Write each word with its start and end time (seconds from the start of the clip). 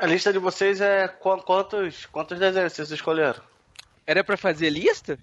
A 0.00 0.06
lista 0.06 0.32
de 0.32 0.38
vocês 0.38 0.80
é 0.80 1.08
quantos, 1.08 2.06
quantos 2.06 2.38
desenhos 2.38 2.72
vocês 2.72 2.90
escolheram? 2.90 3.40
Era 4.06 4.22
pra 4.22 4.36
fazer 4.36 4.68
lista? 4.70 5.18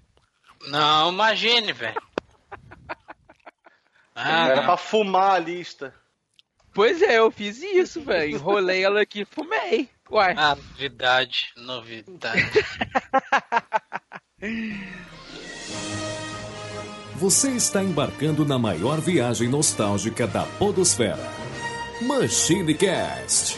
Não, 0.67 1.11
imagine, 1.11 1.71
velho. 1.73 2.01
Ah, 4.21 4.47
Era 4.47 4.55
não. 4.57 4.63
pra 4.65 4.75
fumar 4.75 5.35
a 5.35 5.39
lista. 5.39 5.93
Pois 6.73 7.01
é, 7.01 7.20
eu 7.20 7.31
fiz 7.31 7.63
isso, 7.63 8.01
velho. 8.01 8.31
Enrolei 8.35 8.83
ela 8.83 8.99
aqui 9.01 9.21
e 9.21 9.25
fumei. 9.25 9.89
Uai. 10.12 10.33
Ah, 10.38 10.56
novidade, 10.58 11.54
novidade. 11.56 12.52
Você 17.16 17.52
está 17.52 17.81
embarcando 17.81 18.44
na 18.45 18.59
maior 18.59 19.00
viagem 19.00 19.48
nostálgica 19.48 20.27
da 20.27 20.44
Podosfera. 20.44 21.18
Machine 22.02 22.73
Cast. 22.73 23.58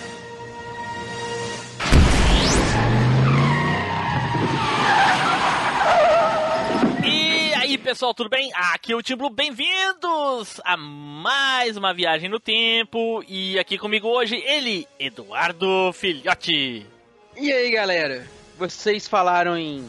Pessoal, 7.91 8.13
tudo 8.13 8.29
bem? 8.29 8.49
Aqui 8.55 8.93
é 8.93 8.95
o 8.95 9.03
Tim 9.03 9.17
Blue, 9.17 9.29
bem-vindos 9.29 10.61
a 10.63 10.77
mais 10.77 11.75
uma 11.75 11.93
viagem 11.93 12.29
no 12.29 12.39
tempo. 12.39 13.21
E 13.27 13.59
aqui 13.59 13.77
comigo 13.77 14.07
hoje, 14.07 14.37
ele, 14.37 14.87
Eduardo 14.97 15.91
Filhote. 15.91 16.87
E 17.35 17.51
aí, 17.51 17.69
galera? 17.69 18.25
Vocês 18.57 19.09
falaram 19.09 19.57
em 19.57 19.85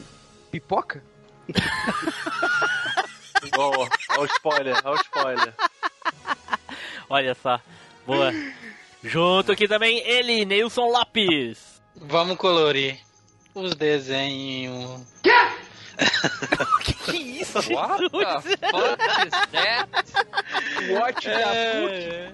pipoca? 0.51 1.01
Boa, 3.55 3.88
olha 4.10 4.21
o 4.21 4.24
spoiler, 4.24 4.77
olha 4.84 4.96
o 4.96 5.01
spoiler. 5.01 5.55
Olha 7.09 7.34
só, 7.34 7.60
boa. 8.07 8.32
Junto 9.05 9.52
aqui 9.52 9.69
também, 9.69 9.98
ele, 9.98 10.45
Neilson 10.45 10.91
Lopes. 10.91 11.80
Vamos 11.95 12.37
colorir 12.37 12.98
os 13.55 13.77
desenhos. 13.77 15.02
Quê? 15.23 15.30
Que, 16.82 16.95
que 17.10 17.16
isso? 17.16 17.58
What 17.72 18.10
the 18.10 18.56
fuck 18.70 19.02
is 19.26 19.32
that? 19.52 19.88
What 20.92 21.28
é... 21.28 22.32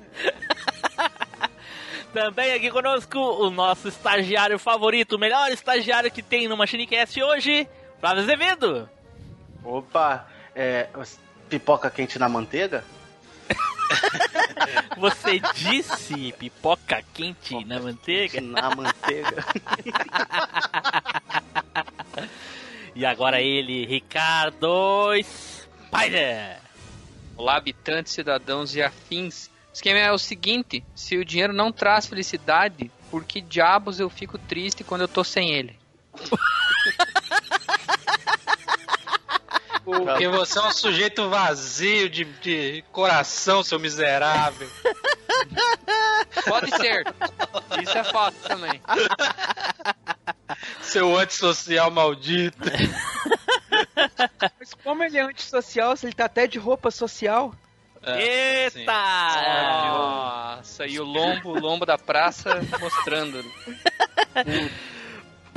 Também 2.12 2.52
aqui 2.55 2.70
conosco 2.70 3.19
o 3.19 3.50
nosso 3.50 3.89
estagiário 3.89 4.58
favorito, 4.58 5.16
o 5.16 5.19
melhor 5.19 5.50
estagiário 5.50 6.11
que 6.11 6.22
tem 6.22 6.48
no 6.48 6.56
Machinecast 6.56 7.22
hoje, 7.22 7.69
Flávio 8.00 8.22
Azevedo. 8.22 8.89
Opa, 9.62 10.27
é, 10.55 10.89
pipoca 11.48 11.91
quente 11.91 12.19
na 12.19 12.28
manteiga? 12.28 12.83
Você 14.96 15.41
disse 15.55 16.33
pipoca 16.39 17.02
quente 17.12 17.50
pipoca 17.50 17.66
na 17.66 17.80
manteiga? 17.80 18.41
Quente 18.41 18.46
na 18.46 18.74
manteiga. 18.74 19.44
E 22.99 23.07
agora 23.07 23.41
ele, 23.41 23.87
Ricardo 23.87 25.13
Spider. 25.23 26.59
Olá, 27.37 27.57
habitantes, 27.57 28.13
cidadãos 28.13 28.75
e 28.75 28.83
afins. 28.83 29.47
O 29.47 29.73
esquema 29.73 30.01
é 30.01 30.11
o 30.11 30.19
seguinte: 30.19 30.83
se 30.97 31.17
o 31.17 31.25
dinheiro 31.25 31.53
não 31.53 31.71
traz 31.71 32.07
felicidade, 32.09 32.91
por 33.09 33.25
que 33.25 33.41
diabos 33.41 34.01
eu 34.01 34.11
fico 34.11 34.37
triste 34.37 34.83
quando 34.83 35.03
eu 35.03 35.09
tô 35.09 35.23
sem 35.23 35.53
ele? 35.53 35.79
Porque 39.89 40.28
você 40.28 40.58
é 40.58 40.62
um 40.62 40.70
sujeito 40.70 41.28
vazio 41.31 42.11
de, 42.11 42.25
de 42.25 42.84
coração, 42.92 43.62
seu 43.62 43.78
miserável. 43.78 44.69
Pode 46.47 46.70
ser. 46.77 47.06
Isso 47.83 47.97
é 47.97 48.05
fato 48.05 48.36
também. 48.47 48.80
Seu 50.83 51.17
antissocial 51.19 51.91
maldito. 51.91 52.58
Mas 54.58 54.75
como 54.84 55.03
ele 55.03 55.17
é 55.17 55.22
antissocial, 55.22 55.97
se 55.97 56.05
ele 56.06 56.12
tá 56.12 56.27
até 56.27 56.47
de 56.47 56.58
roupa 56.58 56.90
social? 56.90 57.55
É, 58.02 58.64
Eita! 58.64 58.92
Nossa, 58.92 60.86
e 60.86 61.01
o 61.01 61.05
lombo, 61.05 61.51
o 61.51 61.58
lombo 61.58 61.86
da 61.86 61.96
praça 61.96 62.61
mostrando. 62.79 63.42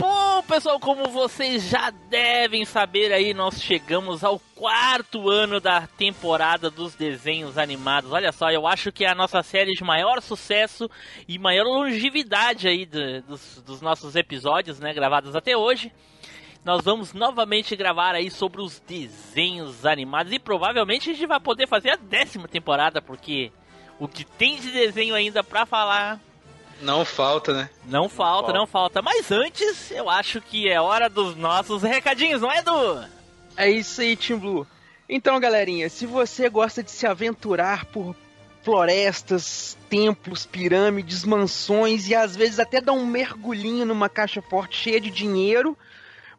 Bom, 0.02 0.42
pessoal, 0.42 0.80
como 0.80 1.12
vocês 1.12 1.70
já 1.70 1.92
devem 1.92 2.66
saber 2.66 3.14
aí, 3.14 3.36
nós 3.36 3.62
chegamos 3.62 4.24
ao 4.24 4.40
quarto 4.56 5.30
ano 5.30 5.60
da 5.60 5.86
temporada 5.86 6.72
dos 6.72 6.96
desenhos 6.96 7.56
animados. 7.56 8.12
Olha 8.12 8.32
só, 8.32 8.50
eu 8.50 8.66
acho 8.66 8.92
que 8.92 9.06
é 9.06 9.10
a 9.10 9.14
nossa 9.14 9.44
série 9.44 9.74
de 9.74 9.84
maior 9.84 10.20
sucesso 10.20 10.90
e 11.28 11.38
maior 11.38 11.66
longevidade 11.66 12.68
aí 12.68 12.84
de, 12.84 13.22
dos, 13.22 13.62
dos 13.64 13.80
nossos 13.80 14.16
episódios, 14.16 14.80
né, 14.80 14.92
gravados 14.92 15.36
até 15.36 15.56
hoje. 15.56 15.94
Nós 16.66 16.84
vamos 16.84 17.14
novamente 17.14 17.76
gravar 17.76 18.16
aí 18.16 18.32
sobre 18.32 18.60
os 18.60 18.80
desenhos 18.80 19.86
animados 19.86 20.34
e 20.34 20.40
provavelmente 20.40 21.12
a 21.12 21.14
gente 21.14 21.28
vai 21.28 21.40
poder 21.40 21.68
fazer 21.68 21.92
a 21.92 21.96
décima 21.96 22.48
temporada, 22.48 23.04
porque 23.04 23.52
o 24.00 24.08
que 24.08 24.26
tem 24.26 24.60
de 24.60 24.72
desenho 24.72 25.14
ainda 25.14 25.44
para 25.44 25.64
falar 25.64 26.20
não 26.82 27.06
falta, 27.06 27.54
né? 27.54 27.70
Não 27.86 28.10
falta, 28.10 28.48
falta, 28.48 28.54
não 28.54 28.68
falta. 28.68 29.02
Mas 29.02 29.32
antes, 29.32 29.92
eu 29.92 30.10
acho 30.10 30.42
que 30.42 30.70
é 30.70 30.82
hora 30.82 31.10
dos 31.10 31.36
nossos 31.36 31.84
recadinhos, 31.84 32.42
não 32.42 32.52
é, 32.52 32.60
Edu? 32.60 33.04
É 33.56 33.70
isso 33.70 34.02
aí, 34.02 34.16
Team 34.16 34.40
Blue. 34.40 34.68
Então, 35.08 35.40
galerinha, 35.40 35.90
se 35.90 36.06
você 36.06 36.50
gosta 36.50 36.82
de 36.82 36.92
se 36.92 37.06
aventurar 37.06 37.86
por 37.86 38.16
florestas, 38.64 39.78
templos, 39.90 40.46
pirâmides, 40.46 41.24
mansões 41.24 42.08
e 42.08 42.16
às 42.16 42.36
vezes 42.36 42.60
até 42.60 42.80
dar 42.80 42.94
um 42.94 43.04
mergulhinho 43.06 43.86
numa 43.86 44.08
caixa 44.08 44.42
forte 44.42 44.78
cheia 44.78 45.02
de 45.02 45.10
dinheiro, 45.10 45.78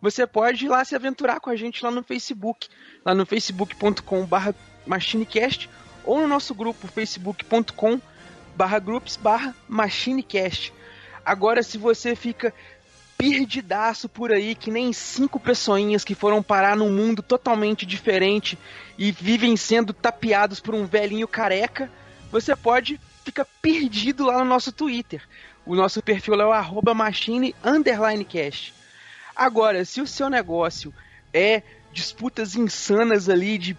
você 0.01 0.27
pode 0.27 0.65
ir 0.65 0.69
lá 0.69 0.83
se 0.85 0.97
aventurar 0.97 1.41
com 1.41 1.51
a 1.51 1.57
gente 1.57 1.85
lá 1.85 1.91
no 1.91 2.03
Facebook, 2.03 2.69
lá 3.05 3.15
no 3.15 3.27
facebook.com/machinecast 3.27 5.69
ou 6.05 6.21
no 6.21 6.29
nosso 6.29 6.55
grupo 6.55 6.89
facebook.com 6.89 8.01
barra 8.57 8.79
groups 8.79 9.17
barra 9.17 9.55
machinecast. 9.69 10.73
Agora, 11.25 11.63
se 11.63 11.79
você 11.79 12.17
fica 12.17 12.53
perdidaço 13.17 14.09
por 14.09 14.33
aí, 14.33 14.55
que 14.55 14.71
nem 14.71 14.93
cinco 14.93 15.39
pessoinhas 15.39 16.03
que 16.03 16.15
foram 16.15 16.43
parar 16.43 16.77
num 16.77 16.91
mundo 16.91 17.23
totalmente 17.23 17.87
diferente 17.87 18.59
e 18.99 19.13
vivem 19.13 19.57
sendo 19.57 19.93
tapeados 19.93 20.59
por 20.59 20.75
um 20.75 20.85
velhinho 20.85 21.29
careca, 21.29 21.91
você 22.33 22.57
pode 22.57 23.01
ficar 23.25 23.47
perdido 23.61 24.25
lá 24.27 24.39
no 24.39 24.45
nosso 24.45 24.73
Twitter. 24.73 25.23
O 25.65 25.77
nosso 25.77 26.03
perfil 26.03 26.35
é 26.41 26.47
o 26.47 26.53
arroba 26.53 26.93
machine 26.93 27.55
cast. 28.29 28.75
Agora, 29.37 29.85
se 29.85 30.01
o 30.01 30.07
seu 30.07 30.29
negócio 30.29 30.93
é 31.33 31.63
disputas 31.93 32.57
insanas 32.57 33.29
ali 33.29 33.57
de, 33.59 33.77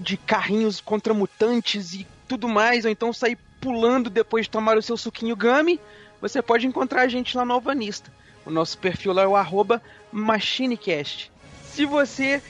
de 0.00 0.16
carrinhos 0.16 0.80
contra 0.80 1.12
mutantes 1.12 1.94
e 1.94 2.06
tudo 2.28 2.48
mais, 2.48 2.84
ou 2.84 2.90
então 2.90 3.12
sair 3.12 3.36
pulando 3.64 4.10
depois 4.10 4.44
de 4.44 4.50
tomar 4.50 4.76
o 4.76 4.82
seu 4.82 4.94
suquinho 4.94 5.34
Gummy, 5.34 5.80
você 6.20 6.42
pode 6.42 6.66
encontrar 6.66 7.00
a 7.00 7.08
gente 7.08 7.34
lá 7.34 7.46
no 7.46 7.54
Alvanista. 7.54 8.12
O 8.44 8.50
nosso 8.50 8.76
perfil 8.76 9.14
lá 9.14 9.22
é 9.22 9.26
o 9.26 9.34
arroba 9.34 9.80
MachineCast. 10.12 11.32
Se 11.64 11.86
você 11.86 12.42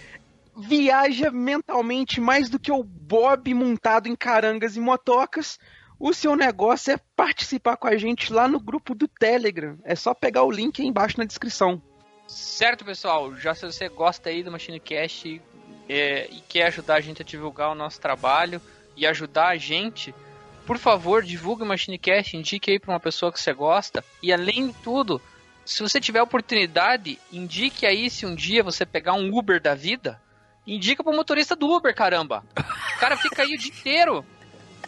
viaja 0.56 1.30
mentalmente 1.30 2.20
mais 2.20 2.50
do 2.50 2.58
que 2.58 2.72
o 2.72 2.82
Bob 2.82 3.54
montado 3.54 4.08
em 4.08 4.16
carangas 4.16 4.76
e 4.76 4.80
motocas, 4.80 5.56
o 6.00 6.12
seu 6.12 6.34
negócio 6.34 6.92
é 6.92 7.00
participar 7.14 7.76
com 7.76 7.86
a 7.86 7.96
gente 7.96 8.32
lá 8.32 8.48
no 8.48 8.58
grupo 8.58 8.92
do 8.92 9.06
Telegram. 9.06 9.78
É 9.84 9.94
só 9.94 10.12
pegar 10.12 10.42
o 10.42 10.50
link 10.50 10.82
aí 10.82 10.88
embaixo 10.88 11.18
na 11.18 11.24
descrição. 11.24 11.80
Certo, 12.26 12.84
pessoal. 12.84 13.36
Já 13.36 13.54
se 13.54 13.64
você 13.64 13.88
gosta 13.88 14.30
aí 14.30 14.42
do 14.42 14.50
MachineCast 14.50 15.40
é, 15.88 16.26
e 16.28 16.40
quer 16.40 16.66
ajudar 16.66 16.96
a 16.96 17.00
gente 17.00 17.22
a 17.22 17.24
divulgar 17.24 17.70
o 17.70 17.74
nosso 17.76 18.00
trabalho 18.00 18.60
e 18.96 19.06
ajudar 19.06 19.48
a 19.48 19.56
gente, 19.56 20.12
por 20.66 20.78
favor, 20.78 21.22
divulgue 21.22 21.62
o 21.62 21.66
MachineCast, 21.66 22.36
indique 22.36 22.70
aí 22.70 22.78
para 22.78 22.92
uma 22.92 23.00
pessoa 23.00 23.32
que 23.32 23.40
você 23.40 23.52
gosta. 23.52 24.04
E 24.22 24.32
além 24.32 24.68
de 24.68 24.74
tudo, 24.74 25.20
se 25.64 25.82
você 25.82 26.00
tiver 26.00 26.22
oportunidade, 26.22 27.18
indique 27.32 27.86
aí 27.86 28.10
se 28.10 28.26
um 28.26 28.34
dia 28.34 28.62
você 28.62 28.84
pegar 28.84 29.14
um 29.14 29.36
Uber 29.36 29.60
da 29.60 29.74
vida, 29.74 30.20
indica 30.66 31.02
pro 31.02 31.14
motorista 31.14 31.54
do 31.54 31.70
Uber, 31.70 31.94
caramba. 31.94 32.44
O 32.56 33.00
cara 33.00 33.16
fica 33.16 33.42
aí 33.42 33.54
o 33.54 33.58
dia 33.58 33.70
inteiro 33.70 34.24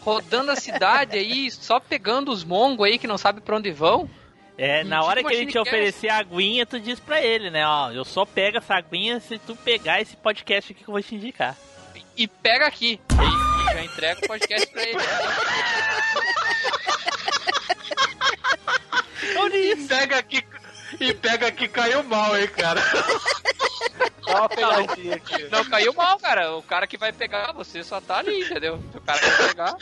rodando 0.01 0.51
a 0.51 0.55
cidade 0.55 1.17
aí, 1.17 1.51
só 1.51 1.79
pegando 1.79 2.31
os 2.31 2.43
mongos 2.43 2.87
aí 2.87 2.97
que 2.97 3.07
não 3.07 3.17
sabe 3.17 3.41
para 3.41 3.57
onde 3.57 3.71
vão. 3.71 4.09
É, 4.57 4.83
na 4.83 5.03
hora 5.03 5.23
que 5.23 5.33
ele 5.33 5.51
te 5.51 5.59
oferecer 5.59 6.09
a 6.09 6.17
aguinha, 6.17 6.65
tu 6.65 6.79
diz 6.79 6.99
pra 6.99 7.21
ele, 7.21 7.51
né? 7.51 7.67
Ó, 7.67 7.91
eu 7.91 8.03
só 8.03 8.25
pego 8.25 8.57
essa 8.57 8.73
aguinha 8.73 9.19
se 9.19 9.37
tu 9.37 9.55
pegar 9.55 10.01
esse 10.01 10.15
podcast 10.15 10.71
aqui 10.71 10.83
que 10.83 10.89
eu 10.89 10.93
vou 10.93 11.03
te 11.03 11.13
indicar. 11.13 11.55
E, 12.15 12.27
pega 12.27 12.65
aqui. 12.65 12.99
E 13.11 13.46
já 13.77 13.83
entrega 13.83 14.19
o 14.23 14.27
podcast 14.27 14.67
pra 14.67 14.83
ele. 14.83 14.97
e 19.71 19.87
pega 19.87 20.17
aqui, 20.17 20.43
e 20.99 21.13
pega 21.13 21.47
aqui 21.47 21.67
caiu 21.67 22.03
mal, 22.03 22.37
hein, 22.37 22.47
cara. 22.47 22.81
Dá 24.25 24.39
uma 24.39 24.49
pegadinha 24.49 25.15
aqui. 25.15 25.43
Não 25.49 25.63
caiu 25.65 25.93
mal, 25.93 26.17
cara. 26.19 26.55
O 26.55 26.63
cara 26.63 26.87
que 26.87 26.97
vai 26.97 27.13
pegar, 27.13 27.51
você 27.51 27.83
só 27.83 28.01
tá 28.01 28.17
ali, 28.17 28.41
entendeu? 28.43 28.81
O 28.93 29.01
cara 29.01 29.19
que 29.19 29.29
vai 29.29 29.47
pegar. 29.47 29.77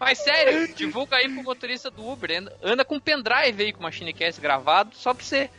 Mas 0.00 0.18
sério, 0.18 0.72
divulga 0.74 1.16
aí 1.16 1.28
pro 1.28 1.42
motorista 1.42 1.90
do 1.90 2.08
Uber. 2.08 2.38
Anda, 2.38 2.56
anda 2.62 2.84
com 2.84 3.00
pendrive 3.00 3.62
aí 3.62 3.72
com 3.72 3.80
o 3.80 3.82
MachineCast 3.82 4.40
gravado, 4.40 4.96
só 4.96 5.12
pra 5.12 5.24
você 5.24 5.50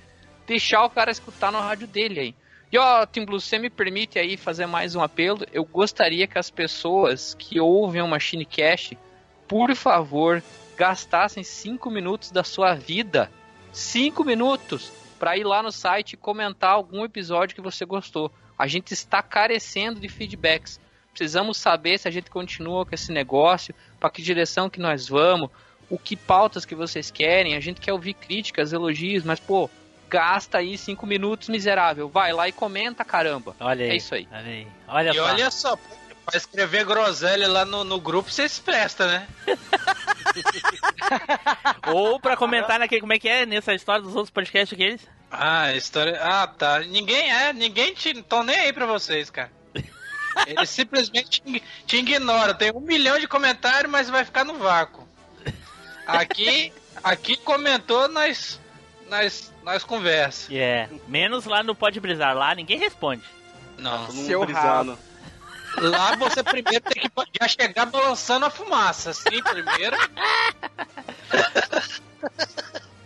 deixar 0.47 0.83
o 0.85 0.89
cara 0.89 1.11
escutar 1.11 1.51
no 1.51 1.59
rádio 1.59 1.85
dele 1.85 2.19
aí. 2.19 2.35
E 2.71 2.77
ó, 2.77 3.03
Tim 3.03 3.25
Blue, 3.25 3.39
você 3.39 3.57
me 3.57 3.69
permite 3.69 4.19
aí 4.19 4.37
fazer 4.37 4.67
mais 4.67 4.95
um 4.95 5.01
apelo? 5.01 5.43
Eu 5.51 5.65
gostaria 5.65 6.27
que 6.27 6.37
as 6.37 6.51
pessoas 6.51 7.33
que 7.33 7.59
ouvem 7.59 7.99
o 7.99 8.07
MachineCast, 8.07 8.95
por 9.47 9.73
favor, 9.75 10.43
gastassem 10.77 11.43
5 11.43 11.89
minutos 11.89 12.29
da 12.29 12.43
sua 12.43 12.75
vida. 12.75 13.31
5 13.73 14.23
minutos 14.23 14.91
para 15.17 15.35
ir 15.35 15.43
lá 15.45 15.63
no 15.63 15.71
site 15.71 16.13
e 16.13 16.17
comentar 16.17 16.69
algum 16.69 17.03
episódio 17.03 17.55
que 17.55 17.61
você 17.61 17.83
gostou. 17.85 18.31
A 18.55 18.67
gente 18.67 18.93
está 18.93 19.23
carecendo 19.23 19.99
de 19.99 20.07
feedbacks. 20.07 20.79
Precisamos 21.11 21.57
saber 21.57 21.97
se 21.97 22.07
a 22.07 22.11
gente 22.11 22.29
continua 22.29 22.85
com 22.85 22.93
esse 22.93 23.11
negócio, 23.11 23.73
para 23.99 24.11
que 24.11 24.21
direção 24.21 24.69
que 24.69 24.79
nós 24.79 25.09
vamos, 25.09 25.49
o 25.89 25.97
que 25.97 26.15
pautas 26.15 26.65
que 26.65 26.75
vocês 26.75 27.09
querem. 27.09 27.55
A 27.55 27.59
gente 27.59 27.81
quer 27.81 27.93
ouvir 27.93 28.13
críticas, 28.13 28.73
elogios, 28.73 29.23
mas 29.23 29.39
pô, 29.39 29.69
gasta 30.09 30.57
aí 30.57 30.77
cinco 30.77 31.05
minutos 31.05 31.49
miserável. 31.49 32.09
Vai 32.09 32.33
lá 32.33 32.47
e 32.47 32.51
comenta, 32.51 33.05
caramba. 33.05 33.55
Olha 33.59 33.85
aí. 33.85 33.91
É 33.91 33.95
isso 33.95 34.15
aí. 34.15 34.27
Olha 34.31 34.41
aí. 34.45 34.67
Olha 34.87 35.11
E 35.11 35.15
só. 35.15 35.23
olha 35.23 35.51
só, 35.51 35.77
pra 36.25 36.37
escrever 36.37 36.85
groselha 36.85 37.47
lá 37.47 37.65
no, 37.65 37.83
no 37.83 37.99
grupo, 37.99 38.31
vocês 38.31 38.59
prestam, 38.59 39.07
né? 39.07 39.27
Ou 41.87 42.19
pra 42.19 42.35
comentar 42.37 42.79
naquele, 42.79 43.01
como 43.01 43.13
é 43.13 43.19
que 43.19 43.29
é, 43.29 43.45
nessa 43.45 43.73
história 43.73 44.01
dos 44.01 44.15
outros 44.15 44.29
podcasts 44.31 44.73
aqueles. 44.73 45.01
Ah, 45.31 45.63
a 45.63 45.75
história. 45.75 46.19
Ah, 46.21 46.47
tá. 46.47 46.79
Ninguém 46.79 47.31
é, 47.31 47.53
ninguém 47.53 47.93
te. 47.93 48.21
Tô 48.23 48.43
nem 48.43 48.59
aí 48.59 48.73
pra 48.73 48.85
vocês, 48.85 49.29
cara. 49.29 49.51
Ele 50.47 50.65
simplesmente 50.65 51.41
te, 51.41 51.63
te 51.85 51.97
ignora. 51.97 52.53
Tem 52.53 52.71
um 52.71 52.79
milhão 52.79 53.19
de 53.19 53.27
comentários, 53.27 53.91
mas 53.91 54.09
vai 54.09 54.25
ficar 54.25 54.43
no 54.43 54.55
vácuo. 54.55 55.07
Aqui, 56.07 56.73
aqui 57.03 57.37
comentou, 57.37 58.07
nós. 58.07 58.59
Nós, 59.09 59.53
nós 59.63 59.83
conversa. 59.83 60.53
É. 60.53 60.87
Menos 61.07 61.45
lá 61.45 61.63
no 61.63 61.73
Pode 61.73 61.99
Brisar. 61.99 62.35
Lá 62.35 62.53
ninguém 62.53 62.77
responde. 62.77 63.23
Não. 63.77 64.07
Mundo 64.07 64.25
Seu 64.25 64.45
brisando. 64.45 64.97
Lá 65.77 66.15
você 66.15 66.43
primeiro 66.43 66.81
tem 66.81 67.03
que 67.03 67.09
já 67.39 67.47
chegar 67.47 67.85
balançando 67.85 68.45
a 68.45 68.49
fumaça, 68.49 69.11
assim, 69.11 69.41
primeiro. 69.43 69.95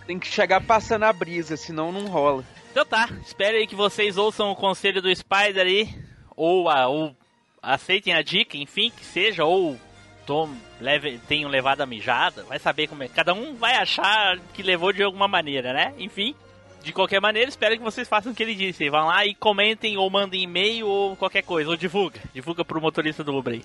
Tem 0.07 0.19
que 0.19 0.27
chegar 0.27 0.59
passando 0.59 1.03
a 1.03 1.13
brisa, 1.13 1.55
senão 1.55 1.91
não 1.91 2.07
rola. 2.07 2.44
Então 2.71 2.85
tá, 2.85 3.07
espero 3.25 3.55
aí 3.55 3.65
que 3.65 3.75
vocês 3.75 4.17
ouçam 4.17 4.51
o 4.51 4.55
conselho 4.55 5.01
do 5.01 5.15
Spider 5.15 5.65
aí, 5.65 5.95
ou, 6.35 6.69
a, 6.69 6.88
ou 6.88 7.15
aceitem 7.61 8.13
a 8.13 8.21
dica, 8.21 8.57
enfim, 8.57 8.91
que 8.91 9.05
seja, 9.05 9.45
ou 9.45 9.79
tom, 10.25 10.56
leve, 10.80 11.20
tenham 11.28 11.50
levado 11.50 11.81
a 11.81 11.86
mijada, 11.86 12.44
vai 12.44 12.60
saber 12.60 12.88
como 12.88 13.04
é. 13.04 13.08
Cada 13.08 13.34
um 13.34 13.56
vai 13.56 13.75
achar 13.75 14.40
que 14.54 14.64
levou 14.64 14.92
de 14.92 15.04
alguma 15.04 15.28
maneira, 15.28 15.74
né? 15.74 15.94
Enfim, 15.98 16.36
de 16.81 16.92
qualquer 16.92 17.22
maneira, 17.22 17.50
espero 17.50 17.78
que 17.78 17.84
vocês 17.84 18.08
façam 18.08 18.31
o 18.31 18.36
que 18.36 18.44
ele 18.44 18.56
disse. 18.56 18.90
Vão 18.90 19.08
lá 19.08 19.25
e 19.25 19.36
comentem, 19.36 19.98
ou 19.98 20.10
mandem 20.10 20.44
e-mail, 20.44 20.88
ou 20.88 21.16
qualquer 21.16 21.44
coisa, 21.44 21.70
ou 21.70 21.78
divulga. 21.78 22.20
Divulga 22.34 22.66
pro 22.66 22.81
motorista 22.81 23.24
do 23.24 23.36
Uber 23.36 23.54
aí. 23.54 23.64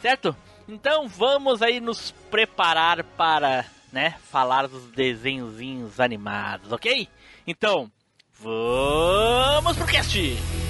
Certo? 0.00 0.34
Então 0.68 1.08
vamos 1.08 1.62
aí 1.62 1.80
nos 1.80 2.12
preparar 2.30 3.02
para, 3.02 3.64
né, 3.92 4.14
falar 4.30 4.66
dos 4.68 4.84
desenhozinhos 4.92 6.00
animados, 6.00 6.72
ok? 6.72 7.08
Então, 7.46 7.90
Vamos 8.42 9.76
pro 9.76 9.86
cast! 9.86 10.69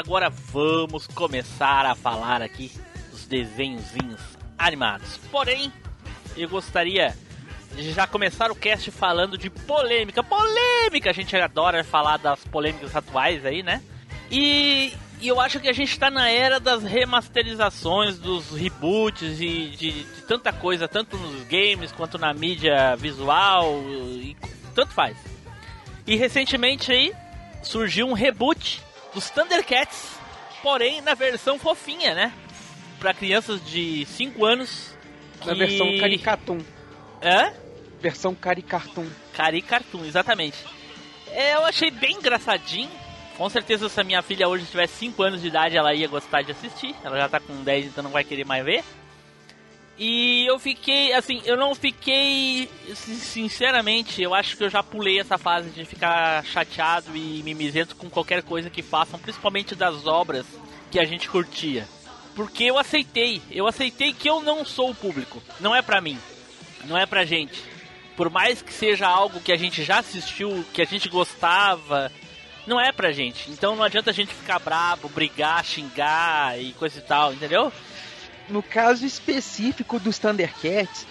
Agora 0.00 0.30
vamos 0.30 1.06
começar 1.06 1.84
a 1.84 1.94
falar 1.94 2.40
aqui 2.40 2.72
dos 3.10 3.26
desenhozinhos 3.26 4.20
animados. 4.58 5.18
Porém, 5.30 5.70
eu 6.34 6.48
gostaria 6.48 7.14
de 7.76 7.92
já 7.92 8.06
começar 8.06 8.50
o 8.50 8.54
cast 8.54 8.90
falando 8.90 9.36
de 9.36 9.50
polêmica. 9.50 10.22
Polêmica! 10.22 11.10
A 11.10 11.12
gente 11.12 11.36
adora 11.36 11.84
falar 11.84 12.16
das 12.16 12.42
polêmicas 12.44 12.96
atuais 12.96 13.44
aí, 13.44 13.62
né? 13.62 13.82
E, 14.30 14.94
e 15.20 15.28
eu 15.28 15.38
acho 15.38 15.60
que 15.60 15.68
a 15.68 15.72
gente 15.72 15.98
tá 15.98 16.10
na 16.10 16.30
era 16.30 16.58
das 16.58 16.82
remasterizações, 16.82 18.18
dos 18.18 18.52
reboots 18.52 19.38
e 19.38 19.66
de, 19.76 20.04
de 20.04 20.22
tanta 20.22 20.50
coisa, 20.50 20.88
tanto 20.88 21.18
nos 21.18 21.44
games 21.44 21.92
quanto 21.92 22.16
na 22.16 22.32
mídia 22.32 22.96
visual, 22.96 23.82
e 23.82 24.34
tanto 24.74 24.94
faz. 24.94 25.18
E 26.06 26.16
recentemente 26.16 26.90
aí 26.90 27.12
surgiu 27.62 28.08
um 28.08 28.14
reboot 28.14 28.82
dos 29.14 29.30
Thundercats, 29.30 30.18
porém 30.62 31.00
na 31.00 31.14
versão 31.14 31.58
fofinha, 31.58 32.14
né? 32.14 32.32
Pra 32.98 33.14
crianças 33.14 33.64
de 33.64 34.04
5 34.06 34.44
anos. 34.44 34.94
Na 35.44 35.52
que- 35.52 35.58
versão 35.58 35.98
caricatum. 35.98 36.58
Hã? 37.22 37.52
Versão 38.00 38.34
caricartum. 38.34 39.06
Cari 39.34 39.62
Cartoon, 39.62 40.04
exatamente. 40.04 40.56
É, 41.28 41.54
eu 41.54 41.64
achei 41.64 41.90
bem 41.90 42.16
engraçadinho. 42.16 42.90
Com 43.36 43.48
certeza, 43.48 43.88
se 43.88 43.98
a 44.00 44.04
minha 44.04 44.20
filha 44.22 44.48
hoje 44.48 44.66
tivesse 44.66 44.94
5 44.98 45.22
anos 45.22 45.40
de 45.40 45.48
idade, 45.48 45.76
ela 45.76 45.94
ia 45.94 46.08
gostar 46.08 46.42
de 46.42 46.52
assistir. 46.52 46.94
Ela 47.02 47.18
já 47.18 47.28
tá 47.28 47.40
com 47.40 47.62
10, 47.62 47.86
então 47.86 48.04
não 48.04 48.10
vai 48.10 48.22
querer 48.24 48.44
mais 48.44 48.62
ver. 48.64 48.84
E 50.02 50.46
eu 50.46 50.58
fiquei, 50.58 51.12
assim, 51.12 51.42
eu 51.44 51.58
não 51.58 51.74
fiquei, 51.74 52.70
sin- 52.94 53.16
sinceramente, 53.16 54.22
eu 54.22 54.32
acho 54.34 54.56
que 54.56 54.64
eu 54.64 54.70
já 54.70 54.82
pulei 54.82 55.20
essa 55.20 55.36
fase 55.36 55.68
de 55.68 55.84
ficar 55.84 56.42
chateado 56.46 57.14
e 57.14 57.42
mimizento 57.44 57.94
com 57.94 58.08
qualquer 58.08 58.42
coisa 58.42 58.70
que 58.70 58.80
façam, 58.82 59.20
principalmente 59.20 59.74
das 59.74 60.06
obras 60.06 60.46
que 60.90 60.98
a 60.98 61.04
gente 61.04 61.28
curtia. 61.28 61.86
Porque 62.34 62.64
eu 62.64 62.78
aceitei, 62.78 63.42
eu 63.50 63.66
aceitei 63.66 64.14
que 64.14 64.26
eu 64.30 64.40
não 64.40 64.64
sou 64.64 64.90
o 64.90 64.94
público, 64.94 65.42
não 65.60 65.76
é 65.76 65.82
pra 65.82 66.00
mim, 66.00 66.18
não 66.86 66.96
é 66.96 67.04
pra 67.04 67.26
gente. 67.26 67.62
Por 68.16 68.30
mais 68.30 68.62
que 68.62 68.72
seja 68.72 69.06
algo 69.06 69.38
que 69.40 69.52
a 69.52 69.56
gente 69.56 69.82
já 69.84 69.98
assistiu, 69.98 70.64
que 70.72 70.80
a 70.80 70.86
gente 70.86 71.10
gostava, 71.10 72.10
não 72.66 72.80
é 72.80 72.90
pra 72.90 73.12
gente. 73.12 73.50
Então 73.50 73.76
não 73.76 73.82
adianta 73.84 74.08
a 74.10 74.14
gente 74.14 74.32
ficar 74.32 74.58
brabo, 74.60 75.10
brigar, 75.10 75.62
xingar 75.62 76.58
e 76.58 76.72
coisa 76.72 76.98
e 76.98 77.02
tal, 77.02 77.34
entendeu? 77.34 77.70
No 78.50 78.62
caso 78.62 79.06
específico 79.06 80.00
dos 80.00 80.18
Thundercats, 80.18 81.06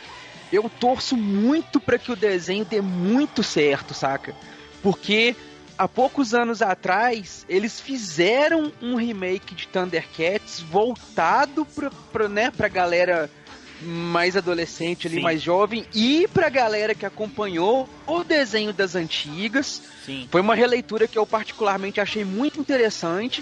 eu 0.52 0.70
torço 0.70 1.16
muito 1.16 1.80
pra 1.80 1.98
que 1.98 2.12
o 2.12 2.16
desenho 2.16 2.66
dê 2.66 2.82
muito 2.82 3.42
certo, 3.42 3.94
saca? 3.94 4.36
Porque 4.84 5.36
há 5.78 5.88
poucos 5.88 6.34
anos 6.34 6.62
atrás 6.62 7.46
eles 7.48 7.80
fizeram 7.80 8.72
um 8.82 8.96
remake 8.96 9.56
de 9.56 9.68
Thundercats 9.68 10.60
voltado 10.60 11.66
pra, 11.66 11.90
pra, 12.12 12.28
né, 12.28 12.52
pra 12.52 12.68
galera 12.68 13.30
mais 13.82 14.36
adolescente 14.36 15.08
ali, 15.08 15.18
Sim. 15.18 15.22
mais 15.22 15.42
jovem, 15.42 15.86
e 15.94 16.28
pra 16.34 16.50
galera 16.50 16.94
que 16.94 17.06
acompanhou 17.06 17.88
o 18.06 18.26
desenho 18.26 18.74
das 18.74 18.94
antigas. 18.94 19.82
Sim. 20.06 20.28
Foi 20.30 20.42
uma 20.42 20.54
releitura 20.54 21.08
que 21.08 21.18
eu 21.18 21.26
particularmente 21.26 22.02
achei 22.02 22.26
muito 22.26 22.60
interessante, 22.60 23.42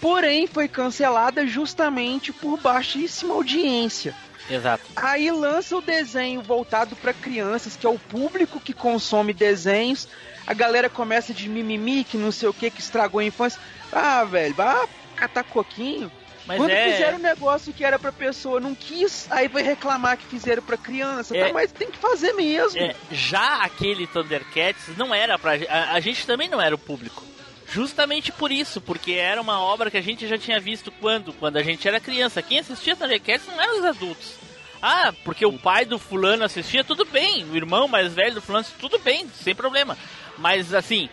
porém 0.00 0.46
foi 0.46 0.68
cancelada 0.68 1.46
justamente 1.46 2.32
por 2.32 2.58
baixíssima 2.58 3.34
audiência. 3.34 4.14
Exato. 4.48 4.84
Aí 4.94 5.30
lança 5.30 5.76
o 5.76 5.80
desenho 5.80 6.40
voltado 6.40 6.94
pra 6.96 7.12
crianças, 7.12 7.76
que 7.76 7.86
é 7.86 7.90
o 7.90 7.98
público 7.98 8.60
que 8.60 8.72
consome 8.72 9.32
desenhos. 9.32 10.08
A 10.46 10.54
galera 10.54 10.88
começa 10.88 11.34
de 11.34 11.48
mimimi, 11.48 12.04
que 12.04 12.16
não 12.16 12.30
sei 12.30 12.48
o 12.48 12.54
que, 12.54 12.70
que 12.70 12.80
estragou 12.80 13.20
a 13.20 13.24
infância. 13.24 13.60
Ah, 13.92 14.24
velho, 14.24 14.54
vai 14.54 14.88
catar 15.16 15.42
coquinho. 15.42 16.10
Mas 16.46 16.58
Quando 16.58 16.70
é. 16.70 16.92
fizeram 16.92 17.18
um 17.18 17.22
negócio 17.22 17.72
que 17.72 17.84
era 17.84 17.98
pra 17.98 18.12
pessoa, 18.12 18.60
não 18.60 18.72
quis, 18.72 19.26
aí 19.32 19.48
vai 19.48 19.64
reclamar 19.64 20.16
que 20.16 20.24
fizeram 20.26 20.62
pra 20.62 20.76
criança. 20.76 21.36
É. 21.36 21.46
Tá, 21.46 21.52
mas 21.52 21.72
tem 21.72 21.90
que 21.90 21.98
fazer 21.98 22.32
mesmo. 22.34 22.80
É, 22.80 22.94
já 23.10 23.64
aquele 23.64 24.06
Thundercats 24.06 24.96
não 24.96 25.12
era 25.12 25.36
pra. 25.38 25.54
A, 25.68 25.94
a 25.94 26.00
gente 26.00 26.24
também 26.24 26.48
não 26.48 26.60
era 26.60 26.72
o 26.72 26.78
público. 26.78 27.24
Justamente 27.68 28.30
por 28.32 28.52
isso, 28.52 28.80
porque 28.80 29.12
era 29.12 29.40
uma 29.40 29.60
obra 29.60 29.90
que 29.90 29.96
a 29.96 30.02
gente 30.02 30.26
já 30.26 30.38
tinha 30.38 30.60
visto 30.60 30.90
quando? 30.92 31.32
Quando 31.32 31.56
a 31.56 31.62
gente 31.62 31.86
era 31.86 32.00
criança. 32.00 32.42
Quem 32.42 32.60
assistia 32.60 32.96
Thundercats 32.96 33.46
não 33.46 33.60
eram 33.60 33.78
os 33.78 33.84
adultos. 33.84 34.34
Ah, 34.80 35.12
porque 35.24 35.44
o 35.44 35.58
pai 35.58 35.84
do 35.84 35.98
fulano 35.98 36.44
assistia, 36.44 36.84
tudo 36.84 37.04
bem. 37.04 37.44
O 37.44 37.56
irmão 37.56 37.88
mais 37.88 38.14
velho 38.14 38.34
do 38.34 38.42
fulano, 38.42 38.66
tudo 38.78 38.98
bem, 38.98 39.28
sem 39.42 39.54
problema. 39.54 39.96
Mas 40.38 40.72
assim, 40.72 41.08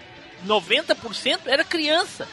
90% 0.46 1.42
era 1.48 1.64
criança. 1.64 2.28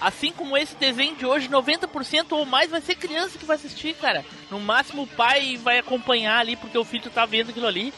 Assim 0.00 0.30
como 0.30 0.56
esse 0.56 0.76
desenho 0.76 1.16
de 1.16 1.24
hoje, 1.24 1.48
90% 1.48 2.26
ou 2.32 2.44
mais 2.44 2.70
vai 2.70 2.82
ser 2.82 2.94
criança 2.94 3.38
que 3.38 3.46
vai 3.46 3.56
assistir, 3.56 3.94
cara. 3.94 4.24
No 4.50 4.60
máximo 4.60 5.02
o 5.02 5.06
pai 5.06 5.56
vai 5.56 5.78
acompanhar 5.78 6.38
ali 6.38 6.54
porque 6.54 6.76
o 6.76 6.84
filho 6.84 7.10
tá 7.10 7.24
vendo 7.24 7.50
aquilo 7.50 7.66
ali. 7.66 7.92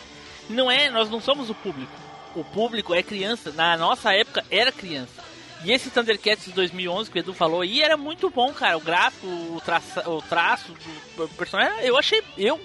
Não 0.49 0.71
é, 0.71 0.89
nós 0.89 1.11
não 1.11 1.21
somos 1.21 1.51
o 1.51 1.55
público. 1.55 1.93
O 2.35 2.45
público 2.45 2.95
é 2.95 3.03
criança. 3.03 3.53
Na 3.53 3.77
nossa 3.77 4.15
época 4.15 4.45
era 4.51 4.71
criança. 4.71 5.28
E 5.65 5.73
esse 5.73 5.91
Thundercats 5.91 6.45
de 6.45 6.53
2011 6.53 7.11
que 7.11 7.19
o 7.19 7.21
Edu 7.21 7.35
falou 7.35 7.63
aí 7.63 7.83
era 7.83 7.97
muito 7.97 8.31
bom, 8.31 8.53
cara. 8.53 8.77
O 8.77 8.81
gráfico, 8.81 9.27
o, 9.27 9.61
traça, 9.65 10.09
o 10.09 10.23
traço 10.23 10.75
do 11.17 11.29
personagem, 11.31 11.85
eu 11.85 11.99
achei, 11.99 12.23
eu 12.37 12.61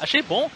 achei 0.00 0.20
bom. 0.22 0.50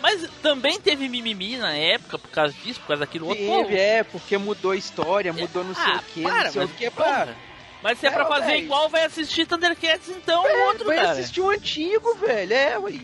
Mas 0.00 0.28
também 0.42 0.80
teve 0.80 1.08
mimimi 1.08 1.56
na 1.56 1.72
época 1.74 2.18
por 2.18 2.30
causa 2.30 2.54
disso, 2.62 2.80
por 2.80 2.88
causa 2.88 3.00
daquilo 3.00 3.26
outro. 3.26 3.44
Pô, 3.44 3.64
Teve, 3.64 3.76
é, 3.76 4.04
porque 4.04 4.38
mudou 4.38 4.70
a 4.70 4.76
história, 4.76 5.32
mudou 5.32 5.64
não 5.64 5.74
sei 5.74 5.92
ah, 5.92 5.96
o 5.96 6.12
que, 6.12 6.22
para, 6.22 6.44
não 6.44 6.52
sei 6.52 6.62
mas, 6.62 6.70
o 6.70 6.74
que. 6.74 6.90
porra. 6.90 7.36
Mas 7.82 7.98
se 7.98 8.06
é, 8.06 8.10
É, 8.10 8.12
pra 8.12 8.26
fazer 8.26 8.46
véi. 8.46 8.62
igual, 8.62 8.88
vai 8.88 9.04
assistir 9.04 9.46
Thundercats 9.46 10.08
então, 10.08 10.42
o 10.42 10.66
outro, 10.66 10.86
vai 10.86 10.96
cara. 10.96 11.10
assistir 11.10 11.40
o 11.40 11.50
antigo, 11.50 12.14
velho. 12.14 12.52
É, 12.52 12.78
ué. 12.78 13.00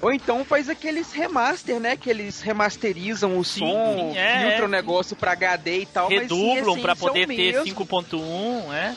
Ou 0.00 0.12
então 0.12 0.44
faz 0.44 0.68
aqueles 0.68 1.12
remaster, 1.12 1.80
né? 1.80 1.96
Que 1.96 2.10
eles 2.10 2.40
remasterizam 2.40 3.38
o 3.38 3.44
Sim, 3.44 3.60
som, 3.60 4.12
é, 4.14 4.40
filtram 4.40 4.64
é. 4.64 4.68
o 4.68 4.70
negócio 4.70 5.16
pra 5.16 5.32
HD 5.32 5.80
e 5.80 5.86
tal, 5.86 6.08
Redublam 6.08 6.74
mas 6.74 6.82
pra 6.82 6.94
sim, 6.94 7.04
a 7.04 7.08
poder 7.08 7.22
é 7.22 7.26
ter 7.26 7.58
o 7.60 7.64
mesmo. 7.64 7.86
5.1, 7.86 8.72
é. 8.74 8.94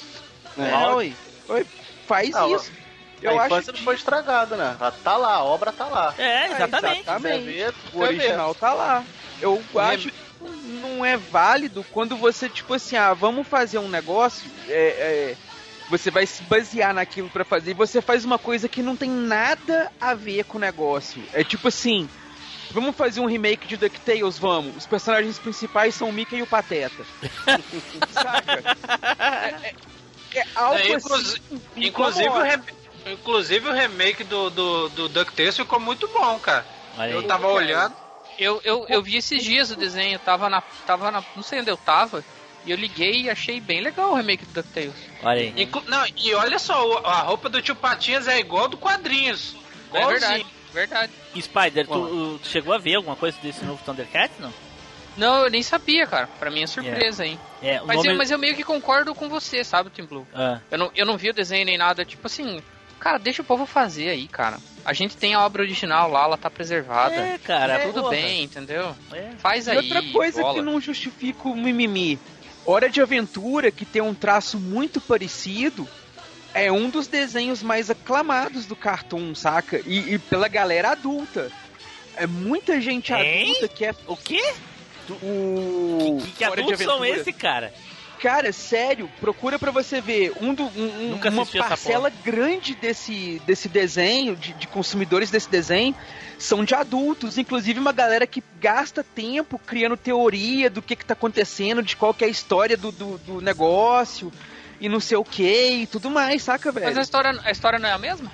É, 0.58 0.88
ué. 0.96 1.14
Ué, 1.50 1.66
Faz 2.06 2.36
Ah, 2.36 2.48
isso. 2.48 2.72
Eu 3.22 3.32
a 3.32 3.44
acho 3.44 3.46
infância 3.54 3.74
não 3.74 3.80
foi 3.82 3.96
estragada, 3.96 4.56
né? 4.56 4.76
Ela 4.80 4.92
Tá 4.92 5.18
lá, 5.18 5.36
a 5.36 5.44
obra 5.44 5.72
tá 5.72 5.86
lá. 5.86 6.14
É, 6.18 6.52
exatamente. 6.54 7.02
exatamente. 7.02 7.44
Vê, 7.46 7.74
O 7.94 8.00
original 8.00 8.56
tá 8.56 8.74
lá. 8.74 9.04
Eu 9.42 9.62
acho 9.76 10.10
que 10.10 10.14
não 10.82 11.04
é 11.06 11.18
válido 11.18 11.86
quando 11.92 12.16
você, 12.16 12.50
tipo 12.50 12.74
assim, 12.74 12.96
ah, 12.96 13.14
vamos 13.14 13.48
fazer 13.48 13.78
um 13.78 13.90
negócio, 13.90 14.50
é, 14.68 14.74
é, 14.74 15.36
você 15.90 16.12
vai 16.12 16.26
se 16.26 16.44
basear 16.44 16.94
naquilo 16.94 17.30
pra 17.30 17.44
fazer 17.44 17.72
e 17.72 17.74
você 17.74 18.02
faz 18.02 18.24
uma 18.24 18.38
coisa 18.38 18.70
que 18.70 18.82
não 18.82 18.96
tem 18.96 19.10
nada 19.10 19.92
a 20.00 20.14
ver 20.14 20.44
com 20.46 20.58
o 20.58 20.62
negócio. 20.62 21.22
É 21.34 21.44
tipo 21.44 21.68
assim, 21.68 22.08
vamos 22.72 22.96
fazer 22.96 23.20
um 23.20 23.26
remake 23.26 23.68
de 23.68 23.76
DuckTales, 23.78 24.38
vamos. 24.38 24.76
Os 24.78 24.86
personagens 24.86 25.40
principais 25.40 25.96
são 25.96 26.10
o 26.10 26.14
Mickey 26.14 26.38
e 26.38 26.42
o 26.44 26.48
Pateta. 26.48 27.04
Saca? 28.14 28.64
É, 29.20 29.68
é- 29.70 29.74
é 30.40 30.44
algo 30.56 30.76
É, 30.78 30.94
inclusi- 30.94 31.42
assim. 31.52 31.62
Inclusive, 31.76 32.30
o 32.30 32.42
re- 32.44 32.60
inclusive 33.08 33.68
o 33.68 33.74
remake 33.74 34.24
do, 34.24 34.50
do, 34.52 34.90
do 34.90 35.10
DuckTales 35.10 35.58
ficou 35.58 35.80
muito 35.80 36.08
bom, 36.10 36.38
cara. 36.40 36.66
Olha 36.98 37.12
Eu 37.12 37.20
aí. 37.22 37.28
tava 37.28 37.48
olhando. 37.48 37.96
Eu, 38.38 38.62
eu, 38.64 38.86
eu 38.88 39.02
vi 39.02 39.18
esses 39.18 39.44
dias 39.44 39.72
o 39.72 39.76
desenho, 39.76 40.18
tava 40.20 40.50
na, 40.50 40.62
tava 40.86 41.10
na. 41.12 41.24
Não 41.36 41.42
sei 41.44 41.60
onde 41.62 41.70
eu 41.72 41.76
tava. 41.78 42.24
E 42.70 42.72
eu 42.72 42.78
liguei 42.78 43.22
e 43.24 43.30
achei 43.32 43.60
bem 43.60 43.82
legal 43.82 44.12
o 44.12 44.16
remake 44.16 44.46
do 44.46 44.54
DuckTales. 44.54 44.94
Olha 45.24 45.42
aí. 45.42 45.54
Inclu- 45.58 45.84
não, 45.88 46.06
e 46.16 46.34
olha 46.36 46.60
só, 46.60 47.00
a 47.00 47.22
roupa 47.22 47.50
do 47.50 47.60
tio 47.64 47.76
Patinhas 47.76 48.28
é 48.28 48.38
igual 48.40 48.68
do 48.68 48.78
quadrinhos. 48.78 49.56
É 49.92 50.06
verdade, 50.06 50.46
verdade. 50.72 51.12
Spider, 51.42 51.88
tu, 51.88 52.40
tu 52.44 52.48
chegou 52.48 52.72
a 52.72 52.78
ver 52.78 52.94
alguma 52.94 53.16
coisa 53.16 53.36
desse 53.42 53.66
novo 53.66 53.82
Thundercats, 53.84 54.38
não? 54.40 54.54
Não, 55.18 55.46
eu 55.46 55.50
nem 55.50 55.64
sabia, 55.64 56.06
cara. 56.06 56.28
Pra 56.40 56.52
mim 56.52 56.62
é 56.62 56.68
surpresa, 56.68 57.26
hein? 57.26 57.40
É, 57.64 57.82
o 57.82 57.88
Mas, 57.88 57.98
nome... 57.98 58.10
eu, 58.10 58.16
mas 58.18 58.30
eu 58.30 58.38
meio 58.38 58.56
que 58.56 58.64
concordo 58.64 59.16
com 59.16 59.28
você, 59.28 59.64
sabe, 59.64 59.90
Tim 59.90 60.04
Blue? 60.04 60.28
Ah, 60.32 60.60
Eu 60.70 60.78
não, 60.78 60.92
eu 60.96 61.06
não 61.08 61.18
vi 61.18 61.32
o 61.32 61.34
desenho 61.34 61.66
nem 61.66 61.76
nada, 61.78 62.06
tipo 62.06 62.28
assim. 62.28 62.62
Cara, 63.00 63.18
deixa 63.18 63.42
o 63.42 63.46
povo 63.46 63.66
fazer 63.66 64.10
aí, 64.10 64.28
cara. 64.28 64.58
A 64.86 64.94
gente 64.94 65.18
tem 65.18 65.34
a 65.34 65.44
obra 65.46 65.62
original 65.64 66.10
lá, 66.12 66.24
ela 66.26 66.38
tá 66.38 66.50
preservada. 66.50 67.16
é, 67.16 67.38
cara, 67.40 67.80
Tá 67.80 67.86
tudo 67.88 68.02
porra. 68.02 68.12
bem, 68.12 68.44
entendeu? 68.44 68.96
É. 69.12 69.30
Faz 69.40 69.68
E 69.68 69.72
aí. 69.72 69.78
outra 69.78 70.04
coisa 70.12 70.42
bola. 70.42 70.54
que 70.54 70.62
não 70.62 70.80
justifica 70.80 71.48
o 71.48 71.56
mimimi. 71.56 72.20
Hora 72.66 72.90
de 72.90 73.02
Aventura, 73.02 73.72
que 73.72 73.86
tem 73.86 74.02
um 74.02 74.14
traço 74.14 74.60
muito 74.60 75.02
parecido, 75.02 75.88
é 76.54 76.72
um 76.72 76.90
dos 76.90 77.08
desenhos 77.08 77.64
mais 77.64 77.90
aclamados 77.90 78.66
do 78.66 78.76
Cartoon, 78.76 79.34
saca? 79.34 79.82
E, 79.86 80.14
e 80.14 80.20
pela 80.20 80.48
galera 80.48 80.92
adulta. 80.92 81.52
É 82.16 82.28
muita 82.28 82.80
gente 82.82 83.14
Hein? 83.14 83.52
adulta 83.52 83.68
que 83.70 83.86
é 83.86 83.96
O 84.08 84.16
quê? 84.18 84.54
o. 85.22 86.20
Que, 86.22 86.32
que 86.34 86.44
adultos 86.44 86.80
são 86.82 87.04
esse, 87.04 87.32
cara? 87.34 87.74
Cara, 88.22 88.52
sério, 88.52 89.10
procura 89.20 89.58
pra 89.58 89.72
você 89.72 90.02
ver. 90.02 90.34
Um 90.42 90.54
do, 90.54 90.64
um- 90.64 90.68
um- 91.06 91.10
Nunca 91.12 91.30
uma 91.30 91.46
parcela 91.46 92.12
grande 92.24 92.76
desse, 92.76 93.42
desse 93.46 93.70
desenho, 93.70 94.36
de, 94.36 94.52
de 94.54 94.68
consumidores 94.68 95.32
desse 95.32 95.50
desenho, 95.50 95.96
são 96.38 96.66
de 96.66 96.76
adultos. 96.76 97.38
Inclusive 97.38 97.80
uma 97.80 97.94
galera 97.94 98.28
que 98.28 98.44
gasta 98.60 99.04
tempo 99.04 99.58
criando 99.58 99.96
teoria 99.96 100.70
do 100.70 100.82
que, 100.82 100.96
que 100.98 101.06
tá 101.06 101.14
acontecendo, 101.14 101.82
de 101.82 101.96
qual 101.96 102.14
que 102.14 102.24
é 102.26 102.28
a 102.28 102.30
história 102.30 102.76
do, 102.76 102.92
do, 102.92 103.18
do 103.20 103.42
negócio, 103.42 104.32
e 104.82 104.90
não 104.90 105.00
sei 105.00 105.18
o 105.18 105.24
que, 105.24 105.70
e 105.84 105.88
tudo 105.88 106.10
mais, 106.10 106.44
saca, 106.44 106.72
Mas 106.74 106.84
velho? 106.84 107.00
a 107.00 107.02
história, 107.02 107.40
a 107.44 107.52
história 107.52 107.80
não 107.80 107.88
é 107.90 107.94
a 107.94 107.98
mesma? 107.98 108.30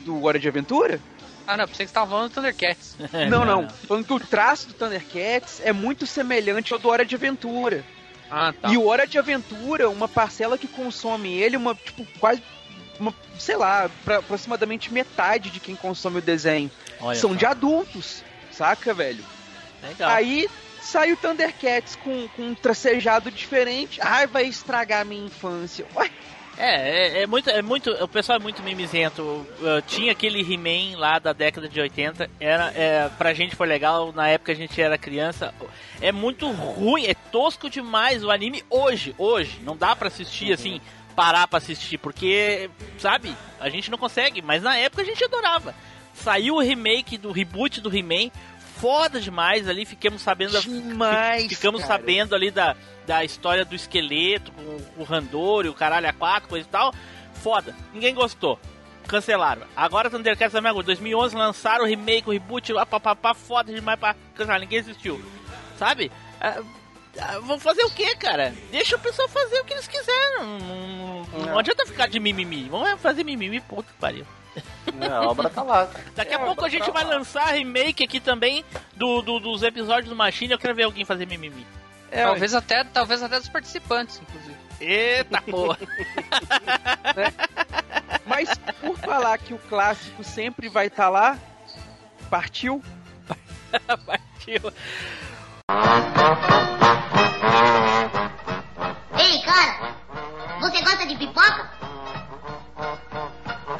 Do 0.00 0.24
Hora 0.24 0.38
de 0.38 0.48
Aventura? 0.48 0.98
Ah, 1.46 1.56
não, 1.56 1.66
pensei 1.66 1.84
que 1.86 1.90
você 1.90 1.94
tava 1.94 2.10
falando 2.10 2.28
do 2.30 2.34
Thundercats. 2.34 2.96
não, 3.28 3.44
não. 3.44 3.68
Falando 3.68 4.06
que 4.06 4.12
o 4.12 4.20
traço 4.20 4.68
do 4.68 4.74
Thundercats 4.74 5.60
é 5.64 5.72
muito 5.72 6.06
semelhante 6.06 6.72
ao 6.72 6.78
do 6.78 6.88
Hora 6.88 7.04
de 7.04 7.14
Aventura. 7.14 7.84
Ah, 8.34 8.54
tá. 8.58 8.72
E 8.72 8.78
o 8.78 8.86
Hora 8.86 9.06
de 9.06 9.18
Aventura, 9.18 9.90
uma 9.90 10.08
parcela 10.08 10.56
que 10.56 10.66
consome 10.66 11.30
ele, 11.34 11.54
uma, 11.54 11.74
tipo, 11.74 12.06
quase, 12.18 12.42
uma, 12.98 13.14
sei 13.38 13.56
lá, 13.56 13.90
pra, 14.06 14.18
aproximadamente 14.18 14.90
metade 14.90 15.50
de 15.50 15.60
quem 15.60 15.76
consome 15.76 16.18
o 16.18 16.22
desenho. 16.22 16.70
Olha 16.98 17.18
São 17.18 17.36
de 17.36 17.44
adultos, 17.44 18.24
saca, 18.50 18.94
velho? 18.94 19.22
Legal. 19.82 20.10
Aí 20.10 20.48
sai 20.80 21.12
o 21.12 21.16
Thundercats 21.18 21.94
com, 21.96 22.26
com 22.28 22.42
um 22.42 22.54
tracejado 22.54 23.30
diferente. 23.30 24.00
Ai, 24.00 24.26
vai 24.26 24.44
estragar 24.44 25.02
a 25.02 25.04
minha 25.04 25.26
infância. 25.26 25.84
Ué, 25.94 26.10
É, 26.56 27.18
é, 27.18 27.22
é 27.22 27.26
muito, 27.26 27.48
é 27.48 27.62
muito. 27.62 27.90
O 27.90 28.08
pessoal 28.08 28.38
é 28.38 28.42
muito 28.42 28.62
mimizento. 28.62 29.22
Uh, 29.22 29.82
tinha 29.86 30.12
aquele 30.12 30.40
He-Man 30.40 30.98
lá 30.98 31.18
da 31.18 31.32
década 31.32 31.68
de 31.68 31.80
80. 31.80 32.28
Era, 32.38 32.72
é, 32.74 33.08
pra 33.16 33.32
gente 33.32 33.56
foi 33.56 33.66
legal. 33.66 34.12
Na 34.12 34.28
época 34.28 34.52
a 34.52 34.54
gente 34.54 34.80
era 34.80 34.98
criança. 34.98 35.54
É 36.00 36.12
muito 36.12 36.50
ruim, 36.50 37.06
é 37.06 37.14
tosco 37.14 37.70
demais 37.70 38.22
o 38.22 38.30
anime 38.30 38.62
hoje. 38.68 39.14
Hoje. 39.16 39.60
Não 39.62 39.76
dá 39.76 39.96
pra 39.96 40.08
assistir 40.08 40.52
assim, 40.52 40.80
parar 41.16 41.46
pra 41.46 41.58
assistir. 41.58 41.98
Porque, 41.98 42.70
sabe, 42.98 43.34
a 43.58 43.68
gente 43.68 43.90
não 43.90 43.98
consegue. 43.98 44.42
Mas 44.42 44.62
na 44.62 44.76
época 44.76 45.02
a 45.02 45.06
gente 45.06 45.24
adorava. 45.24 45.74
Saiu 46.14 46.56
o 46.56 46.60
remake 46.60 47.16
do 47.16 47.32
reboot 47.32 47.80
do 47.80 47.94
He-Man. 47.94 48.30
Foda 48.76 49.20
demais 49.20 49.68
ali. 49.68 49.86
Ficamos 49.86 50.20
sabendo. 50.20 50.60
demais. 50.60 51.46
Ficamos 51.46 51.82
cara. 51.82 51.94
sabendo 51.94 52.34
ali 52.34 52.50
da, 52.50 52.76
da 53.06 53.24
história 53.24 53.64
do 53.64 53.74
esqueleto, 53.74 54.52
com 54.52 54.80
o 55.02 55.04
Randori, 55.04 55.68
o 55.68 55.74
caralho 55.74 56.08
a 56.08 56.12
quatro, 56.12 56.48
coisa 56.48 56.66
e 56.66 56.70
tal. 56.70 56.94
Foda. 57.34 57.74
Ninguém 57.92 58.14
gostou. 58.14 58.58
Cancelaram. 59.08 59.62
Agora 59.76 60.08
Thundercats 60.08 60.54
é 60.54 60.58
a 60.58 60.60
mesma 60.60 60.74
coisa. 60.74 60.86
2011 60.86 61.36
lançaram 61.36 61.84
o 61.84 61.88
remake, 61.88 62.28
o 62.28 62.32
reboot, 62.32 62.72
lá, 62.72 62.86
pá, 62.86 63.00
pá, 63.00 63.16
pá, 63.16 63.34
foda 63.34 63.72
demais 63.74 63.98
pra 63.98 64.14
cancelar. 64.34 64.60
Ninguém 64.60 64.78
assistiu. 64.78 65.20
Sabe? 65.76 66.10
É, 66.40 66.60
ah, 67.20 67.38
vou 67.40 67.58
fazer 67.58 67.82
o 67.84 67.90
quê, 67.90 68.14
cara? 68.14 68.54
Deixa 68.70 68.94
o 68.96 69.00
pessoal 69.00 69.28
fazer 69.28 69.58
o 69.60 69.64
que 69.64 69.72
eles 69.74 69.88
quiserem. 69.88 70.36
Não, 70.38 70.58
não- 70.60 71.22
não 71.24 71.46
Não. 71.46 71.58
adianta 71.58 71.84
ficar 71.84 72.06
de 72.08 72.20
mimimi. 72.20 72.68
Vamos 72.68 73.00
fazer 73.00 73.24
mimimi, 73.24 73.60
puta 73.60 73.90
que 73.92 73.98
pariu. 73.98 74.24
É, 75.00 75.06
a 75.08 75.22
obra 75.22 75.48
tá 75.50 75.62
lá. 75.62 75.90
Daqui 76.14 76.34
a 76.34 76.38
É, 76.40 76.44
pouco 76.44 76.64
a 76.64 76.68
gente 76.68 76.84
tá 76.86 76.92
vai 76.92 77.04
lá. 77.04 77.16
lançar 77.16 77.46
remake 77.54 78.04
aqui 78.04 78.20
também 78.20 78.64
do, 78.94 79.20
do- 79.22 79.40
dos 79.40 79.62
episódios 79.62 80.08
do 80.08 80.14
Machine. 80.16 80.52
Eu 80.52 80.58
quero 80.58 80.74
ver 80.74 80.84
alguém 80.84 81.04
fazer 81.04 81.26
mimimi. 81.26 81.66
É, 82.12 82.24
talvez, 82.24 82.54
até, 82.54 82.84
talvez 82.84 83.22
até 83.22 83.38
dos 83.38 83.48
participantes, 83.48 84.20
inclusive. 84.20 84.56
Eita 84.78 85.40
porra! 85.40 85.78
Mas 88.26 88.50
por 88.80 88.98
falar 88.98 89.38
que 89.38 89.54
o 89.54 89.58
clássico 89.58 90.22
sempre 90.22 90.68
vai 90.68 90.88
estar 90.88 91.08
lá, 91.08 91.38
partiu. 92.28 92.82
Partiu. 94.04 94.72
Ei, 99.18 99.42
cara, 99.42 99.94
você 100.60 100.82
gosta 100.82 101.06
de 101.06 101.16
pipoca? 101.16 101.70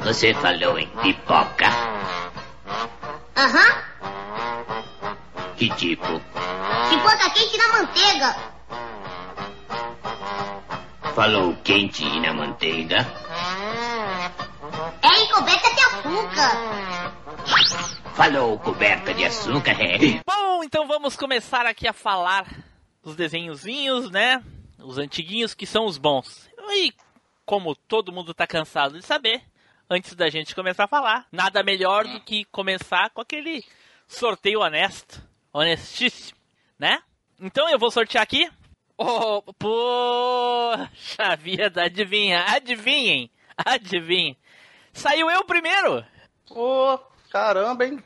Você 0.01 0.33
falou 0.33 0.79
em 0.79 0.87
pipoca? 0.87 1.67
Aham. 3.35 3.75
Que 3.75 3.92
tipo? 5.69 6.21
Pipoca 6.89 7.29
quente 7.31 7.57
na 7.57 7.67
manteiga. 7.69 8.35
Falou 11.15 11.55
quente 11.63 12.03
e 12.03 12.19
na 12.19 12.33
manteiga? 12.33 12.97
É 15.01 15.23
encoberta 15.23 15.69
de 15.73 15.81
açúcar. 15.81 16.51
Falou 18.15 18.59
coberta 18.59 19.13
de 19.13 19.25
açúcar, 19.25 19.71
é? 19.79 20.21
Bom, 20.25 20.63
então 20.63 20.87
vamos 20.87 21.15
começar 21.15 21.65
aqui 21.65 21.87
a 21.87 21.93
falar 21.93 22.45
dos 23.03 23.15
desenhozinhos, 23.15 24.09
né? 24.09 24.43
Os 24.79 24.97
antiguinhos 24.97 25.53
que 25.53 25.65
são 25.65 25.85
os 25.85 25.97
bons. 25.97 26.49
E 26.69 26.93
como 27.45 27.75
todo 27.75 28.11
mundo 28.11 28.33
tá 28.33 28.47
cansado 28.47 28.99
de 28.99 29.05
saber, 29.05 29.43
antes 29.89 30.15
da 30.15 30.29
gente 30.29 30.55
começar 30.55 30.85
a 30.85 30.87
falar, 30.87 31.27
nada 31.31 31.61
melhor 31.63 32.05
do 32.05 32.19
que 32.21 32.45
começar 32.45 33.09
com 33.11 33.21
aquele 33.21 33.63
sorteio 34.07 34.61
honesto, 34.61 35.21
honestíssimo, 35.53 36.37
né? 36.79 36.99
Então 37.39 37.69
eu 37.69 37.77
vou 37.79 37.91
sortear 37.91 38.23
aqui. 38.23 38.49
Oh, 38.97 39.41
poxa 39.53 41.35
vida, 41.37 41.83
adivinha, 41.83 42.43
adivinhem, 42.47 43.29
adivinhem. 43.57 44.37
Saiu 44.93 45.29
eu 45.29 45.43
primeiro. 45.45 46.05
Ô, 46.49 46.97
caramba, 47.31 47.85
hein? 47.85 48.03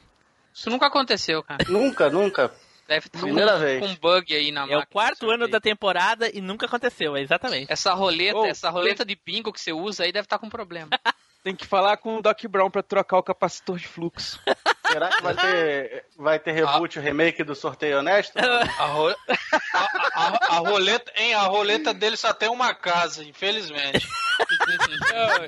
Isso 0.54 0.70
nunca 0.70 0.88
aconteceu, 0.88 1.44
cara. 1.44 1.64
Nunca, 1.70 2.10
nunca. 2.10 2.52
Deve 2.88 3.10
ter 3.10 3.20
Primeira 3.20 3.58
um, 3.58 3.60
vez. 3.60 3.84
um 3.84 3.96
bug 3.96 4.34
aí 4.34 4.50
na 4.50 4.62
É 4.62 4.64
máquina. 4.64 4.80
o 4.80 4.88
quarto 4.88 5.30
ano 5.30 5.44
aí. 5.46 5.52
da 5.52 5.60
temporada 5.60 6.32
e 6.34 6.40
nunca 6.40 6.66
aconteceu, 6.68 7.18
é 7.18 7.22
exatamente. 7.22 7.72
Essa 7.72 7.94
roleta, 7.94 8.38
Oh, 8.38 8.46
essa 8.46 8.70
roleta 8.70 9.04
de 9.04 9.14
bingo 9.26 9.52
que 9.52 9.60
você 9.60 9.74
usa 9.74 10.06
aí 10.06 10.12
deve 10.14 10.26
estar 10.26 10.40
com 10.40 10.50
problema. 10.50 10.90
Tem 11.48 11.56
que 11.56 11.66
falar 11.66 11.96
com 11.96 12.18
o 12.18 12.22
Doc 12.22 12.44
Brown 12.50 12.70
pra 12.70 12.84
trocar 12.84 13.20
o 13.20 13.24
capacitor 13.24 13.78
de 13.78 13.88
fluxo. 13.88 14.38
Será 14.92 15.08
que 15.08 15.24
vai 15.24 15.34
ter, 15.34 16.06
vai 16.18 16.40
ter 16.40 16.52
reboot, 16.52 17.00
remake 17.00 17.42
do 17.42 17.56
sorteio 17.56 18.00
honesto? 18.00 18.36
A, 18.38 18.84
ro- 18.88 19.16
a- 19.74 19.80
a- 20.14 20.40
a 20.56 20.58
roleta, 20.58 21.10
hein, 21.16 21.34
a 21.36 21.44
roleta 21.44 21.94
dele 21.94 22.18
só 22.18 22.34
tem 22.34 22.50
uma 22.50 22.74
casa, 22.76 23.24
infelizmente. 23.24 24.06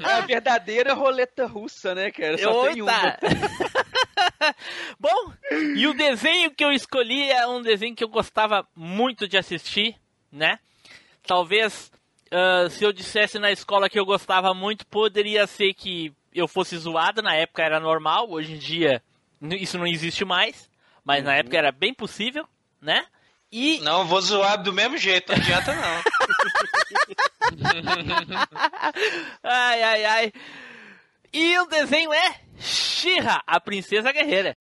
É 0.04 0.14
a 0.14 0.22
verdadeira 0.22 0.94
roleta 0.94 1.46
russa, 1.46 1.94
né, 1.94 2.10
cara? 2.12 2.38
Só 2.38 2.68
tem 2.70 2.82
uma. 2.82 2.92
Oita! 2.92 3.20
Bom, 5.00 5.34
e 5.76 5.86
o 5.86 5.94
desenho 5.94 6.50
que 6.50 6.64
eu 6.64 6.72
escolhi 6.72 7.30
é 7.30 7.46
um 7.46 7.62
desenho 7.62 7.94
que 7.96 8.04
eu 8.04 8.08
gostava 8.10 8.66
muito 8.76 9.28
de 9.28 9.38
assistir, 9.38 9.96
né? 10.32 10.58
Talvez 11.28 11.92
ah, 12.32 12.68
se 12.70 12.84
eu 12.84 12.92
dissesse 12.94 13.40
na 13.40 13.52
escola 13.52 13.90
que 13.90 14.00
eu 14.00 14.06
gostava 14.06 14.54
muito, 14.54 14.86
poderia 14.86 15.48
ser 15.48 15.74
que 15.74 16.14
eu 16.34 16.48
fosse 16.48 16.78
zoado, 16.78 17.22
na 17.22 17.36
época 17.36 17.64
era 17.64 17.80
normal, 17.80 18.30
hoje 18.30 18.54
em 18.54 18.58
dia 18.58 19.02
isso 19.42 19.78
não 19.78 19.88
existe 19.88 20.24
mais, 20.26 20.70
mas 21.04 21.24
na 21.24 21.36
época 21.36 21.58
era 21.58 21.72
bem 21.72 21.94
possível, 21.94 22.48
né? 22.82 23.06
E 23.52 23.80
Não, 23.80 24.06
vou 24.06 24.22
zoar 24.22 24.62
do 24.62 24.72
mesmo 24.72 24.96
jeito, 24.96 25.32
não 25.32 25.40
adianta 25.40 25.74
não. 25.74 26.04
ai, 29.44 29.82
ai, 29.82 30.06
ai. 30.06 30.34
E 31.34 31.58
o 31.60 31.66
desenho 31.66 32.14
é 32.14 32.36
Shira, 32.60 33.42
a 33.48 33.60
princesa 33.60 34.12
guerreira. 34.12 34.56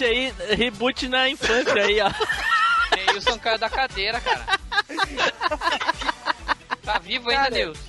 Reboot 0.00 0.04
aí, 0.04 0.34
reboot 0.56 1.08
na 1.08 1.28
infância 1.28 1.74
aí, 1.74 2.00
ó. 2.00 2.10
Neilson 2.96 3.38
caiu 3.38 3.58
da 3.58 3.68
cadeira, 3.70 4.20
cara. 4.20 4.46
Tá 6.82 6.98
vivo 6.98 7.30
ainda, 7.30 7.50
Neilson? 7.50 7.80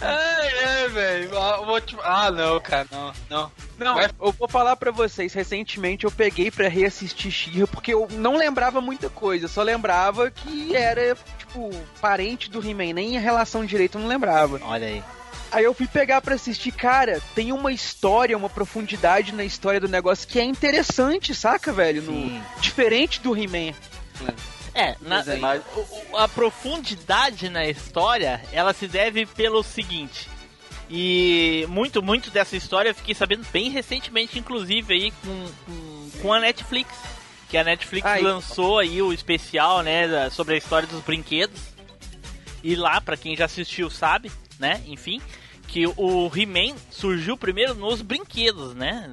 Ai, 0.00 0.48
é, 0.48 0.88
velho. 0.88 1.38
Ah, 1.38 1.60
Ah, 2.04 2.30
não, 2.30 2.60
cara, 2.60 2.86
não, 2.90 3.12
não. 3.28 3.52
Não, 3.78 4.00
eu 4.00 4.32
vou 4.32 4.48
falar 4.48 4.74
pra 4.76 4.90
vocês, 4.90 5.32
recentemente 5.32 6.04
eu 6.04 6.10
peguei 6.10 6.50
pra 6.50 6.68
reassistir 6.68 7.30
She-Ra 7.30 7.66
porque 7.68 7.94
eu 7.94 8.08
não 8.10 8.36
lembrava 8.36 8.80
muita 8.80 9.08
coisa, 9.08 9.46
só 9.46 9.62
lembrava 9.62 10.30
que 10.32 10.74
era, 10.74 11.16
tipo, 11.38 11.70
parente 12.00 12.50
do 12.50 12.58
He-Man, 12.60 12.92
nem 12.94 13.16
a 13.16 13.20
relação 13.20 13.64
direito 13.64 13.96
eu 13.96 14.02
não 14.02 14.08
lembrava. 14.08 14.58
Olha 14.64 14.88
aí. 14.88 15.04
Aí 15.50 15.64
eu 15.64 15.72
fui 15.72 15.86
pegar 15.86 16.20
pra 16.20 16.34
assistir, 16.34 16.70
cara, 16.72 17.22
tem 17.34 17.52
uma 17.52 17.72
história, 17.72 18.36
uma 18.36 18.50
profundidade 18.50 19.32
na 19.32 19.44
história 19.44 19.80
do 19.80 19.88
negócio 19.88 20.28
que 20.28 20.38
é 20.38 20.44
interessante, 20.44 21.34
saca, 21.34 21.72
velho? 21.72 22.02
No-. 22.02 22.42
Diferente 22.60 23.20
do 23.20 23.34
He-Man. 23.36 23.74
É, 24.74 24.94
na-. 25.00 25.24
Mas, 25.40 25.62
o- 25.74 25.80
o- 26.12 26.16
a 26.18 26.28
profundidade 26.28 27.48
na 27.48 27.66
história, 27.66 28.42
ela 28.52 28.72
se 28.74 28.86
deve 28.86 29.24
pelo 29.26 29.62
seguinte. 29.62 30.28
E 30.90 31.66
muito, 31.68 32.02
muito 32.02 32.30
dessa 32.30 32.56
história 32.56 32.90
eu 32.90 32.94
fiquei 32.94 33.14
sabendo 33.14 33.46
bem 33.52 33.70
recentemente, 33.70 34.38
inclusive, 34.38 34.92
aí 34.94 35.10
com, 35.22 35.46
com, 35.66 36.10
com 36.22 36.32
a 36.32 36.40
Netflix. 36.40 36.90
Que 37.48 37.56
a 37.56 37.64
Netflix 37.64 38.06
Aí. 38.06 38.22
lançou 38.22 38.78
aí 38.78 39.00
o 39.00 39.10
especial, 39.12 39.80
né, 39.82 40.28
sobre 40.30 40.54
a 40.54 40.58
história 40.58 40.86
dos 40.86 41.02
brinquedos. 41.02 41.58
E 42.62 42.74
lá, 42.74 43.00
pra 43.00 43.16
quem 43.16 43.34
já 43.34 43.46
assistiu 43.46 43.88
sabe, 43.88 44.30
né, 44.58 44.82
enfim, 44.86 45.20
que 45.66 45.86
o 45.86 46.30
He-Man 46.34 46.74
surgiu 46.90 47.36
primeiro 47.36 47.74
nos 47.74 48.00
brinquedos, 48.00 48.74
né? 48.74 49.12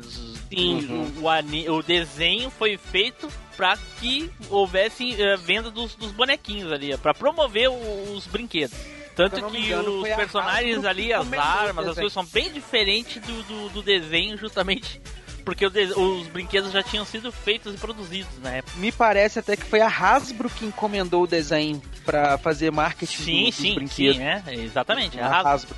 Sim. 0.50 1.12
O, 1.20 1.26
o 1.26 1.76
o 1.76 1.84
desenho 1.84 2.50
foi 2.50 2.78
feito 2.78 3.28
para 3.58 3.78
que 4.00 4.32
houvesse 4.50 5.22
eh, 5.22 5.36
venda 5.38 5.70
dos, 5.70 5.96
dos 5.96 6.12
bonequinhos 6.12 6.72
ali, 6.72 6.98
para 6.98 7.14
promover 7.14 7.70
os 7.70 8.26
brinquedos. 8.28 8.78
Tanto 9.16 9.42
que 9.50 9.58
engano, 9.58 10.02
os 10.02 10.10
personagens 10.10 10.84
ali, 10.84 11.14
as 11.14 11.32
armas, 11.34 11.88
as 11.88 11.96
coisas 11.96 12.14
são 12.14 12.26
bem 12.26 12.52
diferentes 12.52 13.22
do, 13.22 13.44
do, 13.44 13.70
do 13.70 13.82
desenho, 13.82 14.38
justamente 14.38 15.02
porque 15.46 15.66
os 15.68 16.28
brinquedos 16.28 16.72
já 16.72 16.82
tinham 16.84 17.06
sido 17.06 17.32
feitos 17.32 17.74
e 17.76 17.78
produzidos 17.78 18.38
na 18.42 18.50
época. 18.52 18.78
Me 18.78 18.92
parece 18.92 19.40
até 19.40 19.56
que 19.56 19.64
foi 19.64 19.80
a 19.80 19.88
Hasbro 19.88 20.50
que 20.50 20.66
encomendou 20.66 21.24
o 21.24 21.28
desenho 21.28 21.82
pra 22.04 22.38
fazer 22.38 22.72
marketing 22.72 23.24
Sim, 23.24 23.40
do, 23.42 23.46
dos 23.46 23.56
sim, 23.56 23.76
brinquedos. 23.76 24.18
sim, 24.18 24.24
é, 24.24 24.44
exatamente. 24.56 25.20
A 25.20 25.28
Hasbro. 25.28 25.48
Hasbro. 25.50 25.76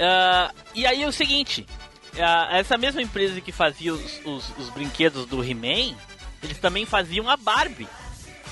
Ah, 0.00 0.52
e 0.74 0.86
aí 0.86 1.02
é 1.02 1.06
o 1.06 1.12
seguinte, 1.12 1.66
ah, 2.18 2.48
essa 2.52 2.76
mesma 2.76 3.00
empresa 3.02 3.40
que 3.40 3.52
fazia 3.52 3.92
os, 3.94 4.20
os- 4.24 4.58
os 4.58 4.70
brinquedos 4.70 5.26
do 5.26 5.44
He-Man, 5.44 5.94
eles 6.42 6.58
também 6.58 6.84
faziam 6.86 7.28
a 7.30 7.36
Barbie, 7.36 7.88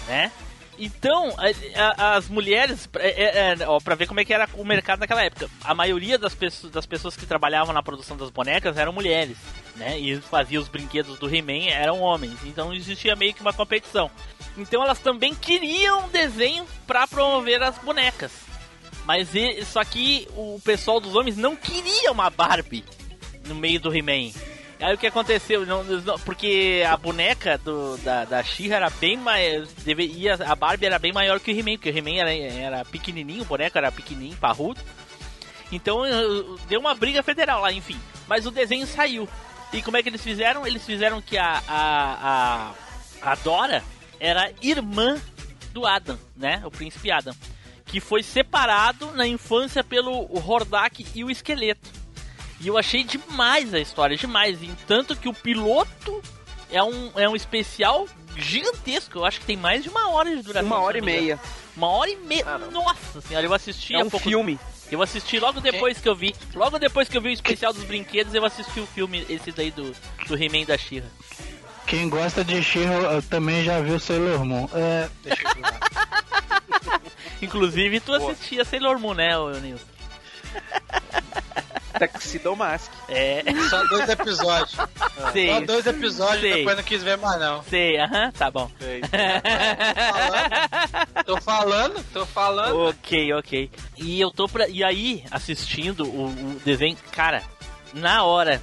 né? 0.07 0.31
Então, 0.79 1.35
a- 1.39 1.83
a- 1.97 2.17
as 2.17 2.29
mulheres, 2.29 2.89
é, 2.99 3.09
é, 3.09 3.55
é, 3.61 3.69
ó, 3.69 3.79
pra 3.79 3.95
ver 3.95 4.07
como 4.09 4.19
é 4.21 4.25
que 4.25 4.35
era 4.35 4.49
o 4.55 4.65
mercado 4.65 4.99
naquela 5.01 5.23
época, 5.23 5.49
a 5.63 5.75
maioria 5.75 6.19
das 6.19 6.35
pessoas, 6.35 6.73
das 6.73 6.85
pessoas 6.87 7.17
que 7.17 7.25
trabalhavam 7.27 7.73
na 7.73 7.83
produção 7.83 8.17
das 8.17 8.31
bonecas 8.31 8.77
eram 8.77 8.93
mulheres, 8.93 9.37
né? 9.77 9.99
E 9.99 10.21
faziam 10.21 10.61
os 10.63 10.69
brinquedos 10.69 11.19
do 11.19 11.33
He-Man 11.33 11.69
eram 11.71 12.01
homens, 12.01 12.39
então 12.45 12.75
existia 12.75 13.15
meio 13.15 13.33
que 13.35 13.41
uma 13.41 13.53
competição. 13.53 14.11
Então 14.57 14.83
elas 14.83 14.99
também 14.99 15.35
queriam 15.35 16.07
um 16.07 16.09
desenho 16.09 16.67
pra 16.87 17.07
promover 17.07 17.63
as 17.63 17.79
bonecas. 17.79 18.33
Mas 19.05 19.29
só 19.67 19.85
que 19.85 20.27
o 20.35 20.59
pessoal 20.65 20.99
dos 20.99 21.15
homens 21.15 21.37
não 21.37 21.55
queria 21.55 22.11
uma 22.11 22.31
Barbie 22.31 22.85
no 23.47 23.55
meio 23.55 23.79
do 23.79 23.95
He-Man. 23.95 24.33
Aí 24.81 24.95
o 24.95 24.99
que 24.99 25.07
aconteceu? 25.07 25.65
Não, 25.65 25.83
não- 25.85 26.19
porque 26.21 26.83
a 26.87 26.97
boneca 26.97 27.57
do, 27.59 27.97
da, 27.99 28.25
da 28.25 28.43
She-Ra 28.43 28.77
era 28.77 28.91
bem 28.91 29.17
mais. 29.17 29.73
Deveria, 29.85 30.35
a 30.35 30.55
Barbie 30.55 30.87
era 30.87 30.99
bem 30.99 31.13
maior 31.13 31.39
que 31.41 31.53
o 31.53 31.59
He-Man, 31.59 31.77
porque 31.79 31.91
o 31.91 31.97
He-Man 31.97 32.17
era, 32.21 32.35
era 32.35 32.85
pequenininho, 32.85 33.43
o 33.43 33.47
boneco 33.47 33.79
era 33.79 33.91
pequenininho, 33.93 34.37
parrudo. 34.37 34.81
Então 35.73 36.05
eh, 36.05 36.13
deu 36.69 36.81
uma 36.81 36.95
briga 36.95 37.23
federal 37.23 37.61
lá, 37.63 37.73
enfim. 37.73 37.99
Mas 38.29 38.47
o 38.47 38.51
desenho 38.51 38.87
saiu. 38.87 39.29
E 39.73 39.81
como 39.83 39.97
é 39.97 40.03
que 40.03 40.09
eles 40.09 40.23
fizeram? 40.23 40.67
Eles 40.67 40.85
fizeram 40.85 41.21
que 41.23 41.37
a, 41.39 41.63
a, 41.69 42.73
a, 43.23 43.31
a 43.33 43.35
Dora 43.37 43.83
era 44.21 44.53
irmã 44.63 45.21
do 45.73 45.87
Adam, 45.87 46.19
né? 46.37 46.61
O 46.65 46.71
príncipe 46.71 47.11
Adam. 47.11 47.35
Que 47.87 48.01
foi 48.01 48.23
separado 48.23 49.11
na 49.13 49.27
infância 49.27 49.83
pelo 49.83 50.13
Hordak 50.47 51.07
e 51.15 51.25
o 51.25 51.31
esqueleto. 51.31 51.89
E 52.65 52.69
eu 52.69 52.79
achei 52.79 53.05
demais 53.05 53.75
a 53.75 53.79
história, 53.79 54.17
demais. 54.17 54.63
E 54.63 54.71
tanto 54.87 55.15
que 55.15 55.29
o 55.29 55.35
piloto 55.35 56.23
é 56.73 56.83
um, 56.83 57.11
é 57.15 57.29
um 57.29 57.37
especial 57.37 58.09
gigantesco. 58.39 59.19
Eu 59.19 59.27
acho 59.27 59.41
que 59.41 59.45
tem 59.45 59.57
mais 59.57 59.83
de 59.83 59.91
uma 59.91 60.09
hora 60.09 60.35
de 60.35 60.43
duração. 60.43 60.67
Uma 60.67 60.81
hora 60.81 60.97
e 60.97 61.03
meia. 61.03 61.39
Uma 61.77 61.89
hora 61.89 62.11
e 62.11 62.17
meia. 62.17 62.57
Nossa 62.73 63.21
senhora, 63.21 63.45
eu 63.45 63.53
assisti 63.53 63.95
É 63.95 64.03
um 64.03 64.09
pouco 64.09 64.27
filme. 64.27 64.59
Eu 64.91 65.03
assisti 65.03 65.39
logo 65.39 65.61
depois 65.61 66.01
que 66.01 66.09
eu 66.09 66.17
vi. 66.17 66.35
Logo 66.55 66.79
depois 66.79 67.07
que 67.07 67.19
eu 67.19 67.21
vi 67.21 67.29
o 67.29 67.33
especial 67.33 67.75
dos 67.75 67.85
brinquedos, 67.85 68.33
eu 68.33 68.47
assisti 68.47 68.81
o 68.81 68.87
filme, 68.87 69.27
esse 69.29 69.53
daí 69.53 69.71
do, 69.71 69.95
do 70.27 70.35
He-Man 70.35 70.65
da 70.65 70.79
She-Ra. 70.79 71.07
Quem 71.87 72.09
gosta 72.09 72.43
de 72.43 72.63
She-Ra 72.63 73.21
também 73.29 73.63
já 73.63 73.79
viu 73.81 74.01
Sailor 74.01 74.43
Moon. 74.43 74.67
É, 74.73 75.11
Inclusive, 77.43 78.01
tu 78.01 78.15
assistia 78.15 78.65
Sailor 78.65 78.99
Moon, 78.99 79.13
né, 79.13 79.33
Nilson? 79.61 79.85
Tuxedo 81.99 82.55
Mask. 82.57 82.91
É, 83.09 83.43
Só 83.71 83.85
dois 83.87 84.09
episódios. 84.09 84.77
sei. 85.33 85.49
Só 85.49 85.61
dois 85.61 85.87
episódios, 85.87 86.41
Sei. 86.41 86.55
depois 86.59 86.77
não 86.77 86.83
quis 86.85 87.03
ver 87.03 87.17
mais 87.19 87.41
não. 87.41 87.63
Sei, 87.65 87.99
aham, 87.99 88.31
tá 88.33 88.51
bom. 88.51 88.71
Tô 91.25 91.41
falando, 91.41 92.05
tô 92.13 92.27
falando. 92.27 92.89
ok, 92.89 93.33
ok. 93.35 93.71
E 93.97 94.21
eu 94.21 94.31
tô 94.31 94.49
pra. 94.49 94.69
E 94.69 94.83
aí, 94.85 95.25
assistindo 95.31 96.05
o, 96.07 96.27
o 96.29 96.61
desenho, 96.65 96.97
cara, 97.13 97.43
na 97.93 98.25
hora 98.25 98.61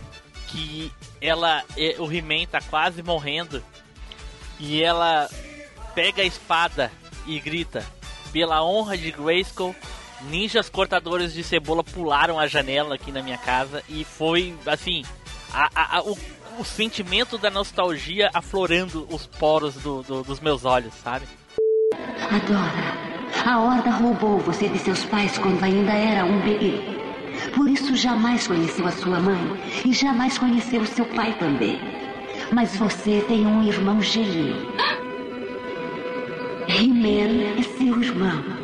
que 0.48 0.91
ela. 1.22 1.63
O 2.00 2.12
He-Man 2.12 2.46
tá 2.52 2.60
quase 2.62 3.02
morrendo 3.02 3.63
e 4.60 4.84
ela 4.84 5.30
pega 5.96 6.22
a 6.22 6.26
espada 6.26 6.91
e 7.26 7.39
grita: 7.39 7.84
Pela 8.32 8.63
honra 8.63 8.98
de 8.98 9.12
Grayskull, 9.12 9.76
ninjas 10.29 10.69
cortadores 10.69 11.34
de 11.34 11.43
cebola 11.43 11.84
pularam 11.84 12.39
a 12.39 12.47
janela 12.47 12.95
aqui 12.95 13.12
na 13.12 13.21
minha 13.23 13.38
casa 13.38 13.84
e 13.89 14.03
foi 14.03 14.53
assim. 14.65 15.03
a- 15.53 15.69
a- 15.75 15.97
a- 15.97 16.01
o, 16.03 16.17
o 16.60 16.63
sentimento 16.63 17.38
da 17.38 17.49
nostalgia 17.49 18.29
aflorando 18.34 19.05
os 19.10 19.25
poros 19.27 19.75
do- 19.75 20.01
do- 20.03 20.23
dos 20.23 20.39
meus 20.39 20.63
olhos, 20.63 20.93
sabe? 21.03 21.25
Adora, 22.29 23.45
a 23.45 23.60
Horda 23.60 23.89
roubou 23.91 24.39
você 24.39 24.69
de 24.69 24.79
seus 24.79 25.03
pais 25.05 25.38
quando 25.38 25.62
ainda 25.63 25.91
era 25.91 26.23
um 26.25 26.39
bebê. 26.39 26.79
Por 27.53 27.67
isso 27.69 27.95
jamais 27.97 28.47
conheceu 28.47 28.86
a 28.88 28.91
sua 28.91 29.19
mãe 29.19 29.41
e 29.84 29.91
jamais 29.93 30.38
conheceu 30.38 30.86
seu 30.86 31.05
pai 31.07 31.34
também. 31.38 31.77
Mas 32.53 32.75
você 32.77 33.19
tem 33.27 33.45
um 33.45 33.63
irmão 33.63 34.01
gêmeo. 34.01 34.55
He-Man 36.67 37.60
é 37.60 37.63
seu 37.63 38.01
irmão. 38.01 38.61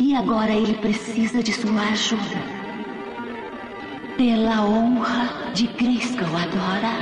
E 0.00 0.14
agora 0.14 0.52
ele 0.52 0.74
precisa 0.74 1.42
de 1.42 1.52
sua 1.52 1.80
ajuda. 1.90 2.42
Pela 4.16 4.62
honra 4.62 5.52
de 5.54 5.66
Grayskull, 5.68 6.26
Adora. 6.36 6.94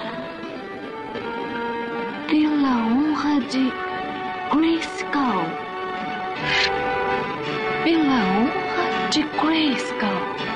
Pela 2.28 2.76
honra 2.86 3.40
de 3.48 3.72
Grayskull. 4.52 5.44
Pela 7.84 8.20
honra 8.36 9.08
de 9.10 9.22
Grayskull. 9.22 10.53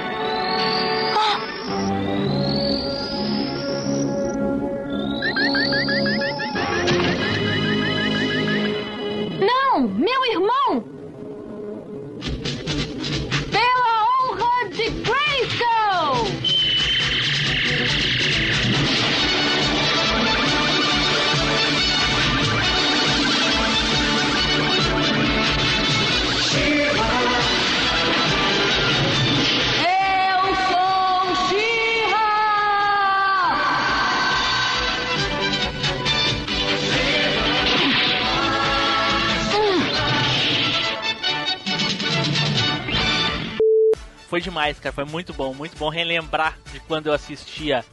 Foi 44.38 44.40
demais, 44.40 44.78
cara. 44.78 44.92
Foi 44.94 45.04
muito 45.04 45.32
bom, 45.32 45.52
muito 45.52 45.76
bom 45.76 45.88
relembrar 45.88 46.56
de 46.72 46.78
quando 46.80 47.08
eu 47.08 47.12
assistia 47.12 47.84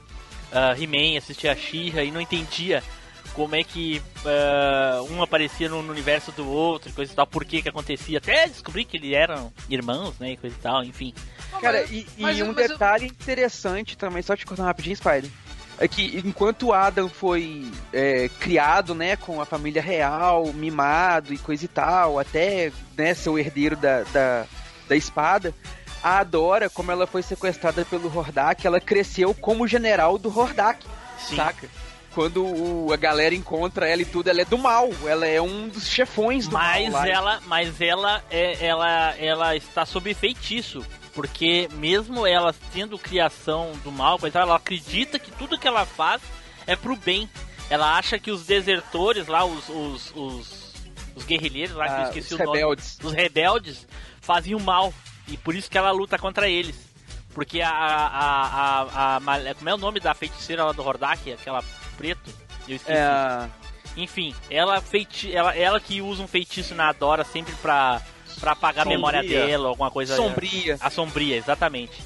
ah, 0.51 0.75
He-Man, 0.79 1.17
assistia 1.17 1.55
She-Ra 1.55 2.03
e 2.03 2.11
não 2.11 2.21
entendia 2.21 2.83
como 3.33 3.55
é 3.55 3.63
que 3.63 3.99
ah, 4.23 5.01
um 5.09 5.23
aparecia 5.23 5.67
no, 5.67 5.81
no 5.81 5.91
universo 5.91 6.31
do 6.31 6.47
outro, 6.47 6.89
e 6.89 6.93
coisa 6.93 7.11
e 7.11 7.15
tal, 7.15 7.25
por 7.25 7.43
que 7.45 7.63
que 7.63 7.69
acontecia. 7.69 8.19
Até 8.19 8.47
descobri 8.47 8.85
que 8.85 8.95
eles 8.97 9.13
eram 9.15 9.51
irmãos, 9.67 10.13
né, 10.19 10.33
e 10.33 10.37
coisa 10.37 10.55
e 10.55 10.61
tal, 10.61 10.83
enfim. 10.83 11.15
Cara, 11.59 11.81
e, 11.85 12.05
e 12.15 12.21
mas 12.21 12.37
eu- 12.37 12.45
um 12.45 12.53
mas 12.53 12.69
eu- 12.69 12.77
detalhe 12.77 13.07
interessante 13.07 13.97
também, 13.97 14.21
só 14.21 14.35
te 14.35 14.45
cortar 14.45 14.65
rapidinho, 14.65 14.95
Spider. 14.95 15.29
É 15.79 15.87
que 15.87 16.21
enquanto 16.23 16.67
o 16.67 16.73
Adam 16.73 17.09
foi 17.09 17.69
é, 17.91 18.29
criado, 18.39 18.93
né, 18.93 19.15
com 19.15 19.41
a 19.41 19.45
família 19.45 19.81
real, 19.81 20.53
mimado 20.53 21.33
e 21.33 21.37
coisa 21.39 21.65
e 21.65 21.67
tal, 21.67 22.19
até 22.19 22.71
né, 22.95 23.15
ser 23.15 23.29
o 23.29 23.37
herdeiro 23.39 23.75
da, 23.75 24.03
da, 24.03 24.45
da 24.87 24.95
espada, 24.95 25.53
a 26.05 26.19
Adora, 26.19 26.69
como 26.69 26.91
ela 26.91 27.07
foi 27.07 27.23
sequestrada 27.23 27.83
pelo 27.83 28.15
Hordak, 28.15 28.65
ela 28.65 28.79
cresceu 28.79 29.33
como 29.33 29.67
general 29.67 30.17
do 30.19 30.29
Hordak, 30.29 30.85
Sim. 31.17 31.35
saca? 31.35 31.67
Quando 32.13 32.45
o- 32.45 32.93
a 32.93 32.95
galera 32.95 33.33
encontra 33.35 33.87
ela 33.87 34.01
e 34.01 34.05
tudo, 34.05 34.29
ela 34.29 34.39
é 34.41 34.45
do 34.45 34.57
mal, 34.57 34.89
ela 35.05 35.25
é 35.27 35.41
um 35.41 35.67
dos 35.67 35.87
chefões 35.87 36.47
do 36.47 36.53
Mas 36.53 36.91
mal. 36.91 37.01
lá. 37.01 37.07
ela, 37.09 37.41
mas 37.47 37.81
ela, 37.81 38.23
é, 38.29 38.65
ela, 38.65 39.15
ela 39.17 39.55
está 39.55 39.85
sob 39.85 40.13
feitiço. 40.13 40.85
Porque 41.13 41.69
mesmo 41.73 42.27
ela 42.27 42.53
tendo 42.73 42.99
criação 42.99 43.71
do 43.83 43.91
mal, 43.91 44.19
ela 44.33 44.55
acredita 44.57 45.17
que 45.17 45.31
tudo 45.31 45.57
que 45.57 45.67
ela 45.67 45.85
faz 45.85 46.21
é 46.67 46.75
pro 46.75 46.95
bem. 46.95 47.29
Ela 47.69 47.97
acha 47.97 48.19
que 48.19 48.29
os 48.31 48.45
desertores 48.45 49.25
lá, 49.27 49.43
os, 49.45 49.67
os, 49.69 50.11
os, 50.15 50.73
os 51.15 51.23
guerrilheiros 51.25 51.75
lá, 51.75 51.85
que 51.85 51.91
eu 51.93 51.97
Ah, 51.97 52.03
esqueci 52.03 52.33
os 52.33 52.39
o 52.39 52.43
nome. 52.43 52.57
rebeldes. 52.57 52.97
Os 53.01 53.13
rebeldes 53.13 53.87
faziam 54.21 54.59
mal. 54.59 54.93
E 55.27 55.37
por 55.37 55.55
isso 55.55 55.69
que 55.69 55.77
ela 55.77 55.91
luta 55.91 56.17
contra 56.17 56.47
eles. 56.49 56.75
Porque 57.33 57.61
a. 57.61 57.69
a, 57.69 58.07
a, 58.07 58.81
a, 58.81 59.17
a 59.17 59.55
como 59.55 59.69
é 59.69 59.73
o 59.73 59.77
nome 59.77 59.99
da 59.99 60.13
feiticeira 60.13 60.63
lá 60.63 60.71
do 60.71 60.83
Hordak? 60.85 61.31
Aquela 61.33 61.63
preto? 61.97 62.29
Eu 62.67 62.75
esqueci. 62.77 62.97
É, 62.97 63.03
a- 63.03 63.49
Enfim, 63.97 64.33
ela, 64.49 64.79
feiti 64.81 65.33
ela, 65.35 65.55
ela 65.55 65.79
que 65.79 66.01
usa 66.01 66.21
um 66.23 66.27
feitiço 66.27 66.73
na 66.75 66.91
Dora 66.93 67.23
sempre 67.23 67.53
pra, 67.61 68.01
pra 68.39 68.51
apagar 68.53 68.81
a 68.81 68.83
Sombria. 68.83 68.97
memória 68.97 69.23
dela, 69.23 69.67
alguma 69.69 69.91
coisa. 69.91 70.15
Sombria. 70.15 70.77
A 70.79 70.89
sombria, 70.89 71.35
exatamente. 71.37 72.01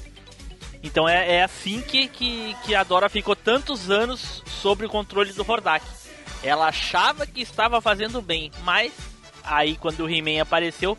Então 0.82 1.08
é, 1.08 1.36
é 1.36 1.42
assim 1.42 1.80
que, 1.82 2.08
que, 2.08 2.56
que 2.64 2.74
a 2.74 2.82
Dora 2.82 3.08
ficou 3.08 3.36
tantos 3.36 3.90
anos 3.90 4.42
sob 4.46 4.84
o 4.86 4.88
controle 4.88 5.32
do 5.32 5.44
Hordak. 5.48 5.84
Ela 6.42 6.68
achava 6.68 7.26
que 7.26 7.42
estava 7.42 7.80
fazendo 7.82 8.22
bem, 8.22 8.50
mas 8.64 8.92
aí 9.44 9.76
quando 9.76 10.00
o 10.04 10.08
He-Man 10.10 10.40
apareceu, 10.40 10.96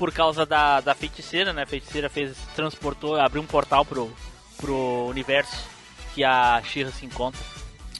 por 0.00 0.10
causa 0.10 0.46
da, 0.46 0.80
da 0.80 0.94
feiticeira, 0.94 1.52
né? 1.52 1.64
A 1.64 1.66
feiticeira 1.66 2.08
fez, 2.08 2.34
transportou, 2.56 3.16
abriu 3.16 3.42
um 3.42 3.46
portal 3.46 3.84
pro, 3.84 4.10
pro 4.56 5.04
universo 5.04 5.62
que 6.14 6.24
a 6.24 6.62
She-Ra 6.64 6.90
se 6.90 7.04
encontra. 7.04 7.38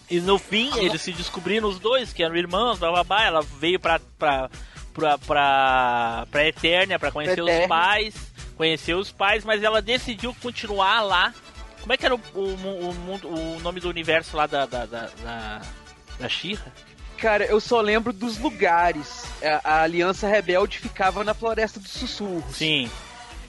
E 0.08 0.18
no 0.18 0.38
fim, 0.38 0.74
eles 0.78 1.02
se 1.02 1.12
descobriram 1.12 1.68
os 1.68 1.78
dois, 1.78 2.10
que 2.10 2.22
eram 2.22 2.34
irmãos, 2.36 2.78
blá 2.78 2.90
blá 2.90 3.04
blá. 3.04 3.22
Ela 3.22 3.42
veio 3.42 3.78
pra, 3.78 4.00
pra, 4.18 4.48
pra, 4.94 5.18
pra, 5.18 6.26
pra 6.30 6.48
Eternia 6.48 6.98
pra 6.98 7.12
conhecer 7.12 7.42
os 7.42 7.46
Eternia. 7.46 7.68
pais, 7.68 8.14
conhecer 8.56 8.94
os 8.94 9.12
pais, 9.12 9.44
mas 9.44 9.62
ela 9.62 9.82
decidiu 9.82 10.34
continuar 10.42 11.02
lá. 11.02 11.34
Como 11.82 11.92
é 11.92 11.98
que 11.98 12.06
era 12.06 12.14
o, 12.14 12.20
o, 12.34 12.40
o 12.40 13.56
o 13.56 13.60
nome 13.60 13.78
do 13.78 13.90
universo 13.90 14.38
lá 14.38 14.46
da, 14.46 14.64
da, 14.64 14.86
da, 14.86 15.10
da, 15.22 15.60
da 16.18 16.28
She-Ra? 16.30 16.72
Cara, 17.20 17.44
eu 17.44 17.60
só 17.60 17.80
lembro 17.80 18.12
dos 18.12 18.38
lugares. 18.38 19.24
A, 19.42 19.60
a 19.78 19.82
Aliança 19.82 20.26
Rebelde 20.26 20.78
ficava 20.78 21.22
na 21.22 21.34
Floresta 21.34 21.78
dos 21.78 21.90
Sussurros. 21.92 22.56
Sim. 22.56 22.90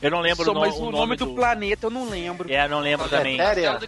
Eu 0.01 0.09
não 0.11 0.19
lembro 0.19 0.43
Só, 0.43 0.51
o, 0.51 0.53
no- 0.55 0.59
mas 0.61 0.73
o 0.75 0.77
o 0.79 0.85
nome, 0.85 0.97
nome 0.97 1.15
do, 1.15 1.33
planeta 1.35 1.85
eu 1.85 1.89
não 1.91 2.09
lembro. 2.09 2.51
É, 2.51 2.65
eu 2.65 2.69
não 2.69 2.79
lembro 2.79 3.07
também. 3.07 3.37
Do 3.37 3.77
do 3.77 3.85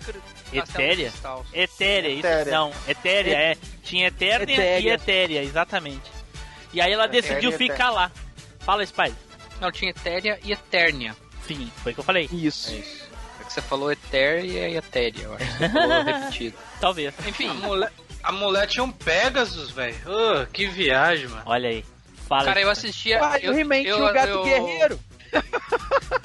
Etérea? 0.58 1.10
Cristal. 1.10 1.46
Etérea, 1.52 2.10
isso 2.10 2.52
não. 2.52 2.72
Etérea, 2.88 3.36
é. 3.36 3.58
Tinha 3.84 4.08
Eternia 4.08 4.56
e 4.56 4.60
Etérea. 4.60 4.93
Etérea, 4.93 5.43
exatamente. 5.43 6.12
E 6.72 6.80
aí 6.80 6.93
ela 6.93 7.08
decidiu 7.08 7.50
Etérea 7.50 7.56
e 7.56 7.58
ficar 7.69 7.89
lá. 7.89 8.12
Fala, 8.60 8.86
Spider. 8.86 9.13
Não, 9.60 9.72
tinha 9.72 9.89
Etéria 9.91 10.39
e 10.43 10.52
Eternia. 10.52 11.15
Sim, 11.48 11.69
foi 11.82 11.91
o 11.91 11.96
que 11.96 12.00
eu 12.02 12.06
falei. 12.06 12.30
Isso. 12.32 12.72
É 12.72 12.76
isso. 12.76 13.04
É 13.41 13.43
que 13.46 13.52
você 13.54 13.62
falou 13.62 13.91
Etéria 13.91 14.69
e 14.69 14.78
Etéria, 14.78 15.24
eu 15.24 15.34
acho 15.34 15.46
que 15.46 15.58
você 15.58 15.69
falou 15.69 16.04
repetido. 16.04 16.58
Talvez. 16.80 17.13
Enfim, 17.28 17.50
A 17.50 17.89
a 18.23 18.31
mulher 18.31 18.67
tinha 18.67 18.83
um 18.83 18.91
Pegasus, 18.91 19.69
velho. 19.71 19.95
Que 20.51 20.65
viagem, 20.67 21.27
mano. 21.27 21.43
Olha 21.45 21.69
aí. 21.69 21.86
Fala. 22.27 22.45
cara, 22.45 22.62
eu 22.62 22.69
assistia... 22.69 23.19
Ah, 23.21 23.38
e 23.38 23.45
eu, 23.45 23.53
o 23.53 23.59
He-Man 23.59 23.81
tinha 23.81 23.97
o 23.97 24.13
Gato 24.13 24.29
eu- 24.29 24.43
Guerreiro. 24.43 24.99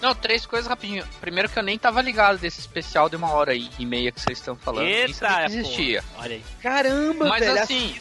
Não, 0.00 0.14
três 0.14 0.44
coisas 0.44 0.68
rapidinho. 0.68 1.06
Primeiro 1.20 1.48
que 1.48 1.58
eu 1.58 1.62
nem 1.62 1.78
tava 1.78 2.02
ligado 2.02 2.38
desse 2.38 2.60
especial 2.60 3.08
de 3.08 3.16
uma 3.16 3.30
hora 3.30 3.52
aí 3.52 3.70
e 3.78 3.86
meia 3.86 4.12
que 4.12 4.20
vocês 4.20 4.36
estão 4.36 4.54
falando. 4.54 4.86
Eita, 4.86 5.26
pô. 5.28 5.40
existia. 5.46 6.04
Olha 6.18 6.34
aí. 6.34 6.44
Caramba, 6.62 7.26
Mas 7.26 7.46
velho. 7.46 7.62
assim, 7.62 7.96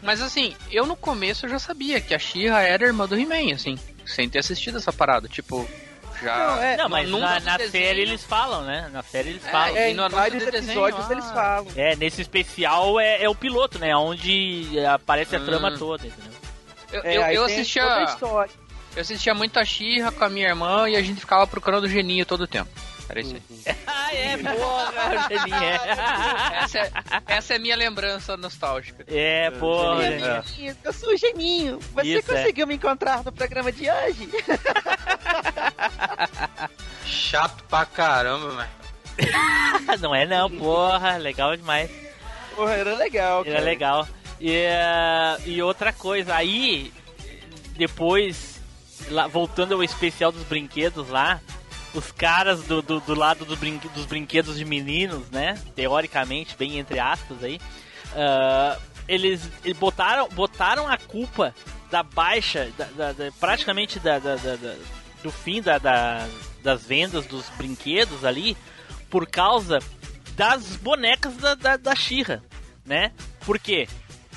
mas 0.00 0.22
assim, 0.22 0.54
eu 0.70 0.86
no 0.86 0.94
começo 0.94 1.46
eu 1.46 1.50
já 1.50 1.58
sabia 1.58 2.00
que 2.00 2.14
a 2.14 2.18
She-Ra 2.20 2.60
era 2.62 2.86
irmã 2.86 3.04
do 3.08 3.18
He-Man, 3.18 3.52
assim, 3.52 3.76
sem 4.06 4.28
ter 4.30 4.38
assistido 4.38 4.78
essa 4.78 4.92
parada, 4.92 5.26
tipo, 5.26 5.68
já 6.22 6.36
Não, 6.38 6.62
é, 6.62 6.76
Não, 6.76 6.88
mas 6.88 7.08
na, 7.10 7.40
na 7.40 7.58
série 7.58 8.00
eles 8.02 8.24
falam, 8.24 8.62
né? 8.62 8.88
Na 8.92 9.02
série 9.02 9.30
eles 9.30 9.46
É, 9.46 9.50
falam. 9.50 9.76
É, 9.76 9.88
E 9.88 9.92
em 9.92 9.94
no 9.94 10.02
anúncio 10.02 10.18
vários 10.18 10.44
desenho, 10.44 10.62
episódios 10.70 11.06
ah. 11.08 11.12
eles 11.12 11.24
falam. 11.30 11.66
É, 11.76 11.96
nesse 11.96 12.20
especial 12.22 12.98
é, 13.00 13.22
é 13.22 13.28
o 13.28 13.34
piloto, 13.34 13.78
né? 13.78 13.94
Onde 13.96 14.68
aparece 14.86 15.36
a 15.36 15.38
Hum. 15.40 15.44
trama 15.46 15.76
toda, 15.78 16.06
entendeu? 16.06 16.32
eu, 16.92 17.02
É, 17.04 17.16
eu, 17.16 17.22
eu 17.22 17.44
assistia, 17.44 17.82
toda 17.82 17.96
a 17.96 18.04
história. 18.04 18.52
eu 18.96 19.00
assistia 19.02 19.34
muito 19.34 19.58
a 19.58 19.64
She-Ra 19.64 20.10
com 20.12 20.24
a 20.24 20.28
minha 20.28 20.48
irmã 20.48 20.88
e 20.88 20.96
a 20.96 21.02
gente 21.02 21.20
ficava 21.20 21.46
procurando 21.46 21.84
o 21.84 21.88
geninho 21.88 22.24
todo 22.26 22.42
o 22.42 22.46
tempo. 22.46 22.70
Era 23.08 23.20
isso 23.20 23.34
aí. 23.34 23.74
Ah, 24.10 24.14
é, 24.14 24.36
porra, 24.36 25.28
Geninha. 25.30 25.80
Essa 26.62 26.78
é, 26.78 26.90
essa 27.28 27.54
é 27.54 27.58
minha 27.58 27.76
lembrança 27.76 28.36
nostálgica. 28.36 29.04
É, 29.06 29.50
porra. 29.52 30.04
É. 30.04 30.42
Eu 30.84 30.92
sou 30.92 31.12
o 31.12 31.16
Geninho. 31.16 31.78
Você 31.94 32.18
Isso, 32.18 32.32
é. 32.32 32.36
conseguiu 32.36 32.66
me 32.66 32.74
encontrar 32.74 33.22
no 33.24 33.30
programa 33.32 33.70
de 33.70 33.88
hoje? 33.90 34.28
Chato 37.06 37.62
pra 37.64 37.86
caramba, 37.86 38.56
velho. 38.56 38.80
Não 40.00 40.14
é 40.14 40.26
não, 40.26 40.50
porra. 40.50 41.16
Legal 41.16 41.56
demais. 41.56 41.90
Porra, 42.54 42.74
era 42.74 42.94
legal, 42.94 43.44
cara. 43.44 43.56
é 43.56 43.60
legal. 43.60 44.08
E, 44.40 44.66
e 45.44 45.62
outra 45.62 45.92
coisa, 45.92 46.34
aí 46.34 46.92
depois, 47.76 48.60
lá, 49.10 49.26
voltando 49.26 49.74
ao 49.74 49.82
especial 49.82 50.32
dos 50.32 50.42
brinquedos 50.44 51.08
lá, 51.08 51.40
os 51.94 52.12
caras 52.12 52.62
do, 52.64 52.80
do, 52.82 53.00
do 53.00 53.14
lado 53.14 53.44
do 53.44 53.56
brinque- 53.56 53.88
dos 53.88 54.06
brinquedos 54.06 54.56
de 54.56 54.64
meninos, 54.64 55.28
né? 55.30 55.58
Teoricamente, 55.74 56.56
bem 56.56 56.78
entre 56.78 56.98
aspas 56.98 57.42
aí, 57.42 57.60
ah, 58.14 58.78
eles, 59.08 59.50
eles 59.64 59.76
botaram, 59.78 60.28
botaram 60.28 60.86
a 60.86 60.96
culpa 60.96 61.54
da 61.90 62.02
baixa, 62.02 62.70
da, 62.78 62.84
da- 62.84 63.12
da- 63.12 63.32
praticamente 63.40 63.98
da, 63.98 64.18
do 65.22 65.30
fim 65.32 65.60
da, 65.60 65.78
da- 65.78 66.28
das 66.62 66.84
vendas 66.84 67.26
dos 67.26 67.48
brinquedos 67.56 68.24
ali, 68.24 68.56
por 69.08 69.26
causa 69.28 69.80
das 70.36 70.76
bonecas 70.76 71.36
da, 71.36 71.54
da, 71.56 71.76
da 71.76 71.96
She-Ra, 71.96 72.40
né? 72.84 73.12
Por 73.44 73.58
quê? 73.58 73.88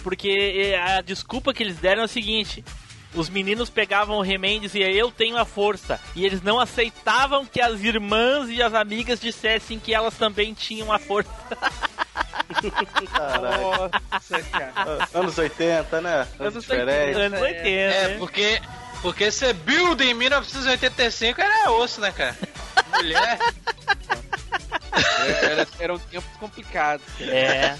Porque 0.01 0.29
eh, 0.73 0.79
a 0.81 1.01
desculpa 1.01 1.53
que 1.53 1.61
eles 1.63 1.77
deram 1.77 2.01
é 2.01 2.05
o 2.05 2.09
seguinte: 2.09 2.63
os 3.13 3.29
meninos 3.29 3.69
pegavam 3.69 4.17
o 4.17 4.25
He-Man 4.25 4.55
e 4.55 4.59
diziam 4.61 4.89
eu 4.89 5.11
tenho 5.11 5.37
a 5.37 5.45
força, 5.45 5.99
e 6.15 6.25
eles 6.25 6.41
não 6.41 6.59
aceitavam 6.59 7.45
que 7.45 7.61
as 7.61 7.81
irmãs 7.81 8.49
e 8.49 8.61
as 8.61 8.73
amigas 8.73 9.19
dissessem 9.19 9.79
que 9.79 9.93
elas 9.93 10.15
também 10.15 10.53
tinham 10.53 10.91
a 10.91 10.99
força. 10.99 11.31
Caralho. 13.13 13.91
Nossa, 14.11 14.41
cara. 14.43 15.07
Anos 15.13 15.37
80, 15.37 16.01
né? 16.01 16.27
Anos 16.39 16.61
diferentes. 16.61 17.15
80. 17.15 17.19
Anos 17.35 17.41
80. 17.41 17.67
É, 17.67 18.07
né? 18.09 18.17
porque, 18.17 18.61
porque 19.01 19.31
ser 19.31 19.53
build 19.53 20.03
em 20.03 20.13
1985 20.13 21.41
era 21.41 21.71
osso, 21.71 22.01
né, 22.01 22.11
cara? 22.11 22.37
Mulher. 22.95 23.39
Era- 25.41 25.67
eram 25.79 25.97
tempos 25.99 26.37
complicados. 26.39 27.05
cara. 27.17 27.31
É. 27.31 27.77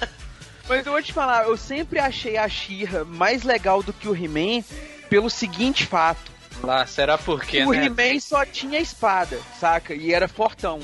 Mas 0.68 0.86
eu 0.86 0.94
vou 0.94 1.02
te 1.04 1.12
falar, 1.12 1.44
eu 1.44 1.58
sempre 1.58 2.00
achei 2.00 2.38
a 2.38 2.48
She-Ra 2.48 3.04
mais 3.04 3.44
legal 3.44 3.84
do 3.84 3.92
que 3.92 4.08
o 4.08 4.16
He-Man 4.16 4.64
pelo 5.14 5.30
seguinte 5.30 5.86
fato. 5.86 6.32
Lá, 6.64 6.88
será 6.88 7.20
por 7.20 7.44
quê, 7.46 7.64
o 7.64 7.72
né? 7.72 7.86
He-Man 7.86 8.20
só 8.20 8.44
tinha 8.44 8.80
espada, 8.80 9.40
saca? 9.60 9.94
E 9.94 10.12
era 10.12 10.28
fortão. 10.28 10.80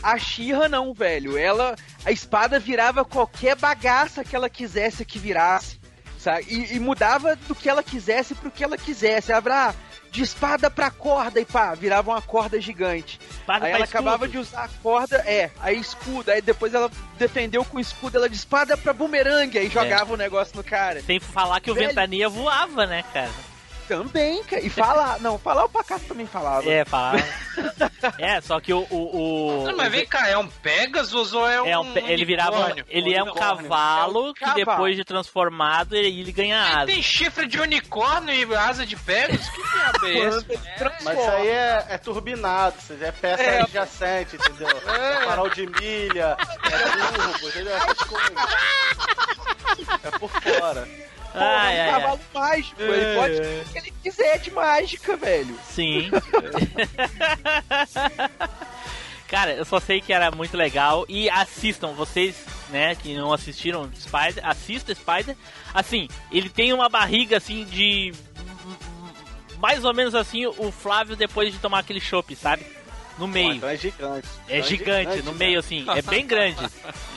A 0.00 0.16
She-Ra 0.16 0.68
não, 0.68 0.94
velho. 0.94 1.36
Ela, 1.36 1.74
a 2.04 2.12
espada 2.12 2.60
virava 2.60 3.04
qualquer 3.04 3.56
bagaça 3.56 4.22
que 4.22 4.36
ela 4.36 4.48
quisesse 4.48 5.04
que 5.04 5.18
virasse, 5.18 5.80
sabe? 6.16 6.46
E, 6.48 6.76
e 6.76 6.78
mudava 6.78 7.34
do 7.34 7.56
que 7.56 7.68
ela 7.68 7.82
quisesse 7.82 8.36
pro 8.36 8.52
que 8.52 8.62
ela 8.62 8.78
quisesse. 8.78 9.32
Ela, 9.32 9.42
ah, 9.50 9.74
de 10.12 10.22
espada 10.22 10.70
pra 10.70 10.88
corda 10.88 11.40
e 11.40 11.44
pá, 11.44 11.74
virava 11.74 12.12
uma 12.12 12.22
corda 12.22 12.60
gigante. 12.60 13.18
Espada 13.32 13.66
aí 13.66 13.72
ela 13.72 13.84
escudo. 13.84 13.98
acabava 13.98 14.28
de 14.28 14.38
usar 14.38 14.62
a 14.62 14.68
corda, 14.80 15.16
é, 15.26 15.50
aí 15.60 15.76
escudo, 15.76 16.30
aí 16.30 16.40
depois 16.40 16.72
ela 16.72 16.88
defendeu 17.18 17.64
com 17.64 17.80
escudo, 17.80 18.16
ela 18.16 18.28
de 18.28 18.36
espada 18.36 18.76
pra 18.76 18.92
bumerangue, 18.92 19.58
aí 19.58 19.68
jogava 19.68 20.14
o 20.14 20.16
negócio 20.16 20.54
no 20.56 20.62
cara. 20.62 21.02
Sem 21.02 21.18
falar 21.18 21.58
que 21.60 21.70
o 21.70 21.74
Velho. 21.74 21.88
Ventania 21.88 22.28
voava, 22.28 22.86
né, 22.86 23.02
cara? 23.12 23.51
Também, 23.98 24.42
cara. 24.44 24.62
E 24.62 24.70
falar, 24.70 25.18
não, 25.22 25.38
falar 25.38 25.64
o 25.64 25.68
pacato 25.68 26.04
também 26.06 26.26
falava. 26.26 26.68
É, 26.70 26.84
falava. 26.84 27.22
é, 28.18 28.40
só 28.40 28.60
que 28.60 28.72
o. 28.72 28.86
o, 28.90 29.60
o 29.60 29.64
Não, 29.66 29.76
mas 29.76 29.90
vem 29.92 30.06
cá, 30.06 30.28
é 30.28 30.36
um 30.36 30.46
Pegasus 30.48 31.32
ou 31.32 31.48
é 31.48 31.60
um. 31.62 31.66
é 31.66 31.78
um 31.78 31.92
pe- 31.92 32.00
ele 32.06 32.24
virava. 32.24 32.74
Ele 32.88 33.14
é 33.14 33.22
um 33.22 33.32
cavalo 33.34 34.26
É 34.26 34.30
um 34.30 34.34
que 34.34 34.40
cavalo. 34.40 34.56
depois 34.64 34.96
de 34.96 35.04
transformado 35.04 35.94
ele, 35.94 36.08
ele 36.20 36.32
ganha 36.32 36.56
Ele 36.66 36.74
asa. 36.76 36.86
tem 36.86 37.02
chifre 37.02 37.46
de 37.46 37.58
unicórnio 37.60 38.34
e 38.34 38.54
asa 38.56 38.84
de 38.86 38.96
Pegasus? 38.96 39.48
Que 39.48 39.62
diabo 39.62 40.06
é 40.06 40.12
esse? 40.18 40.60
Mas 41.04 41.18
isso 41.18 41.30
aí 41.30 41.48
é, 41.48 41.86
é 41.90 41.98
turbinado, 41.98 42.74
ou 42.76 42.82
seja, 42.82 43.06
é 43.06 43.12
peça 43.12 43.42
É. 43.42 43.62
adjacente, 43.62 44.36
entendeu? 44.36 44.68
É. 44.68 45.24
Farol 45.26 45.48
de 45.50 45.66
milha, 45.66 46.36
é 46.64 47.16
turbo, 47.16 47.48
entendeu? 47.48 47.76
Essas 47.76 47.98
coisas. 47.98 48.32
É 50.04 50.10
por 50.18 50.30
fora. 50.30 50.88
Porra, 51.32 51.44
Ai, 51.44 51.76
um 51.76 51.80
ai, 51.80 51.80
ai. 51.80 51.90
cavalo 51.90 52.20
mágico. 52.34 52.82
Ele 52.82 53.16
pode 53.18 53.34
o 53.34 53.72
que 53.72 53.78
ele 53.78 53.92
quiser 54.02 54.38
de 54.38 54.50
mágica, 54.50 55.16
velho. 55.16 55.58
Sim. 55.70 56.10
Cara, 59.28 59.54
eu 59.54 59.64
só 59.64 59.80
sei 59.80 60.00
que 60.00 60.12
era 60.12 60.30
muito 60.30 60.56
legal. 60.56 61.06
E 61.08 61.30
assistam, 61.30 61.92
vocês, 61.94 62.36
né, 62.68 62.94
que 62.94 63.14
não 63.16 63.32
assistiram 63.32 63.90
Spider, 63.94 64.46
assista 64.46 64.94
Spider. 64.94 65.34
Assim, 65.72 66.06
ele 66.30 66.50
tem 66.50 66.72
uma 66.72 66.88
barriga 66.88 67.38
assim 67.38 67.64
de. 67.64 68.12
Mais 69.58 69.84
ou 69.84 69.94
menos 69.94 70.14
assim 70.14 70.44
o 70.46 70.70
Flávio 70.70 71.16
depois 71.16 71.50
de 71.52 71.58
tomar 71.58 71.78
aquele 71.78 72.00
chopp, 72.00 72.34
sabe? 72.36 72.66
No 73.18 73.28
meio. 73.28 73.54
então 73.54 73.68
é 73.68 73.76
gigante. 73.76 74.28
É 74.48 74.56
Então 74.58 74.68
gigante, 74.68 75.22
no 75.22 75.32
né? 75.32 75.38
meio 75.38 75.58
assim, 75.58 75.84
é 75.88 76.02
bem 76.02 76.26
grande. 76.26 76.58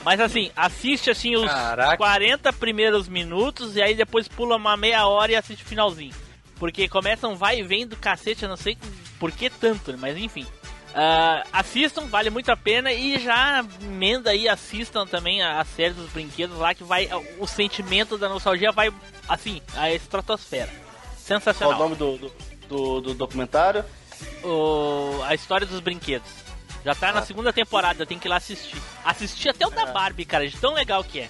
Mas 0.04 0.20
assim, 0.20 0.52
assiste 0.56 1.10
assim 1.10 1.36
os 1.36 1.46
Caraca. 1.50 1.98
40 1.98 2.54
primeiros 2.54 3.08
minutos 3.08 3.76
e 3.76 3.82
aí 3.82 3.96
depois 3.96 4.28
pula 4.28 4.56
uma 4.58 4.76
meia 4.76 5.08
hora 5.08 5.32
e 5.32 5.36
assiste 5.36 5.64
o 5.64 5.68
finalzinho. 5.68 6.14
Porque 6.58 6.88
começa 6.88 7.28
um 7.28 7.36
vai 7.36 7.60
e 7.60 7.64
vem 7.64 7.86
do 7.88 7.96
cacete, 7.96 8.44
eu 8.44 8.50
não 8.50 8.58
sei 8.58 8.78
por 9.20 9.32
que 9.32 9.50
tanto, 9.50 9.98
mas 9.98 10.18
enfim. 10.18 10.46
Ah, 10.94 11.44
assistam, 11.52 12.08
vale 12.08 12.30
muito 12.30 12.50
a 12.50 12.56
pena 12.56 12.92
e 12.94 13.20
já 13.20 13.66
emenda 13.82 14.30
aí, 14.32 14.48
assistam 14.48 15.06
também 15.06 15.42
a, 15.44 15.60
a 15.60 15.66
série 15.66 15.94
dos 15.94 16.10
brinquedos 16.12 16.58
lá 16.58 16.74
que 16.74 16.86
vai. 16.86 17.10
O 17.38 17.46
sentimento 17.46 18.18
da 18.18 18.30
nostalgia 18.30 18.72
vai 18.72 18.90
assim, 19.28 19.62
a 19.76 19.92
estratosfera. 19.92 20.68
Qual 20.72 21.16
o 21.16 21.18
Sensacional. 21.20 21.80
nome 21.80 21.96
do, 21.96 22.18
do, 22.18 22.32
do, 22.70 23.02
do 23.02 23.14
documentário? 23.14 23.84
O- 24.44 25.22
a 25.24 25.34
história 25.34 25.66
dos 25.66 25.80
brinquedos. 25.80 26.30
Já 26.84 26.94
tá 26.94 27.12
na 27.12 27.24
segunda 27.24 27.52
temporada, 27.52 28.06
tem 28.06 28.20
que 28.20 28.28
ir 28.28 28.30
lá 28.30 28.38
assistir. 28.38 28.80
Assisti 29.04 29.50
até 29.50 29.66
o 29.66 29.72
da 29.72 29.88
Barbie, 29.88 30.24
cara, 30.26 30.48
de 30.48 30.56
tão 30.58 30.74
legal 30.74 31.04
que 31.04 31.22
é. 31.22 31.30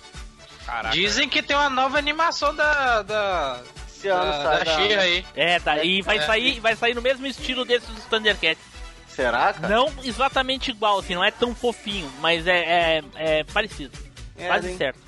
Dizem 0.92 1.30
que 1.30 1.42
tem 1.42 1.56
uma 1.56 1.70
nova 1.70 1.98
animação 1.98 2.54
da. 2.56 3.02
da. 3.04 3.62
Esse 3.88 4.10
ano 4.10 4.26
da, 4.32 4.44
sai 4.44 4.58
da 4.58 4.64
da- 4.66 4.76
She-Ra 4.76 5.02
aí. 5.02 5.26
É, 5.36 5.60
tá. 5.60 5.84
E 5.84 6.02
vai 6.02 6.18
É. 6.18 6.22
sair, 6.26 6.60
vai 6.60 6.76
sair 6.76 6.94
no 6.94 7.02
mesmo 7.02 7.26
estilo 7.26 7.64
desse 7.64 7.90
dos 7.92 8.04
Thundercats. 8.06 8.62
Será, 9.08 9.54
cara? 9.54 9.70
Não 9.74 9.90
exatamente 10.04 10.72
igual, 10.72 11.00
assim, 11.00 11.16
não 11.16 11.24
é 11.24 11.32
tão 11.32 11.56
fofinho, 11.56 12.12
mas 12.20 12.46
é, 12.48 12.58
é, 12.98 13.04
é 13.16 13.44
parecido. 13.46 13.98
É, 14.38 14.48
Quase 14.48 14.72
hein? 14.72 14.78
certo. 14.78 15.00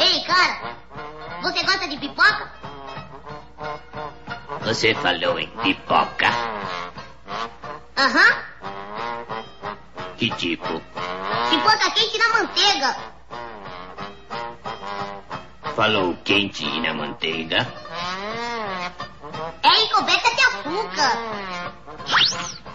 Ei, 0.00 0.20
cara, 0.24 0.74
você 1.42 1.62
gosta 1.64 1.86
de 1.88 1.98
pipoca? 1.98 2.50
Você 4.64 4.94
falou 4.94 5.38
em 5.38 5.48
pipoca? 5.48 6.28
Aham. 7.96 8.42
Que 10.16 10.30
tipo? 10.36 10.80
Pipoca 11.50 11.90
quente 11.90 12.18
na 12.18 12.28
manteiga. 12.28 12.96
Falou 15.74 16.16
quente 16.24 16.64
e 16.64 16.80
na 16.80 16.94
manteiga? 16.94 17.66
É 19.62 19.84
encoberta 19.84 20.30
de 20.34 20.40
açúcar. 20.42 21.12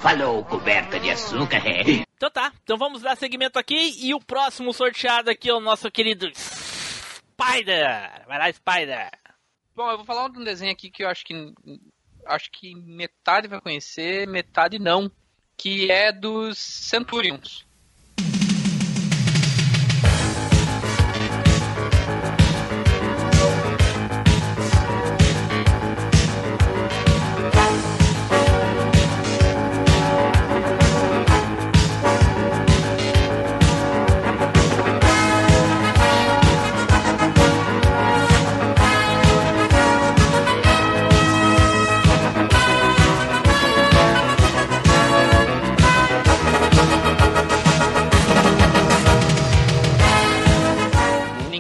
Falou 0.01 0.43
coberta 0.43 0.99
de 0.99 1.09
açúcar, 1.09 1.61
é? 1.65 2.05
Então 2.17 2.29
tá, 2.31 2.51
então 2.63 2.77
vamos 2.77 3.01
dar 3.01 3.15
segmento 3.15 3.57
aqui 3.59 3.95
e 4.05 4.13
o 4.13 4.19
próximo 4.19 4.73
sorteado 4.73 5.29
aqui 5.29 5.49
é 5.49 5.53
o 5.53 5.59
nosso 5.59 5.89
querido 5.89 6.27
Spider. 6.35 8.25
Vai 8.27 8.39
lá, 8.39 8.51
Spider. 8.51 9.09
Bom, 9.77 9.91
eu 9.91 9.97
vou 9.97 10.05
falar 10.07 10.27
de 10.29 10.39
um 10.39 10.43
desenho 10.43 10.71
aqui 10.71 10.89
que 10.89 11.03
eu 11.03 11.07
acho 11.07 11.23
que 11.23 11.53
acho 12.25 12.49
que 12.51 12.73
metade 12.73 13.47
vai 13.47 13.61
conhecer, 13.61 14.27
metade 14.27 14.79
não, 14.79 15.11
que 15.55 15.91
é 15.91 16.11
dos 16.11 16.57
Centurions. 16.57 17.66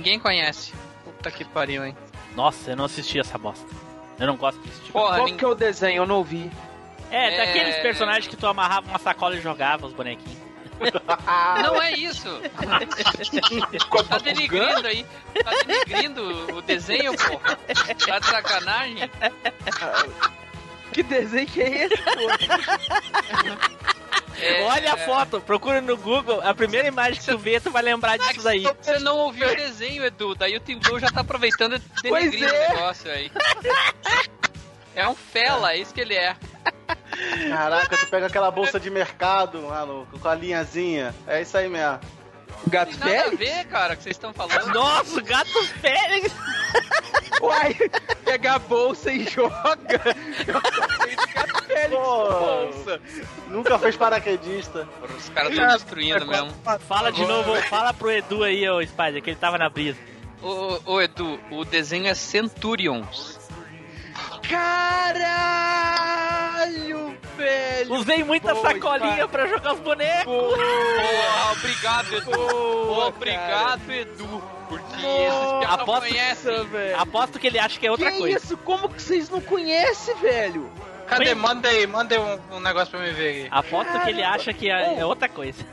Ninguém 0.07 0.19
conhece. 0.19 0.73
Puta 1.03 1.29
que 1.29 1.43
pariu, 1.43 1.85
hein? 1.85 1.95
Nossa, 2.35 2.71
eu 2.71 2.75
não 2.77 2.85
assisti 2.85 3.19
essa 3.19 3.37
bosta. 3.37 3.65
Eu 4.17 4.25
não 4.27 4.37
gosto 4.37 4.59
desse 4.61 4.79
tipo. 4.81 4.93
Porra, 4.93 5.15
Qual 5.17 5.25
nin- 5.27 5.35
que 5.37 5.43
é 5.43 5.47
o 5.47 5.53
desenho? 5.55 5.97
Eu 6.03 6.07
não 6.07 6.23
vi. 6.23 6.49
É, 7.11 7.33
É. 7.33 7.37
daqueles 7.45 7.75
personagens 7.77 8.27
que 8.27 8.35
tu 8.37 8.47
amarrava 8.47 8.87
uma 8.87 8.99
sacola 8.99 9.35
e 9.35 9.41
jogava 9.41 9.85
os 9.85 9.93
bonequinhos. 9.93 10.37
não 11.63 11.81
é 11.81 11.91
isso. 11.93 12.29
tá 14.07 14.17
denigrindo 14.19 14.87
aí. 14.87 15.05
Tá 15.43 15.51
denigrindo 15.65 16.55
o 16.55 16.61
desenho, 16.61 17.13
porra. 17.17 17.57
Tá 18.05 18.19
de 18.19 18.25
sacanagem. 18.27 19.09
Que 20.93 21.03
desenho 21.03 21.47
que 21.47 21.61
é 21.61 21.83
esse, 21.85 21.97
pô? 21.97 22.11
É, 24.39 24.63
Olha 24.69 24.93
a 24.93 24.97
foto, 24.97 25.41
procura 25.41 25.81
no 25.81 25.97
Google, 25.97 26.41
a 26.41 26.53
primeira 26.53 26.87
imagem 26.87 27.19
que 27.19 27.25
tu 27.25 27.37
vê, 27.37 27.59
tu 27.59 27.71
vai 27.71 27.81
lembrar 27.81 28.17
disso 28.17 28.43
daí. 28.43 28.63
Você 28.63 28.99
não 28.99 29.17
ouviu 29.17 29.49
o 29.51 29.55
desenho, 29.55 30.05
Edu. 30.05 30.35
Daí 30.35 30.55
o 30.55 30.59
Tim 30.59 30.79
Blue 30.79 30.99
já 30.99 31.09
tá 31.09 31.21
aproveitando 31.21 31.75
e 31.75 31.79
Pois 32.09 32.25
denigrindo 32.25 32.53
é. 32.53 32.67
o 32.67 32.73
negócio 32.73 33.11
aí. 33.11 33.31
É 34.95 35.07
um 35.07 35.15
fela, 35.15 35.73
é 35.73 35.77
isso 35.77 35.93
que 35.93 36.01
ele 36.01 36.15
é. 36.15 36.35
Caraca, 37.49 37.97
tu 37.97 38.07
pega 38.07 38.27
aquela 38.27 38.49
bolsa 38.51 38.79
de 38.79 38.89
mercado, 38.89 39.61
maluco, 39.61 40.19
com 40.19 40.27
a 40.27 40.35
linhazinha. 40.35 41.13
É 41.27 41.41
isso 41.41 41.57
aí 41.57 41.67
mesmo. 41.69 41.99
Gato 42.67 42.97
Tem 42.97 42.99
nada 42.99 43.11
a 43.11 43.23
Félix? 43.23 43.37
ver, 43.39 43.65
cara, 43.65 43.93
o 43.93 43.97
que 43.97 44.03
vocês 44.03 44.15
estão 44.15 44.33
falando. 44.33 44.73
Nossa, 44.73 45.19
o 45.19 45.23
gato 45.23 45.63
Félix! 45.79 46.33
Uai, 47.39 47.75
pega 48.25 48.53
a 48.53 48.59
bolsa 48.59 49.11
e 49.11 49.23
joga. 49.29 49.77
Gato 50.45 51.66
Félix. 51.77 52.99
Nunca 53.49 53.77
fez 53.79 53.95
paraquedista. 53.95 54.87
Os 55.17 55.29
caras 55.29 55.51
estão 55.51 55.67
destruindo 55.67 56.25
mesmo. 56.25 56.51
Fala 56.87 57.11
de 57.11 57.25
novo, 57.25 57.55
fala 57.63 57.93
pro 57.93 58.11
Edu 58.11 58.43
aí, 58.43 58.67
ô 58.69 58.81
Spider, 58.85 59.21
que 59.21 59.29
ele 59.31 59.37
tava 59.39 59.57
na 59.57 59.69
brisa. 59.69 59.97
Ô, 60.41 60.79
ô, 60.85 61.01
Edu, 61.01 61.39
o 61.51 61.63
desenho 61.65 62.07
é 62.07 62.13
Centurions. 62.13 63.37
Caralho, 65.87 67.17
velho. 67.37 67.93
Usei 67.93 68.23
muita 68.23 68.53
Boa, 68.53 68.67
sacolinha 68.71 69.09
Spider. 69.11 69.27
pra 69.29 69.47
jogar 69.47 69.73
os 69.73 69.79
bonecos. 69.79 70.23
Porra, 70.25 71.51
obrigado, 71.51 72.13
Edu. 72.15 72.31
Boa, 72.31 73.07
obrigado, 73.07 73.91
Edu. 73.91 74.43
Porque 74.69 75.01
Boa. 75.01 75.27
esses 75.27 75.37
piados 75.59 75.61
não 75.61 75.73
Aposto- 75.83 76.07
conhecem. 76.09 76.65
velho. 76.67 76.99
Aposto 76.99 77.39
que 77.39 77.47
ele 77.47 77.59
acha 77.59 77.79
que 77.79 77.87
é 77.87 77.91
outra 77.91 78.11
que 78.11 78.17
coisa. 78.17 78.37
isso? 78.37 78.57
Como 78.57 78.89
que 78.89 79.01
vocês 79.01 79.29
não 79.29 79.39
conhecem, 79.41 80.15
velho? 80.15 80.69
Cadê? 81.07 81.33
Manda 81.35 81.69
aí, 81.69 81.87
manda 81.87 82.15
aí 82.15 82.21
um, 82.21 82.57
um 82.57 82.59
negócio 82.59 82.91
pra 82.91 82.99
me 82.99 83.11
ver 83.11 83.27
aí. 83.43 83.47
Aposto 83.51 83.99
que 84.01 84.09
ele 84.09 84.23
acha 84.23 84.53
que 84.53 84.69
é, 84.69 84.99
é 84.99 85.05
outra 85.05 85.29
coisa. 85.29 85.63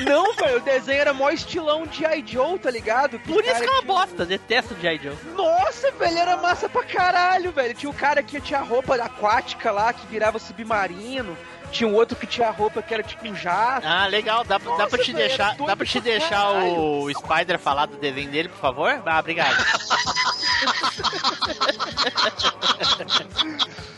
Não, 0.00 0.32
velho, 0.34 0.58
o 0.58 0.60
desenho 0.60 1.00
era 1.00 1.12
mó 1.12 1.28
estilão 1.30 1.84
de 1.84 2.04
I. 2.04 2.24
Joe, 2.24 2.56
tá 2.58 2.70
ligado? 2.70 3.18
Por 3.20 3.42
isso 3.44 3.60
que 3.60 3.66
é 3.66 3.70
uma 3.70 3.80
tinha- 3.80 3.82
bosta, 3.82 4.24
detesto 4.24 4.74
o 4.74 4.80
G.I. 4.80 5.00
Joe. 5.02 5.16
Nossa, 5.34 5.90
velho, 5.90 6.18
era 6.18 6.36
massa 6.36 6.68
pra 6.68 6.84
caralho, 6.84 7.50
velho. 7.50 7.74
Tinha 7.74 7.90
o 7.90 7.94
cara 7.94 8.22
que 8.22 8.40
tinha 8.40 8.60
a 8.60 8.62
roupa 8.62 8.94
aquática 8.94 9.72
lá, 9.72 9.92
que 9.92 10.06
virava 10.06 10.38
submarino. 10.38 11.36
Tinha 11.72 11.88
o 11.88 11.94
outro 11.94 12.16
que 12.16 12.28
tinha 12.28 12.46
a 12.46 12.50
roupa 12.52 12.80
que 12.80 12.94
era 12.94 13.02
tipo 13.02 13.26
um 13.28 13.34
jato. 13.34 13.84
Ah, 13.86 14.06
legal, 14.06 14.44
dá, 14.44 14.60
pra- 14.60 14.70
dá 14.70 14.78
Nossa, 14.84 14.96
pra 14.96 15.04
te 15.04 15.12
velho, 15.12 15.26
deixar, 15.28 15.56
dá 15.56 15.76
pra 15.76 15.84
te 15.86 16.00
deixar 16.00 16.52
o 16.52 17.10
Spider 17.12 17.58
falar 17.58 17.86
do 17.86 17.96
desenho 17.96 18.30
dele, 18.30 18.48
por 18.48 18.60
favor? 18.60 19.02
Ah, 19.04 19.18
obrigado. 19.18 19.56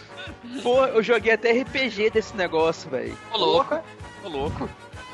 Pô, 0.62 0.84
eu 0.86 1.02
joguei 1.02 1.32
até 1.32 1.52
RPG 1.52 2.10
desse 2.10 2.36
negócio, 2.36 2.90
velho. 2.90 3.16
Ô, 3.32 3.38
louco. 3.38 3.80
Ô, 4.24 4.28
louco. 4.28 4.68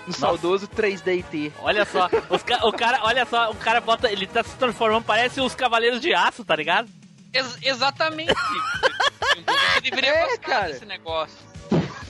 No 0.06 0.12
saudoso 0.12 0.68
3DT. 0.68 1.52
Olha 1.60 1.84
só, 1.84 2.08
os 2.30 2.42
ca- 2.42 2.64
o 2.64 2.72
cara, 2.72 3.00
olha 3.02 3.26
só, 3.26 3.50
o 3.50 3.54
cara 3.56 3.80
bota, 3.80 4.10
ele 4.10 4.26
tá 4.26 4.42
se 4.42 4.54
transformando, 4.56 5.04
parece 5.04 5.40
os 5.40 5.54
Cavaleiros 5.54 6.00
de 6.00 6.14
Aço, 6.14 6.44
tá 6.44 6.54
ligado? 6.54 6.88
Ex- 7.32 7.58
exatamente. 7.62 8.32
Você 9.76 9.80
deveria 9.90 10.10
É, 10.10 10.24
gostar 10.26 10.38
cara. 10.40 10.66
desse 10.68 10.84
negócio. 10.84 11.36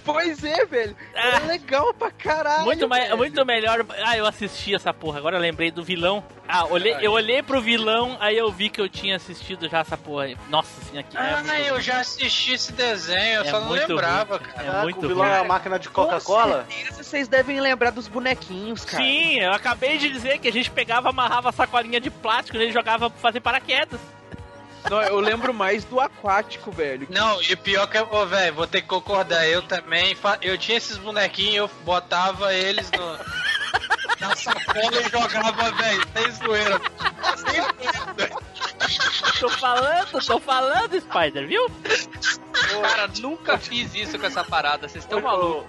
Pois 0.06 0.42
é, 0.44 0.64
velho. 0.64 0.96
Era 1.12 1.36
Ah. 1.38 1.46
legal 1.46 1.92
pra 1.92 2.10
caralho. 2.12 2.64
Muito, 2.64 2.88
mais, 2.88 3.04
velho. 3.04 3.16
muito 3.16 3.44
melhor. 3.44 3.84
Ah, 4.04 4.16
eu 4.16 4.24
assisti 4.24 4.74
essa 4.74 4.94
porra, 4.94 5.18
agora 5.18 5.36
eu 5.36 5.40
lembrei 5.40 5.70
do 5.70 5.82
vilão. 5.82 6.24
Ah, 6.48 6.64
olhei, 6.66 6.96
eu 7.00 7.10
olhei 7.10 7.42
pro 7.42 7.60
vilão, 7.60 8.16
aí 8.20 8.38
eu 8.38 8.50
vi 8.52 8.70
que 8.70 8.80
eu 8.80 8.88
tinha 8.88 9.16
assistido 9.16 9.68
já 9.68 9.80
essa 9.80 9.96
porra. 9.98 10.28
Nossa 10.48 10.80
senhora, 10.84 11.02
que 11.10 11.16
é 11.16 11.20
Ah, 11.20 11.42
muito 11.44 11.52
eu 11.66 11.72
ruim. 11.74 11.82
já 11.82 11.98
assisti 12.00 12.52
esse 12.52 12.72
desenho, 12.72 13.34
eu 13.38 13.42
É 13.42 13.44
só 13.50 13.58
não 13.60 13.66
muito 13.66 13.88
lembrava, 13.88 14.36
ruim. 14.36 14.46
cara. 14.52 14.78
É 14.78 14.82
muito 14.82 15.04
o 15.04 15.08
vilão 15.08 15.24
ruim. 15.24 15.34
é 15.34 15.38
a 15.38 15.44
máquina 15.44 15.78
de 15.78 15.88
Coca-Cola? 15.88 16.64
Vocês 16.92 17.26
devem 17.26 17.60
lembrar 17.60 17.90
dos 17.90 18.06
bonequinhos, 18.06 18.84
cara. 18.84 19.02
Sim, 19.02 19.40
eu 19.40 19.52
acabei 19.52 19.98
de 19.98 20.08
dizer 20.08 20.38
que 20.38 20.46
a 20.46 20.52
gente 20.52 20.70
pegava, 20.70 21.08
amarrava 21.08 21.48
a 21.48 21.52
sacolinha 21.52 22.00
de 22.00 22.10
plástico 22.10 22.56
e 22.56 22.62
ele 22.62 22.72
jogava 22.72 23.10
pra 23.10 23.18
fazer 23.18 23.40
paraquedas. 23.40 24.00
Não, 24.90 25.02
eu 25.02 25.20
lembro 25.20 25.52
mais 25.52 25.84
do 25.84 26.00
aquático, 26.00 26.70
velho. 26.70 27.06
Não, 27.10 27.42
e 27.42 27.56
pior 27.56 27.86
que, 27.86 27.98
ô, 27.98 28.26
velho, 28.26 28.54
vou 28.54 28.66
ter 28.66 28.82
que 28.82 28.88
concordar, 28.88 29.46
eu 29.48 29.62
também, 29.62 30.16
eu 30.42 30.56
tinha 30.56 30.78
esses 30.78 30.96
bonequinhos, 30.96 31.56
eu 31.56 31.70
botava 31.84 32.54
eles 32.54 32.90
no, 32.92 33.00
na 34.20 34.36
sacola 34.36 35.00
e 35.00 35.08
jogava, 35.08 35.70
velho, 35.72 36.02
sem 36.14 36.30
zoeira. 36.32 36.80
Sem 37.36 37.62
zoeira. 37.62 38.36
Tô 39.40 39.48
falando, 39.50 40.26
tô 40.26 40.40
falando, 40.40 41.00
Spider, 41.00 41.46
viu? 41.46 41.70
Cara, 42.80 43.08
nunca 43.20 43.58
fiz 43.58 43.94
isso 43.94 44.18
com 44.18 44.26
essa 44.26 44.42
parada. 44.42 44.88
Vocês 44.88 45.04
estão 45.04 45.20
malucos. 45.20 45.66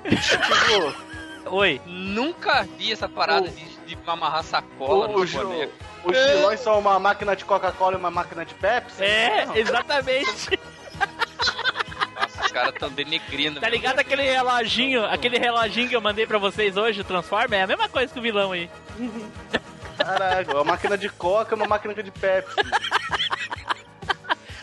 Oi. 1.46 1.82
Nunca 1.86 2.64
vi 2.78 2.92
essa 2.92 3.10
parada 3.10 3.50
de, 3.50 3.66
de 3.86 3.98
amarrar 4.06 4.44
sacola 4.44 5.08
no 5.08 5.20
os, 5.20 5.32
boneco. 5.32 5.74
Os 6.12 6.18
vilões 6.36 6.60
são 6.60 6.80
uma 6.80 7.00
máquina 7.00 7.36
de 7.36 7.46
Coca-Cola 7.46 7.94
e 7.94 7.98
uma 7.98 8.12
máquina 8.12 8.46
de 8.46 8.54
Pepsi? 8.56 9.04
É, 9.04 9.46
Não. 9.46 9.56
exatamente. 9.56 10.60
Nossa, 12.16 12.46
os 12.46 12.52
caras 12.52 12.74
tão 12.80 12.90
denegrindo. 12.90 13.60
Tá 13.60 13.70
ligado 13.70 14.00
aquele 14.00 14.24
reloginho, 14.24 15.06
aquele 15.06 15.38
reloginho 15.38 15.88
que 15.90 15.96
eu 15.96 16.02
mandei 16.02 16.26
pra 16.26 16.38
vocês 16.38 16.76
hoje, 16.78 17.02
o 17.02 17.04
Transformer? 17.04 17.60
É 17.60 17.64
a 17.64 17.68
mesma 17.68 17.88
coisa 17.90 18.12
que 18.12 18.20
o 18.20 18.22
vilão 18.22 18.52
aí. 18.52 18.70
Caraca, 19.98 20.52
uma 20.54 20.64
máquina 20.64 20.98
de 20.98 21.10
Coca 21.10 21.54
e 21.54 21.58
uma 21.58 21.68
máquina 21.68 21.94
de 21.94 22.12
Pepsi. 22.12 22.56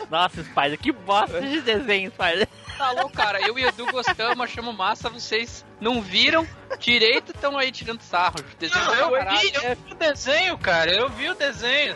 Nossa, 0.09 0.43
Spider, 0.43 0.77
que 0.79 0.91
bosta 0.91 1.41
de 1.41 1.61
desenho, 1.61 2.11
Spider. 2.11 2.47
Tá 2.77 2.91
louco, 2.91 3.11
cara. 3.11 3.39
Eu 3.41 3.57
e 3.57 3.65
o 3.65 3.67
Edu 3.69 3.85
gostamos, 3.91 4.39
achamos 4.41 4.75
massa. 4.75 5.09
Vocês 5.09 5.65
não 5.79 6.01
viram 6.01 6.47
direito, 6.79 7.31
estão 7.31 7.57
aí 7.57 7.71
tirando 7.71 8.01
sarro. 8.01 8.35
Desenho 8.59 8.85
Não, 8.85 9.15
eu 9.17 9.29
vi, 9.29 9.51
eu 9.53 9.75
vi 9.75 9.91
o 9.91 9.95
desenho, 9.95 10.57
cara. 10.57 10.91
Eu 10.91 11.09
vi 11.09 11.29
o 11.29 11.35
desenho. 11.35 11.95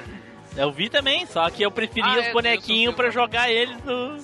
Eu 0.55 0.71
vi 0.71 0.89
também, 0.89 1.25
só 1.25 1.49
que 1.49 1.61
eu 1.61 1.71
preferia 1.71 2.11
Ah, 2.11 2.19
os 2.19 2.25
é, 2.27 2.33
bonequinhos 2.33 2.95
pra 2.95 3.09
jogar 3.09 3.51
eles 3.51 3.81
no. 3.83 4.17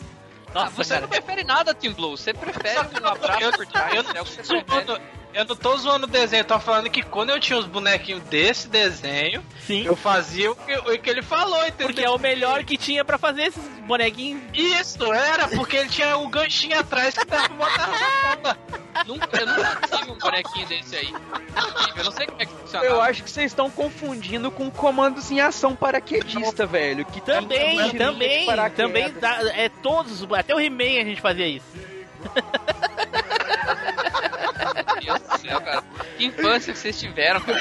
Ah, 0.49 0.53
Nossa, 0.53 0.71
você 0.71 0.89
cara. 0.95 1.01
não 1.01 1.09
prefere 1.09 1.43
nada, 1.43 1.73
Team 1.73 1.93
Blue. 1.93 2.15
Você 2.17 2.33
prefere 2.33 2.79
um 2.79 3.07
abraço 3.07 3.51
por 3.57 3.65
trás. 3.67 3.93
eu 3.93 4.01
é 4.15 4.21
o 4.21 4.25
que 4.25 4.31
você 4.31 4.43
Zoando, 4.43 4.65
prefere. 4.65 5.01
Eu 5.35 5.43
não 5.43 5.53
tô 5.53 5.75
zoando 5.75 6.05
o 6.05 6.09
desenho, 6.09 6.39
eu 6.41 6.45
tô 6.45 6.57
falando 6.61 6.89
que 6.89 7.03
quando 7.03 7.29
eu 7.29 7.37
tinha 7.41 7.59
os 7.59 7.65
bonequinhos 7.65 8.23
desse 8.23 8.69
desenho, 8.69 9.43
Sim. 9.67 9.83
eu 9.85 9.93
fazia 9.93 10.49
o 10.49 10.55
que, 10.55 10.73
o 10.77 10.97
que 10.97 11.09
ele 11.09 11.21
falou, 11.21 11.59
entendeu? 11.67 11.87
Porque 11.87 12.01
é 12.01 12.09
o 12.09 12.17
melhor 12.17 12.63
que 12.63 12.77
tinha 12.77 13.03
pra 13.03 13.17
fazer 13.17 13.47
esses 13.47 13.61
bonequinhos. 13.85 14.41
Isso, 14.53 15.03
era, 15.11 15.49
porque 15.49 15.75
ele 15.75 15.89
tinha 15.89 16.15
o 16.17 16.29
ganchinho 16.29 16.79
atrás 16.79 17.17
que 17.17 17.25
dava 17.25 17.49
pra 17.49 17.57
botar 17.57 17.87
na 17.87 18.35
bola. 18.37 18.57
Nunca, 19.05 19.37
eu 19.41 19.45
nunca 19.45 19.97
tive 19.97 20.11
um 20.11 20.17
bonequinho 20.17 20.67
desse 20.67 20.95
aí. 20.95 21.13
Eu 21.97 22.03
não 22.05 22.11
sei 22.13 22.27
como 22.27 22.41
é 22.41 22.45
que 22.45 22.53
funciona. 22.53 22.85
Eu 22.85 23.01
acho 23.01 23.21
que 23.21 23.29
vocês 23.29 23.51
estão 23.51 23.69
confundindo 23.69 24.49
com 24.49 24.71
comandos 24.71 25.29
em 25.31 25.41
ação 25.41 25.75
paraquedista, 25.75 26.65
velho. 26.65 27.03
Que 27.03 27.19
Também, 27.19 27.81
um 27.83 27.89
também, 27.97 28.47
também. 28.73 29.11
dá- 29.19 29.41
é 29.53 29.67
todos, 29.67 30.25
até 30.31 30.55
o 30.55 30.61
He-Man 30.61 31.01
a 31.01 31.03
gente 31.03 31.19
fazia 31.19 31.45
isso. 31.45 31.65
Meu 34.57 35.01
Deus 35.01 35.19
do 35.21 35.37
céu, 35.39 35.61
cara. 35.61 35.83
Que 36.17 36.25
infância 36.25 36.73
que 36.73 36.79
vocês 36.79 36.99
tiveram, 36.99 37.41
cara. 37.41 37.59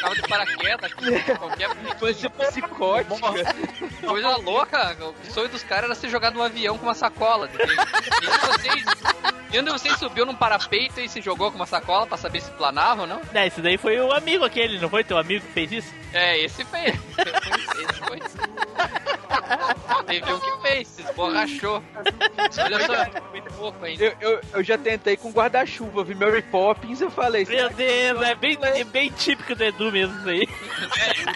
Tava 0.00 0.14
de 0.14 0.22
paraquedas, 0.22 0.92
qualquer 1.38 1.70
Infância 1.70 2.30
psicótica. 2.30 3.54
coisa 4.06 4.36
louca. 4.36 4.96
O 5.00 5.32
sonho 5.32 5.48
dos 5.48 5.62
caras 5.62 5.84
era 5.84 5.94
ser 5.94 6.08
jogado 6.08 6.34
num 6.34 6.42
avião 6.42 6.76
com 6.78 6.86
uma 6.86 6.94
sacola. 6.94 7.48
E 7.52 8.46
vocês, 8.46 8.84
e 9.52 9.58
onde 9.58 9.70
vocês 9.70 9.98
subiu 9.98 10.26
num 10.26 10.34
parapeito 10.34 11.00
e 11.00 11.08
se 11.08 11.20
jogou 11.20 11.50
com 11.50 11.56
uma 11.56 11.66
sacola 11.66 12.06
pra 12.06 12.16
saber 12.16 12.40
se 12.40 12.50
planava 12.52 13.02
ou 13.02 13.06
não? 13.06 13.20
É, 13.34 13.46
esse 13.46 13.60
daí 13.60 13.76
foi 13.76 13.98
o 14.00 14.12
amigo 14.12 14.44
aquele, 14.44 14.78
não 14.78 14.88
foi 14.88 15.04
teu 15.04 15.18
amigo 15.18 15.44
que 15.46 15.52
fez 15.52 15.72
isso? 15.72 15.92
É, 16.12 16.38
esse 16.38 16.64
foi. 16.64 16.80
Esse 17.82 18.00
foi. 18.06 18.20
Teve 20.06 20.32
um 20.32 20.40
que 20.40 20.62
fez, 20.62 20.88
se 20.88 21.02
esborrachou. 21.02 21.82
Olha 22.64 22.86
só, 22.86 23.20
muito 23.30 23.52
pouco 23.54 23.84
ainda. 23.84 24.04
Eu, 24.04 24.16
eu, 24.20 24.40
eu 24.54 24.62
já 24.64 24.76
tentei 24.76 25.16
com 25.16 25.30
guarda-chuva, 25.30 26.04
vi 26.04 26.14
Mary 26.14 26.42
Poppins 26.42 27.00
eu 27.00 27.10
falei. 27.10 27.44
Meu 27.46 27.70
Deus, 27.70 28.22
é 28.22 28.34
bem, 28.34 28.58
é 28.62 28.84
bem 28.84 29.10
típico 29.10 29.54
do 29.54 29.64
Edu 29.64 29.90
mesmo 29.92 30.18
isso 30.18 30.28
aí. 30.28 30.48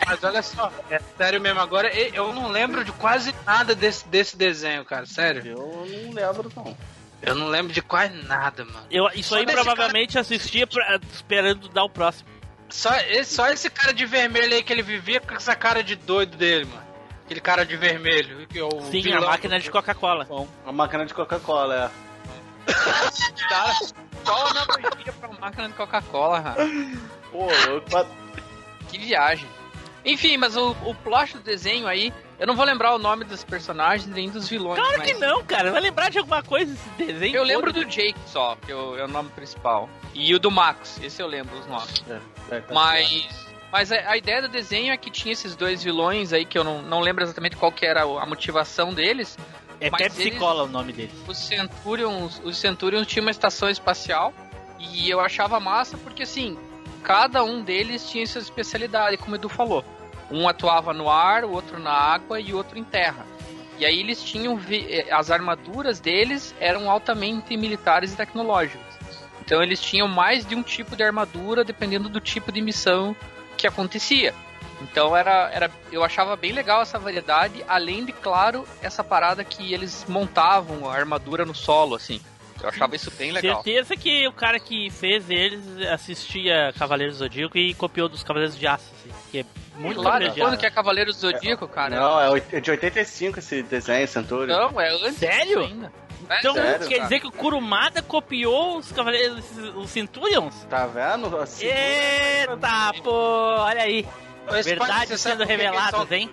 Mas 0.06 0.22
olha 0.24 0.42
só, 0.42 0.72
é 0.90 1.00
sério 1.16 1.40
mesmo, 1.40 1.60
agora 1.60 1.92
eu 1.94 2.32
não 2.32 2.48
lembro 2.48 2.84
de 2.84 2.92
quase 2.92 3.34
nada 3.44 3.74
desse, 3.74 4.06
desse 4.08 4.36
desenho, 4.36 4.84
cara, 4.84 5.06
sério. 5.06 5.46
Eu 5.46 5.56
não 5.56 6.12
lembro, 6.12 6.52
não. 6.54 6.76
Eu 7.22 7.34
não 7.34 7.48
lembro 7.48 7.72
de 7.72 7.82
quase 7.82 8.14
nada, 8.24 8.64
mano. 8.64 8.86
Eu, 8.90 9.08
isso 9.14 9.30
Só 9.30 9.36
aí 9.36 9.46
provavelmente 9.46 10.18
assistia 10.18 10.66
pra- 10.66 11.00
esperando 11.12 11.68
dar 11.68 11.84
o 11.84 11.90
próximo. 11.90 12.28
Só 12.68 12.94
esse, 12.96 13.34
só 13.34 13.48
esse 13.48 13.70
cara 13.70 13.92
de 13.94 14.04
vermelho 14.04 14.54
aí 14.54 14.62
que 14.62 14.72
ele 14.72 14.82
vivia 14.82 15.20
com 15.20 15.34
essa 15.34 15.54
cara 15.54 15.82
de 15.82 15.96
doido 15.96 16.36
dele, 16.36 16.66
mano. 16.66 16.85
Aquele 17.26 17.40
cara 17.40 17.66
de 17.66 17.76
vermelho. 17.76 18.46
Que 18.46 18.60
é 18.60 18.64
o 18.64 18.80
Sim, 18.82 19.02
vilão 19.02 19.24
a 19.24 19.26
máquina 19.32 19.58
de 19.58 19.68
Coca-Cola. 19.70 20.26
A 20.64 20.70
máquina 20.72 21.04
de 21.04 21.12
Coca-Cola, 21.12 21.90
é. 21.92 22.06
Cara, 23.48 23.74
qual 24.24 24.46
a 24.46 24.50
analogia 24.50 25.12
pra 25.20 25.28
máquina 25.40 25.68
de 25.68 25.74
Coca-Cola, 25.74 26.40
cara? 26.40 26.56
Pô, 27.32 27.50
eu... 27.68 27.82
Que 28.88 28.98
viagem. 28.98 29.48
Enfim, 30.04 30.36
mas 30.36 30.56
o, 30.56 30.70
o 30.84 30.94
plot 30.94 31.32
do 31.36 31.40
desenho 31.42 31.88
aí, 31.88 32.12
eu 32.38 32.46
não 32.46 32.54
vou 32.54 32.64
lembrar 32.64 32.94
o 32.94 32.98
nome 32.98 33.24
dos 33.24 33.42
personagens 33.42 34.06
nem 34.06 34.30
dos 34.30 34.48
vilões. 34.48 34.78
Claro 34.78 34.98
mas 34.98 35.06
que 35.12 35.14
não, 35.18 35.44
cara. 35.44 35.72
Vai 35.72 35.80
lembrar 35.80 36.08
de 36.10 36.18
alguma 36.20 36.44
coisa 36.44 36.72
esse 36.72 36.88
desenho? 36.90 37.34
Eu 37.34 37.42
lembro 37.42 37.72
do 37.72 37.84
Jake 37.84 38.14
só, 38.26 38.56
que 38.64 38.70
eu- 38.72 38.96
é 38.96 39.04
o 39.04 39.08
nome 39.08 39.30
principal. 39.30 39.88
E 40.14 40.32
o 40.32 40.38
do 40.38 40.48
Max, 40.48 41.00
esse 41.02 41.20
eu 41.20 41.26
lembro 41.26 41.58
os 41.58 41.66
nomes. 41.66 42.04
É, 42.08 42.60
tá 42.60 42.72
Mas. 42.72 43.45
Mas 43.72 43.90
a, 43.92 44.10
a 44.10 44.16
ideia 44.16 44.42
do 44.42 44.48
desenho 44.48 44.92
é 44.92 44.96
que 44.96 45.10
tinha 45.10 45.32
esses 45.32 45.54
dois 45.56 45.82
vilões 45.82 46.32
aí, 46.32 46.44
que 46.44 46.56
eu 46.56 46.64
não, 46.64 46.82
não 46.82 47.00
lembro 47.00 47.24
exatamente 47.24 47.56
qual 47.56 47.70
que 47.72 47.84
era 47.84 48.02
a 48.02 48.26
motivação 48.26 48.94
deles. 48.94 49.36
É 49.80 49.90
mas 49.90 50.02
Pepsi 50.02 50.28
eles- 50.28 50.38
Cola 50.38 50.62
o 50.64 50.68
nome 50.68 50.92
deles. 50.92 51.12
Os 51.26 51.36
Centurions, 51.38 52.40
os 52.44 52.56
Centurions 52.56 53.06
tinham 53.06 53.24
uma 53.24 53.30
estação 53.30 53.68
espacial 53.68 54.32
e 54.78 55.10
eu 55.10 55.20
achava 55.20 55.58
massa 55.60 55.98
porque 55.98 56.22
assim, 56.22 56.56
cada 57.02 57.42
um 57.44 57.62
deles 57.62 58.08
tinha 58.08 58.26
sua 58.26 58.40
especialidade, 58.40 59.16
como 59.18 59.32
o 59.32 59.34
Edu 59.34 59.48
falou. 59.48 59.84
Um 60.30 60.48
atuava 60.48 60.92
no 60.92 61.10
ar, 61.10 61.44
o 61.44 61.52
outro 61.52 61.78
na 61.78 61.92
água 61.92 62.40
e 62.40 62.52
o 62.52 62.56
outro 62.56 62.78
em 62.78 62.84
terra. 62.84 63.26
E 63.78 63.84
aí 63.84 64.00
eles 64.00 64.22
tinham 64.22 64.58
eh, 64.70 65.06
as 65.10 65.30
armaduras 65.30 66.00
deles 66.00 66.54
eram 66.58 66.90
altamente 66.90 67.54
militares 67.56 68.12
e 68.14 68.16
tecnológicas. 68.16 68.80
Então 69.44 69.62
eles 69.62 69.80
tinham 69.80 70.08
mais 70.08 70.46
de 70.46 70.54
um 70.56 70.62
tipo 70.62 70.96
de 70.96 71.02
armadura 71.02 71.62
dependendo 71.62 72.08
do 72.08 72.20
tipo 72.20 72.50
de 72.50 72.60
missão 72.62 73.14
que 73.56 73.66
acontecia. 73.66 74.34
Então 74.82 75.16
era, 75.16 75.50
era, 75.52 75.70
eu 75.90 76.04
achava 76.04 76.36
bem 76.36 76.52
legal 76.52 76.82
essa 76.82 76.98
variedade, 76.98 77.64
além 77.66 78.04
de, 78.04 78.12
claro, 78.12 78.66
essa 78.82 79.02
parada 79.02 79.42
que 79.42 79.72
eles 79.72 80.04
montavam 80.08 80.88
a 80.88 80.94
armadura 80.94 81.44
no 81.46 81.54
solo, 81.54 81.94
assim. 81.94 82.20
Eu 82.62 82.68
achava 82.70 82.96
isso 82.96 83.10
bem 83.10 83.32
legal. 83.32 83.62
Certeza 83.62 83.96
que 83.96 84.26
o 84.26 84.32
cara 84.32 84.58
que 84.58 84.90
fez 84.90 85.28
eles 85.28 85.60
assistia 85.92 86.72
Cavaleiros 86.78 87.16
do 87.16 87.24
Zodíaco 87.24 87.56
e 87.58 87.74
copiou 87.74 88.08
dos 88.08 88.22
Cavaleiros 88.22 88.58
de 88.58 88.66
Aço, 88.66 88.90
assim, 88.98 89.10
que 89.30 89.38
é 89.40 89.44
muito 89.76 90.00
Claro, 90.00 90.16
privilegiado. 90.16 90.50
quando 90.50 90.60
que 90.60 90.66
é 90.66 90.70
Cavaleiro 90.70 91.12
do 91.12 91.18
Zodíaco, 91.18 91.68
cara? 91.68 91.96
Não, 92.00 92.36
é 92.36 92.42
é 92.52 92.60
de 92.60 92.70
85 92.70 93.38
esse 93.38 93.62
desenho, 93.62 94.08
Centurion. 94.08 94.46
Não, 94.46 94.80
é 94.80 94.90
antes 94.90 95.16
Sério? 95.18 95.60
ainda. 95.60 95.92
É 96.28 96.38
Então 96.40 96.54
sério, 96.54 96.88
quer 96.88 96.94
cara. 96.96 97.02
dizer 97.04 97.20
que 97.20 97.26
o 97.28 97.32
Kurumada 97.32 98.02
copiou 98.02 98.78
os 98.78 98.90
Cavaleiros, 98.92 99.44
os 99.76 99.88
Centurions? 99.90 100.54
Tá 100.68 100.86
vendo? 100.86 101.36
Assim, 101.38 101.66
Eita, 101.66 102.92
pô, 103.02 103.10
olha 103.12 103.82
aí. 103.82 104.06
Mas, 104.50 104.66
Verdades 104.66 105.20
sendo 105.20 105.44
reveladas, 105.44 106.08
são- 106.08 106.16
hein? 106.16 106.30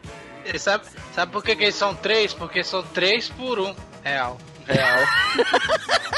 Sabe, 0.59 0.85
sabe 1.15 1.31
por 1.31 1.43
que, 1.43 1.55
que 1.55 1.63
eles 1.63 1.75
são 1.75 1.95
três? 1.95 2.33
Porque 2.33 2.63
são 2.63 2.83
três 2.83 3.29
por 3.29 3.59
um. 3.59 3.73
Real. 4.03 4.37
Real. 4.67 4.99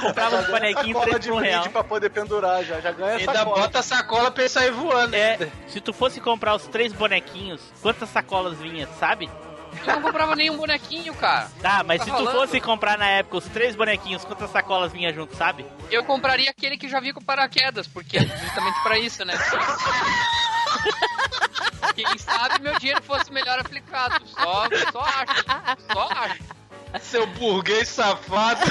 Comprava 0.00 0.40
os 0.42 0.46
bonequinhos 0.46 0.96
sacola 0.98 1.06
3 1.06 1.20
de 1.24 1.32
um 1.32 1.38
real. 1.38 1.68
pra 1.70 1.82
poder 1.82 2.08
pendurar, 2.10 2.62
já, 2.64 2.80
já 2.80 2.92
ganha 2.92 3.16
Ainda 3.16 3.32
sacola. 3.34 3.56
bota 3.60 3.78
a 3.80 3.82
sacola 3.82 4.30
pra 4.30 4.44
ele 4.44 4.48
sair 4.48 4.70
voando. 4.70 5.16
É, 5.16 5.50
se 5.66 5.80
tu 5.80 5.92
fosse 5.92 6.20
comprar 6.20 6.54
os 6.54 6.68
três 6.68 6.92
bonequinhos, 6.92 7.60
quantas 7.82 8.08
sacolas 8.10 8.56
vinha, 8.58 8.86
sabe? 9.00 9.28
Eu 9.86 9.94
não 9.94 10.02
comprava 10.02 10.34
nenhum 10.36 10.56
bonequinho, 10.56 11.14
cara. 11.14 11.50
Tá, 11.60 11.82
mas 11.84 11.98
Tá 11.98 12.04
se 12.04 12.10
tu 12.10 12.16
falando? 12.16 12.34
fosse 12.34 12.60
comprar 12.60 12.98
na 12.98 13.06
época 13.08 13.36
os 13.38 13.44
três 13.46 13.74
bonequinhos, 13.76 14.24
quantas 14.24 14.50
sacolas 14.50 14.92
vinha 14.92 15.12
junto, 15.12 15.34
sabe? 15.36 15.64
Eu 15.90 16.04
compraria 16.04 16.50
aquele 16.50 16.76
que 16.76 16.88
já 16.88 17.00
vinha 17.00 17.14
com 17.14 17.20
paraquedas, 17.22 17.86
porque 17.86 18.18
é 18.18 18.26
justamente 18.26 18.82
pra 18.82 18.98
isso, 18.98 19.24
né? 19.24 19.34
Quem 21.94 22.18
sabe 22.18 22.60
meu 22.62 22.78
dinheiro 22.78 23.02
fosse 23.02 23.32
melhor 23.32 23.58
aplicado. 23.58 24.24
Só, 24.28 24.68
só 24.92 25.00
acho. 25.00 25.44
Só 25.92 26.08
acho. 26.12 26.58
Seu 27.00 27.26
burguês 27.26 27.88
safado. 27.88 28.60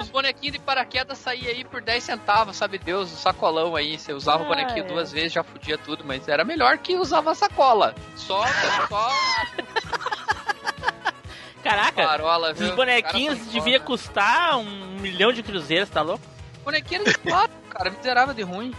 Os 0.00 0.08
bonequinhos 0.08 0.52
de 0.54 0.58
paraquedas 0.58 1.18
saíam 1.18 1.50
aí 1.50 1.64
por 1.64 1.80
10 1.80 2.02
centavos, 2.04 2.56
sabe 2.56 2.78
Deus, 2.78 3.12
o 3.12 3.16
sacolão 3.16 3.74
aí. 3.76 3.98
Você 3.98 4.12
usava 4.12 4.42
o 4.42 4.46
Ah, 4.46 4.48
bonequinho 4.48 4.84
é. 4.84 4.88
duas 4.88 5.12
vezes, 5.12 5.32
já 5.32 5.42
fudia 5.42 5.78
tudo, 5.78 6.04
mas 6.04 6.28
era 6.28 6.44
melhor 6.44 6.78
que 6.78 6.96
usava 6.96 7.30
a 7.30 7.34
sacola. 7.34 7.94
Só, 8.16 8.44
só 8.88 9.10
Caraca, 11.62 12.06
parola, 12.06 12.52
os 12.52 12.70
bonequinhos 12.72 13.38
Cara, 13.38 13.50
devia 13.50 13.78
foda. 13.78 13.86
custar 13.86 14.56
um 14.58 14.98
milhão 15.00 15.32
de 15.32 15.42
cruzeiros, 15.42 15.88
tá 15.88 16.02
louco? 16.02 16.22
Bonequinho 16.62 17.02
era 17.02 17.10
de 17.12 17.18
plástico, 17.18 17.62
cara, 17.70 17.90
miserável 17.90 18.34
de 18.34 18.42
ruim. 18.42 18.74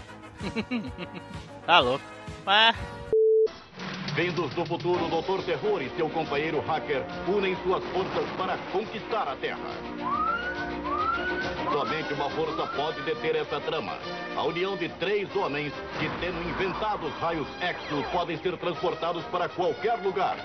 Tá 1.65 1.79
louco. 1.79 2.05
Mas 2.45 2.75
Vindos 4.15 4.49
do 4.53 4.65
futuro, 4.65 5.09
Dr. 5.09 5.43
Terror 5.43 5.81
e 5.81 5.89
seu 5.89 6.09
companheiro 6.09 6.61
hacker 6.61 7.03
unem 7.27 7.53
suas 7.63 7.83
forças 7.87 8.25
para 8.37 8.57
conquistar 8.71 9.27
a 9.27 9.35
Terra. 9.35 9.59
Somente 11.69 12.13
uma 12.13 12.29
força 12.29 12.65
pode 12.77 13.01
deter 13.01 13.35
essa 13.35 13.59
trama. 13.59 13.97
A 14.37 14.43
união 14.43 14.77
de 14.77 14.87
três 14.87 15.35
homens 15.35 15.73
que, 15.99 16.09
tendo 16.21 16.41
inventado 16.47 17.07
os 17.07 17.13
raios 17.15 17.45
Exos, 17.59 18.05
podem 18.13 18.37
ser 18.37 18.55
transportados 18.57 19.21
para 19.25 19.49
qualquer 19.49 19.95
lugar. 20.01 20.37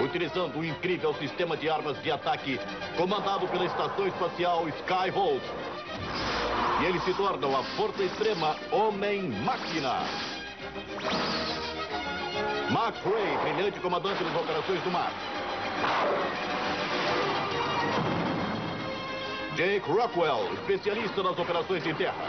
Utilizando 0.00 0.60
um 0.60 0.64
incrível 0.64 1.12
sistema 1.14 1.56
de 1.56 1.68
armas 1.68 2.00
de 2.00 2.12
ataque 2.12 2.60
comandado 2.96 3.48
pela 3.48 3.64
estação 3.64 4.06
espacial 4.06 4.68
Skyvolt. 4.68 5.42
E 6.80 6.84
eles 6.84 7.02
se 7.02 7.12
tornam 7.14 7.58
a 7.58 7.64
força 7.76 8.04
extrema 8.04 8.54
Homem-Máquina. 8.70 9.98
Max 12.72 12.98
Ray, 13.04 13.52
brilhante 13.52 13.78
comandante 13.80 14.24
das 14.24 14.34
operações 14.34 14.82
do 14.82 14.90
mar. 14.90 15.12
Jake 19.54 19.90
Rockwell, 19.90 20.52
especialista 20.54 21.22
nas 21.22 21.38
operações 21.38 21.86
em 21.86 21.94
terra. 21.94 22.24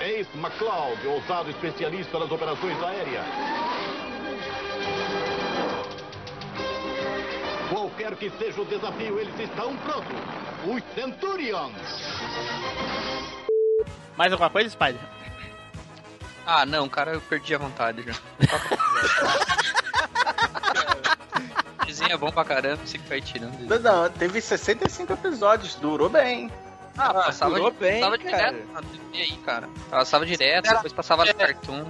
Ace 0.00 0.36
McCloud, 0.36 1.06
ousado 1.06 1.50
especialista 1.50 2.18
nas 2.18 2.30
operações 2.30 2.82
aéreas. 2.82 3.26
qualquer 7.72 8.16
que 8.16 8.30
seja 8.38 8.60
o 8.60 8.64
desafio, 8.64 9.18
eles 9.18 9.38
estão 9.38 9.76
prontos. 9.78 10.18
Os 10.66 10.82
Centurions. 10.94 11.72
Mais 14.16 14.32
alguma 14.32 14.50
coisa, 14.50 14.70
Spider? 14.70 15.21
Ah, 16.46 16.64
não, 16.66 16.88
cara, 16.88 17.12
eu 17.12 17.20
perdi 17.20 17.54
a 17.54 17.58
vontade 17.58 18.02
já. 18.02 18.14
Desenho 21.86 22.12
é 22.12 22.16
bom 22.16 22.30
pra 22.32 22.44
caramba, 22.44 22.78
você 22.84 22.98
que 22.98 23.08
vai 23.08 23.20
tirando. 23.20 23.58
Não, 23.60 23.78
não, 23.78 24.10
teve 24.10 24.40
65 24.40 25.12
episódios, 25.12 25.74
durou 25.76 26.08
bem. 26.08 26.50
Ah, 26.96 27.14
passava, 27.14 27.54
durou 27.54 27.70
de, 27.70 27.78
bem, 27.78 28.00
passava 28.00 28.18
cara. 28.18 28.36
direto 28.36 28.72
na 28.72 28.82
TV 28.82 28.98
aí, 29.14 29.36
cara. 29.44 29.68
Passava 29.90 30.26
direto, 30.26 30.66
Era- 30.66 30.74
depois 30.76 30.92
passava 30.92 31.24
é. 31.24 31.28
no 31.28 31.34
Cartoon. 31.34 31.84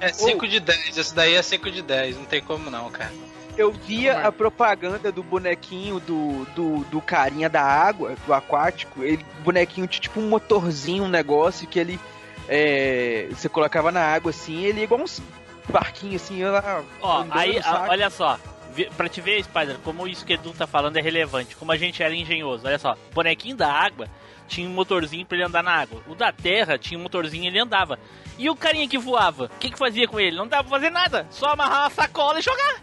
É 0.00 0.12
5 0.12 0.46
de 0.46 0.60
10, 0.60 0.96
esse 0.96 1.14
daí 1.14 1.34
é 1.34 1.42
5 1.42 1.70
de 1.70 1.82
10, 1.82 2.16
não 2.18 2.24
tem 2.24 2.40
como 2.40 2.70
não, 2.70 2.88
cara. 2.90 3.12
Eu 3.56 3.72
via 3.72 4.20
a 4.20 4.30
propaganda 4.30 5.10
do 5.10 5.24
bonequinho 5.24 5.98
do, 5.98 6.44
do, 6.54 6.84
do 6.84 7.00
carinha 7.00 7.48
da 7.48 7.60
água, 7.60 8.14
do 8.24 8.32
aquático. 8.32 9.02
Ele, 9.02 9.26
o 9.40 9.42
bonequinho 9.42 9.88
tinha 9.88 10.00
tipo 10.00 10.20
um 10.20 10.28
motorzinho, 10.28 11.02
um 11.02 11.08
negócio 11.08 11.66
que 11.66 11.80
ele. 11.80 11.98
É, 12.48 13.28
você 13.30 13.48
colocava 13.48 13.92
na 13.92 14.00
água 14.02 14.30
assim, 14.30 14.64
ele 14.64 14.78
ia 14.78 14.84
igual 14.84 15.00
uns 15.00 15.20
barquinhos 15.68 16.22
assim, 16.22 16.42
lá. 16.44 16.82
Ó, 17.00 17.24
aí, 17.30 17.58
a- 17.58 17.86
olha 17.88 18.10
só. 18.10 18.38
Pra 18.96 19.08
te 19.08 19.20
ver, 19.20 19.42
Spider, 19.42 19.76
como 19.82 20.06
isso 20.06 20.24
que 20.24 20.34
Edu 20.34 20.52
tá 20.52 20.64
falando 20.66 20.96
é 20.96 21.00
relevante, 21.02 21.56
como 21.56 21.72
a 21.72 21.76
gente 21.76 22.00
era 22.02 22.14
engenhoso. 22.14 22.64
Olha 22.66 22.78
só, 22.78 22.92
o 23.10 23.14
bonequinho 23.14 23.56
da 23.56 23.72
água 23.72 24.08
tinha 24.46 24.68
um 24.68 24.72
motorzinho 24.72 25.26
pra 25.26 25.36
ele 25.36 25.44
andar 25.46 25.62
na 25.64 25.72
água. 25.72 26.00
O 26.06 26.14
da 26.14 26.30
terra 26.32 26.78
tinha 26.78 26.98
um 26.98 27.02
motorzinho 27.02 27.42
e 27.44 27.46
ele 27.48 27.58
andava. 27.58 27.98
E 28.38 28.48
o 28.48 28.54
carinha 28.54 28.88
que 28.88 28.96
voava, 28.96 29.46
o 29.46 29.48
que, 29.58 29.70
que 29.70 29.78
fazia 29.78 30.06
com 30.06 30.20
ele? 30.20 30.36
Não 30.36 30.46
dava 30.46 30.62
pra 30.68 30.78
fazer 30.78 30.90
nada, 30.90 31.26
só 31.30 31.46
amarrar 31.48 31.82
uma 31.84 31.90
sacola 31.90 32.38
e 32.38 32.42
jogar. 32.42 32.76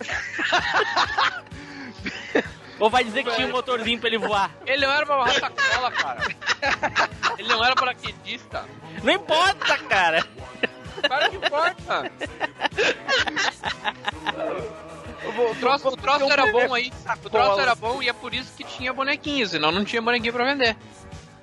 Ou 2.80 2.88
vai 2.88 3.04
dizer 3.04 3.22
que 3.22 3.30
tinha 3.34 3.46
um 3.46 3.50
motorzinho 3.52 4.00
pra 4.00 4.08
ele 4.08 4.18
voar? 4.18 4.50
Ele 4.66 4.86
não 4.86 4.92
era 4.92 5.04
pra 5.04 5.14
amarrar 5.14 5.38
sacola, 5.38 5.90
cara. 5.92 6.20
Ele 7.38 7.48
não 7.48 7.62
era 7.62 7.74
paraquedista. 7.74 8.64
Não 9.02 9.12
importa, 9.12 9.78
cara. 9.78 10.26
Cara, 11.06 11.28
que 11.28 11.36
importa. 11.36 12.12
O 15.50 15.54
troço, 15.56 15.88
o 15.88 15.96
troço 15.96 16.32
era 16.32 16.46
bom 16.46 16.74
aí. 16.74 16.90
O 17.22 17.30
troço 17.30 17.60
era 17.60 17.74
bom 17.74 18.02
e 18.02 18.08
é 18.08 18.12
por 18.12 18.32
isso 18.34 18.52
que 18.56 18.64
tinha 18.64 18.92
bonequinho, 18.92 19.46
senão 19.46 19.70
não 19.70 19.84
tinha 19.84 20.00
bonequinho 20.00 20.32
pra 20.32 20.44
vender. 20.44 20.76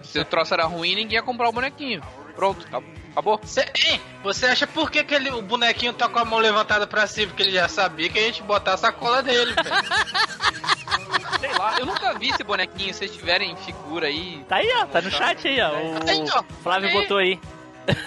Se 0.02 0.20
o 0.20 0.26
troço 0.26 0.54
era 0.54 0.66
ruim, 0.66 0.96
ninguém 0.96 1.16
ia 1.16 1.24
comprar 1.24 1.50
o 1.50 1.52
bonequinho. 1.52 2.02
Pronto, 2.36 2.66
acabou. 2.66 2.90
Acabou. 3.18 3.40
Cê, 3.44 3.66
hein, 3.88 4.00
você 4.24 4.46
acha 4.46 4.68
por 4.68 4.92
que, 4.92 5.04
que 5.04 5.16
ele, 5.16 5.32
o 5.32 5.42
bonequinho 5.42 5.92
tá 5.92 6.08
com 6.08 6.20
a 6.20 6.26
mão 6.26 6.38
levantada 6.40 6.86
pra 6.86 7.08
cima? 7.08 7.28
Porque 7.28 7.42
ele 7.44 7.52
já 7.52 7.68
sabia 7.68 8.10
que 8.10 8.20
a 8.20 8.22
gente 8.22 8.44
botar 8.44 8.74
a 8.76 8.78
sacola 8.78 9.24
dele, 9.24 9.54
velho. 9.54 9.76
Sei 11.40 11.52
lá, 11.54 11.76
eu 11.80 11.86
nunca 11.86 12.14
vi 12.14 12.30
esse 12.30 12.44
bonequinho. 12.44 12.94
Se 12.94 13.00
vocês 13.00 13.12
tiverem 13.16 13.56
figura 13.58 14.08
aí. 14.08 14.44
Tá 14.48 14.58
aí, 14.58 14.72
ó, 14.82 14.86
tá 14.86 15.02
no 15.02 15.10
chat 15.12 15.48
aí, 15.48 15.60
ó. 15.62 15.70
O 15.72 16.10
Aí, 16.10 16.26
ó. 16.34 16.44
Flávio 16.64 16.90
Aí. 16.90 16.94
botou 16.94 17.18
aí. 17.18 17.40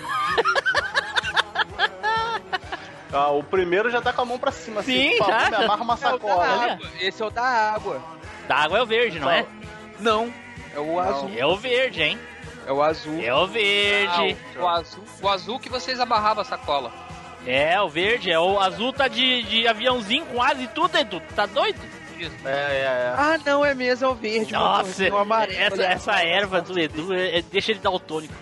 Ah, 3.12 3.30
o 3.30 3.42
primeiro 3.42 3.90
já 3.90 4.00
tá 4.00 4.12
com 4.12 4.22
a 4.22 4.24
mão 4.24 4.38
pra 4.38 4.52
cima, 4.52 4.80
assim. 4.82 5.10
Sim, 5.10 5.18
por 5.18 5.26
favor, 5.26 5.40
já, 5.40 5.44
me 5.46 5.56
já. 5.56 5.64
amarra 5.64 5.82
uma 5.82 5.94
É 5.94 5.96
sacola. 5.96 6.44
Água. 6.46 6.88
Esse 7.00 7.20
é 7.20 7.26
o 7.26 7.30
da 7.30 7.42
água. 7.42 8.00
Da 8.46 8.56
água 8.56 8.78
é 8.78 8.82
o 8.82 8.86
verde, 8.86 9.18
não 9.18 9.28
é? 9.28 9.44
Não, 9.98 10.32
é 10.72 10.78
o 10.78 11.00
azul. 11.00 11.30
É 11.36 11.44
o 11.44 11.56
verde, 11.56 12.02
hein? 12.04 12.20
É 12.66 12.72
o 12.72 12.82
azul. 12.82 13.20
É 13.22 13.34
o 13.34 13.46
verde. 13.46 14.36
Ah, 14.56 14.58
o, 14.60 14.62
o 14.62 14.68
azul, 14.68 15.04
o 15.22 15.28
azul 15.28 15.58
que 15.60 15.68
vocês 15.68 15.98
amarravam 16.00 16.42
a 16.42 16.44
sacola. 16.44 16.92
É, 17.46 17.80
o 17.80 17.88
verde. 17.88 18.30
É 18.30 18.38
o 18.38 18.60
azul 18.60 18.92
tá 18.92 19.08
de, 19.08 19.42
de 19.44 19.66
aviãozinho 19.66 20.26
com 20.26 20.42
asa 20.42 20.60
e 20.62 20.68
tudo, 20.68 20.96
Edu. 20.96 21.20
Tá 21.34 21.46
doido? 21.46 21.80
É, 22.44 22.48
é, 22.50 22.52
é. 22.52 23.14
Ah, 23.16 23.38
não, 23.46 23.64
é 23.64 23.74
mesmo, 23.74 24.06
é 24.06 24.10
o 24.10 24.14
verde. 24.14 24.52
Nossa, 24.52 24.76
motorzinho 24.78 25.16
amarelo. 25.16 25.58
essa, 25.58 25.82
essa 25.84 26.22
erva 26.22 26.60
do 26.60 26.78
Edu 26.78 27.14
é- 27.14 27.38
é- 27.38 27.42
deixa 27.42 27.70
ele 27.72 27.80
daltônico. 27.80 28.34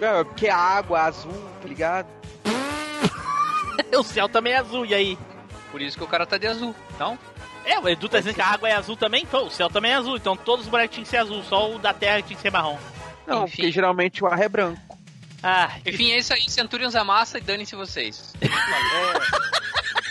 É, 0.00 0.22
porque 0.22 0.46
é 0.46 0.50
água, 0.52 1.00
azul, 1.00 1.32
tá 1.60 1.66
ligado? 1.68 2.06
o 3.98 4.02
céu 4.04 4.28
também 4.28 4.52
é 4.52 4.58
azul, 4.58 4.86
e 4.86 4.94
aí? 4.94 5.18
Por 5.72 5.82
isso 5.82 5.98
que 5.98 6.04
o 6.04 6.06
cara 6.06 6.24
tá 6.24 6.38
de 6.38 6.46
azul. 6.46 6.74
Então, 6.94 7.18
É, 7.66 7.78
o 7.80 7.88
Edu 7.88 8.08
tá 8.08 8.18
dizendo 8.18 8.34
que 8.34 8.40
a 8.42 8.46
água 8.46 8.68
é 8.68 8.72
azul 8.74 8.94
também, 8.96 9.24
pô, 9.26 9.38
o 9.38 9.50
céu 9.50 9.68
também 9.70 9.90
é 9.92 9.94
azul. 9.94 10.16
Então 10.16 10.36
todos 10.36 10.66
os 10.66 10.70
bonecos 10.70 10.94
tinham 10.94 11.04
que 11.04 11.10
ser 11.10 11.16
azul, 11.16 11.42
só 11.42 11.70
o 11.72 11.78
da 11.78 11.92
terra 11.94 12.20
tinha 12.22 12.36
que 12.36 12.42
ser 12.42 12.52
marrom. 12.52 12.76
Não, 13.26 13.44
Enfim. 13.44 13.56
porque 13.56 13.72
geralmente 13.72 14.22
o 14.22 14.26
ar 14.26 14.40
é 14.40 14.48
branco. 14.48 14.80
Ah, 15.42 15.70
enfim, 15.84 16.10
é 16.12 16.18
isso 16.18 16.32
aí. 16.32 16.48
Centurions 16.48 16.94
é 16.94 17.02
massa 17.02 17.38
e 17.38 17.40
dane-se 17.40 17.76
vocês. 17.76 18.32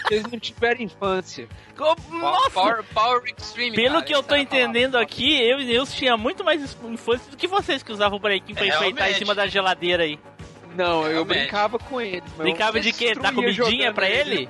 Vocês 0.06 0.24
não 0.30 0.38
tiveram 0.38 0.82
infância. 0.82 1.48
Nossa! 2.12 2.50
Power, 2.52 2.84
Power 2.94 3.24
Extreme. 3.38 3.74
Pelo 3.76 3.94
cara, 3.94 4.04
que 4.04 4.14
eu 4.14 4.22
tô 4.22 4.36
é 4.36 4.42
a 4.42 4.46
palavra. 4.46 4.60
entendendo 4.70 4.98
aqui, 4.98 5.42
eu 5.42 5.62
e 5.62 5.66
Deus 5.66 5.94
tinha 5.94 6.18
muito 6.18 6.44
mais 6.44 6.76
infância 6.84 7.32
do 7.32 7.38
que 7.38 7.48
vocês 7.48 7.82
que 7.82 7.92
usavam 7.92 8.18
o 8.18 8.22
bonequinho 8.22 8.54
pra 8.56 8.66
É, 8.66 8.68
enfeitar 8.68 9.10
em 9.10 9.14
cima 9.16 9.34
da 9.34 9.48
geladeira 9.48 10.04
aí. 10.04 10.20
Não, 10.76 11.04
eu 11.06 11.12
Realmente. 11.12 11.38
brincava 11.40 11.78
com 11.80 12.02
eles. 12.02 12.24
mas 12.36 12.38
Brincava 12.38 12.80
de 12.80 12.92
quê? 12.92 13.14
Dar 13.16 13.32
destruía 13.32 13.56
comidinha 13.56 13.94
pra 13.94 14.10
ele? 14.10 14.50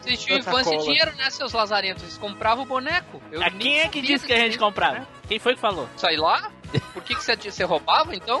Vocês 0.00 0.20
tinham 0.22 0.38
infância 0.38 0.74
e 0.74 0.78
dinheiro, 0.78 1.12
né, 1.16 1.28
seus 1.30 1.52
lazarentos? 1.52 2.02
Vocês 2.04 2.16
compravam 2.18 2.62
o 2.62 2.66
boneco. 2.66 3.20
Eu 3.32 3.42
A 3.42 3.50
nem 3.50 3.58
quem 3.58 3.80
é 3.80 3.88
que 3.88 4.00
disse 4.00 4.24
que 4.26 4.32
a 4.32 4.36
gente 4.38 4.56
comprava? 4.58 5.06
Quem 5.28 5.38
foi 5.38 5.54
que 5.54 5.60
falou? 5.60 5.88
Sai 5.96 6.16
lá? 6.16 6.50
Por 6.92 7.02
que, 7.02 7.14
que 7.14 7.22
você, 7.24 7.36
você 7.36 7.64
roubava, 7.64 8.14
então? 8.14 8.40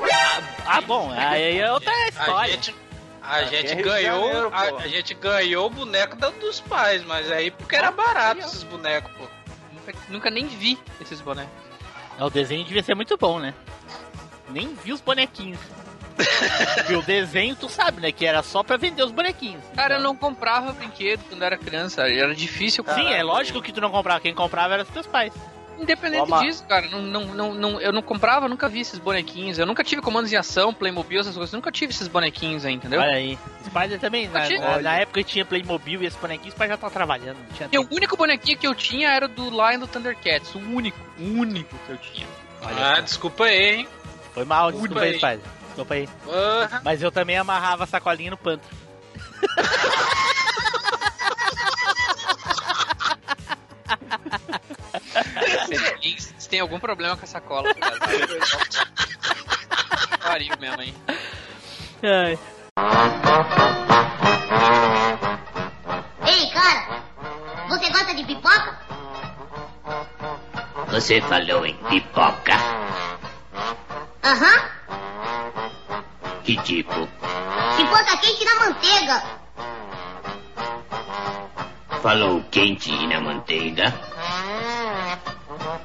Ah, 0.66 0.80
bom, 0.80 1.10
aí 1.16 1.58
é 1.58 1.72
outra 1.72 1.92
A 1.92 2.08
história. 2.08 2.52
gente, 2.52 2.74
a 3.22 3.42
gente 3.44 3.72
é 3.72 3.74
de 3.76 3.82
ganhou. 3.82 4.26
Janeiro, 4.26 4.50
a, 4.52 4.60
a 4.82 4.88
gente 4.88 5.14
ganhou 5.14 5.66
o 5.66 5.70
boneco 5.70 6.16
da- 6.16 6.30
dos 6.30 6.60
pais, 6.60 7.04
mas 7.04 7.30
aí 7.32 7.50
porque 7.50 7.74
era 7.76 7.90
barato 7.90 8.40
esses 8.40 8.62
bonecos, 8.64 9.10
pô. 9.16 9.24
Nunca, 9.72 9.94
nunca 10.08 10.30
nem 10.30 10.46
vi 10.46 10.78
esses 11.00 11.20
bonecos. 11.20 11.52
O 12.18 12.30
desenho 12.30 12.64
devia 12.64 12.82
ser 12.82 12.94
muito 12.94 13.16
bom, 13.16 13.38
né? 13.40 13.52
Nem 14.48 14.72
vi 14.74 14.92
os 14.92 15.00
bonequinhos. 15.00 15.58
Viu 16.86 17.00
o 17.00 17.02
desenho, 17.02 17.56
tu 17.56 17.68
sabe, 17.68 18.00
né? 18.00 18.12
Que 18.12 18.24
era 18.26 18.42
só 18.42 18.62
pra 18.62 18.76
vender 18.76 19.02
os 19.02 19.10
bonequinhos. 19.12 19.62
Cara, 19.74 19.94
eu 19.96 20.00
não 20.00 20.14
comprava 20.16 20.72
brinquedo 20.72 21.20
quando 21.28 21.42
era 21.42 21.56
criança. 21.58 22.08
Era 22.08 22.34
difícil. 22.34 22.84
Sim, 22.94 23.12
é 23.12 23.22
lógico 23.22 23.60
que 23.60 23.72
tu 23.72 23.80
não 23.80 23.90
comprava. 23.90 24.20
Quem 24.20 24.34
comprava 24.34 24.74
eram 24.74 24.84
os 24.84 24.90
teus 24.90 25.06
pais. 25.06 25.32
Independente 25.76 26.28
Toma. 26.28 26.40
disso, 26.40 26.64
cara, 26.68 26.86
não, 26.88 27.02
não, 27.02 27.24
não, 27.34 27.52
não- 27.54 27.80
eu 27.80 27.92
não 27.92 28.00
comprava, 28.00 28.48
nunca 28.48 28.68
vi 28.68 28.78
esses 28.78 28.96
bonequinhos. 29.00 29.58
Eu 29.58 29.66
nunca 29.66 29.82
tive 29.82 30.00
comandos 30.00 30.32
em 30.32 30.36
ação, 30.36 30.72
Playmobil, 30.72 31.18
essas 31.20 31.34
coisas. 31.34 31.52
Nunca 31.52 31.72
tive 31.72 31.92
esses 31.92 32.06
bonequinhos 32.06 32.64
aí, 32.64 32.74
entendeu? 32.74 33.00
Olha 33.00 33.10
aí. 33.16 33.36
Spider 33.66 33.98
também, 33.98 34.28
na, 34.28 34.42
Olha. 34.42 34.60
na- 34.60 34.78
na 34.82 34.96
época 35.00 35.24
tinha 35.24 35.44
Playmobil 35.44 36.00
e 36.04 36.06
esse 36.06 36.16
bonequinho, 36.16 36.52
o 36.54 36.56
pai 36.56 36.68
já 36.68 36.76
tá 36.76 36.88
trabalhando. 36.88 37.38
E 37.72 37.76
o 37.76 37.88
único 37.90 38.16
bonequinho 38.16 38.56
que 38.56 38.66
eu 38.68 38.74
tinha 38.74 39.10
era 39.10 39.26
do 39.26 39.50
Lion 39.50 39.80
do 39.80 39.88
Thundercats. 39.88 40.54
O 40.54 40.58
único, 40.60 40.96
o 41.18 41.24
único 41.40 41.76
que 41.84 41.90
eu 41.90 41.96
tinha. 41.96 42.28
Ah, 42.62 43.00
desculpa 43.00 43.44
aí, 43.46 43.74
hein? 43.78 43.88
Foi 44.32 44.44
mal, 44.44 44.70
desculpa 44.70 45.00
aí, 45.00 45.10
Desculpa 45.12 45.26
aí. 45.26 45.38
Spider. 45.38 45.63
Desculpa 45.74 45.94
aí. 45.94 46.08
Porra. 46.24 46.80
Mas 46.84 47.02
eu 47.02 47.10
também 47.10 47.36
amarrava 47.36 47.82
a 47.82 47.86
sacolinha 47.86 48.30
no 48.30 48.36
pântano. 48.36 48.72
Você 56.38 56.48
tem, 56.48 56.60
algum 56.60 56.78
problema 56.78 57.16
com 57.16 57.24
essa 57.24 57.40
cola, 57.40 57.74
cara? 57.74 57.98
Pariu 60.22 60.54
mesmo, 60.60 60.82
hein? 60.82 60.94
Ai. 62.04 62.38
Ei, 66.26 66.50
cara, 66.52 67.02
você 67.68 67.90
gosta 67.90 68.14
de 68.14 68.24
pipoca? 68.24 68.78
Você 70.92 71.20
falou 71.22 71.66
em 71.66 71.76
pipoca? 71.88 72.54
Aham. 74.22 74.74
Que 76.44 76.56
tipo? 76.62 77.08
Pipoca 77.76 78.16
quente 78.18 78.44
na 78.44 78.54
manteiga. 78.66 79.22
Falou 82.02 82.42
quente 82.50 82.92
e 82.92 83.06
na 83.06 83.18
manteiga? 83.18 83.84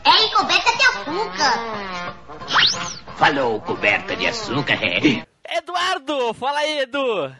É 0.03 0.26
encoberta 0.26 0.78
de 0.78 0.84
açúcar. 0.84 1.53
Falou 3.16 3.62
coberta 3.62 4.18
de 4.18 4.28
açúcar, 4.28 4.78
é? 4.84 5.26
Eduardo! 5.57 6.34
Fala 6.34 6.60
aí, 6.60 6.80
Edu! 6.80 7.34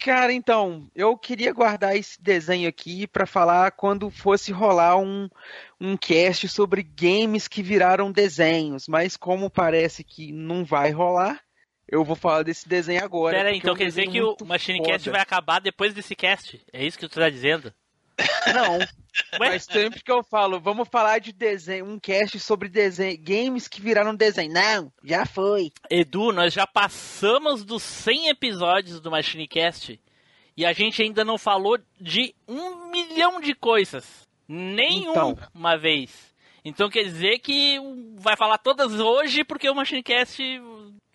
Cara, 0.00 0.32
então, 0.32 0.88
eu 0.96 1.16
queria 1.16 1.52
guardar 1.52 1.96
esse 1.96 2.20
desenho 2.20 2.68
aqui 2.68 3.06
pra 3.06 3.26
falar 3.26 3.70
quando 3.72 4.10
fosse 4.10 4.50
rolar 4.50 4.96
um, 4.96 5.28
um 5.80 5.96
cast 5.96 6.48
sobre 6.48 6.82
games 6.82 7.46
que 7.46 7.62
viraram 7.62 8.10
desenhos, 8.10 8.88
mas 8.88 9.16
como 9.16 9.48
parece 9.48 10.02
que 10.02 10.32
não 10.32 10.64
vai 10.64 10.90
rolar, 10.90 11.40
eu 11.88 12.04
vou 12.04 12.14
falar 12.16 12.42
desse 12.42 12.68
desenho 12.68 13.02
agora. 13.04 13.36
Pera 13.36 13.48
aí, 13.48 13.54
é 13.54 13.58
então 13.58 13.74
um 13.74 13.76
quer 13.76 13.86
dizer 13.86 14.08
que 14.08 14.20
o 14.20 14.36
Machine 14.44 14.82
Cast 14.82 15.04
foda. 15.04 15.12
vai 15.12 15.20
acabar 15.20 15.60
depois 15.60 15.94
desse 15.94 16.14
cast? 16.14 16.60
É 16.72 16.84
isso 16.84 16.98
que 16.98 17.08
tu 17.08 17.14
tá 17.18 17.28
dizendo? 17.30 17.72
Não, 18.52 18.78
mas 19.38 19.64
sempre 19.64 20.02
que 20.02 20.10
eu 20.10 20.24
falo, 20.24 20.58
vamos 20.60 20.88
falar 20.88 21.18
de 21.20 21.32
desenho, 21.32 21.84
um 21.86 22.00
cast 22.00 22.38
sobre 22.40 22.68
desenho, 22.68 23.16
games 23.20 23.68
que 23.68 23.80
viraram 23.80 24.14
desenho. 24.14 24.52
Não, 24.52 24.92
já 25.04 25.24
foi. 25.24 25.70
Edu, 25.88 26.32
nós 26.32 26.52
já 26.52 26.66
passamos 26.66 27.64
dos 27.64 27.82
100 27.82 28.28
episódios 28.28 29.00
do 29.00 29.10
Machine 29.10 29.46
Cast 29.46 30.00
e 30.56 30.66
a 30.66 30.72
gente 30.72 31.00
ainda 31.00 31.24
não 31.24 31.38
falou 31.38 31.78
de 32.00 32.34
um 32.48 32.90
milhão 32.90 33.40
de 33.40 33.54
coisas. 33.54 34.26
Nenhuma 34.48 35.36
Então. 35.54 35.78
vez. 35.80 36.10
Então 36.64 36.90
quer 36.90 37.04
dizer 37.04 37.38
que 37.38 37.78
vai 38.16 38.36
falar 38.36 38.58
todas 38.58 38.98
hoje 38.98 39.44
porque 39.44 39.70
o 39.70 39.74
Machinecast 39.74 40.42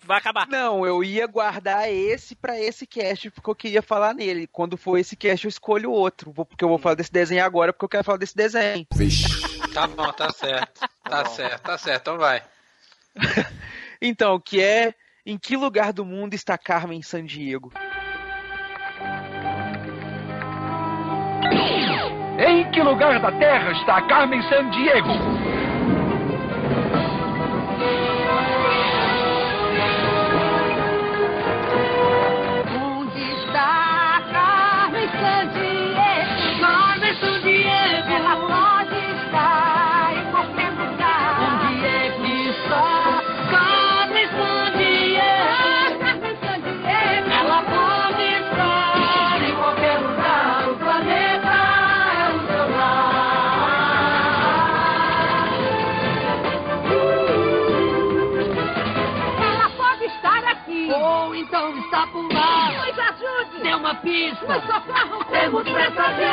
vai 0.06 0.18
acabar. 0.18 0.48
Não, 0.48 0.86
eu 0.86 1.04
ia 1.04 1.26
guardar 1.28 1.90
esse 1.90 2.36
pra 2.36 2.60
esse 2.60 2.86
cast, 2.86 3.30
porque 3.32 3.50
eu 3.50 3.56
queria 3.56 3.82
falar 3.82 4.14
nele. 4.14 4.48
Quando 4.48 4.78
for 4.78 4.98
esse 4.98 5.16
cast, 5.16 5.46
eu 5.46 5.50
escolho 5.50 5.92
outro. 5.92 6.34
Porque 6.34 6.64
eu 6.64 6.70
vou 6.70 6.78
falar 6.78 6.96
desse 6.96 7.12
desenho 7.12 7.44
agora, 7.44 7.74
porque 7.74 7.86
eu 7.86 7.90
quero 7.90 8.04
falar 8.04 8.18
desse 8.18 8.36
desenho. 8.36 8.86
Tá 9.74 9.88
bom, 9.88 10.12
tá 10.12 10.32
certo. 10.32 10.82
Tá 11.04 11.26
certo, 11.26 11.62
tá 11.62 11.78
certo. 11.78 12.02
Então 12.02 12.18
vai. 12.18 12.44
Então, 14.06 14.38
que 14.38 14.62
é 14.62 14.94
Em 15.26 15.38
que 15.38 15.56
lugar 15.56 15.94
do 15.94 16.04
mundo 16.04 16.34
está 16.34 16.58
Carmen 16.58 17.02
Sandiego? 17.02 17.72
Em 22.38 22.70
que 22.72 22.82
lugar 22.82 23.22
da 23.22 23.32
Terra 23.32 23.72
está 23.72 24.02
Carmen 24.02 24.42
Sandiego? 24.50 25.08
Onde 25.08 25.73
pista. 64.14 64.54
Nos 64.54 64.64
socorro. 64.66 65.26
Temos 65.32 65.64
pressa 65.64 66.14
de 66.14 66.30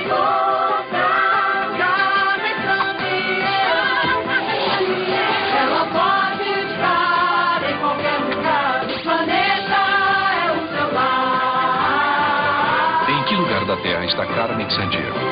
encontrar. 0.00 1.28
Ela 5.60 5.84
pode 5.86 6.48
estar 6.70 7.60
em 7.68 7.76
qualquer 7.78 8.18
lugar. 8.20 8.84
O 8.84 9.02
planeta 9.02 9.80
é 10.46 10.52
o 10.52 10.54
seu 10.68 10.88
lar. 10.94 12.30
Em 13.10 13.22
que 13.24 13.34
lugar 13.34 13.64
da 13.66 13.76
Terra 13.76 14.04
está 14.06 14.24
Carmen 14.26 14.70
Sandiego? 14.70 15.27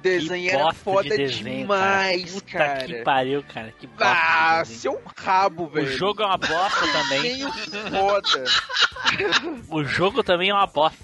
Desenho 0.00 0.50
era 0.50 0.72
foda 0.72 1.08
de 1.10 1.16
desenho, 1.16 1.58
demais, 1.58 2.40
cara. 2.42 2.64
cara. 2.66 2.80
Puta 2.80 2.86
que 2.94 3.02
pariu, 3.04 3.42
cara. 3.44 3.74
Que 3.78 3.86
bosta. 3.86 4.04
Ah, 4.06 4.62
de 4.62 4.68
seu 4.74 5.00
rabo, 5.16 5.64
o 5.64 5.68
velho. 5.68 5.86
jogo 5.86 6.22
é 6.22 6.26
uma 6.26 6.38
bosta 6.38 6.86
também. 6.92 7.22
Desenho 7.22 7.50
foda. 7.90 8.44
O 9.68 9.84
jogo 9.84 10.22
também 10.22 10.50
é 10.50 10.54
uma 10.54 10.66
bosta. 10.66 10.98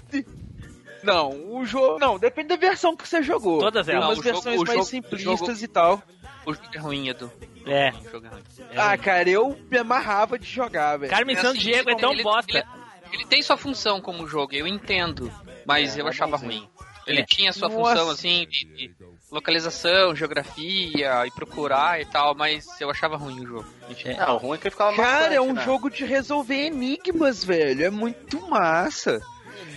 Não, 1.03 1.29
o 1.55 1.65
jogo. 1.65 1.99
Não, 1.99 2.17
depende 2.17 2.49
da 2.49 2.55
versão 2.57 2.95
que 2.95 3.07
você 3.07 3.21
jogou. 3.21 3.59
Todas 3.59 3.85
Tem 3.85 3.95
elas. 3.95 4.09
umas 4.09 4.17
Não, 4.17 4.23
o 4.23 4.25
jogo- 4.25 4.41
versões 4.43 4.61
o 4.61 4.65
mais 4.65 4.77
jogo- 4.79 4.89
simplistas 4.89 5.41
o 5.41 5.45
jogo- 5.49 5.63
e 5.63 5.67
tal. 5.67 6.03
O 6.45 6.53
jogo 6.53 6.67
é 6.73 6.77
ruim, 6.79 7.09
Edu. 7.09 7.31
É. 7.65 7.91
O 7.91 8.09
jogo 8.11 8.27
é. 8.27 8.77
Ah, 8.77 8.97
cara, 8.97 9.29
eu 9.29 9.57
me 9.69 9.77
amarrava 9.77 10.39
de 10.39 10.49
jogar, 10.49 10.97
velho. 10.97 11.09
Carmen 11.11 11.35
É 11.35 11.39
San 11.41 11.51
assim, 11.51 11.59
Diego 11.59 11.89
é 11.89 11.93
ele- 11.93 12.01
tão 12.01 12.11
ele- 12.13 12.23
bosta. 12.23 12.51
Ele, 12.57 12.65
ele 13.13 13.25
tem 13.25 13.41
sua 13.41 13.57
função 13.57 14.01
como 14.01 14.27
jogo, 14.27 14.53
eu 14.53 14.65
entendo. 14.67 15.31
Mas 15.65 15.95
É, 15.97 16.01
eu 16.01 16.07
é 16.07 16.09
achava 16.09 16.35
ruim. 16.37 16.67
Ele 17.07 17.21
É. 17.21 17.25
tinha 17.25 17.53
sua 17.53 17.69
Nossa. 17.69 17.95
função, 17.95 18.09
assim, 18.09 18.45
de, 18.49 18.65
de 18.65 18.91
localização, 19.31 20.15
geografia 20.15 21.25
e 21.25 21.31
procurar 21.31 22.01
e 22.01 22.05
tal, 22.05 22.35
mas 22.35 22.65
eu 22.81 22.89
achava 22.89 23.15
ruim 23.17 23.39
o 23.43 23.47
jogo. 23.47 23.65
É. 24.05 24.15
Ah, 24.19 24.33
o 24.33 24.37
ruim 24.37 24.55
é 24.57 24.59
que 24.59 24.67
ele 24.67 24.71
ficava 24.71 24.95
Cara, 24.95 25.33
é 25.33 25.41
um 25.41 25.53
né? 25.53 25.63
jogo 25.63 25.89
de 25.89 26.03
resolver 26.05 26.55
enigmas, 26.67 27.43
velho. 27.43 27.85
É 27.85 27.89
muito 27.89 28.41
massa. 28.47 29.21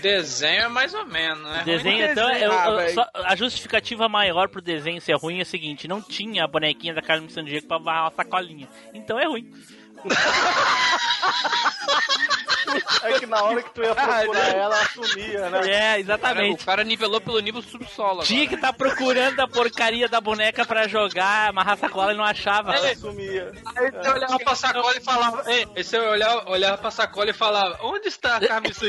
Desenho 0.03 0.62
é 0.62 0.68
mais 0.68 0.93
ou 0.95 1.07
menos, 1.07 1.43
né? 1.43 1.62
Desenho, 1.64 2.05
então, 2.11 2.26
desenho. 2.28 2.45
eu- 2.47 2.59
Ah, 2.59 2.66
eu- 2.68 2.76
velho. 2.76 2.95
só- 2.95 3.11
a 3.14 3.37
justificativa 3.37 4.09
maior 4.09 4.49
pro 4.49 4.61
desenho 4.62 5.01
ser 5.01 5.14
ruim 5.16 5.39
é 5.39 5.43
a 5.43 5.45
seguinte: 5.45 5.87
não 5.89 6.01
tinha 6.03 6.45
a 6.45 6.49
bonequinha 6.49 6.95
da 6.95 7.03
Carmen 7.03 7.28
San 7.28 7.45
Diego 7.45 7.66
pra 7.66 7.78
barrar 7.78 8.05
uma 8.05 8.11
sacolinha. 8.11 8.68
Então 8.95 9.18
é 9.18 9.26
ruim. 9.26 9.51
É 13.03 13.18
que 13.18 13.26
na 13.26 13.42
hora 13.42 13.62
que 13.62 13.70
tu 13.70 13.82
ia 13.82 13.94
procurar 13.94 14.24
ela, 14.24 14.38
ela 14.38 14.88
sumia, 14.88 15.51
né? 15.51 15.61
É, 15.61 15.62
Cara, 15.62 15.96
o 15.96 16.01
exatamente. 16.01 16.64
cara 16.64 16.84
nivelou 16.84 17.20
pelo 17.20 17.40
nível 17.40 17.62
subsolo. 17.62 18.22
Tinha 18.22 18.46
que 18.46 18.55
estar 18.55 18.72
procurando 18.72 19.40
a 19.40 19.48
porcaria 19.48 20.09
da 20.09 20.20
boneca 20.20 20.64
pra 20.64 20.86
jogar, 20.86 21.48
amarrar 21.48 21.74
a 21.74 21.78
sacola 21.78 22.12
e 22.12 22.16
não 22.16 22.24
achava. 22.24 22.74
Ela 22.74 22.94
sumia. 22.94 23.53
Aí 23.76 23.90
você 23.90 24.09
olhava 24.09 24.38
pra 24.38 24.55
sacola 24.55 24.96
e 24.96 25.01
falava. 25.01 25.51
Ei, 25.51 25.66
aí 25.74 25.84
você 25.84 25.98
olhava, 25.98 26.51
olhava 26.51 26.78
pra 26.78 26.90
sacola 26.90 27.30
e 27.30 27.34
falava: 27.34 27.78
Onde 27.82 28.09
está 28.09 28.36
a 28.36 28.46
Carmen 28.46 28.72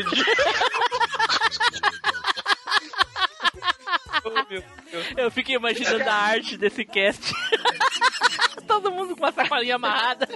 oh, 4.24 4.44
Deus. 4.48 4.64
Eu 5.18 5.32
fico 5.32 5.52
imaginando 5.52 6.10
a 6.10 6.14
arte 6.14 6.58
desse 6.58 6.86
cast. 6.86 7.34
Todo 8.68 8.92
mundo 8.92 9.16
com 9.16 9.24
uma 9.24 9.32
sacolinha 9.32 9.76
amarrada. 9.76 10.28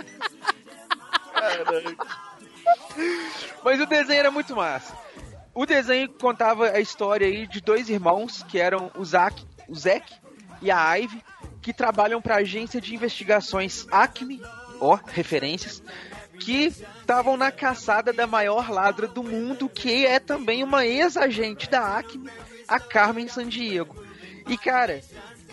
Mas 3.63 3.79
o 3.81 3.86
desenho 3.86 4.19
era 4.19 4.31
muito 4.31 4.55
massa. 4.55 4.93
O 5.53 5.65
desenho 5.65 6.09
contava 6.09 6.69
a 6.69 6.79
história 6.79 7.27
aí 7.27 7.47
de 7.47 7.61
dois 7.61 7.89
irmãos, 7.89 8.43
que 8.43 8.59
eram 8.59 8.91
o 8.97 9.05
Zack, 9.05 9.45
o 9.67 9.75
Zack 9.75 10.13
e 10.61 10.69
a 10.69 10.93
Ivy, 10.95 11.23
que 11.61 11.73
trabalham 11.73 12.21
para 12.21 12.36
a 12.36 12.39
agência 12.39 12.81
de 12.81 12.93
investigações 12.93 13.88
Acme, 13.91 14.41
ó, 14.79 14.97
referências, 15.07 15.81
que 16.39 16.65
estavam 16.65 17.38
na 17.38 17.51
caçada 17.51 18.11
da 18.11 18.27
maior 18.27 18.69
ladra 18.69 19.07
do 19.07 19.23
mundo, 19.23 19.69
que 19.69 20.05
é 20.05 20.19
também 20.19 20.63
uma 20.63 20.86
ex-agente 20.86 21.69
da 21.69 21.97
Acme, 21.97 22.29
a 22.67 22.79
Carmen 22.79 23.27
Sandiego. 23.27 23.95
E 24.47 24.57
cara, 24.57 25.01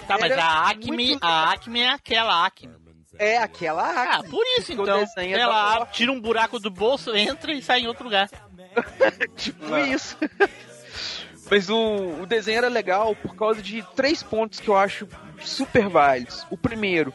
Tá, 0.07 0.19
mas 0.19 0.33
a 0.37 0.71
Acme, 0.71 0.91
muito- 0.91 1.25
a 1.25 1.53
Acme 1.53 1.81
é 1.81 1.91
aquela 1.91 2.45
Acme. 2.45 2.75
É 3.19 3.39
aquela 3.39 3.83
Ah, 3.83 4.17
Acme. 4.17 4.31
por 4.31 4.45
isso 4.59 4.73
então. 4.73 5.05
Ela 5.17 5.87
tira 5.87 6.11
um 6.13 6.21
buraco 6.21 6.59
do 6.59 6.71
bolso, 6.71 7.15
entra 7.17 7.53
e 7.53 7.63
sai 7.63 7.81
em 7.81 7.87
outro 7.87 8.05
lugar. 8.05 8.29
Tipo 9.37 9.77
isso. 9.79 10.17
Mas 11.51 11.69
o, 11.69 12.21
o 12.23 12.27
desenho 12.27 12.59
era 12.59 12.69
legal 12.69 13.15
por 13.17 13.35
causa 13.37 13.61
de 13.61 13.83
três 13.95 14.23
pontos 14.23 14.59
que 14.61 14.69
eu 14.69 14.77
acho 14.77 15.07
super 15.41 15.89
válidos. 15.89 16.47
O 16.51 16.57
primeiro, 16.57 17.13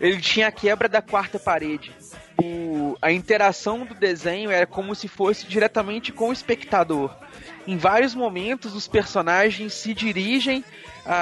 ele 0.00 0.20
tinha 0.20 0.46
a 0.48 0.52
quebra 0.52 0.88
da 0.88 1.02
quarta 1.02 1.38
parede. 1.38 1.92
O, 2.42 2.96
a 3.02 3.12
interação 3.12 3.84
do 3.84 3.94
desenho 3.94 4.50
era 4.50 4.66
como 4.66 4.94
se 4.94 5.06
fosse 5.06 5.46
diretamente 5.46 6.12
com 6.12 6.30
o 6.30 6.32
espectador. 6.32 7.14
Em 7.66 7.76
vários 7.76 8.14
momentos, 8.14 8.74
os 8.74 8.88
personagens 8.88 9.74
se 9.74 9.92
dirigem 9.92 10.64
a- 11.04 11.12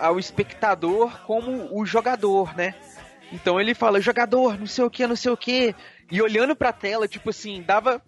a- 0.00 0.06
ao 0.06 0.18
espectador 0.18 1.20
como 1.26 1.68
o 1.70 1.84
jogador, 1.84 2.54
né? 2.56 2.74
Então 3.32 3.60
ele 3.60 3.74
fala, 3.74 4.00
jogador, 4.00 4.58
não 4.58 4.66
sei 4.66 4.84
o 4.84 4.90
que, 4.90 5.06
não 5.06 5.16
sei 5.16 5.30
o 5.30 5.36
que. 5.36 5.74
E 6.10 6.22
olhando 6.22 6.54
pra 6.54 6.72
tela, 6.72 7.08
tipo 7.08 7.30
assim, 7.30 7.62
dava. 7.62 8.02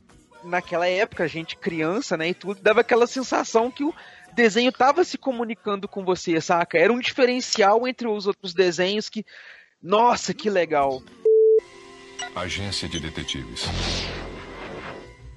Naquela 0.44 0.86
época, 0.86 1.24
a 1.24 1.26
gente 1.26 1.56
criança, 1.56 2.16
né, 2.16 2.28
e 2.28 2.34
tudo, 2.34 2.62
dava 2.62 2.82
aquela 2.82 3.08
sensação 3.08 3.72
que 3.72 3.82
o 3.82 3.92
desenho 4.32 4.70
tava 4.70 5.02
se 5.02 5.18
comunicando 5.18 5.88
com 5.88 6.04
você, 6.04 6.40
saca? 6.40 6.78
Era 6.78 6.92
um 6.92 7.00
diferencial 7.00 7.88
entre 7.88 8.06
os 8.06 8.26
outros 8.26 8.54
desenhos 8.54 9.08
que. 9.08 9.26
Nossa, 9.82 10.32
que 10.32 10.48
legal. 10.48 11.02
Agência 12.36 12.88
de 12.88 13.00
Detetives. 13.00 13.64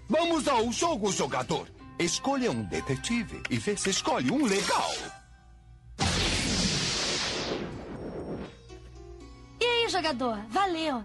Vamos 0.07 0.47
ao 0.47 0.71
jogo, 0.71 1.11
jogador. 1.11 1.67
Escolha 1.97 2.51
um 2.51 2.63
detetive 2.63 3.41
e 3.49 3.57
vê 3.57 3.75
se 3.75 3.89
escolhe 3.89 4.31
um 4.31 4.45
legal. 4.45 4.91
Jogador? 9.91 10.37
Valeu. 10.49 11.03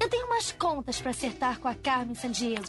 Eu 0.00 0.08
tenho 0.08 0.26
umas 0.26 0.52
contas 0.52 1.00
pra 1.00 1.10
acertar 1.10 1.58
com 1.58 1.66
a 1.66 1.74
Carmen 1.74 2.14
Sandiego. 2.14 2.62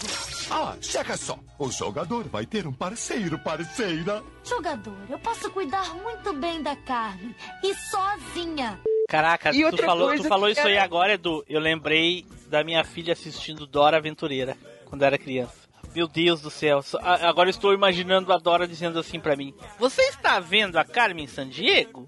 Ah, 0.49 0.75
checa 0.81 1.15
só. 1.15 1.37
O 1.59 1.69
jogador 1.69 2.27
vai 2.27 2.43
ter 2.45 2.65
um 2.65 2.73
parceiro, 2.73 3.37
parceira. 3.37 4.23
Jogador, 4.43 4.97
eu 5.07 5.19
posso 5.19 5.49
cuidar 5.51 5.93
muito 5.95 6.33
bem 6.33 6.63
da 6.63 6.75
Carmen. 6.75 7.35
E 7.63 7.73
sozinha. 7.75 8.79
Caraca, 9.07 9.51
E 9.51 9.59
tu 9.59 9.65
outra 9.65 9.85
falou, 9.85 10.07
coisa 10.07 10.23
tu 10.23 10.29
falou 10.29 10.49
isso 10.49 10.61
aí 10.61 10.73
era- 10.73 10.83
agora, 10.83 11.13
Edu. 11.13 11.43
Eu 11.47 11.59
lembrei 11.59 12.25
da 12.47 12.63
minha 12.63 12.83
filha 12.83 13.13
assistindo 13.13 13.67
Dora 13.67 13.97
Aventureira 13.97 14.57
quando 14.85 15.03
era 15.03 15.17
criança. 15.17 15.68
Meu 15.95 16.07
Deus 16.07 16.41
do 16.41 16.49
céu. 16.51 16.81
Agora 17.01 17.49
estou 17.49 17.73
imaginando 17.73 18.31
a 18.31 18.37
Dora 18.37 18.67
dizendo 18.67 18.99
assim 18.99 19.19
pra 19.19 19.35
mim: 19.35 19.53
Você 19.79 20.01
está 20.03 20.39
vendo 20.39 20.77
a 20.77 20.85
Carmen 20.85 21.27
Sandiego? 21.27 22.07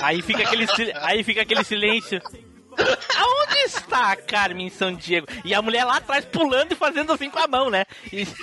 Aí 0.00 0.22
fica 0.22 0.42
aquele, 0.42 0.66
aí 1.00 1.22
fica 1.24 1.42
aquele 1.42 1.64
silêncio. 1.64 2.20
Aonde 3.16 3.56
está 3.64 4.12
a 4.12 4.16
Carmen 4.16 4.68
Sandiego? 4.70 5.26
E 5.44 5.54
a 5.54 5.62
mulher 5.62 5.84
lá 5.84 5.96
atrás 5.96 6.24
pulando 6.24 6.72
e 6.72 6.76
fazendo 6.76 7.12
assim 7.12 7.30
com 7.30 7.38
a 7.38 7.46
mão, 7.48 7.70
né? 7.70 7.84
E- 8.12 8.26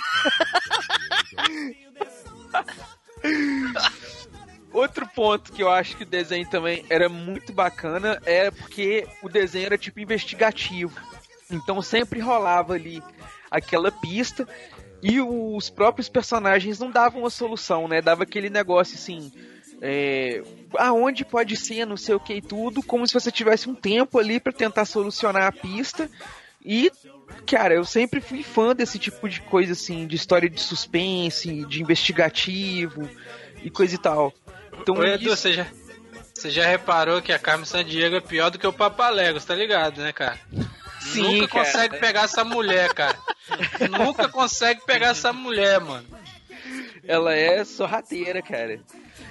Outro 4.72 5.06
ponto 5.06 5.52
que 5.52 5.62
eu 5.62 5.70
acho 5.70 5.96
que 5.96 6.02
o 6.02 6.06
desenho 6.06 6.48
também 6.48 6.84
era 6.90 7.08
muito 7.08 7.52
bacana 7.52 8.20
é 8.26 8.50
porque 8.50 9.06
o 9.22 9.28
desenho 9.28 9.66
era 9.66 9.78
tipo 9.78 10.00
investigativo. 10.00 10.98
Então 11.50 11.80
sempre 11.80 12.18
rolava 12.18 12.74
ali 12.74 13.00
aquela 13.50 13.90
pista 13.92 14.46
e 15.02 15.20
os 15.20 15.68
próprios 15.70 16.08
personagens 16.08 16.78
não 16.78 16.90
davam 16.90 17.26
a 17.26 17.30
solução, 17.30 17.86
né? 17.88 18.00
Dava 18.00 18.22
aquele 18.22 18.48
negócio 18.50 18.94
assim. 18.96 19.32
É, 19.82 20.42
aonde 20.78 21.24
pode 21.24 21.56
ser, 21.56 21.84
não 21.84 21.96
sei 21.96 22.14
o 22.14 22.20
que 22.20 22.34
e 22.34 22.40
tudo, 22.42 22.82
como 22.82 23.06
se 23.06 23.12
você 23.12 23.30
tivesse 23.30 23.68
um 23.68 23.74
tempo 23.74 24.18
ali 24.18 24.40
para 24.40 24.52
tentar 24.52 24.84
solucionar 24.86 25.42
a 25.44 25.52
pista. 25.52 26.08
E, 26.64 26.90
cara, 27.46 27.74
eu 27.74 27.84
sempre 27.84 28.20
fui 28.22 28.42
fã 28.42 28.74
desse 28.74 28.98
tipo 28.98 29.28
de 29.28 29.42
coisa 29.42 29.72
assim, 29.72 30.06
de 30.06 30.16
história 30.16 30.48
de 30.48 30.58
suspense, 30.60 31.66
de 31.66 31.82
investigativo 31.82 33.08
e 33.62 33.68
coisa 33.68 33.94
e 33.94 33.98
tal. 33.98 34.32
Então, 34.80 34.94
Ô, 34.94 35.04
Edu, 35.04 35.24
isso- 35.24 35.36
você 35.36 35.52
já, 35.52 35.66
você 36.32 36.48
já 36.50 36.66
reparou 36.66 37.20
que 37.20 37.32
a 37.32 37.38
Carmen 37.38 37.66
Sandiego 37.66 38.16
é 38.16 38.20
pior 38.20 38.50
do 38.50 38.58
que 38.58 38.66
o 38.66 38.72
Papalegos, 38.72 39.44
tá 39.44 39.54
ligado, 39.54 40.00
né, 40.00 40.12
cara? 40.12 40.38
Sim, 41.00 41.40
Nunca 41.40 41.48
cara. 41.48 41.64
consegue 41.66 41.98
pegar 42.00 42.22
essa 42.22 42.42
mulher, 42.42 42.94
cara. 42.94 43.18
Nunca 43.90 44.28
consegue 44.28 44.80
pegar 44.84 45.08
essa 45.08 45.32
mulher, 45.32 45.80
mano. 45.80 46.06
Ela 47.06 47.34
é 47.34 47.64
sorrateira, 47.64 48.40
cara. 48.40 48.80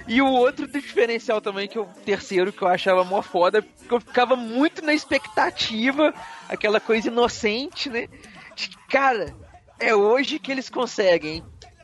E 0.06 0.20
o 0.20 0.26
outro 0.26 0.66
diferencial 0.66 1.40
também, 1.40 1.66
que 1.66 1.78
é 1.78 1.80
o 1.80 1.86
terceiro 2.04 2.52
que 2.52 2.62
eu 2.62 2.68
achava 2.68 3.04
mó 3.04 3.22
foda, 3.22 3.62
porque 3.62 3.94
eu 3.94 4.00
ficava 4.00 4.36
muito 4.36 4.82
na 4.84 4.92
expectativa, 4.92 6.12
aquela 6.48 6.78
coisa 6.78 7.08
inocente, 7.08 7.88
né? 7.88 8.08
De, 8.54 8.68
que, 8.68 8.76
cara, 8.88 9.34
é 9.80 9.94
hoje 9.94 10.38
que 10.38 10.52
eles 10.52 10.68
conseguem. 10.68 11.42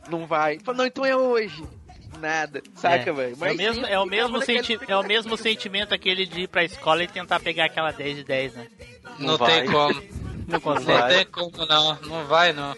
Não 0.08 0.26
vai. 0.26 0.58
Fala, 0.60 0.78
Não, 0.78 0.86
então 0.86 1.04
é 1.04 1.16
hoje. 1.16 1.62
Nada, 2.18 2.62
saca, 2.74 3.10
é, 3.10 3.12
velho? 3.12 3.36
é 3.40 3.50
o 3.50 3.56
mesmo, 3.56 3.74
sempre 3.74 3.92
é 3.92 3.98
o 3.98 4.04
mesmo, 4.04 4.42
senti 4.42 4.78
é 4.86 4.96
o 4.96 5.02
mesmo 5.02 5.36
sentimento 5.38 5.94
aquele 5.94 6.26
de 6.26 6.42
ir 6.42 6.48
pra 6.48 6.62
escola 6.62 7.02
e 7.02 7.08
tentar 7.08 7.40
pegar 7.40 7.64
aquela 7.64 7.92
10 7.92 8.16
de 8.16 8.24
10, 8.24 8.54
né? 8.54 8.66
Não, 9.18 9.38
tem 9.38 9.64
como. 9.64 10.02
Não 10.50 10.60
consegue. 10.60 10.92
Não 11.00 11.08
tem 11.08 11.24
como, 11.26 11.66
não. 11.66 11.94
Não 12.02 12.24
vai, 12.26 12.52
não. 12.52 12.74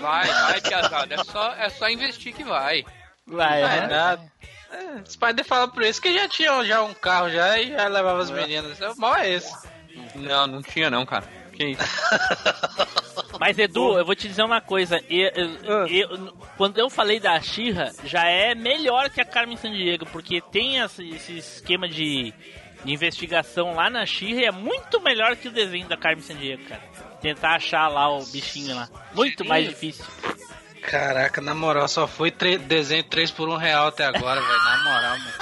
Vai, 0.00 0.26
vai, 0.26 0.60
piazada. 0.60 1.14
É 1.14 1.24
só, 1.24 1.52
é 1.54 1.68
só 1.70 1.88
investir 1.88 2.34
que 2.34 2.42
vai. 2.44 2.84
Vai, 3.26 3.60
Não 3.62 3.68
é 3.68 3.80
né? 3.82 3.86
nada. 3.86 4.32
É, 4.72 5.02
os 5.06 5.16
pais 5.16 5.36
dele 5.36 5.46
falam 5.46 5.68
por 5.68 5.82
isso 5.82 6.00
que 6.00 6.12
já 6.12 6.26
tinham 6.28 6.64
já 6.64 6.82
um 6.82 6.94
carro 6.94 7.30
já 7.30 7.58
e 7.60 7.70
já 7.70 7.86
levava 7.88 8.22
as 8.22 8.30
meninas. 8.30 8.80
O 8.80 9.00
mal 9.00 9.16
é 9.16 9.30
esse. 9.30 9.54
Não, 10.14 10.46
não 10.46 10.62
tinha 10.62 10.90
não, 10.90 11.04
cara. 11.06 11.24
Que 11.52 11.66
isso? 11.66 11.82
Mas 13.38 13.58
Edu, 13.58 13.98
eu 13.98 14.04
vou 14.04 14.14
te 14.14 14.26
dizer 14.28 14.42
uma 14.42 14.60
coisa. 14.60 15.02
Eu- 15.08 15.30
eu- 15.62 15.86
eu- 15.86 16.36
quando 16.56 16.78
eu 16.78 16.88
falei 16.88 17.20
da 17.20 17.38
Xirra, 17.40 17.92
já 18.04 18.24
é 18.26 18.54
melhor 18.54 19.10
que 19.10 19.20
a 19.20 19.24
Carmen 19.24 19.56
Sandiego, 19.56 20.06
porque 20.06 20.40
tem 20.40 20.78
esse, 20.78 21.06
esse 21.10 21.36
esquema 21.38 21.88
de, 21.88 22.32
de 22.84 22.92
investigação 22.92 23.74
lá 23.74 23.88
na 23.90 24.04
Xirra 24.06 24.46
é 24.46 24.50
muito 24.50 25.00
melhor 25.00 25.36
que 25.36 25.48
o 25.48 25.52
desenho 25.52 25.86
da 25.88 25.96
Carmen 25.96 26.22
Sandiego, 26.22 26.64
cara. 26.64 26.82
Tentar 27.20 27.54
achar 27.56 27.88
lá 27.88 28.08
o 28.10 28.24
bichinho 28.26 28.74
lá. 28.74 28.88
Muito 29.14 29.44
mais 29.44 29.68
difícil. 29.68 30.04
Caraca, 30.82 31.40
na 31.40 31.54
moral, 31.54 31.86
só 31.86 32.08
foi 32.08 32.32
desenho 32.66 33.04
3 33.04 33.30
por 33.30 33.48
1 33.48 33.56
real 33.56 33.86
até 33.86 34.04
agora, 34.04 34.40
velho. 34.40 34.64
Na 34.64 34.78
moral, 34.82 35.18
mano. 35.18 35.32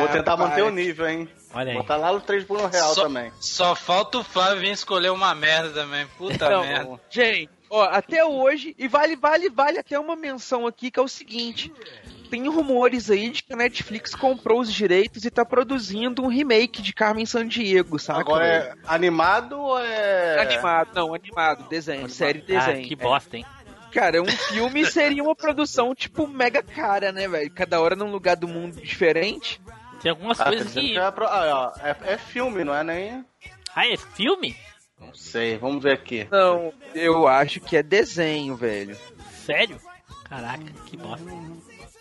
Vou 0.00 0.08
tentar 0.08 0.36
manter 0.36 0.62
o 0.62 0.70
nível, 0.70 1.08
hein? 1.08 1.26
Olha 1.54 1.70
aí. 1.72 1.78
Botar 1.78 1.96
lá 1.96 2.12
no 2.12 2.20
3 2.20 2.44
por 2.44 2.60
1 2.60 2.66
real 2.66 2.94
Só- 2.94 3.04
também. 3.04 3.32
Só 3.40 3.74
falta 3.74 4.18
o 4.18 4.24
Flávio 4.24 4.60
vir 4.60 4.72
escolher 4.72 5.08
uma 5.10 5.34
merda 5.34 5.70
também. 5.70 6.06
Puta 6.18 6.34
Então, 6.34 6.60
merda. 6.62 7.00
Gente, 7.08 7.48
ó, 7.70 7.82
até 7.84 8.24
hoje, 8.24 8.74
e 8.78 8.88
vale, 8.88 9.16
vale, 9.16 9.48
vale 9.50 9.78
até 9.78 9.98
uma 9.98 10.16
menção 10.16 10.66
aqui 10.66 10.90
que 10.90 10.98
é 10.98 11.02
o 11.02 11.08
seguinte: 11.08 11.72
tem 12.30 12.48
rumores 12.48 13.10
aí 13.10 13.30
de 13.30 13.42
que 13.42 13.52
a 13.52 13.56
Netflix 13.56 14.14
comprou 14.14 14.60
os 14.60 14.72
direitos 14.72 15.24
e 15.24 15.30
tá 15.30 15.44
produzindo 15.44 16.22
um 16.22 16.28
remake 16.28 16.82
de 16.82 16.92
Carmen 16.92 17.24
Sandiego, 17.26 17.98
saca? 17.98 18.20
Agora 18.20 18.46
é 18.46 18.74
animado 18.86 19.58
ou 19.58 19.78
é. 19.78 20.40
Animado, 20.40 20.90
não, 20.94 21.14
animado, 21.14 21.68
desenho, 21.68 22.08
série 22.08 22.40
de 22.42 22.54
Ah, 22.56 22.66
desenho. 22.66 22.86
que 22.88 22.94
bosta, 22.96 23.36
hein? 23.36 23.46
Cara, 23.90 24.20
um 24.22 24.26
filme 24.26 24.84
seria 24.84 25.22
uma 25.24 25.34
produção, 25.34 25.94
tipo, 25.94 26.26
mega 26.26 26.62
cara, 26.62 27.10
né, 27.10 27.26
velho? 27.26 27.50
Cada 27.50 27.80
hora 27.80 27.96
num 27.96 28.10
lugar 28.10 28.36
do 28.36 28.46
mundo 28.46 28.78
diferente. 28.80 29.58
Tem 30.02 30.10
algumas 30.10 30.38
Ah, 30.38 30.44
coisas 30.44 30.70
que. 30.72 30.92
que 30.92 30.98
é, 30.98 31.10
pro- 31.10 31.26
ah, 31.26 31.72
ó, 31.74 31.80
é, 31.86 32.12
é 32.12 32.18
filme, 32.18 32.62
não 32.64 32.74
é 32.74 32.84
nem. 32.84 33.24
Ah, 33.74 33.86
é 33.88 33.96
filme? 33.96 34.54
Não 35.00 35.14
sei, 35.14 35.56
vamos 35.56 35.82
ver 35.82 35.92
aqui. 35.92 36.26
Não, 36.30 36.72
eu 36.94 37.26
acho 37.26 37.60
que 37.60 37.76
é 37.76 37.82
desenho, 37.82 38.56
velho. 38.56 38.96
Sério? 39.44 39.80
Caraca, 40.28 40.64
que 40.86 40.96
bosta. 40.96 41.26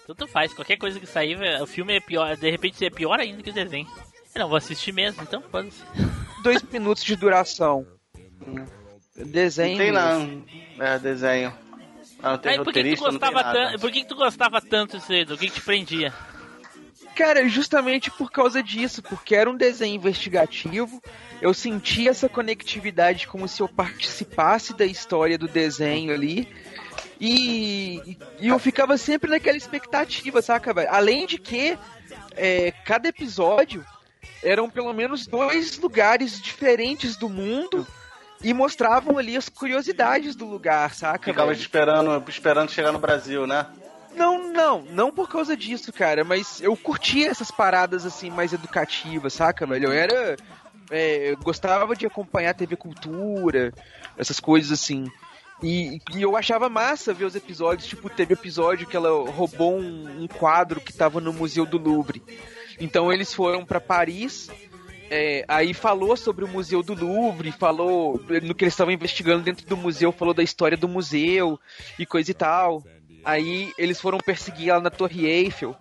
Tanto 0.06 0.28
faz, 0.28 0.54
qualquer 0.54 0.78
coisa 0.78 1.00
que 1.00 1.06
sair, 1.06 1.36
velho, 1.36 1.64
o 1.64 1.68
filme 1.68 1.96
é 1.96 2.00
pior, 2.00 2.36
de 2.36 2.50
repente 2.50 2.86
é 2.86 2.90
pior 2.90 3.20
ainda 3.20 3.44
que 3.44 3.50
o 3.50 3.54
desenho. 3.54 3.88
Eu 4.34 4.42
não 4.42 4.50
vou 4.50 4.58
assistir 4.58 4.92
mesmo, 4.92 5.22
então 5.22 5.42
foda-se. 5.42 5.84
Dois 6.44 6.62
minutos 6.64 7.04
de 7.04 7.16
duração. 7.16 7.86
Desenho. 9.16 9.78
Não 9.78 9.78
tem 9.78 9.92
não. 9.92 10.86
É 10.86 11.00
desenho. 11.00 11.54
Ah, 12.22 12.32
não 12.32 12.38
tem 12.38 12.58
Mas 12.58 12.64
por 12.64 12.74
que, 12.74 12.84
que 12.84 12.96
tu 12.96 13.04
gostava 13.04 13.44
nada. 13.44 13.54
tanto? 13.54 13.80
Por 13.80 13.92
que, 13.92 14.02
que 14.02 14.08
tu 14.08 14.16
gostava 14.16 14.62
tanto 14.62 14.98
disso 14.98 15.12
aí? 15.12 15.24
O 15.24 15.38
que, 15.38 15.48
que 15.48 15.60
te 15.60 15.62
prendia? 15.62 16.14
Cara, 17.18 17.50
justamente 17.50 18.12
por 18.12 18.30
causa 18.30 18.62
disso, 18.62 19.02
porque 19.02 19.36
era 19.36 19.50
um 19.50 19.58
desenho 19.58 19.96
investigativo, 19.96 21.02
eu 21.42 21.52
sentia 21.52 22.12
essa 22.12 22.30
conectividade 22.30 23.28
como 23.28 23.48
se 23.48 23.60
eu 23.60 23.68
participasse 23.68 24.72
da 24.76 24.86
história 24.86 25.36
do 25.36 25.48
desenho 25.48 26.14
ali. 26.14 26.48
E, 27.20 28.20
e 28.40 28.48
eu 28.50 28.60
ficava 28.60 28.98
sempre 28.98 29.32
naquela 29.32 29.58
expectativa, 29.58 30.44
saca, 30.44 30.72
velho? 30.72 30.90
Além 30.92 31.26
de 31.26 31.40
que 31.40 31.76
é, 32.36 32.72
cada 32.86 33.10
episódio 33.10 33.84
eram 34.44 34.70
pelo 34.70 34.94
menos 34.94 35.26
dois 35.26 35.76
lugares 35.80 36.40
diferentes 36.40 37.18
do 37.18 37.28
mundo 37.28 37.86
e 38.44 38.54
mostravam 38.54 39.18
ali 39.18 39.36
as 39.36 39.50
curiosidades 39.50 40.36
do 40.36 40.46
lugar, 40.46 40.94
saca? 40.94 41.32
Ficava 41.32 41.52
esperando, 41.52 42.24
esperando 42.30 42.70
chegar 42.70 42.92
no 42.92 43.00
Brasil, 43.00 43.48
né? 43.48 43.66
Não, 44.18 44.52
não, 44.52 44.82
não 44.82 45.12
por 45.12 45.30
causa 45.30 45.56
disso, 45.56 45.94
cara, 45.94 46.24
mas 46.24 46.60
eu 46.60 46.76
curtia 46.76 47.30
essas 47.30 47.52
paradas 47.52 48.04
assim 48.04 48.32
mais 48.32 48.52
educativas, 48.52 49.34
saca, 49.34 49.66
velho? 49.68 49.90
Eu 49.90 49.92
era. 49.92 50.36
é, 50.90 51.32
eu 51.32 51.38
gostava 51.38 51.96
de 51.96 52.08
acompanhar 52.08 52.56
TV 52.56 52.76
Cultura, 52.76 53.72
essas 54.18 54.40
coisas 54.40 54.72
assim. 54.72 55.06
E, 55.62 56.02
e 56.16 56.22
eu 56.22 56.36
achava 56.36 56.68
massa 56.68 57.14
ver 57.14 57.26
os 57.26 57.36
episódios, 57.36 57.88
tipo, 57.88 58.10
teve 58.10 58.34
episódio 58.34 58.88
que 58.88 58.98
ela 58.98 59.10
roubou 59.30 59.80
um, 59.80 60.24
um 60.24 60.28
quadro 60.28 60.82
que 60.82 60.94
tava 60.94 61.22
no 61.22 61.32
Museu 61.32 61.66
do 61.66 61.78
Louvre. 61.78 62.24
Então 62.80 63.14
eles 63.14 63.34
foram 63.34 63.66
pra 63.66 63.80
Paris, 63.80 64.50
é, 65.10 65.46
aí 65.48 65.74
falou 65.74 66.18
sobre 66.18 66.44
o 66.44 66.48
Museu 66.48 66.84
do 66.84 66.94
Louvre, 66.94 67.52
falou 67.52 68.22
no 68.44 68.54
que 68.54 68.64
eles 68.64 68.74
estavam 68.74 68.94
investigando 68.94 69.44
dentro 69.44 69.66
do 69.66 69.78
museu, 69.78 70.12
falou 70.12 70.34
da 70.34 70.44
história 70.44 70.78
do 70.78 70.88
museu 70.88 71.60
e 71.98 72.06
coisa 72.06 72.32
e 72.32 72.34
tal. 72.34 72.84
Aí 73.28 73.74
eles 73.78 74.00
foram 74.00 74.18
perseguir 74.20 74.70
ela 74.70 74.80
na 74.80 74.90
Torre 74.90 75.26
Eiffel. 75.26 75.76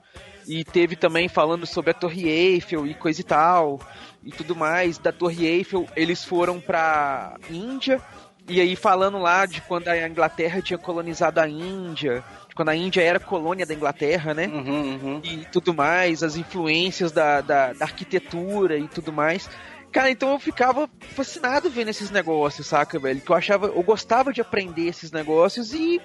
E 0.49 0.65
teve 0.65 0.97
também 0.97 1.29
falando 1.29 1.65
sobre 1.67 1.93
a 1.93 1.95
Torre 1.95 2.29
Eiffel 2.29 2.87
e 2.87 2.95
coisa 2.95 3.21
e 3.21 3.25
tal. 3.25 3.81
E 4.25 4.33
tudo 4.33 4.57
mais. 4.57 4.99
Da 4.99 5.13
Torre 5.13 5.47
Eiffel, 5.47 5.87
eles 5.95 6.25
foram 6.25 6.61
pra 6.61 7.37
Índia. 7.49 8.01
E 8.49 8.61
aí 8.61 8.75
falando 8.77 9.19
lá 9.19 9.45
de 9.47 9.61
quando 9.61 9.89
a 9.89 10.09
Inglaterra 10.09 10.61
tinha 10.61 10.79
colonizado 10.79 11.39
a 11.41 11.49
Índia. 11.49 12.25
De 12.49 12.55
quando 12.55 12.69
a 12.71 12.77
Índia 12.77 13.01
era 13.03 13.19
colônia 13.21 13.65
da 13.67 13.75
Inglaterra, 13.75 14.35
né? 14.35 14.47
Uhum, 14.47 15.21
E 15.25 15.45
tudo 15.53 15.73
mais. 15.73 16.23
As 16.25 16.37
influências 16.37 17.11
da, 17.13 17.41
da, 17.41 17.73
da 17.73 17.85
arquitetura 17.85 18.77
e 18.77 18.89
tudo 18.89 19.13
mais. 19.13 19.49
Cara, 19.93 20.11
então 20.11 20.33
eu 20.33 20.39
ficava 20.39 20.89
fascinado 21.15 21.71
vendo 21.71 21.89
esses 21.89 22.11
negócios, 22.11 22.67
saca, 22.67 22.99
velho? 22.99 23.21
Que 23.21 23.31
eu 23.31 23.37
achava, 23.37 23.67
eu 23.69 23.83
gostava 23.83 24.33
de 24.33 24.41
aprender 24.41 24.87
esses 24.89 25.11
negócios 25.11 25.73
e 25.73 26.01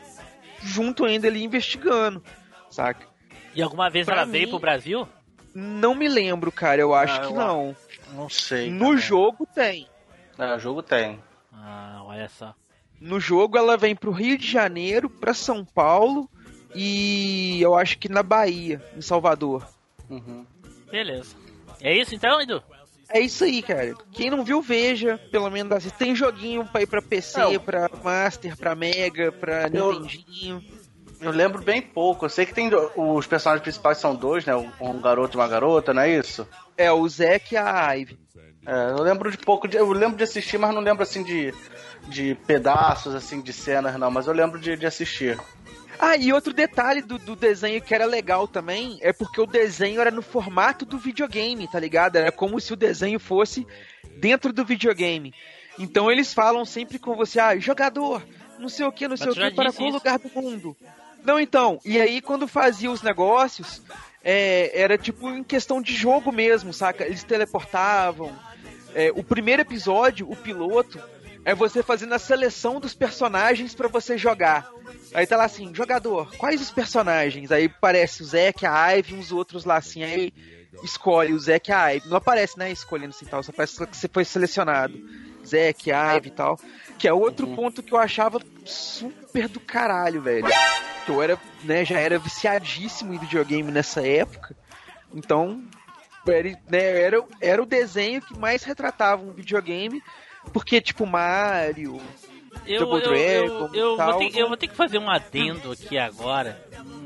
junto 0.63 1.05
ainda 1.05 1.27
ali 1.27 1.43
investigando, 1.43 2.23
saca? 2.69 3.05
E 3.55 3.61
alguma 3.61 3.89
vez 3.89 4.05
Pra 4.05 4.17
ela 4.17 4.25
mim- 4.25 4.31
veio 4.31 4.49
pro 4.49 4.59
Brasil? 4.59 5.07
Não 5.53 5.93
me 5.93 6.07
lembro, 6.07 6.51
cara, 6.51 6.79
eu 6.81 6.93
acho 6.93 7.15
Ah, 7.15 7.19
que 7.19 7.33
eu 7.33 7.35
não. 7.35 7.75
Não 8.13 8.29
sei. 8.29 8.69
No 8.71 8.97
jogo 8.97 9.45
tem. 9.53 9.87
É, 10.37 10.55
o 10.55 10.59
jogo 10.59 10.81
tem. 10.81 11.19
Ah, 11.51 12.01
olha 12.05 12.29
só. 12.29 12.55
No 12.99 13.19
jogo 13.19 13.57
ela 13.57 13.75
vem 13.75 13.95
pro 13.95 14.11
Rio 14.11 14.37
de 14.37 14.49
Janeiro, 14.49 15.09
pra 15.09 15.33
São 15.33 15.65
Paulo 15.65 16.29
e 16.73 17.61
eu 17.61 17.75
acho 17.75 17.97
que 17.97 18.07
na 18.07 18.23
Bahia, 18.23 18.81
em 18.95 19.01
Salvador. 19.01 19.67
Uhum. 20.09 20.45
Beleza. 20.89 21.35
É 21.81 21.95
isso 21.97 22.13
então, 22.15 22.39
Edu? 22.41 22.63
É 23.13 23.19
isso 23.19 23.43
aí, 23.43 23.61
cara. 23.61 23.93
Quem 24.11 24.29
não 24.29 24.43
viu, 24.43 24.61
veja. 24.61 25.19
Pelo 25.31 25.49
menos 25.49 25.71
assim. 25.73 25.89
Tem 25.89 26.15
joguinho 26.15 26.65
pra 26.65 26.81
ir 26.81 26.87
pra 26.87 27.01
PC, 27.01 27.39
Não. 27.39 27.59
pra 27.59 27.89
Master, 28.03 28.55
pra 28.57 28.73
Mega, 28.75 29.31
pra 29.31 29.67
Eu- 29.67 29.99
Nintendinho. 29.99 30.63
Eu 31.19 31.29
lembro 31.31 31.61
bem 31.61 31.81
pouco. 31.81 32.25
Eu 32.25 32.29
sei 32.29 32.45
que 32.47 32.53
tem 32.53 32.71
os 32.95 33.27
personagens 33.27 33.61
principais 33.61 33.97
são 33.99 34.15
dois, 34.15 34.43
né? 34.45 34.55
Um 34.55 34.71
um 34.81 34.99
garoto 34.99 35.37
e 35.37 35.39
uma 35.39 35.47
garota, 35.47 35.93
não 35.93 36.01
é 36.01 36.09
isso? 36.17 36.47
É, 36.75 36.91
o 36.91 37.07
Zack 37.07 37.53
e 37.53 37.57
a 37.57 37.93
Ivy. 37.93 38.17
É, 38.65 38.91
eu 38.91 39.01
lembro 39.03 39.29
de 39.29 39.37
pouco. 39.37 39.67
De, 39.67 39.77
eu 39.77 39.91
lembro 39.91 40.17
de 40.17 40.23
assistir, 40.23 40.57
mas 40.57 40.73
não 40.73 40.81
lembro 40.81 41.03
assim 41.03 41.23
de, 41.23 41.53
de 42.07 42.35
pedaços 42.47 43.13
assim 43.13 43.39
de 43.41 43.53
cenas, 43.53 43.95
não. 43.99 44.09
Mas 44.09 44.25
eu 44.25 44.33
lembro 44.33 44.59
de, 44.59 44.75
de 44.75 44.85
assistir. 44.85 45.37
Ah, 45.99 46.15
e 46.15 46.33
outro 46.33 46.53
detalhe 46.53 47.01
do, 47.01 47.17
do 47.17 47.35
desenho 47.35 47.81
que 47.81 47.93
era 47.93 48.05
legal 48.05 48.47
também 48.47 48.97
é 49.01 49.13
porque 49.13 49.39
o 49.39 49.45
desenho 49.45 50.01
era 50.01 50.11
no 50.11 50.21
formato 50.21 50.85
do 50.85 50.97
videogame, 50.97 51.67
tá 51.67 51.79
ligado? 51.79 52.15
Era 52.15 52.31
como 52.31 52.59
se 52.59 52.73
o 52.73 52.75
desenho 52.75 53.19
fosse 53.19 53.67
dentro 54.17 54.51
do 54.51 54.65
videogame. 54.65 55.33
Então 55.77 56.11
eles 56.11 56.33
falam 56.33 56.65
sempre 56.65 56.99
com 56.99 57.15
você, 57.15 57.39
ah, 57.39 57.57
jogador, 57.57 58.23
não 58.59 58.69
sei 58.69 58.85
o 58.85 58.91
que, 58.91 59.07
não 59.07 59.17
sei 59.17 59.29
o 59.29 59.33
que, 59.33 59.51
para 59.51 59.71
qual 59.71 59.89
isso. 59.89 59.97
lugar 59.97 60.19
do 60.19 60.29
mundo. 60.29 60.75
Não, 61.23 61.39
então, 61.39 61.79
e 61.85 61.99
aí 61.99 62.21
quando 62.21 62.47
fazia 62.47 62.91
os 62.91 63.01
negócios, 63.01 63.81
é, 64.23 64.71
era 64.73 64.97
tipo 64.97 65.29
em 65.29 65.43
questão 65.43 65.81
de 65.81 65.95
jogo 65.95 66.31
mesmo, 66.31 66.73
saca? 66.73 67.05
Eles 67.05 67.23
teleportavam. 67.23 68.31
É, 68.93 69.11
o 69.15 69.23
primeiro 69.23 69.61
episódio, 69.61 70.29
o 70.29 70.35
piloto, 70.35 70.99
é 71.45 71.55
você 71.55 71.81
fazendo 71.81 72.13
a 72.13 72.19
seleção 72.19 72.79
dos 72.79 72.93
personagens 72.93 73.73
pra 73.73 73.87
você 73.87 74.17
jogar. 74.17 74.69
Aí 75.13 75.27
tá 75.27 75.35
lá 75.35 75.45
assim, 75.45 75.73
jogador, 75.73 76.35
quais 76.37 76.61
os 76.61 76.71
personagens? 76.71 77.51
Aí 77.51 77.65
aparece 77.65 78.21
o 78.21 78.25
Zack, 78.25 78.65
a 78.65 78.91
Ivy, 78.91 79.13
uns 79.15 79.31
outros 79.31 79.65
lá 79.65 79.77
assim, 79.77 80.03
aí 80.03 80.33
escolhe 80.83 81.33
o 81.33 81.39
Zack 81.39 81.69
e 81.69 81.73
a 81.73 81.89
Ivy. 81.89 82.07
Não 82.07 82.17
aparece, 82.17 82.57
né, 82.57 82.71
escolhendo 82.71 83.09
assim 83.09 83.25
tal, 83.25 83.43
só 83.43 83.51
parece 83.51 83.85
que 83.85 83.97
você 83.97 84.07
foi 84.07 84.23
selecionado. 84.23 84.97
Zack, 85.45 85.89
Ivy 85.89 86.27
e 86.27 86.31
tal. 86.31 86.59
Que 86.97 87.07
é 87.07 87.13
outro 87.13 87.47
ponto 87.47 87.83
que 87.83 87.93
eu 87.93 87.97
achava 87.97 88.39
super 88.63 89.47
do 89.47 89.59
caralho, 89.59 90.21
velho. 90.21 90.47
Que 91.05 91.11
eu 91.11 91.21
era, 91.21 91.37
né, 91.63 91.83
já 91.83 91.99
era 91.99 92.19
viciadíssimo 92.19 93.13
em 93.13 93.17
videogame 93.17 93.71
nessa 93.71 94.05
época. 94.05 94.55
Então, 95.13 95.63
era, 96.27 96.49
né, 96.69 97.01
era, 97.01 97.23
era 97.41 97.61
o 97.61 97.65
desenho 97.65 98.21
que 98.21 98.37
mais 98.37 98.63
retratava 98.63 99.23
um 99.23 99.33
videogame. 99.33 100.01
Porque, 100.53 100.79
tipo, 100.79 101.05
Mario, 101.05 101.99
Eu, 102.65 102.79
Double 102.85 103.03
eu, 103.03 103.13
eu, 103.15 103.47
Dragon 103.47 103.69
eu, 103.75 103.97
tal, 103.97 104.11
vou 104.11 104.19
ter, 104.19 104.35
eu 104.37 104.41
não- 104.41 104.47
vou 104.49 104.57
ter 104.57 104.67
que 104.67 104.75
fazer 104.75 104.97
um 104.97 105.09
adendo 105.09 105.71
aqui 105.71 105.97
agora, 105.97 106.61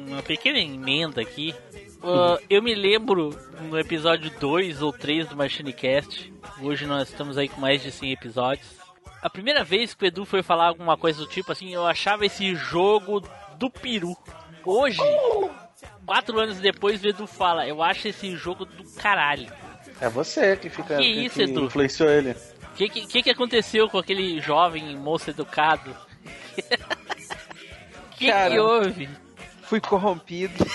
uma 0.08 0.22
pequena 0.22 0.60
emenda 0.60 1.22
aqui. 1.22 1.54
Uh, 2.04 2.38
eu 2.50 2.62
me 2.62 2.76
lembro 2.76 3.30
no 3.62 3.80
episódio 3.80 4.30
2 4.40 4.82
ou 4.82 4.92
3 4.94 5.28
do 5.30 5.36
Machine 5.36 5.74
Cast, 5.74 6.32
hoje 6.62 6.86
nós 6.86 7.10
estamos 7.10 7.38
aí 7.38 7.50
com 7.50 7.60
mais 7.60 7.82
de 7.82 7.92
100 7.92 8.12
episódios. 8.12 8.68
A 9.22 9.30
primeira 9.30 9.64
vez 9.64 9.96
que 9.96 10.04
o 10.04 10.08
Edu 10.08 10.24
foi 10.26 10.44
falar 10.44 10.68
alguma 10.68 10.96
coisa 10.98 11.20
do 11.20 11.28
tipo 11.28 11.52
assim, 11.52 11.74
eu 11.74 11.86
achava 11.88 12.26
esse 12.26 12.54
jogo 12.54 13.24
do 13.58 13.72
peru. 13.72 14.16
Hoje, 14.64 15.00
quatro 16.06 16.40
anos 16.40 16.60
depois, 16.60 17.04
o 17.04 17.08
Edu 17.08 17.26
fala, 17.26 17.68
eu 17.68 17.82
acho 17.82 18.08
esse 18.08 18.36
jogo 18.36 18.66
do 18.66 18.84
caralho. 18.96 19.52
É 20.00 20.10
você 20.10 20.56
que 20.58 20.70
fica 20.70 20.98
Que 20.98 21.04
que, 21.04 21.26
isso, 21.26 21.36
que 21.36 21.44
Edu? 21.44 21.66
influenciou 21.66 22.10
ele. 22.10 22.36
O 22.76 22.78
que, 22.78 22.90
que, 22.90 23.24
que 23.24 23.30
aconteceu 23.30 23.88
com 23.90 23.98
aquele 23.98 24.42
jovem 24.42 24.98
moço 24.98 25.30
educado? 25.30 25.96
O 26.58 28.10
que, 28.20 28.30
que 28.30 28.60
houve? 28.60 29.08
fui 29.64 29.80
corrompido. 29.80 30.62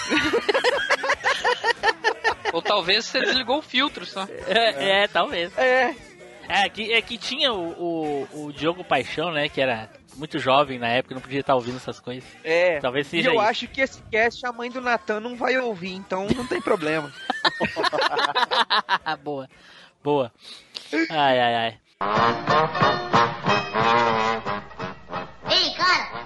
Ou 2.54 2.62
talvez 2.62 3.04
você 3.04 3.20
desligou 3.20 3.58
o 3.58 3.62
filtro 3.62 4.06
só. 4.06 4.26
É, 4.46 5.02
é, 5.02 5.08
talvez. 5.08 5.56
É. 5.58 5.94
É 6.48 6.68
que, 6.70 6.90
é 6.90 7.02
que 7.02 7.18
tinha 7.18 7.52
o, 7.52 8.26
o, 8.32 8.46
o 8.46 8.52
Diogo 8.52 8.82
Paixão, 8.82 9.30
né? 9.30 9.50
Que 9.50 9.60
era 9.60 9.90
muito 10.16 10.38
jovem 10.38 10.78
na 10.78 10.88
época, 10.88 11.14
não 11.14 11.20
podia 11.22 11.40
estar 11.40 11.54
ouvindo 11.54 11.76
essas 11.76 12.00
coisas. 12.00 12.24
É. 12.42 12.80
Talvez 12.80 13.06
E 13.08 13.10
seja 13.10 13.28
eu 13.28 13.34
isso. 13.34 13.42
acho 13.42 13.68
que 13.68 13.82
esse 13.82 14.02
cast 14.10 14.44
a 14.46 14.52
mãe 14.52 14.70
do 14.70 14.80
Natan 14.80 15.20
não 15.20 15.36
vai 15.36 15.58
ouvir, 15.58 15.92
então 15.92 16.26
não 16.34 16.46
tem 16.46 16.62
problema. 16.62 17.12
boa. 19.22 19.48
Boa. 20.02 20.32
Ai, 21.10 21.38
ai, 21.38 21.54
ai. 21.54 21.78
Ei, 25.50 25.74
cara, 25.74 26.24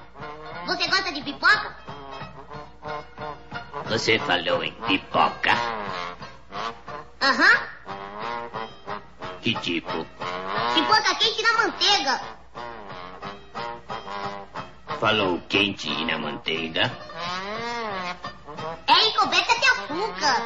você 0.67 0.87
gosta 0.87 1.11
de 1.13 1.21
pipoca? 1.23 1.77
Você 3.87 4.19
falou 4.21 4.63
em 4.63 4.71
pipoca? 4.87 5.51
Aham. 7.21 7.67
Que 9.43 9.53
tipo? 9.55 10.07
Pipoca 10.75 11.15
quente 11.17 11.43
na 11.43 11.53
manteiga. 11.55 12.21
Falou 15.01 15.41
quente 15.49 15.89
e 15.89 16.05
na 16.05 16.19
manteiga? 16.19 16.93
É 18.87 19.09
encoberta 19.09 19.59
de 19.59 19.67
açúcar. 19.67 20.37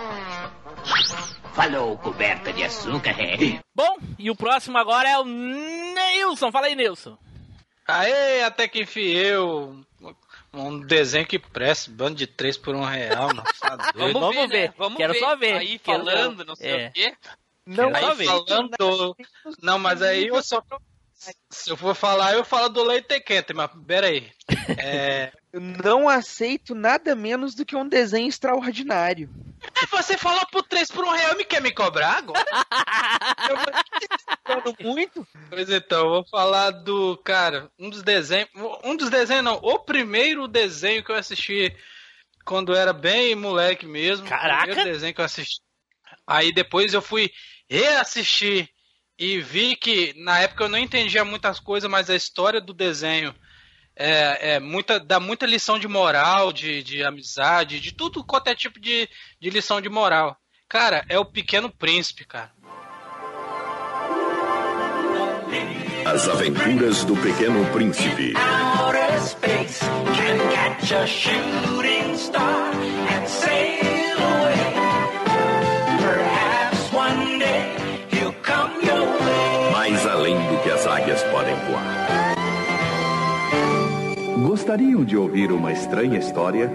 Falou 1.58 1.98
coberta 1.98 2.52
de 2.52 2.62
açúcar? 2.62 3.10
É. 3.20 3.58
Bom, 3.74 3.98
e 4.16 4.30
o 4.30 4.36
próximo 4.36 4.78
agora 4.78 5.08
é 5.08 5.18
o 5.18 5.24
Nilson. 5.24 6.52
Fala 6.52 6.68
aí, 6.68 6.76
Nilson. 6.76 7.18
Aê, 7.84 8.44
até 8.44 8.68
que 8.68 8.82
enfim, 8.82 9.00
eu. 9.08 9.76
Um 10.54 10.78
desenho 10.78 11.26
que 11.26 11.36
presta, 11.36 11.90
bando 11.90 12.14
de 12.14 12.28
três 12.28 12.56
por 12.56 12.76
um 12.76 12.84
real, 12.84 13.26
mano. 13.26 13.42
Tá. 13.60 13.76
Vamos, 13.92 14.12
Vamos 14.12 14.36
ver, 14.36 14.48
ver. 14.48 14.68
né? 14.68 14.74
Vamos 14.78 14.98
Quero 14.98 15.12
ver. 15.14 15.18
só 15.18 15.34
ver. 15.36 15.52
Aí 15.54 15.78
Quero- 15.80 16.04
falando, 16.04 16.44
não 16.44 16.54
sei 16.54 16.70
É. 16.70 16.88
o 16.88 16.92
quê. 16.92 17.14
Não 17.66 17.92
Aí 17.92 18.14
ver. 18.14 18.24
falando. 18.26 19.16
Não, 19.60 19.80
mas 19.80 20.00
aí 20.00 20.28
eu 20.28 20.40
só. 20.40 20.62
Se 21.50 21.70
eu 21.70 21.76
for 21.76 21.96
falar, 21.96 22.34
eu 22.34 22.44
falo 22.44 22.68
do 22.68 22.84
leite 22.84 23.18
quente, 23.18 23.52
mas 23.52 23.68
pera 23.84 24.06
aí. 24.06 24.30
É. 24.78 25.32
Eu 25.52 25.60
não 25.60 26.08
aceito 26.08 26.72
nada 26.72 27.16
menos 27.16 27.56
do 27.56 27.64
que 27.66 27.74
um 27.74 27.88
desenho 27.88 28.28
extraordinário. 28.28 29.28
É, 29.62 29.86
Você 29.86 30.16
falou 30.16 30.44
por 30.50 30.62
três 30.62 30.90
por 30.90 31.04
um 31.04 31.10
real 31.10 31.36
me 31.36 31.44
quer 31.44 31.60
me 31.60 31.72
cobrar 31.72 32.18
agora? 32.18 32.44
Falando 34.46 34.76
muito? 34.80 35.26
Pois 35.50 35.70
então, 35.70 36.00
eu 36.00 36.10
vou 36.10 36.26
falar 36.28 36.70
do, 36.70 37.16
cara, 37.18 37.70
um 37.78 37.90
dos 37.90 38.02
desenhos. 38.02 38.48
Um 38.84 38.96
dos 38.96 39.10
desenhos, 39.10 39.44
não, 39.44 39.56
o 39.56 39.78
primeiro 39.78 40.48
desenho 40.48 41.04
que 41.04 41.10
eu 41.10 41.16
assisti 41.16 41.74
quando 42.44 42.72
eu 42.72 42.76
era 42.76 42.92
bem 42.92 43.34
moleque 43.34 43.86
mesmo. 43.86 44.26
Caraca! 44.26 44.62
O 44.62 44.66
primeiro 44.66 44.90
desenho 44.90 45.14
que 45.14 45.20
eu 45.20 45.24
assisti. 45.24 45.60
Aí 46.26 46.52
depois 46.52 46.94
eu 46.94 47.02
fui 47.02 47.30
reassistir 47.68 48.68
e 49.18 49.40
vi 49.40 49.76
que 49.76 50.14
na 50.16 50.40
época 50.40 50.64
eu 50.64 50.68
não 50.68 50.78
entendia 50.78 51.24
muitas 51.24 51.58
coisas, 51.58 51.90
mas 51.90 52.08
a 52.08 52.14
história 52.14 52.60
do 52.60 52.72
desenho 52.72 53.34
é, 53.98 54.54
é 54.54 54.60
muita, 54.60 55.00
dá 55.00 55.18
muita 55.18 55.44
lição 55.44 55.78
de 55.78 55.88
moral, 55.88 56.52
de, 56.52 56.82
de 56.84 57.04
amizade, 57.04 57.80
de 57.80 57.92
tudo 57.92 58.24
quanto 58.24 58.46
é 58.48 58.54
tipo 58.54 58.78
de, 58.78 59.08
de 59.40 59.50
lição 59.50 59.80
de 59.80 59.88
moral. 59.88 60.36
Cara, 60.68 61.04
é 61.08 61.18
o 61.18 61.24
Pequeno 61.24 61.68
Príncipe, 61.68 62.24
cara. 62.24 62.52
As 66.04 66.28
Aventuras 66.28 67.04
do 67.04 67.16
Pequeno 67.16 67.64
Príncipe. 67.72 68.34
Outer 68.36 69.20
space 69.20 69.80
can 69.80 70.38
catch 70.52 70.92
a 70.92 71.06
shooting 71.06 72.16
star 72.16 72.72
and 72.72 73.28
Gostariam 84.68 85.02
de 85.02 85.16
ouvir 85.16 85.50
uma 85.50 85.72
estranha 85.72 86.18
história? 86.18 86.70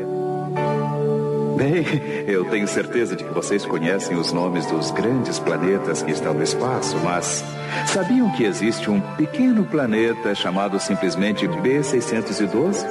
Bem, 1.55 1.85
eu 2.27 2.43
tenho 2.45 2.67
certeza 2.67 3.15
de 3.15 3.23
que 3.23 3.31
vocês 3.31 3.67
conhecem 3.67 4.17
os 4.17 4.33
nomes 4.33 4.65
dos 4.65 4.89
grandes 4.89 5.37
planetas 5.37 6.01
que 6.01 6.09
estão 6.09 6.33
no 6.33 6.41
espaço, 6.41 6.97
mas 7.03 7.45
sabiam 7.85 8.31
que 8.31 8.45
existe 8.45 8.89
um 8.89 8.99
pequeno 9.15 9.63
planeta 9.65 10.33
chamado 10.33 10.79
simplesmente 10.79 11.47
B612? 11.47 12.83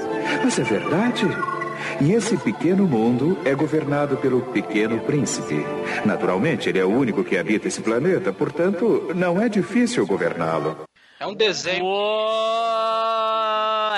Mas 0.44 0.56
é 0.60 0.62
verdade? 0.62 1.26
E 2.00 2.12
esse 2.12 2.36
pequeno 2.36 2.86
mundo 2.86 3.36
é 3.44 3.56
governado 3.56 4.16
pelo 4.18 4.40
Pequeno 4.52 5.00
Príncipe. 5.00 5.66
Naturalmente, 6.06 6.68
ele 6.68 6.78
é 6.78 6.84
o 6.84 6.96
único 6.96 7.24
que 7.24 7.36
habita 7.36 7.66
esse 7.66 7.82
planeta, 7.82 8.32
portanto, 8.32 9.10
não 9.16 9.42
é 9.42 9.48
difícil 9.48 10.06
governá-lo. 10.06 10.76
É 11.18 11.26
um 11.26 11.34
desenho. 11.34 11.84
Uou, 11.84 12.71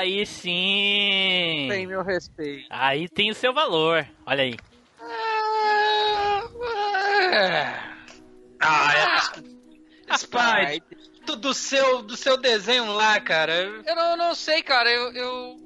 aí 0.05 0.25
sim. 0.27 1.67
Tem 1.71 1.87
meu 1.87 2.03
respeito. 2.03 2.67
Aí 2.71 3.09
tem 3.09 3.31
o 3.31 3.35
seu 3.35 3.53
valor. 3.53 4.07
Olha 4.27 4.45
aí. 4.45 4.55
Ah, 8.61 8.93
é. 8.95 10.15
Spy, 10.17 10.83
do, 11.27 11.37
do 11.37 11.55
seu, 11.55 12.03
do 12.03 12.17
seu 12.17 12.37
desenho 12.37 12.93
lá, 12.93 13.21
cara. 13.21 13.83
Eu 13.87 13.97
não, 13.97 14.17
não 14.17 14.35
sei, 14.35 14.63
cara. 14.63 14.91
Eu. 14.91 15.13
eu... 15.13 15.57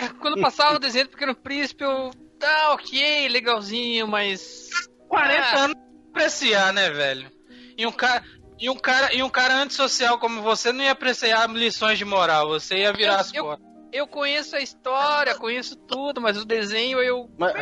É, 0.00 0.08
Quando 0.20 0.40
passava 0.40 0.76
o 0.76 0.78
desenho 0.78 1.06
do 1.06 1.10
Pequeno 1.10 1.34
Príncipe, 1.34 1.84
eu. 1.84 2.10
Tá, 2.38 2.72
ok, 2.74 3.28
legalzinho, 3.28 4.06
mas. 4.06 4.68
40 5.08 5.40
Ah. 5.42 5.58
anos 5.64 5.76
pra 5.76 6.10
apreciar, 6.22 6.72
né, 6.72 6.90
velho? 6.90 7.30
E 7.76 7.86
um 7.86 7.92
cara. 7.92 8.22
E 8.58 8.70
um 8.70 8.76
cara, 8.76 9.14
e 9.14 9.22
um 9.22 9.28
cara 9.28 9.54
antissocial 9.62 10.18
como 10.18 10.40
você 10.42 10.72
não 10.72 10.82
ia 10.84 10.92
apreciar 10.92 11.48
lições 11.50 11.98
de 11.98 12.04
moral, 12.04 12.48
você 12.48 12.76
ia 12.78 12.92
virar 12.92 13.20
as 13.20 13.32
Eu- 13.34 13.44
costas. 13.44 13.66
Eu 13.92 14.06
conheço 14.06 14.56
a 14.56 14.60
história, 14.60 15.34
conheço 15.36 15.76
tudo, 15.76 16.20
mas 16.20 16.36
o 16.36 16.44
desenho 16.44 16.98
eu. 17.00 17.30
Mas, 17.38 17.54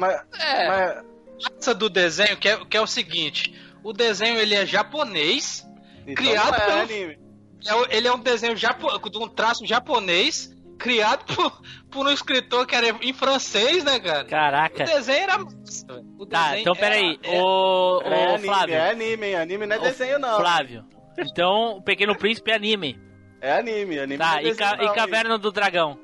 mas, 0.00 0.22
É. 0.40 0.68
mas- 0.68 1.04
Essa 1.58 1.74
do 1.74 1.88
desenho, 1.90 2.36
que 2.36 2.48
é, 2.48 2.64
que 2.64 2.76
é 2.76 2.80
o 2.80 2.86
seguinte: 2.86 3.52
o 3.82 3.92
desenho 3.92 4.38
ele 4.38 4.54
é 4.54 4.64
japonês, 4.64 5.66
então 6.06 6.14
criado 6.14 6.54
é 6.54 6.60
pelo. 6.60 6.80
anime. 6.80 7.18
é 7.66 7.96
Ele 7.96 8.08
é 8.08 8.12
um 8.12 8.18
desenho 8.18 8.56
japo, 8.56 8.86
de 9.10 9.18
um 9.18 9.28
traço 9.28 9.66
japonês, 9.66 10.50
criado 10.78 11.24
por, 11.34 11.62
por 11.90 12.06
um 12.06 12.10
escritor 12.10 12.66
que 12.66 12.74
era 12.74 12.88
em 13.02 13.12
francês, 13.12 13.84
né, 13.84 14.00
cara? 14.00 14.24
Caraca. 14.24 14.82
O 14.82 14.86
desenho 14.86 15.22
era 15.24 15.38
massa, 15.38 15.86
velho. 15.86 16.13
O 16.24 16.26
Tá, 16.26 16.44
desenho 16.46 16.60
então 16.60 16.74
peraí. 16.74 17.18
era- 17.22 17.36
Ô, 17.42 18.00
É 18.02 18.08
ô, 18.08 18.34
anime, 18.34 18.46
Flávio. 18.48 18.74
é 18.74 18.90
anime, 18.90 19.26
hein? 19.28 19.36
Anime 19.36 19.66
não 19.66 19.76
é 19.76 19.78
desenho, 19.78 20.18
não. 20.18 20.36
Flávio. 20.40 20.84
Então, 21.18 21.76
o 21.76 21.82
Pequeno 21.82 22.16
Príncipe 22.16 22.50
é 22.50 22.54
anime. 22.54 22.98
É 23.40 23.52
anime, 23.58 23.98
anime 23.98 24.18
Tá, 24.18 24.40
é 24.40 24.46
e, 24.46 24.48
e 24.50 24.94
Caverna 24.94 25.38
do 25.38 25.52
Dragão? 25.52 25.98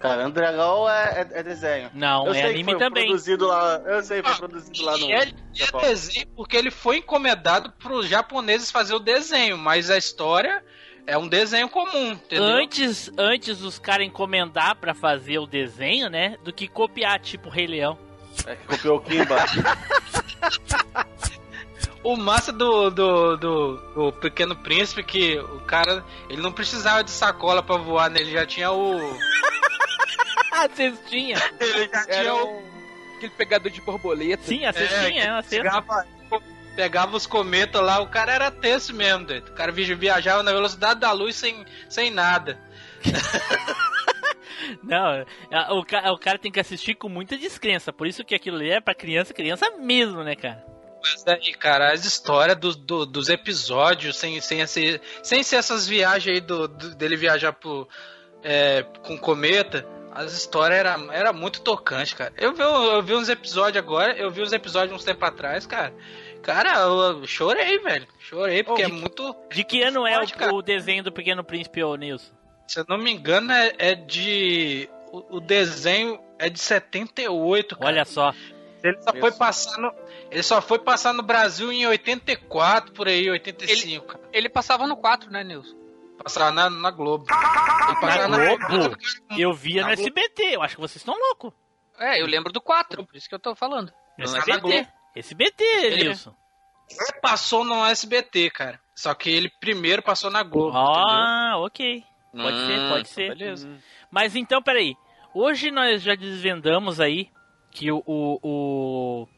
Cara, 0.00 0.26
o 0.26 0.30
Dragão 0.30 0.88
é, 0.88 1.28
é, 1.32 1.38
é 1.40 1.42
desenho. 1.42 1.90
Não, 1.92 2.24
eu 2.26 2.32
é 2.32 2.34
sei 2.34 2.42
que 2.44 2.48
anime 2.50 2.70
foi 2.72 2.78
também. 2.80 3.04
Produzido 3.06 3.46
lá, 3.46 3.82
eu 3.86 4.02
sei, 4.02 4.22
foi 4.22 4.34
produzido 4.34 4.82
lá 4.82 4.96
no. 4.96 5.10
Ele 5.10 5.34
é 5.58 5.80
desenho 5.80 6.26
porque 6.34 6.56
ele 6.56 6.70
foi 6.70 6.96
encomendado 6.96 7.70
pros 7.72 8.08
japoneses 8.08 8.70
fazer 8.70 8.94
o 8.94 8.98
desenho, 8.98 9.58
mas 9.58 9.90
a 9.90 9.98
história 9.98 10.64
é 11.06 11.18
um 11.18 11.28
desenho 11.28 11.68
comum, 11.68 12.12
entendeu? 12.12 12.44
Antes, 12.44 13.10
antes 13.18 13.60
os 13.62 13.78
caras 13.78 14.06
encomendar 14.06 14.76
pra 14.76 14.94
fazer 14.94 15.38
o 15.38 15.46
desenho, 15.46 16.08
né? 16.08 16.36
Do 16.42 16.52
que 16.52 16.66
copiar, 16.66 17.20
tipo 17.20 17.50
Rei 17.50 17.66
Leão. 17.66 17.98
É 18.46 18.56
que 18.56 18.66
copiou 18.66 18.96
o 18.96 19.00
Kimba. 19.00 19.36
O 22.02 22.16
massa 22.16 22.50
do, 22.50 22.88
do, 22.90 23.36
do, 23.36 23.76
do 23.94 24.12
Pequeno 24.12 24.56
Príncipe 24.56 25.02
que 25.04 25.38
o 25.38 25.60
cara, 25.60 26.02
ele 26.30 26.40
não 26.40 26.50
precisava 26.50 27.04
de 27.04 27.10
sacola 27.10 27.62
pra 27.62 27.76
voar, 27.76 28.08
né? 28.08 28.20
Ele 28.20 28.32
já 28.32 28.46
tinha 28.46 28.72
o... 28.72 28.98
A 30.50 30.66
cestinha. 30.74 31.36
Ele 31.60 31.88
já 31.92 32.04
tinha 32.06 32.16
Era 32.16 32.34
o... 32.34 32.56
um- 32.58 32.62
aquele 33.16 33.32
pegador 33.36 33.70
de 33.70 33.82
borboleta. 33.82 34.42
Sim, 34.46 34.64
a 34.64 34.72
cestinha, 34.72 35.24
é 35.24 35.30
uma 35.32 35.42
cesta. 35.42 36.06
Pegava, 36.74 37.16
os 37.18 37.26
cometas 37.26 37.82
lá, 37.82 38.00
o 38.00 38.06
cara 38.08 38.32
era 38.32 38.50
tenso 38.50 38.94
mesmo, 38.94 39.26
doido. 39.26 39.48
O 39.50 39.54
cara 39.54 39.70
vi- 39.70 39.94
viajava 39.94 40.42
na 40.42 40.52
velocidade 40.52 41.00
da 41.00 41.12
luz 41.12 41.36
sem, 41.36 41.66
sem 41.90 42.10
nada. 42.10 42.58
Não, 44.82 45.12
é, 45.12 45.26
o, 45.70 45.80
o 46.12 46.18
cara 46.18 46.38
tem 46.38 46.50
que 46.52 46.60
assistir 46.60 46.94
com 46.94 47.08
muita 47.08 47.36
descrença. 47.36 47.92
Por 47.92 48.06
isso 48.06 48.24
que 48.24 48.34
aquilo 48.34 48.56
ali 48.56 48.70
é 48.70 48.80
pra 48.80 48.94
criança, 48.94 49.32
criança 49.34 49.70
mesmo, 49.78 50.22
né, 50.22 50.34
cara? 50.34 50.64
Mas 51.02 51.26
aí, 51.26 51.54
cara, 51.54 51.92
as 51.92 52.04
histórias 52.04 52.56
do, 52.58 52.74
do- 52.74 53.06
dos 53.06 53.28
episódios, 53.30 54.18
sem, 54.18 54.40
sem, 54.40 54.66
ser, 54.66 55.00
sem 55.22 55.42
ser 55.42 55.56
essas 55.56 55.88
viagens 55.88 56.34
aí 56.36 56.40
do, 56.40 56.68
do- 56.68 56.94
dele 56.94 57.16
viajar 57.16 57.52
pro, 57.54 57.88
é, 58.42 58.84
com 59.02 59.16
cometa, 59.16 59.86
as 60.12 60.32
histórias 60.34 60.78
era, 60.78 60.98
era 61.12 61.32
muito 61.32 61.62
tocante, 61.62 62.14
cara. 62.14 62.32
Eu 62.36 62.52
vi, 62.52 62.60
eu 62.62 63.02
vi 63.02 63.14
uns 63.14 63.28
episódios 63.30 63.82
agora, 63.82 64.12
eu 64.16 64.30
vi 64.30 64.42
uns 64.42 64.52
episódios 64.52 64.94
uns 64.94 65.04
tempo 65.04 65.24
atrás, 65.24 65.64
cara. 65.66 65.94
Cara, 66.42 66.72
eu, 66.80 67.26
chorei, 67.26 67.78
velho. 67.78 68.06
Chorei, 68.18 68.62
porque 68.62 68.82
é 68.82 68.86
de- 68.86 68.92
muito. 68.92 69.34
De 69.50 69.62
que 69.64 69.82
ano 69.82 70.06
é 70.06 70.18
o, 70.18 70.54
o 70.54 70.62
desenho 70.62 71.02
do 71.02 71.12
Pequeno 71.12 71.42
Príncipe, 71.44 71.82
ô 71.82 71.94
Nilson? 71.96 72.32
Se 72.70 72.78
eu 72.78 72.84
não 72.88 72.96
me 72.98 73.10
engano, 73.10 73.50
é, 73.52 73.72
é 73.78 73.94
de. 73.96 74.88
O, 75.10 75.38
o 75.38 75.40
desenho 75.40 76.20
é 76.38 76.48
de 76.48 76.60
78, 76.60 77.74
cara. 77.76 77.86
Olha 77.88 78.04
só. 78.04 78.32
Ele 78.80 79.02
só 79.02 79.12
foi 79.12 79.32
passar 79.32 79.76
no. 79.78 79.92
Ele 80.30 80.42
só 80.44 80.62
foi 80.62 80.78
passar 80.78 81.12
no 81.12 81.22
Brasil 81.24 81.72
em 81.72 81.84
84, 81.88 82.92
por 82.92 83.08
aí, 83.08 83.28
85, 83.28 84.06
cara. 84.06 84.20
Ele 84.32 84.48
passava 84.48 84.86
no 84.86 84.96
4, 84.96 85.28
né, 85.32 85.42
Nilson? 85.42 85.76
Passava 86.22 86.52
na, 86.52 86.70
na 86.70 86.92
Globo. 86.92 87.24
Ele 87.28 87.92
Na 87.94 88.00
passava 88.00 88.28
na 88.28 88.56
Globo? 88.68 88.96
Eu 89.36 89.52
via 89.52 89.82
Na 89.82 89.88
no 89.90 89.96
Globo. 89.96 90.08
SBT, 90.08 90.42
eu 90.54 90.62
acho 90.62 90.76
que 90.76 90.80
vocês 90.80 90.96
estão 91.02 91.18
loucos. 91.18 91.52
É, 91.98 92.22
eu 92.22 92.26
lembro 92.26 92.52
do 92.52 92.60
4, 92.60 93.04
por 93.04 93.16
isso 93.16 93.28
que 93.28 93.34
eu 93.34 93.40
tô 93.40 93.56
falando. 93.56 93.92
No 94.16 94.30
na 94.30 94.38
SBT. 94.38 94.60
Globo. 94.60 94.88
SBT, 95.16 95.64
Ele- 95.64 96.04
Nilson. 96.04 96.32
Ele 96.88 97.20
passou 97.20 97.64
no 97.64 97.84
SBT, 97.84 98.48
cara. 98.50 98.80
Só 98.94 99.12
que 99.12 99.28
ele 99.28 99.50
primeiro 99.60 100.02
passou 100.02 100.30
na 100.30 100.44
Globo. 100.44 100.76
Ah, 100.76 101.54
ok. 101.56 102.04
Pode 102.32 102.56
Hum, 102.56 102.66
ser, 102.66 102.88
pode 102.88 103.08
ser. 103.08 103.28
beleza. 103.36 103.68
Mas 104.10 104.36
então, 104.36 104.62
peraí. 104.62 104.94
Hoje 105.34 105.70
nós 105.70 106.02
já 106.02 106.14
desvendamos 106.14 107.00
aí 107.00 107.28
que 107.70 107.90
o. 107.90 108.02
O, 108.06 108.38
o, 108.42 109.28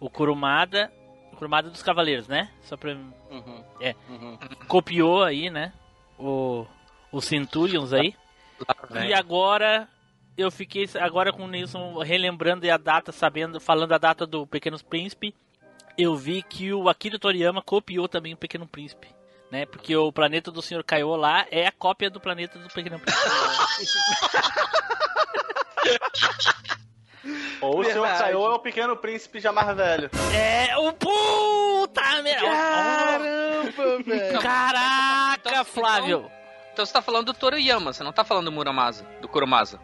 o 0.00 0.10
Kurumada. 0.10 0.92
O 1.32 1.36
Kurumada 1.36 1.70
dos 1.70 1.82
Cavaleiros, 1.82 2.28
né? 2.28 2.50
Só 2.62 2.76
pra. 2.76 2.92
Uhum, 2.92 3.64
É. 3.80 3.94
uhum. 4.08 4.38
Copiou 4.68 5.22
aí, 5.24 5.50
né? 5.50 5.72
O. 6.18 6.66
O 7.10 7.20
Centurions 7.20 7.92
aí. 7.92 8.14
entendeu? 8.88 9.04
E 9.10 9.14
agora. 9.14 9.88
Eu 10.34 10.50
fiquei 10.50 10.88
agora 10.98 11.30
com 11.30 11.44
o 11.44 11.48
Nilson 11.48 11.98
relembrando 11.98 12.68
a 12.70 12.78
data, 12.78 13.12
sabendo, 13.12 13.60
falando 13.60 13.92
a 13.92 13.98
data 13.98 14.26
do 14.26 14.46
Pequeno 14.46 14.82
Príncipe. 14.82 15.34
Eu 15.98 16.16
vi 16.16 16.42
que 16.42 16.72
o 16.72 16.88
Akira 16.88 17.18
Toriyama 17.18 17.60
copiou 17.60 18.08
também 18.08 18.32
o 18.32 18.36
Pequeno 18.36 18.66
Príncipe. 18.66 19.08
Né? 19.52 19.66
Porque 19.66 19.94
o 19.94 20.10
planeta 20.10 20.50
do 20.50 20.62
Sr. 20.62 20.82
Kaiô 20.82 21.14
lá 21.14 21.44
é 21.50 21.66
a 21.66 21.72
cópia 21.72 22.08
do 22.08 22.18
planeta 22.18 22.58
do 22.58 22.70
Pequeno 22.70 22.98
Príncipe. 22.98 23.28
Ou 27.60 27.78
o 27.80 27.82
Verdade. 27.84 28.18
Kaiô 28.18 28.46
é 28.50 28.54
o 28.54 28.58
pequeno 28.58 28.96
príncipe 28.96 29.38
já 29.40 29.52
mais 29.52 29.76
velho. 29.76 30.10
É 30.34 30.74
o 30.78 30.90
puta 30.94 32.22
merda! 32.22 32.46
Caramba, 32.48 34.02
velho. 34.02 34.40
Caraca, 34.40 35.50
Então- 35.50 35.64
Flávio! 35.66 36.30
Então 36.72 36.86
você 36.86 36.92
tá 36.94 37.02
falando 37.02 37.26
do 37.26 37.34
Toriyama, 37.34 37.92
você 37.92 38.02
não 38.02 38.12
tá 38.12 38.24
falando 38.24 38.46
do 38.46 38.52
Muramasa, 38.52 39.04
do 39.20 39.28
Kurumasa. 39.28 39.78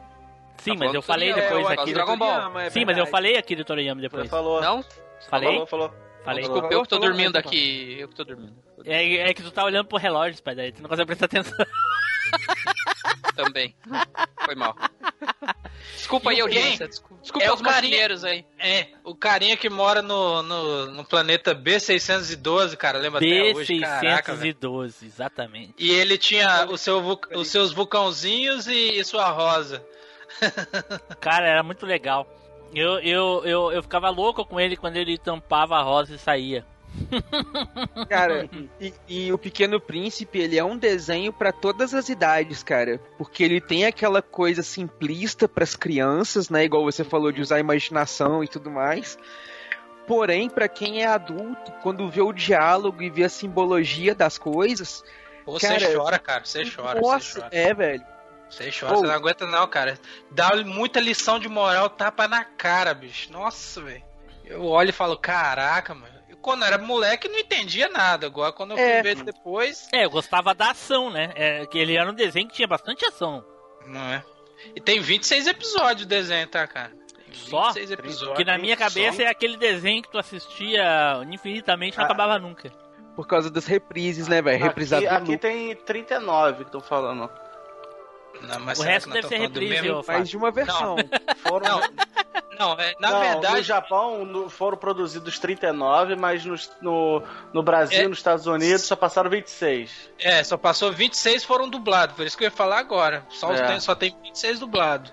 Sim, 0.56 0.76
Tá 0.78 0.86
mas 0.86 0.94
eu 0.94 1.02
falei 1.02 1.34
depois 1.34 1.68
é, 1.68 1.74
aqui. 1.74 1.92
Dragon 1.92 2.16
Ball. 2.16 2.58
É 2.60 2.70
Sim, 2.70 2.86
mas 2.86 2.96
eu 2.96 3.06
falei 3.06 3.36
aqui 3.36 3.54
do 3.54 3.66
Toriyama 3.66 4.00
Você 4.00 4.08
depois. 4.08 4.30
falou. 4.30 4.62
Não? 4.62 4.82
Falei? 5.28 5.52
Falou, 5.52 5.66
falou. 5.66 6.07
Falei. 6.24 6.42
Desculpa, 6.42 6.68
eu 6.70 6.82
que 6.82 6.88
tô 6.88 6.98
dormindo 6.98 7.36
aqui. 7.36 7.96
Eu 7.98 8.08
que 8.08 8.14
tô 8.14 8.24
dormindo. 8.24 8.54
É, 8.84 9.30
é 9.30 9.34
que 9.34 9.42
tu 9.42 9.50
tá 9.50 9.64
olhando 9.64 9.86
pro 9.86 9.98
relógio, 9.98 10.42
pai, 10.42 10.54
daí 10.54 10.72
tu 10.72 10.82
não 10.82 10.88
consegue 10.88 11.06
prestar 11.06 11.26
atenção. 11.26 11.56
Também. 13.34 13.74
Foi 14.44 14.54
mal. 14.54 14.76
Desculpa 15.94 16.30
aí, 16.30 16.38
E 16.38 16.40
audiência. 16.40 16.88
Desculpa, 16.88 17.22
desculpa 17.22 17.46
É 17.46 17.52
os 17.52 17.60
marinheiros 17.60 18.24
aí. 18.24 18.44
É, 18.58 18.88
o 19.04 19.14
carinha 19.14 19.56
que 19.56 19.70
mora 19.70 20.02
no, 20.02 20.42
no, 20.42 20.86
no 20.86 21.04
planeta 21.04 21.54
B612, 21.54 22.76
cara, 22.76 22.98
lembra 22.98 23.18
até 23.18 23.52
hoje, 23.54 23.80
caraca, 23.80 24.34
velho. 24.34 24.54
B612, 24.54 25.06
exatamente. 25.06 25.74
E 25.78 25.90
ele 25.90 26.18
tinha 26.18 26.66
o 26.66 26.76
seu, 26.76 27.00
os 27.34 27.48
seus 27.48 27.72
vulcãozinhos 27.72 28.66
e, 28.66 28.98
e 28.98 29.04
sua 29.04 29.28
rosa. 29.30 29.84
Cara, 31.20 31.48
era 31.48 31.62
muito 31.62 31.86
legal. 31.86 32.26
Eu, 32.74 32.98
eu, 33.00 33.42
eu, 33.44 33.72
eu 33.72 33.82
ficava 33.82 34.10
louco 34.10 34.44
com 34.44 34.60
ele 34.60 34.76
quando 34.76 34.96
ele 34.96 35.16
tampava 35.18 35.76
a 35.76 35.82
rosa 35.82 36.14
e 36.14 36.18
saía. 36.18 36.64
Cara, 38.08 38.48
e, 38.80 38.92
e 39.08 39.32
o 39.32 39.38
Pequeno 39.38 39.80
Príncipe, 39.80 40.38
ele 40.38 40.58
é 40.58 40.64
um 40.64 40.76
desenho 40.76 41.32
pra 41.32 41.52
todas 41.52 41.94
as 41.94 42.08
idades, 42.08 42.62
cara. 42.62 42.98
Porque 43.16 43.44
ele 43.44 43.60
tem 43.60 43.84
aquela 43.84 44.22
coisa 44.22 44.62
simplista 44.62 45.46
pras 45.46 45.76
crianças, 45.76 46.50
né? 46.50 46.64
Igual 46.64 46.84
você 46.84 47.04
falou 47.04 47.30
de 47.30 47.40
usar 47.40 47.56
a 47.56 47.60
imaginação 47.60 48.42
e 48.42 48.48
tudo 48.48 48.70
mais. 48.70 49.18
Porém, 50.06 50.48
pra 50.48 50.66
quem 50.66 51.02
é 51.02 51.06
adulto, 51.06 51.70
quando 51.82 52.08
vê 52.08 52.22
o 52.22 52.32
diálogo 52.32 53.02
e 53.02 53.10
vê 53.10 53.24
a 53.24 53.28
simbologia 53.28 54.14
das 54.14 54.38
coisas, 54.38 55.04
Pô, 55.48 55.58
Cara, 55.58 55.80
você 55.80 55.96
chora, 55.96 56.18
cara, 56.18 56.44
você 56.44 56.70
chora, 56.70 57.00
você 57.00 57.10
nossa, 57.10 57.40
chora. 57.40 57.56
é, 57.56 57.72
velho. 57.72 58.04
Você 58.50 58.70
chora, 58.70 58.94
Ô. 58.94 58.96
você 59.00 59.06
não 59.06 59.14
aguenta 59.14 59.46
não, 59.46 59.66
cara. 59.66 59.98
Dá 60.30 60.54
muita 60.64 61.00
lição 61.00 61.38
de 61.38 61.48
moral, 61.48 61.88
tapa 61.90 62.26
na 62.26 62.44
cara, 62.44 62.94
bicho. 62.94 63.30
Nossa, 63.32 63.80
velho. 63.82 64.02
Eu 64.44 64.64
olho 64.64 64.88
e 64.90 64.92
falo, 64.92 65.16
caraca, 65.18 65.94
mano. 65.94 66.14
Eu, 66.28 66.36
quando 66.38 66.64
era 66.64 66.78
moleque, 66.78 67.28
não 67.28 67.38
entendia 67.38 67.88
nada. 67.88 68.26
Agora, 68.26 68.50
quando 68.52 68.70
eu 68.70 68.76
fui 68.78 68.86
É. 68.86 69.02
ver 69.02 69.16
depois, 69.22 69.88
É, 69.92 70.04
eu 70.06 70.10
gostava 70.10 70.54
da 70.54 70.70
ação, 70.70 71.10
né? 71.10 71.32
É, 71.34 71.66
que 71.66 71.78
ele 71.78 71.96
era 71.96 72.10
um 72.10 72.14
desenho 72.14 72.48
que 72.48 72.54
tinha 72.54 72.68
bastante 72.68 73.04
ação. 73.04 73.44
não 73.86 74.00
é. 74.12 74.24
E 74.74 74.80
tem 74.80 74.98
26 75.00 75.46
episódios 75.46 76.04
o 76.04 76.08
desenho, 76.08 76.46
tá, 76.48 76.66
cara? 76.66 76.90
Tem 77.24 77.32
Só? 77.32 77.66
26 77.66 77.90
episódios. 77.92 78.36
Que 78.38 78.44
na 78.44 78.58
minha 78.58 78.76
Só. 78.76 78.84
cabeça 78.84 79.22
é 79.22 79.26
aquele 79.28 79.56
desenho 79.56 80.02
que 80.02 80.10
tu 80.10 80.18
assistia 80.18 81.20
infinitamente 81.30 81.94
e 81.94 81.98
não 81.98 82.04
Ah. 82.04 82.06
acabava 82.06 82.38
nunca. 82.38 82.70
Por 83.14 83.26
causa 83.26 83.50
das 83.50 83.66
reprises, 83.66 84.26
né, 84.28 84.40
velho? 84.42 84.56
Aqui, 84.56 84.64
Reprisado 84.64 85.06
aqui 85.08 85.32
no- 85.32 85.38
tem 85.38 85.74
39 85.76 86.64
que 86.64 86.70
tô 86.72 86.80
falando. 86.80 87.30
Não, 88.42 88.60
mas 88.60 88.78
O 88.78 88.82
resto 88.82 89.08
deve 89.10 89.22
tô 89.22 89.28
ser 89.28 89.38
reprise, 89.38 89.82
mesmo? 89.82 90.04
mais 90.06 90.28
de 90.28 90.36
uma 90.36 90.50
versão. 90.50 90.96
Foram, 91.38 91.66
Não, 91.66 91.80
não, 92.58 92.80
é, 92.80 92.94
na 93.00 93.10
Não, 93.10 93.20
verdade, 93.20 93.56
no 93.56 93.62
Japão 93.62 94.24
no- 94.24 94.48
foram 94.50 94.76
produzidos 94.76 95.38
39, 95.38 96.16
mas 96.16 96.44
no, 96.44 96.56
no, 96.80 97.22
no 97.52 97.62
Brasil, 97.62 98.00
É. 98.00 98.08
nos 98.08 98.18
Estados 98.18 98.46
Unidos, 98.46 98.82
só 98.82 98.96
passaram 98.96 99.30
26. 99.30 100.10
É, 100.18 100.42
só 100.44 100.56
passou 100.56 100.90
26 100.92 101.44
foram 101.44 101.68
dublados, 101.68 102.16
por 102.16 102.26
isso 102.26 102.36
que 102.36 102.44
eu 102.44 102.48
ia 102.48 102.50
falar 102.50 102.78
agora. 102.78 103.24
Só, 103.30 103.52
É. 103.52 103.66
tem, 103.66 103.80
só 103.80 103.94
tem 103.94 104.16
26 104.22 104.58
dublados. 104.58 105.12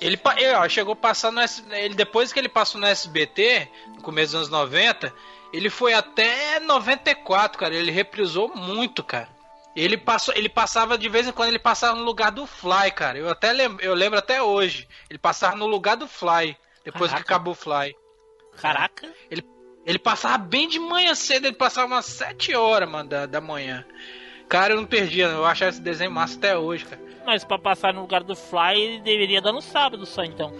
Ele, 0.00 0.18
ele, 0.38 0.54
ó, 0.54 0.66
chegou 0.68 0.94
a 0.94 0.96
passar 0.96 1.30
no 1.30 1.40
S- 1.42 1.62
ele 1.70 1.94
Depois 1.94 2.32
que 2.32 2.38
ele 2.38 2.48
passou 2.48 2.80
no 2.80 2.86
SBT, 2.86 3.68
no 3.96 4.02
começo 4.02 4.28
dos 4.32 4.34
anos 4.36 4.48
90, 4.48 5.12
ele 5.52 5.68
foi 5.68 5.92
até 5.92 6.58
94, 6.60 7.58
cara. 7.58 7.74
Ele 7.74 7.90
reprisou 7.90 8.48
muito, 8.56 9.04
cara. 9.04 9.28
Ele 9.76 9.96
passou, 9.96 10.34
ele 10.34 10.48
passava 10.48 10.98
de 10.98 11.08
vez 11.08 11.28
em 11.28 11.32
quando 11.32 11.48
ele 11.50 11.58
passava 11.58 11.96
no 11.96 12.04
lugar 12.04 12.30
do 12.32 12.46
Fly, 12.46 12.90
cara. 12.94 13.18
Eu 13.18 13.28
até 13.30 13.52
lembro, 13.52 13.84
eu 13.84 13.94
lembro 13.94 14.18
até 14.18 14.42
hoje. 14.42 14.88
Ele 15.08 15.18
passava 15.18 15.56
no 15.56 15.66
lugar 15.66 15.96
do 15.96 16.08
Fly 16.08 16.56
depois 16.84 17.10
Caraca. 17.10 17.24
que 17.26 17.32
acabou 17.32 17.52
o 17.52 17.56
Fly. 17.56 17.94
Caraca. 18.60 19.08
Ele 19.86 19.98
passava 19.98 20.38
bem 20.38 20.68
de 20.68 20.78
manhã 20.78 21.14
cedo, 21.14 21.46
ele 21.46 21.56
passava 21.56 21.86
umas 21.86 22.04
7 22.06 22.54
horas, 22.54 22.88
mano, 22.88 23.08
da, 23.08 23.26
da 23.26 23.40
manhã. 23.40 23.84
cara, 24.48 24.74
eu 24.74 24.76
não 24.76 24.84
perdia. 24.86 25.26
Eu 25.26 25.44
achava 25.46 25.70
esse 25.70 25.80
desenho 25.80 26.10
massa 26.10 26.36
até 26.36 26.56
hoje, 26.56 26.84
cara. 26.84 27.00
Mas 27.24 27.44
pra 27.44 27.58
passar 27.58 27.94
no 27.94 28.00
lugar 28.02 28.22
do 28.22 28.34
Fly, 28.36 28.78
ele 28.80 29.00
deveria 29.00 29.40
dar 29.40 29.52
no 29.52 29.62
sábado 29.62 30.04
só, 30.04 30.22
então. 30.24 30.54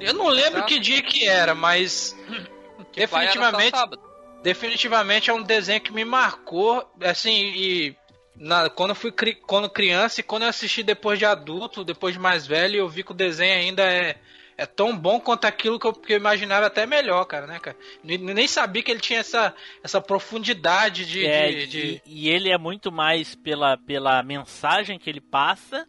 Eu 0.00 0.14
não 0.14 0.28
lembro 0.28 0.64
que 0.64 0.78
dia 0.78 1.02
que 1.02 1.26
era, 1.28 1.54
mas 1.54 2.16
Que 2.92 3.00
era 3.02 3.06
definitivamente, 3.10 3.76
sábado. 3.76 4.02
definitivamente 4.42 5.30
é 5.30 5.34
um 5.34 5.42
desenho 5.42 5.80
que 5.80 5.92
me 5.92 6.04
marcou, 6.04 6.88
assim, 7.02 7.52
e 7.54 7.96
na, 8.36 8.68
quando 8.70 8.90
eu 8.90 8.94
fui 8.96 9.12
cri- 9.12 9.34
quando 9.34 9.68
criança 9.70 10.20
e 10.20 10.24
quando 10.24 10.42
eu 10.42 10.48
assisti 10.48 10.82
depois 10.82 11.18
de 11.18 11.24
adulto, 11.24 11.84
depois 11.84 12.14
de 12.14 12.20
mais 12.20 12.46
velho, 12.46 12.76
eu 12.76 12.88
vi 12.88 13.02
que 13.02 13.12
o 13.12 13.14
desenho 13.14 13.54
ainda 13.58 13.82
é 13.84 14.16
é 14.54 14.66
tão 14.66 14.96
bom 14.96 15.18
quanto 15.18 15.46
aquilo 15.46 15.78
que 15.80 15.86
eu, 15.86 15.92
que 15.94 16.12
eu 16.12 16.16
imaginava 16.18 16.66
até 16.66 16.84
melhor, 16.86 17.24
cara, 17.24 17.46
né, 17.46 17.58
cara? 17.58 17.74
Nem, 18.04 18.18
nem 18.18 18.46
sabia 18.46 18.82
que 18.82 18.90
ele 18.90 19.00
tinha 19.00 19.18
essa, 19.18 19.52
essa 19.82 19.98
profundidade 20.00 21.06
de, 21.06 21.24
É, 21.26 21.50
de- 21.50 21.66
de- 21.66 22.02
E, 22.06 22.26
e 22.26 22.28
ele 22.28 22.50
é 22.50 22.58
muito 22.58 22.92
mais 22.92 23.34
pela, 23.34 23.76
pela 23.78 24.22
mensagem 24.22 24.98
que 24.98 25.08
ele 25.08 25.22
passa. 25.22 25.86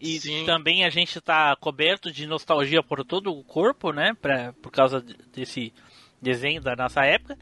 E 0.00 0.20
também 0.46 0.84
a 0.84 0.90
gente 0.90 1.20
tá 1.20 1.54
coberto 1.56 2.10
de 2.10 2.24
nostalgia 2.26 2.82
por 2.82 3.04
todo 3.04 3.32
o 3.36 3.42
corpo, 3.44 3.92
né? 3.92 4.14
Pra, 4.22 4.52
por 4.62 4.70
causa 4.70 5.02
de- 5.02 5.16
desse 5.32 5.72
desenho 6.22 6.62
da 6.62 6.76
nossa 6.76 7.04
época. 7.04 7.36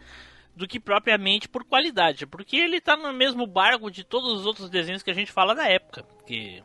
Do 0.54 0.68
que 0.68 0.78
propriamente 0.78 1.48
por 1.48 1.64
qualidade. 1.64 2.26
Porque 2.26 2.56
ele 2.56 2.80
tá 2.80 2.96
no 2.96 3.12
mesmo 3.12 3.46
barco 3.46 3.90
de 3.90 4.04
todos 4.04 4.32
os 4.40 4.46
outros 4.46 4.68
desenhos 4.68 5.02
que 5.02 5.10
a 5.10 5.14
gente 5.14 5.32
fala 5.32 5.54
da 5.54 5.66
época. 5.68 6.04
Que 6.26 6.62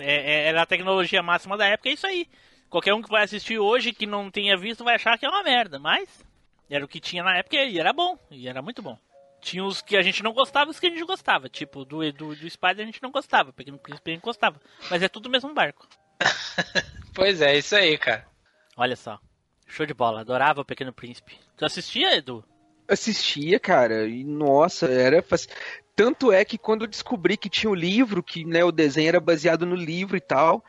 é, 0.00 0.14
é- 0.14 0.44
era 0.48 0.62
a 0.62 0.66
tecnologia 0.66 1.22
máxima 1.22 1.56
da 1.56 1.66
época, 1.66 1.88
é 1.88 1.92
isso 1.92 2.06
aí. 2.06 2.26
Qualquer 2.68 2.92
um 2.94 3.02
que 3.02 3.10
vai 3.10 3.24
assistir 3.24 3.58
hoje 3.58 3.92
que 3.92 4.06
não 4.06 4.30
tenha 4.30 4.56
visto 4.56 4.84
vai 4.84 4.94
achar 4.94 5.18
que 5.18 5.24
é 5.24 5.28
uma 5.28 5.42
merda. 5.42 5.78
Mas 5.78 6.22
era 6.68 6.84
o 6.84 6.88
que 6.88 7.00
tinha 7.00 7.22
na 7.24 7.36
época 7.38 7.56
e 7.56 7.78
era 7.78 7.92
bom. 7.92 8.18
E 8.30 8.46
era 8.46 8.60
muito 8.60 8.82
bom. 8.82 8.96
Tinha 9.40 9.64
os 9.64 9.80
que 9.80 9.96
a 9.96 10.02
gente 10.02 10.22
não 10.22 10.34
gostava 10.34 10.70
e 10.70 10.72
os 10.72 10.78
que 10.78 10.86
a 10.86 10.90
gente 10.90 11.04
gostava. 11.04 11.48
Tipo, 11.48 11.82
do, 11.86 12.12
do, 12.12 12.36
do 12.36 12.50
Spider 12.50 12.82
a 12.82 12.86
gente 12.86 13.02
não 13.02 13.10
gostava. 13.10 13.54
Pequeno 13.54 13.78
Príncipe 13.78 14.10
a 14.10 14.14
gente 14.14 14.22
gostava. 14.22 14.60
Mas 14.90 15.02
é 15.02 15.08
tudo 15.08 15.26
o 15.26 15.30
mesmo 15.30 15.52
barco. 15.54 15.88
Pois 17.14 17.40
é, 17.40 17.58
isso 17.58 17.74
aí, 17.74 17.98
cara. 17.98 18.24
Olha 18.76 18.94
só. 18.96 19.18
Show 19.66 19.84
de 19.84 19.92
bola. 19.94 20.20
Adorava 20.20 20.60
o 20.60 20.64
Pequeno 20.64 20.92
Príncipe. 20.92 21.36
Tu 21.56 21.64
assistia, 21.64 22.14
Edu? 22.16 22.44
Assistia, 22.90 23.60
cara, 23.60 24.06
e 24.08 24.24
nossa, 24.24 24.86
era. 24.86 25.22
fac- 25.22 25.48
Tanto 25.94 26.32
é 26.32 26.44
que 26.44 26.58
quando 26.58 26.82
eu 26.84 26.88
descobri 26.88 27.36
que 27.36 27.48
tinha 27.48 27.70
o 27.70 27.74
livro, 27.74 28.22
que 28.22 28.44
né, 28.44 28.64
o 28.64 28.72
desenho 28.72 29.08
era 29.08 29.20
baseado 29.20 29.64
no 29.66 29.76
livro 29.76 30.16
e 30.16 30.20
tal, 30.20 30.64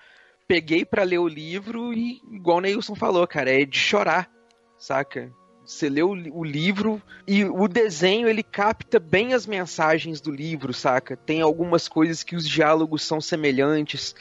peguei 0.47 0.85
pra 0.85 1.03
ler 1.03 1.19
o 1.19 1.27
livro 1.27 1.93
e, 1.93 2.21
igual 2.31 2.57
o 2.57 2.61
Neilson 2.61 2.95
falou, 2.95 3.25
cara, 3.27 3.49
é 3.51 3.65
de 3.65 3.79
chorar, 3.79 4.29
saca? 4.77 5.31
Você 5.65 5.89
lê 5.89 6.03
o, 6.03 6.09
o 6.09 6.43
livro 6.43 7.01
e 7.27 7.45
o 7.45 7.67
desenho 7.67 8.27
ele 8.27 8.43
capta 8.43 8.99
bem 8.99 9.33
as 9.33 9.47
mensagens 9.47 10.19
do 10.19 10.31
livro, 10.31 10.73
saca? 10.73 11.15
Tem 11.15 11.41
algumas 11.41 11.87
coisas 11.87 12.23
que 12.23 12.35
os 12.35 12.47
diálogos 12.47 13.03
são 13.03 13.21
semelhantes. 13.21 14.13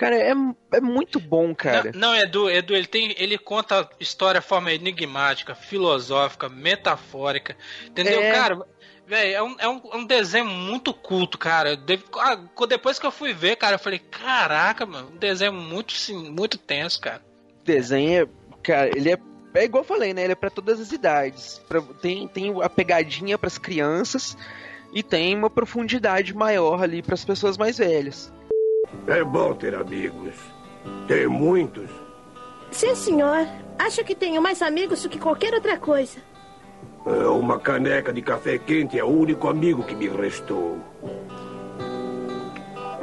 Cara, 0.00 0.16
é, 0.16 0.32
é 0.72 0.80
muito 0.80 1.20
bom, 1.20 1.54
cara. 1.54 1.92
Não, 1.92 2.08
não, 2.12 2.16
Edu, 2.16 2.48
Edu, 2.48 2.74
ele 2.74 2.86
tem, 2.86 3.14
ele 3.18 3.36
conta 3.36 3.82
a 3.82 3.88
história 4.00 4.40
de 4.40 4.46
forma 4.46 4.72
enigmática, 4.72 5.54
filosófica, 5.54 6.48
metafórica, 6.48 7.54
entendeu, 7.86 8.18
É. 8.22 8.32
cara? 8.32 8.66
Velho, 9.06 9.34
é 9.34 9.42
um, 9.42 9.56
é, 9.58 9.68
um, 9.68 9.80
é 9.92 9.96
um 9.98 10.06
desenho 10.06 10.46
muito 10.46 10.94
culto, 10.94 11.36
cara. 11.36 11.76
De- 11.76 12.00
ah, 12.16 12.38
depois 12.66 12.98
que 12.98 13.04
eu 13.04 13.10
fui 13.10 13.34
ver, 13.34 13.56
cara, 13.56 13.74
eu 13.74 13.78
falei, 13.78 13.98
caraca, 13.98 14.86
mano, 14.86 15.10
um 15.12 15.18
desenho 15.18 15.52
muito, 15.52 15.92
sim, 15.92 16.30
muito 16.30 16.56
tenso, 16.56 16.98
cara. 16.98 17.20
O 17.60 17.64
desenho 17.64 18.22
é, 18.22 18.56
cara, 18.62 18.88
ele 18.96 19.12
é 19.12 19.18
é 19.52 19.64
igual 19.64 19.82
eu 19.82 19.86
falei, 19.86 20.14
né? 20.14 20.22
Ele 20.22 20.32
é 20.32 20.36
pra 20.36 20.48
todas 20.48 20.80
as 20.80 20.92
idades. 20.92 21.60
Pra- 21.68 21.82
tem, 22.00 22.26
tem 22.26 22.54
a 22.62 22.70
pegadinha 22.70 23.36
pras 23.36 23.58
crianças 23.58 24.34
e 24.94 25.02
tem 25.02 25.36
uma 25.36 25.50
profundidade 25.50 26.32
maior 26.34 26.82
ali 26.82 27.02
pras 27.02 27.22
pessoas 27.22 27.58
mais 27.58 27.76
velhas. 27.76 28.32
É 29.06 29.24
bom 29.24 29.54
ter 29.54 29.74
amigos. 29.74 30.34
Tem 31.06 31.26
muitos. 31.26 31.90
Sim, 32.70 32.94
senhor. 32.94 33.46
Acho 33.78 34.04
que 34.04 34.14
tenho 34.14 34.40
mais 34.42 34.62
amigos 34.62 35.02
do 35.02 35.08
que 35.08 35.18
qualquer 35.18 35.54
outra 35.54 35.76
coisa. 35.78 36.18
É, 37.06 37.26
Uma 37.26 37.58
caneca 37.58 38.12
de 38.12 38.22
café 38.22 38.58
quente 38.58 38.98
é 38.98 39.04
o 39.04 39.08
único 39.08 39.48
amigo 39.48 39.82
que 39.82 39.94
me 39.94 40.08
restou. 40.08 40.78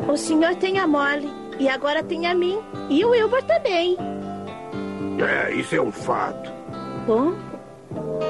O 0.08 0.16
senhor 0.16 0.56
tem 0.56 0.80
a 0.80 0.88
Molly. 0.88 1.30
E 1.60 1.68
agora 1.68 2.04
tem 2.04 2.28
a 2.28 2.36
mim. 2.36 2.60
E 2.90 3.04
o 3.04 3.10
Wilbur 3.10 3.42
também. 3.44 3.98
É, 5.20 5.52
isso 5.54 5.76
é 5.76 5.82
um 5.82 5.92
fato. 5.92 6.52
Bom, 7.08 7.34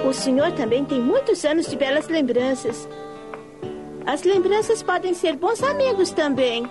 o 0.08 0.14
senhor 0.14 0.52
também 0.54 0.86
tem 0.86 1.02
muitos 1.02 1.44
anos 1.44 1.68
de 1.68 1.76
belas 1.76 2.08
lembranças. 2.08 2.88
As 4.06 4.24
lembranças 4.24 4.82
podem 4.82 5.14
ser 5.14 5.36
bons 5.36 5.62
amigos 5.62 6.12
também. 6.12 6.66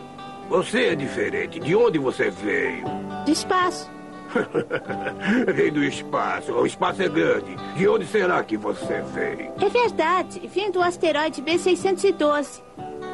Você 0.48 0.86
é 0.86 0.94
diferente. 0.94 1.58
De 1.58 1.74
onde 1.74 1.98
você 1.98 2.30
veio? 2.30 2.84
De 3.24 3.32
espaço. 3.32 3.90
Veio 5.54 5.72
do 5.72 5.84
espaço. 5.84 6.52
O 6.52 6.66
espaço 6.66 7.02
é 7.02 7.08
grande. 7.08 7.56
De 7.76 7.88
onde 7.88 8.06
será 8.06 8.42
que 8.42 8.56
você 8.56 9.02
veio? 9.14 9.52
É 9.60 9.68
verdade. 9.68 10.40
Vim 10.46 10.70
do 10.70 10.82
asteroide 10.82 11.40
B612. 11.42 12.60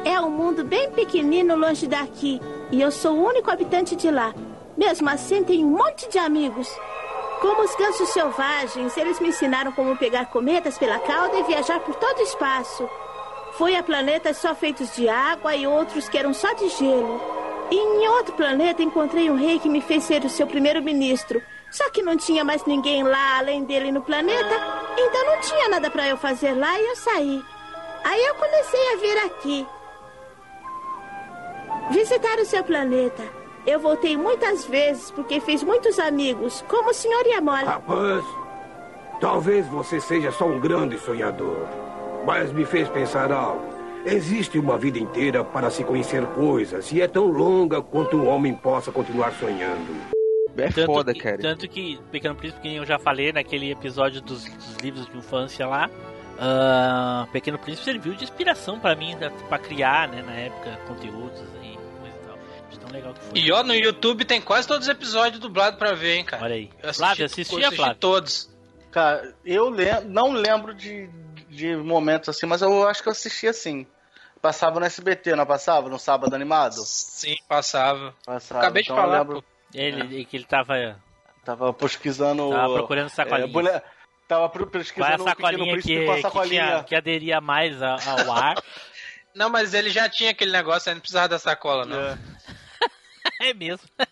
É 0.03 0.19
um 0.19 0.29
mundo 0.29 0.63
bem 0.63 0.91
pequenino 0.91 1.55
longe 1.55 1.87
daqui. 1.87 2.41
E 2.71 2.81
eu 2.81 2.91
sou 2.91 3.15
o 3.15 3.25
único 3.25 3.49
habitante 3.49 3.95
de 3.95 4.09
lá. 4.11 4.33
Mesmo 4.77 5.09
assim, 5.09 5.43
tenho 5.43 5.67
um 5.67 5.77
monte 5.77 6.09
de 6.09 6.17
amigos. 6.17 6.67
Como 7.39 7.63
os 7.63 7.75
gansos 7.75 8.09
selvagens, 8.09 8.97
eles 8.97 9.19
me 9.19 9.29
ensinaram 9.29 9.71
como 9.71 9.97
pegar 9.97 10.25
cometas 10.25 10.77
pela 10.77 10.99
cauda 10.99 11.37
e 11.37 11.43
viajar 11.43 11.79
por 11.79 11.95
todo 11.95 12.19
o 12.19 12.23
espaço. 12.23 12.89
Fui 13.57 13.75
a 13.75 13.83
planetas 13.83 14.37
só 14.37 14.55
feitos 14.55 14.95
de 14.95 15.07
água 15.07 15.55
e 15.55 15.67
outros 15.67 16.09
que 16.09 16.17
eram 16.17 16.33
só 16.33 16.53
de 16.53 16.69
gelo. 16.69 17.21
E 17.69 17.75
em 17.75 18.07
outro 18.07 18.33
planeta 18.33 18.81
encontrei 18.81 19.29
um 19.29 19.35
rei 19.35 19.59
que 19.59 19.69
me 19.69 19.79
fez 19.79 20.03
ser 20.03 20.25
o 20.25 20.29
seu 20.29 20.47
primeiro-ministro. 20.47 21.41
Só 21.71 21.89
que 21.89 22.01
não 22.01 22.17
tinha 22.17 22.43
mais 22.43 22.65
ninguém 22.65 23.03
lá 23.03 23.37
além 23.37 23.63
dele 23.63 23.91
no 23.91 24.01
planeta, 24.01 24.55
então 24.95 25.25
não 25.25 25.39
tinha 25.41 25.69
nada 25.69 25.89
para 25.89 26.07
eu 26.07 26.17
fazer 26.17 26.53
lá 26.53 26.79
e 26.79 26.85
eu 26.85 26.95
saí. 26.95 27.43
Aí 28.03 28.25
eu 28.25 28.35
comecei 28.35 28.93
a 28.93 28.97
vir 28.97 29.17
aqui. 29.25 29.67
Visitar 31.91 32.37
o 32.39 32.45
seu 32.45 32.63
planeta. 32.63 33.23
Eu 33.65 33.79
voltei 33.79 34.17
muitas 34.17 34.65
vezes 34.65 35.09
porque 35.11 35.39
fiz 35.39 35.63
muitos 35.63 35.97
amigos, 35.97 36.63
como 36.67 36.89
o 36.89 36.93
senhor 36.93 37.23
a 37.35 37.41
Molly. 37.41 37.65
Rapaz, 37.65 38.25
talvez 39.19 39.65
você 39.67 39.99
seja 39.99 40.31
só 40.31 40.45
um 40.45 40.59
grande 40.59 40.99
sonhador. 40.99 41.82
Mas 42.25 42.51
me 42.51 42.65
fez 42.65 42.87
pensar 42.89 43.31
algo. 43.31 43.73
Existe 44.05 44.59
uma 44.59 44.77
vida 44.77 44.99
inteira 44.99 45.43
para 45.43 45.69
se 45.69 45.83
conhecer 45.83 46.25
coisas 46.27 46.91
e 46.91 47.01
é 47.01 47.07
tão 47.07 47.25
longa 47.27 47.81
quanto 47.81 48.17
um 48.17 48.27
homem 48.27 48.53
possa 48.53 48.91
continuar 48.91 49.31
sonhando. 49.33 49.95
É 50.57 50.67
tanto 50.69 50.85
foda, 50.85 51.13
que, 51.13 51.19
cara. 51.19 51.37
Tanto 51.37 51.67
que 51.67 51.99
Pequeno 52.11 52.35
Príncipe, 52.35 52.61
que 52.61 52.75
eu 52.75 52.85
já 52.85 52.99
falei 52.99 53.31
naquele 53.31 53.71
episódio 53.71 54.21
dos, 54.21 54.43
dos 54.43 54.75
livros 54.77 55.07
de 55.07 55.17
infância 55.17 55.65
lá, 55.65 55.89
ah, 56.37 57.27
Pequeno 57.31 57.57
Príncipe 57.57 57.85
serviu 57.85 58.13
de 58.13 58.23
inspiração 58.25 58.77
pra 58.79 58.93
mim, 58.95 59.15
pra 59.47 59.57
criar, 59.57 60.09
né, 60.09 60.21
na 60.21 60.33
época, 60.33 60.77
conteúdos 60.87 61.39
e 61.63 61.77
coisa 61.99 62.15
e 62.21 62.27
tal. 62.27 62.37
De 62.69 62.79
tão 62.79 62.91
legal 62.91 63.13
que 63.13 63.19
foi. 63.21 63.39
E 63.39 63.51
ó, 63.51 63.63
no 63.63 63.73
YouTube 63.73 64.25
tem 64.25 64.41
quase 64.41 64.67
todos 64.67 64.87
os 64.87 64.91
episódios 64.93 65.39
dublados 65.39 65.79
pra 65.79 65.93
ver, 65.93 66.17
hein, 66.17 66.25
cara. 66.25 66.43
Olha 66.43 66.55
aí. 66.55 66.69
Eu 66.83 66.93
Flávio, 66.93 67.25
assisti, 67.25 67.41
assistia, 67.41 67.57
eu 67.59 67.67
assisti 67.67 67.77
Flávio? 67.77 67.97
todos. 67.99 68.49
Cara, 68.91 69.33
eu 69.43 69.69
lem- 69.69 70.03
não 70.05 70.31
lembro 70.33 70.73
de, 70.75 71.09
de 71.53 71.75
momentos 71.75 72.29
assim, 72.29 72.45
mas 72.45 72.61
eu 72.61 72.87
acho 72.87 73.01
que 73.01 73.07
eu 73.07 73.11
assisti 73.13 73.47
assim. 73.47 73.85
Passava 74.41 74.79
no 74.79 74.85
SBT, 74.85 75.35
não 75.35 75.45
passava? 75.45 75.87
No 75.87 75.97
sábado 75.97 76.33
animado? 76.35 76.75
Sim, 76.85 77.35
passava. 77.47 78.13
Passava. 78.25 78.59
Acabei 78.59 78.83
de 78.83 78.89
então 78.89 78.97
eu 78.97 79.01
falar, 79.03 79.19
lembro-. 79.19 79.43
Ele, 79.73 80.25
que 80.25 80.35
ele 80.37 80.45
tava. 80.45 81.01
Tava 81.45 81.73
pesquisando. 81.73 82.49
Tava 82.49 82.73
procurando 82.73 83.09
sacolinha. 83.09 83.69
É, 83.69 83.81
Tava 84.27 84.49
pro- 84.49 84.65
Qual 84.65 84.75
é 84.75 84.77
a 84.77 84.79
pesquisando 84.81 85.23
sacolinha 85.23 85.73
Príncipe 85.73 86.05
que, 86.05 86.09
a 86.09 86.15
que, 86.15 86.21
sacolinha. 86.21 86.65
tinha, 86.67 86.83
que 86.83 86.95
aderia 86.95 87.39
mais 87.41 87.81
ao 87.81 87.97
ar? 88.31 88.61
Não, 89.33 89.49
mas 89.49 89.73
ele 89.73 89.89
já 89.89 90.09
tinha 90.09 90.31
aquele 90.31 90.51
negócio, 90.51 90.89
aí 90.89 90.95
não 90.95 91.01
precisava 91.01 91.27
da 91.29 91.39
sacola, 91.39 91.85
não. 91.85 92.17
é 93.41 93.53
mesmo. 93.55 93.87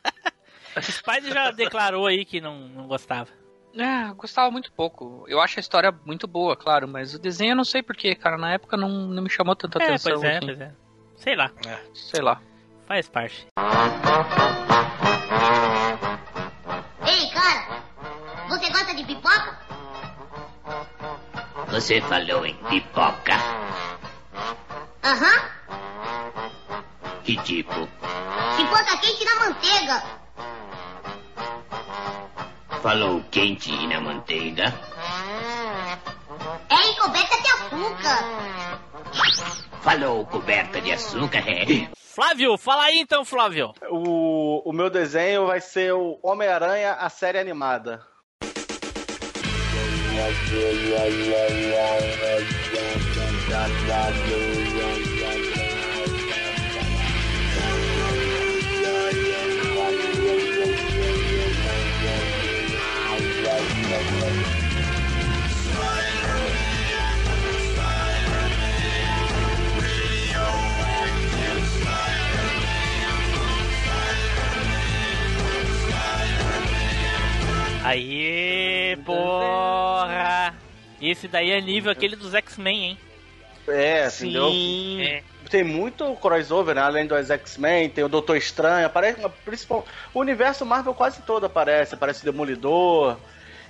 O 0.73 0.81
Spider 0.81 1.33
já 1.33 1.51
declarou 1.51 2.07
aí 2.07 2.23
que 2.23 2.39
não, 2.39 2.57
não 2.69 2.87
gostava. 2.87 3.27
É, 3.75 4.13
gostava 4.15 4.51
muito 4.51 4.71
pouco. 4.73 5.23
Eu 5.27 5.39
acho 5.39 5.59
a 5.59 5.61
história 5.61 5.93
muito 6.05 6.27
boa, 6.27 6.55
claro, 6.57 6.87
mas 6.87 7.13
o 7.13 7.19
desenho 7.19 7.51
eu 7.51 7.55
não 7.55 7.63
sei 7.63 7.81
porquê, 7.81 8.13
cara. 8.15 8.37
Na 8.37 8.51
época 8.53 8.75
não, 8.75 8.89
não 8.89 9.23
me 9.23 9.29
chamou 9.29 9.55
tanta 9.55 9.79
É, 9.81 9.85
atenção. 9.85 10.11
pois 10.13 10.23
é, 10.23 10.37
assim. 10.37 10.45
pois 10.45 10.61
é. 10.61 10.71
Sei 11.15 11.35
lá. 11.35 11.51
Sei 11.93 12.21
lá. 12.21 12.41
Faz 12.87 13.07
parte. 13.07 13.47
Ei, 17.07 17.29
cara, 17.29 17.81
você 18.49 18.69
gosta 18.71 18.93
de 18.95 19.03
pipoca? 19.05 19.57
Você 21.69 22.01
falou 22.01 22.45
em 22.45 22.55
pipoca. 22.65 23.33
Aham. 25.03 25.49
Que 27.23 27.37
tipo? 27.43 27.87
Pipoca 28.57 28.97
quente 28.99 29.23
na 29.25 29.35
manteiga. 29.45 30.03
Falou 32.81 33.23
quente 33.29 33.71
e 33.71 33.87
na 33.87 34.01
manteiga. 34.01 34.73
É 36.69 36.89
encoberta 36.89 37.37
de 37.39 37.47
açúcar. 37.47 38.79
Falou, 39.81 40.25
coberta 40.25 40.81
de 40.81 40.91
açúcar. 40.91 41.43
Flávio, 41.95 42.57
fala 42.57 42.85
aí 42.85 42.97
então, 42.99 43.23
Flávio. 43.23 43.71
O, 43.89 44.67
o 44.69 44.73
meu 44.73 44.89
desenho 44.89 45.45
vai 45.45 45.61
ser 45.61 45.93
o 45.93 46.19
Homem-Aranha, 46.23 46.93
a 46.93 47.09
série 47.09 47.37
animada. 47.37 48.01
Aí, 77.83 78.97
porra. 79.05 80.53
Esse 81.01 81.27
daí 81.27 81.51
é 81.51 81.59
nível 81.59 81.91
aquele 81.91 82.15
dos 82.15 82.33
X-Men, 82.33 82.83
hein? 82.83 82.97
É, 83.67 84.09
Sim. 84.09 84.25
entendeu? 84.29 84.51
É. 85.07 85.23
Tem 85.49 85.63
muito 85.63 86.15
crossover, 86.15 86.75
né? 86.75 86.81
Além 86.81 87.07
dos 87.07 87.29
X-Men, 87.29 87.89
tem 87.89 88.03
o 88.03 88.09
Doutor 88.09 88.37
Estranho, 88.37 88.85
aparece, 88.85 89.19
principal, 89.43 89.85
o 90.13 90.19
universo 90.19 90.65
Marvel 90.65 90.93
quase 90.93 91.21
todo 91.23 91.45
aparece, 91.45 91.95
aparece 91.95 92.21
o 92.21 92.25
Demolidor. 92.31 93.17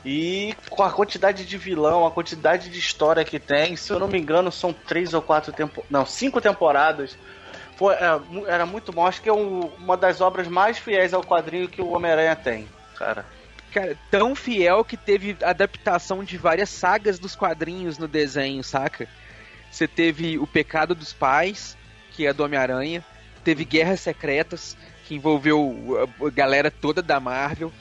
E 0.03 0.55
com 0.69 0.83
a 0.83 0.91
quantidade 0.91 1.45
de 1.45 1.57
vilão, 1.57 2.05
a 2.05 2.11
quantidade 2.11 2.69
de 2.69 2.79
história 2.79 3.23
que 3.23 3.39
tem, 3.39 3.75
se 3.75 3.91
eu 3.91 3.99
não 3.99 4.07
me 4.07 4.17
engano, 4.19 4.51
são 4.51 4.73
três 4.73 5.13
ou 5.13 5.21
quatro 5.21 5.51
temporadas. 5.53 5.91
Não, 5.91 6.05
cinco 6.05 6.41
temporadas. 6.41 7.17
Foi, 7.75 7.93
era, 7.95 8.17
mu- 8.19 8.47
era 8.47 8.65
muito 8.65 8.91
bom. 8.91 9.05
Acho 9.05 9.21
que 9.21 9.29
é 9.29 9.33
um- 9.33 9.71
uma 9.77 9.95
das 9.95 10.19
obras 10.19 10.47
mais 10.47 10.77
fiéis 10.79 11.13
ao 11.13 11.23
quadrinho 11.23 11.67
que 11.69 11.81
o 11.81 11.91
Homem-Aranha 11.91 12.35
tem, 12.35 12.67
cara. 12.97 13.25
Cara, 13.71 13.97
tão 14.09 14.35
fiel 14.35 14.83
que 14.83 14.97
teve 14.97 15.37
adaptação 15.43 16.23
de 16.23 16.37
várias 16.37 16.69
sagas 16.69 17.17
dos 17.17 17.35
quadrinhos 17.35 17.97
no 17.97 18.07
desenho, 18.07 18.63
saca? 18.63 19.07
Você 19.71 19.87
teve 19.87 20.37
O 20.37 20.45
Pecado 20.45 20.93
dos 20.93 21.13
Pais, 21.13 21.77
que 22.11 22.25
é 22.27 22.33
do 22.33 22.43
Homem-Aranha. 22.43 23.03
Teve 23.43 23.63
Guerras 23.63 24.01
Secretas, 24.01 24.75
que 25.07 25.15
envolveu 25.15 26.07
a 26.21 26.27
a 26.27 26.29
galera 26.29 26.69
toda 26.69 27.01
da 27.01 27.19
Marvel. 27.19 27.71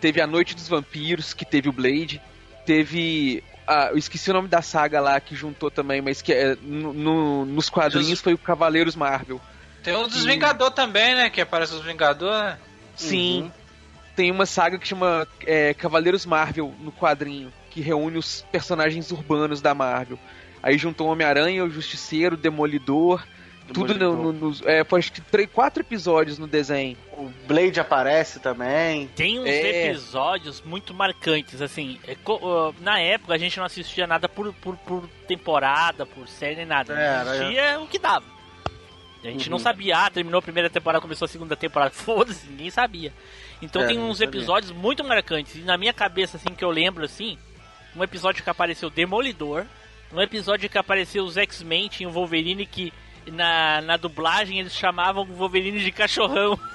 Teve 0.00 0.20
A 0.20 0.26
Noite 0.26 0.54
dos 0.54 0.68
Vampiros, 0.68 1.32
que 1.32 1.44
teve 1.44 1.68
o 1.68 1.72
Blade. 1.72 2.20
Teve. 2.66 3.42
ah, 3.66 3.88
eu 3.90 3.96
esqueci 3.98 4.30
o 4.30 4.34
nome 4.34 4.48
da 4.48 4.60
saga 4.62 5.00
lá 5.00 5.18
que 5.20 5.34
juntou 5.34 5.70
também, 5.70 6.00
mas 6.02 6.20
que 6.22 6.32
é, 6.32 6.54
no- 6.62 6.92
no- 6.92 7.44
nos 7.46 7.68
quadrinhos 7.70 8.20
foi 8.20 8.34
o 8.34 8.38
Cavaleiros 8.38 8.94
Marvel. 8.94 9.40
Tem 9.82 9.96
um 9.96 10.06
dos 10.06 10.24
E- 10.24 10.28
Vingador 10.28 10.70
também, 10.70 11.14
né? 11.14 11.30
Que 11.30 11.40
aparece 11.40 11.74
os 11.74 11.82
Vingador, 11.82 12.30
né? 12.44 12.58
Sim. 12.94 13.50
Tem 14.18 14.32
uma 14.32 14.46
saga 14.46 14.76
que 14.78 14.88
chama 14.88 15.28
é, 15.46 15.72
Cavaleiros 15.74 16.26
Marvel 16.26 16.74
no 16.80 16.90
quadrinho, 16.90 17.52
que 17.70 17.80
reúne 17.80 18.18
os 18.18 18.44
personagens 18.50 19.12
urbanos 19.12 19.60
da 19.62 19.76
Marvel. 19.76 20.18
Aí 20.60 20.76
juntou 20.76 21.06
o 21.06 21.10
Homem-Aranha, 21.12 21.64
o 21.64 21.70
Justiceiro, 21.70 22.34
o 22.34 22.36
Demolidor, 22.36 23.24
tudo 23.72 23.94
no, 23.94 24.16
no- 24.16 24.32
nos. 24.32 24.60
É, 24.66 24.82
foi 24.82 24.98
acho 24.98 25.12
que 25.12 25.20
três, 25.20 25.48
quatro 25.48 25.84
episódios 25.84 26.36
no 26.36 26.48
desenho. 26.48 26.96
O 27.12 27.30
Blade 27.46 27.78
aparece 27.78 28.40
também. 28.40 29.06
Tem 29.14 29.38
uns 29.38 29.46
É. 29.46 29.86
episódios 29.90 30.60
muito 30.62 30.92
marcantes, 30.92 31.62
assim. 31.62 32.00
é 32.04 32.16
na 32.80 32.98
época 32.98 33.34
a 33.34 33.38
gente 33.38 33.56
não 33.56 33.66
assistia 33.66 34.04
nada 34.04 34.28
por, 34.28 34.52
por, 34.54 34.76
por 34.78 35.08
temporada, 35.28 36.04
por 36.04 36.26
série, 36.26 36.56
nem 36.56 36.66
nada. 36.66 36.92
É, 36.92 37.04
era- 37.04 37.30
assistia 37.30 37.80
o 37.80 37.86
que 37.86 38.00
dava. 38.00 38.24
A 39.22 39.26
gente 39.28 39.48
não 39.50 39.58
Uhum. 39.58 39.62
sabia, 39.62 39.98
ah, 39.98 40.10
terminou 40.10 40.38
a 40.38 40.42
primeira 40.42 40.70
temporada, 40.70 41.02
começou 41.02 41.26
a 41.26 41.28
segunda 41.28 41.54
temporada. 41.56 41.90
Foda-se, 41.94 42.46
ninguém 42.48 42.70
sabia. 42.70 43.12
Então 43.60 43.82
É, 43.82 43.86
tem 43.88 43.98
uns 43.98 44.18
sabia. 44.18 44.38
episódios 44.38 44.70
muito 44.72 45.02
marcantes. 45.04 45.56
E 45.56 45.60
na 45.60 45.76
minha 45.76 45.92
cabeça, 45.92 46.36
assim, 46.36 46.54
que 46.54 46.64
eu 46.64 46.70
lembro, 46.70 47.04
assim, 47.04 47.36
um 47.96 48.02
episódio 48.04 48.42
que 48.44 48.50
apareceu 48.50 48.88
Demolidor, 48.90 49.64
um 50.12 50.20
episódio 50.20 50.68
que 50.68 50.78
apareceu 50.78 51.24
os 51.24 51.36
X-Men, 51.36 51.88
tinha 51.88 52.08
o 52.08 52.12
Wolverine 52.12 52.64
que 52.66 52.92
na, 53.26 53.80
na 53.82 53.96
dublagem 53.96 54.60
eles 54.60 54.74
chamavam 54.74 55.22
o 55.24 55.34
Wolverine 55.34 55.80
de 55.80 55.90
cachorrão. 55.92 56.58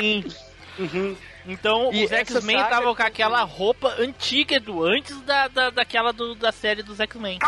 Sim. 0.00 0.24
Então 1.46 1.90
E 1.92 2.04
os 2.04 2.12
X-Men 2.12 2.60
estavam 2.60 2.94
com 2.94 3.02
aquela 3.02 3.42
roupa 3.42 3.94
antiga 3.98 4.60
do 4.60 4.84
antes 4.84 5.18
da, 5.22 5.48
da, 5.48 5.70
daquela 5.70 6.12
do, 6.12 6.34
da 6.34 6.52
série 6.52 6.82
dos 6.82 7.00
X-Men. 7.00 7.38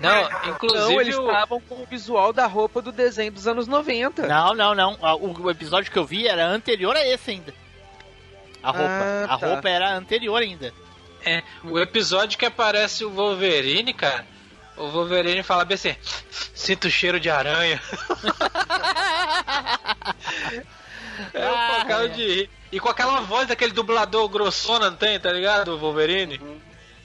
Não, 0.00 0.50
inclusive 0.50 0.94
Não, 0.94 1.00
eles 1.00 1.16
estavam 1.16 1.60
com 1.60 1.82
o 1.82 1.86
visual 1.86 2.32
da 2.32 2.46
roupa 2.46 2.82
do 2.82 2.90
desenho 2.90 3.30
dos 3.30 3.46
anos 3.46 3.68
90. 3.68 4.26
Não, 4.26 4.54
não, 4.54 4.74
não. 4.74 4.98
Ah, 5.00 5.14
O, 5.14 5.42
o 5.42 5.50
episódio 5.50 5.92
que 5.92 5.98
eu 5.98 6.04
vi 6.04 6.26
era 6.26 6.46
anterior 6.46 6.96
a 6.96 7.06
esse 7.06 7.30
ainda. 7.30 7.54
A 8.62 8.70
roupa. 8.70 8.90
Ah, 8.90 9.24
a 9.34 9.38
tá. 9.38 9.46
roupa 9.46 9.68
era 9.68 9.94
anterior 9.94 10.40
ainda. 10.42 10.72
É, 11.24 11.42
o 11.64 11.78
episódio 11.78 12.38
que 12.38 12.46
aparece 12.46 13.04
o 13.04 13.10
Wolverine, 13.10 13.92
cara. 13.92 14.24
O 14.76 14.88
Wolverine 14.88 15.42
fala 15.42 15.64
bem 15.64 15.74
assim: 15.74 15.94
Sinto 16.54 16.86
o 16.86 16.90
cheiro 16.90 17.18
de 17.20 17.28
aranha. 17.28 17.80
é 21.34 21.42
Ah, 21.42 21.76
um 21.78 21.82
bocado 21.82 22.04
é. 22.04 22.08
de 22.08 22.26
rir. 22.26 22.50
E 22.70 22.78
com 22.78 22.88
aquela 22.88 23.20
voz 23.20 23.48
daquele 23.48 23.72
dublador 23.72 24.28
grossona, 24.28 24.90
não 24.90 24.96
tem, 24.96 25.18
tá 25.18 25.32
ligado? 25.32 25.68
O 25.74 25.78
Wolverine. 25.78 26.40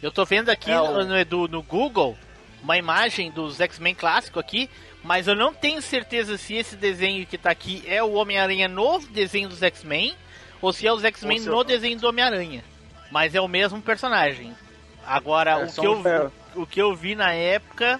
Eu 0.01 0.11
tô 0.11 0.25
vendo 0.25 0.49
aqui 0.49 0.69
É, 0.71 0.75
no, 0.75 0.83
o- 0.83 1.05
no, 1.05 1.17
Edu- 1.17 1.47
no 1.47 1.61
Google 1.61 2.17
uma 2.61 2.77
imagem 2.77 3.31
dos 3.31 3.59
X-Men 3.59 3.93
clássico 3.95 4.39
aqui, 4.39 4.69
mas 5.03 5.27
eu 5.27 5.35
não 5.35 5.53
tenho 5.53 5.81
certeza 5.81 6.37
se 6.37 6.53
esse 6.55 6.75
desenho 6.75 7.25
que 7.25 7.37
tá 7.37 7.51
aqui 7.51 7.83
é 7.87 8.01
o 8.03 8.13
Homem-Aranha 8.13 8.67
no 8.67 8.99
desenho 8.99 9.49
dos 9.49 9.61
X-Men 9.61 10.15
ou 10.61 10.71
se 10.73 10.85
é 10.87 10.91
os 10.93 11.03
X-Men 11.03 11.37
Ou 11.39 11.43
se- 11.43 11.49
no 11.49 11.63
desenho 11.63 11.99
do 11.99 12.07
Homem-Aranha. 12.07 12.63
Mas 13.11 13.35
é 13.35 13.39
o 13.41 13.47
mesmo 13.47 13.81
personagem. 13.81 14.53
Agora, 15.05 15.51
É, 15.51 15.65
o, 15.65 15.71
que 15.71 15.85
eu, 15.85 16.01
fer- 16.01 16.31
o 16.55 16.65
que 16.67 16.81
eu 16.81 16.95
vi 16.95 17.15
na 17.15 17.33
época, 17.33 17.99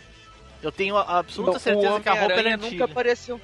eu 0.61 0.72
tenho 0.72 0.98
a 0.98 1.19
absoluta 1.19 1.53
Não, 1.53 1.60
certeza 1.60 1.95
o 1.95 2.02
que 2.02 2.10
a 2.10 2.14
roupa 2.14 2.26
era 2.26 2.34
Homem-Aranha 2.34 2.56
antiga. 2.56 2.72
nunca 2.72 2.85
apareceu. 2.91 3.41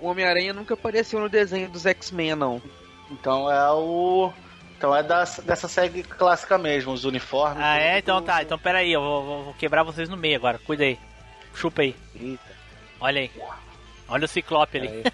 O 0.00 0.06
Homem-Aranha 0.08 0.52
nunca 0.52 0.74
apareceu 0.74 1.20
no 1.20 1.28
desenho 1.28 1.68
dos 1.70 1.84
X-Men, 1.86 2.34
não. 2.34 2.62
Então 3.10 3.50
é 3.50 3.70
o. 3.72 4.32
Então 4.78 4.94
é 4.96 5.02
da, 5.02 5.24
dessa 5.44 5.68
série 5.68 6.02
clássica 6.02 6.56
mesmo, 6.56 6.92
os 6.92 7.04
uniformes. 7.04 7.62
Ah, 7.62 7.76
é? 7.76 7.90
tudo. 7.96 7.98
Então 7.98 8.22
tá. 8.22 8.42
Então 8.42 8.58
pera 8.58 8.78
aí, 8.78 8.92
eu 8.92 9.00
vou, 9.00 9.24
vou- 9.24 9.44
vou 9.44 9.54
quebrar 9.54 9.82
vocês 9.82 10.08
no 10.08 10.16
meio 10.16 10.36
agora. 10.36 10.58
Cuida 10.58 10.84
aí. 10.84 10.98
Chupa 11.54 11.82
aí. 11.82 11.94
Eita. 12.14 12.42
Olha 13.00 13.20
aí. 13.20 13.30
Olha 14.08 14.24
o 14.24 14.28
Ciclope 14.28 14.78
ali. 14.78 15.02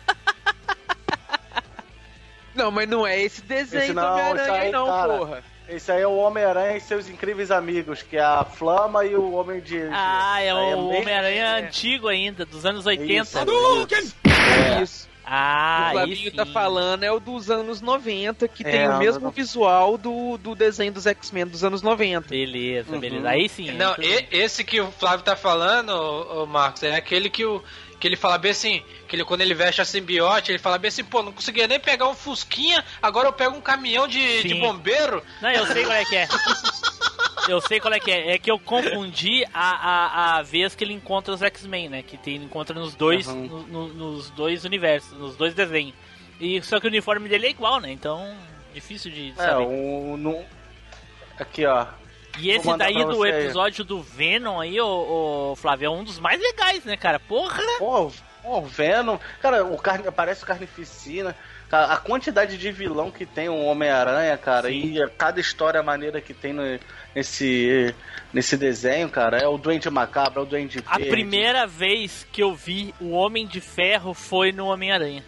Não, 2.54 2.70
mas 2.70 2.88
não 2.88 3.06
é 3.06 3.20
esse 3.20 3.42
desenho 3.42 3.82
Esse 3.82 3.92
do 3.92 4.00
não, 4.00 4.16
isso 4.18 4.30
Homem-Aranha, 4.30 4.62
aí, 4.62 4.70
não, 4.72 4.86
cara. 4.86 5.18
porra. 5.18 5.44
Esse 5.68 5.92
aí 5.92 6.00
é 6.00 6.06
o 6.06 6.16
Homem-Aranha 6.16 6.76
e 6.78 6.80
seus 6.80 7.06
incríveis 7.06 7.50
amigos, 7.50 8.00
que 8.02 8.16
é 8.16 8.22
a 8.22 8.44
Flama 8.44 9.04
e 9.04 9.14
o 9.14 9.32
Homem 9.34 9.60
de. 9.60 9.78
Ah, 9.92 10.40
é 10.40 10.50
Aí 10.50 10.74
o 10.74 10.88
Homem-Aranha 10.88 11.56
antigo 11.56 12.08
ainda, 12.08 12.46
dos 12.46 12.64
anos 12.64 12.86
80. 12.86 13.12
Isso, 13.22 13.38
é. 14.24 14.82
Isso. 14.82 15.08
Ah, 15.28 15.88
o 15.88 15.90
Flavinho 15.92 16.32
tá 16.32 16.46
falando 16.46 17.02
é 17.02 17.10
o 17.10 17.18
dos 17.18 17.50
anos 17.50 17.80
90, 17.80 18.46
que 18.46 18.62
É, 18.64 18.70
tem 18.70 18.88
o 18.88 18.96
mesmo 18.98 19.22
90. 19.22 19.34
visual 19.34 19.98
do, 19.98 20.38
do 20.38 20.54
desenho 20.54 20.92
dos 20.92 21.04
X-Men 21.04 21.46
dos 21.48 21.64
anos 21.64 21.82
90. 21.82 22.28
Beleza, 22.28 22.92
Uhum. 22.94 23.00
beleza. 23.00 23.28
Aí 23.28 23.48
sim. 23.48 23.72
Não, 23.72 23.94
e- 23.98 24.26
esse 24.30 24.62
que 24.62 24.80
o 24.80 24.90
Flávio 24.92 25.24
tá 25.24 25.34
falando, 25.34 25.90
ô, 25.90 26.46
Marcos, 26.46 26.82
é 26.84 26.94
aquele 26.94 27.28
que 27.28 27.44
o. 27.44 27.62
Que 27.98 28.06
ele 28.06 28.14
fala 28.16 28.36
bem 28.36 28.50
assim, 28.50 28.82
que 29.08 29.16
ele, 29.16 29.24
quando 29.24 29.40
ele 29.40 29.54
veste 29.54 29.80
a 29.80 29.84
simbiote, 29.84 30.52
ele 30.52 30.58
fala 30.58 30.76
bem 30.76 30.88
assim, 30.90 31.02
pô, 31.02 31.22
não 31.22 31.32
conseguia 31.32 31.66
nem 31.66 31.80
pegar 31.80 32.06
um 32.06 32.14
fusquinha, 32.14 32.84
agora 33.00 33.26
eu 33.28 33.32
pego 33.32 33.56
um 33.56 33.60
caminhão 33.62 34.06
de, 34.06 34.42
de 34.42 34.54
bombeiro. 34.54 35.22
Não, 35.40 35.50
eu 35.50 35.66
sei 35.66 35.82
qual 35.82 35.96
é 35.96 36.04
que 36.04 36.14
é. 36.14 36.28
Eu 37.48 37.60
sei 37.60 37.78
qual 37.80 37.92
é 37.94 38.00
que 38.00 38.10
é. 38.10 38.32
É 38.32 38.38
que 38.38 38.50
eu 38.50 38.58
confundi 38.58 39.44
a, 39.54 39.70
a, 39.70 40.38
a 40.38 40.42
vez 40.42 40.74
que 40.74 40.82
ele 40.84 40.92
encontra 40.92 41.32
os 41.32 41.42
X-Men, 41.42 41.88
né? 41.88 42.02
Que 42.02 42.16
tem, 42.16 42.34
ele 42.36 42.44
encontra 42.44 42.78
nos 42.78 42.94
dois, 42.94 43.26
Uhum. 43.26 43.46
no- 43.46 43.62
no- 43.66 43.88
nos 43.94 44.30
dois 44.30 44.64
universos, 44.64 45.12
nos 45.18 45.36
dois 45.36 45.54
desenhos. 45.54 45.94
E 46.40 46.60
só 46.62 46.78
que 46.80 46.86
o 46.86 46.88
uniforme 46.90 47.28
dele 47.28 47.46
é 47.46 47.50
igual, 47.50 47.80
né? 47.80 47.90
Então, 47.90 48.34
difícil 48.74 49.10
de 49.10 49.30
É, 49.32 49.42
saber. 49.42 49.64
o. 49.66 50.16
No... 50.16 50.44
Aqui, 51.38 51.64
ó. 51.66 51.86
E 52.38 52.50
esse 52.50 52.76
daí 52.76 53.02
do 53.04 53.14
você 53.16 53.30
aí. 53.32 53.44
episódio 53.44 53.84
do 53.84 54.02
Venom 54.02 54.60
aí, 54.60 54.78
ô, 54.80 55.52
ô, 55.52 55.56
Flávio, 55.56 55.86
é 55.86 55.90
um 55.90 56.04
dos 56.04 56.18
mais 56.18 56.38
legais, 56.40 56.84
né, 56.84 56.94
cara? 56.96 57.18
Porra! 57.18 57.62
Pô, 57.78 58.12
pô, 58.42 58.60
Venom. 58.62 59.16
Cara, 59.40 59.64
o 59.64 59.78
carne, 59.78 60.10
parece 60.10 60.44
o 60.44 60.46
Carnificina. 60.46 61.34
Cara, 61.68 61.92
a 61.92 61.96
quantidade 61.96 62.56
de 62.56 62.70
vilão 62.70 63.10
que 63.10 63.26
tem 63.26 63.48
o 63.48 63.64
Homem-Aranha, 63.64 64.36
cara, 64.38 64.70
e 64.70 65.02
a- 65.02 65.08
cada 65.08 65.40
história 65.40 65.82
maneira 65.82 66.20
que 66.20 66.32
tem 66.32 66.52
no- 66.52 66.78
nesse, 67.14 67.94
nesse 68.32 68.56
desenho, 68.56 69.08
cara, 69.08 69.38
é 69.38 69.48
o 69.48 69.58
Duende 69.58 69.90
Macabro, 69.90 70.40
é 70.40 70.42
o 70.44 70.46
Duende 70.46 70.78
A 70.86 70.96
Verde. 70.96 71.10
primeira 71.10 71.66
vez 71.66 72.26
que 72.32 72.40
eu 72.42 72.54
vi 72.54 72.94
o 73.00 73.10
Homem 73.10 73.46
de 73.46 73.60
Ferro 73.60 74.14
foi 74.14 74.52
no 74.52 74.66
Homem-Aranha. 74.66 75.24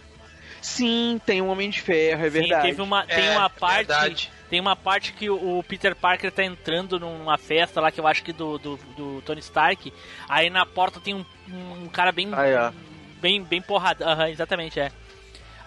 Sim, 0.60 1.20
tem 1.24 1.40
um 1.42 1.48
Homem 1.48 1.70
de 1.70 1.80
Ferro, 1.80 2.20
é 2.24 2.30
Sim, 2.30 2.40
verdade. 2.40 2.68
teve 2.68 2.82
uma, 2.82 3.04
tem 3.06 3.26
É, 3.28 3.30
uma 3.38 3.48
parte. 3.50 3.86
verdade. 3.88 4.30
Tem 4.50 4.60
uma 4.60 4.74
parte 4.74 5.12
que 5.12 5.28
o 5.28 5.62
Peter 5.66 5.94
Parker 5.94 6.32
tá 6.32 6.42
entrando 6.42 6.98
numa 6.98 7.36
festa 7.36 7.80
lá 7.80 7.90
que 7.92 8.00
eu 8.00 8.06
acho 8.06 8.22
que 8.24 8.32
do, 8.32 8.58
do, 8.58 8.76
do 8.96 9.22
Tony 9.22 9.40
Stark. 9.40 9.92
Aí 10.28 10.48
na 10.50 10.64
porta 10.64 10.98
tem 11.00 11.14
um, 11.14 11.24
um 11.50 11.88
cara 11.88 12.10
bem. 12.12 12.30
Ah, 12.32 12.46
é. 12.46 12.72
Bem, 13.20 13.42
bem 13.42 13.60
porradão. 13.60 14.08
Aham, 14.08 14.28
exatamente, 14.30 14.80
é. 14.80 14.90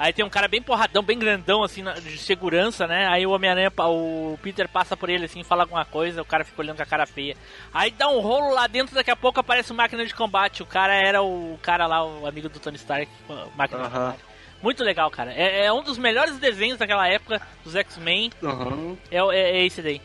Aí 0.01 0.11
tem 0.11 0.25
um 0.25 0.29
cara 0.29 0.47
bem 0.47 0.63
porradão, 0.63 1.03
bem 1.03 1.19
grandão, 1.19 1.61
assim, 1.63 1.83
de 2.01 2.17
segurança, 2.17 2.87
né? 2.87 3.05
Aí 3.07 3.23
o 3.27 3.29
Homem-Aranha, 3.29 3.71
o 3.77 4.35
Peter 4.41 4.67
passa 4.67 4.97
por 4.97 5.11
ele, 5.11 5.25
assim, 5.25 5.43
fala 5.43 5.61
alguma 5.61 5.85
coisa, 5.85 6.23
o 6.23 6.25
cara 6.25 6.43
fica 6.43 6.59
olhando 6.59 6.77
com 6.77 6.81
a 6.81 6.87
cara 6.87 7.05
feia. 7.05 7.37
Aí 7.71 7.91
dá 7.91 8.09
um 8.09 8.19
rolo 8.19 8.51
lá 8.51 8.65
dentro, 8.65 8.95
daqui 8.95 9.11
a 9.11 9.15
pouco 9.15 9.39
aparece 9.39 9.71
o 9.71 9.75
máquina 9.75 10.03
de 10.03 10.15
combate. 10.15 10.63
O 10.63 10.65
cara 10.65 10.95
era 10.95 11.21
o 11.21 11.55
cara 11.61 11.85
lá, 11.85 12.03
o 12.03 12.25
amigo 12.25 12.49
do 12.49 12.59
Tony 12.59 12.77
Stark, 12.77 13.07
máquina 13.55 13.81
de 13.81 13.85
Aham. 13.85 13.99
combate. 14.05 14.19
Muito 14.63 14.83
legal, 14.83 15.11
cara. 15.11 15.31
É, 15.33 15.65
é 15.65 15.71
um 15.73 15.83
dos 15.83 15.99
melhores 15.99 16.39
desenhos 16.39 16.79
daquela 16.79 17.07
época, 17.07 17.39
dos 17.63 17.75
X-Men. 17.75 18.31
É, 19.11 19.17
é, 19.17 19.51
é 19.59 19.65
esse 19.67 19.83
daí. 19.83 20.01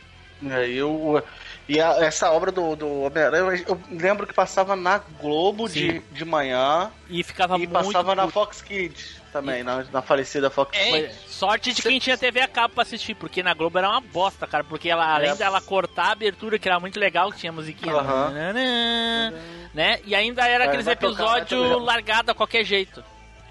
É, 0.47 0.69
eu, 0.69 1.23
e 1.67 1.81
a- 1.81 1.97
essa 2.05 2.31
obra 2.31 2.53
do, 2.53 2.77
do 2.77 3.01
Homem-Aranha, 3.05 3.65
eu 3.67 3.81
lembro 3.91 4.27
que 4.27 4.35
passava 4.35 4.77
na 4.77 4.99
Globo 4.99 5.67
de, 5.71 6.01
de 6.13 6.25
manhã 6.27 6.91
E 7.09 7.23
ficava 7.23 7.55
e 7.55 7.61
muito 7.61 7.73
passava 7.73 8.15
na. 8.15 8.29
Fox 8.29 8.61
Kids 8.61 9.23
também, 9.37 9.63
na, 9.63 9.85
na 9.93 10.01
falecida 10.03 10.49
Fox 10.49 10.77
Foi 10.77 11.03
Kids. 11.03 11.17
sorte 11.29 11.73
de 11.75 11.83
quem 11.83 11.99
tinha 11.99 12.17
TV 12.17 12.41
a 12.41 12.49
cabo 12.49 12.75
pra 12.75 12.83
assistir, 12.83 13.15
porque 13.15 13.43
na 13.43 13.53
Globo 13.53 13.77
era 13.79 13.89
uma 13.91 14.01
bosta, 14.01 14.47
cara. 14.47 14.65
Porque 14.65 14.89
ela, 14.89 15.15
além 15.15 15.31
É. 15.31 15.35
dela 15.35 15.61
cortar 15.61 16.07
a 16.07 16.13
abertura, 16.13 16.59
que 16.59 16.69
era 16.69 16.81
muito 16.81 16.99
legal, 16.99 17.31
que 17.31 17.39
tinha 17.39 17.53
musiquinha. 17.53 17.95
Aham. 17.95 18.31
nananã, 18.31 19.33
Né? 19.75 20.01
E 20.05 20.15
ainda 20.15 20.47
era 20.49 20.65
É, 20.65 20.67
aqueles 20.69 20.87
episódios 20.87 21.83
largados 21.83 22.31
a 22.31 22.35
qualquer 22.35 22.65
jeito. 22.65 23.05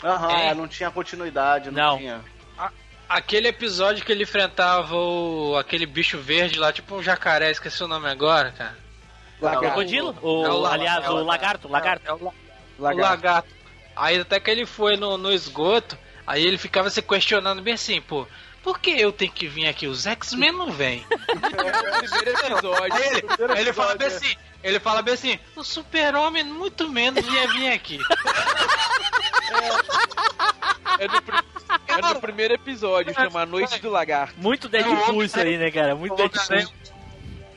Aham, 0.03 0.32
É. 0.32 0.48
é, 0.48 0.53
não 0.56 0.68
tinha 0.68 0.90
continuidade, 0.90 1.70
não, 1.72 1.91
Não. 1.91 1.98
tinha. 1.98 2.22
Aquele 3.07 3.48
episódio 3.49 4.03
que 4.03 4.12
ele 4.12 4.24
enfrentava 4.24 4.95
o, 4.95 5.56
aquele 5.60 5.86
bicho 5.86 6.18
verde 6.18 6.57
lá, 6.57 6.74
tipo 6.74 6.95
um 6.95 7.03
jacaré, 7.03 7.52
esqueci 7.52 7.84
o 7.84 7.88
nome 7.88 8.10
agora, 8.10 8.52
cara. 8.52 8.76
Crocodilo? 9.60 10.18
O, 10.24 10.44
É 10.45 10.49
o 10.52 10.66
aliás, 10.66 11.06
é 11.06 11.10
o- 11.12 11.14
o 11.18 11.24
lagarto, 11.24 11.68
lagarto. 11.68 12.07
É 12.07 12.14
o 12.14 12.34
lagarto. 12.80 13.48
Aí 13.95 14.19
até 14.19 14.39
que 14.39 14.51
ele 14.51 14.65
foi 14.65 14.97
no, 14.97 15.17
no 15.17 15.31
esgoto, 15.31 15.97
aí 16.26 16.45
ele 16.45 16.57
ficava 16.57 16.89
se 16.89 17.01
questionando 17.01 17.61
bem 17.61 17.76
assim, 17.76 18.01
pô, 18.01 18.27
por 18.63 18.80
que 18.80 18.89
eu 18.89 19.11
tenho 19.11 19.31
que 19.31 19.47
vir 19.47 19.67
aqui? 19.67 19.88
Os 19.88 20.07
X-Men 20.07 20.51
não 20.51 20.72
vêm. 20.72 21.05
primeiro 22.09 22.39
episódio. 22.39 22.97
Ele, 22.97 23.53
aí 23.53 23.61
ele 23.61 23.73
fala 23.73 23.95
bem 23.95 24.07
assim, 24.07 24.35
ele 24.63 24.80
fala 24.80 25.01
bem 25.01 25.13
assim, 25.13 25.39
o 25.55 25.63
super-homem 25.63 26.43
muito 26.43 26.89
menos 26.89 27.26
ia 27.26 27.47
vir 27.49 27.72
aqui. 27.72 27.99
É 30.97 31.07
no, 31.07 32.09
é 32.09 32.13
no 32.13 32.22
primeiro 32.22 32.53
episódio, 32.53 33.13
chama 33.13 33.41
A 33.41 33.45
Noite 33.45 33.80
do 33.80 33.89
Lagarto. 33.89 34.34
Muito 34.38 34.67
Deadpool 34.67 35.23
isso 35.23 35.39
aí, 35.39 35.57
né, 35.57 35.69
cara? 35.69 35.95
Muito 35.95 36.15
Deadpool. 36.15 36.94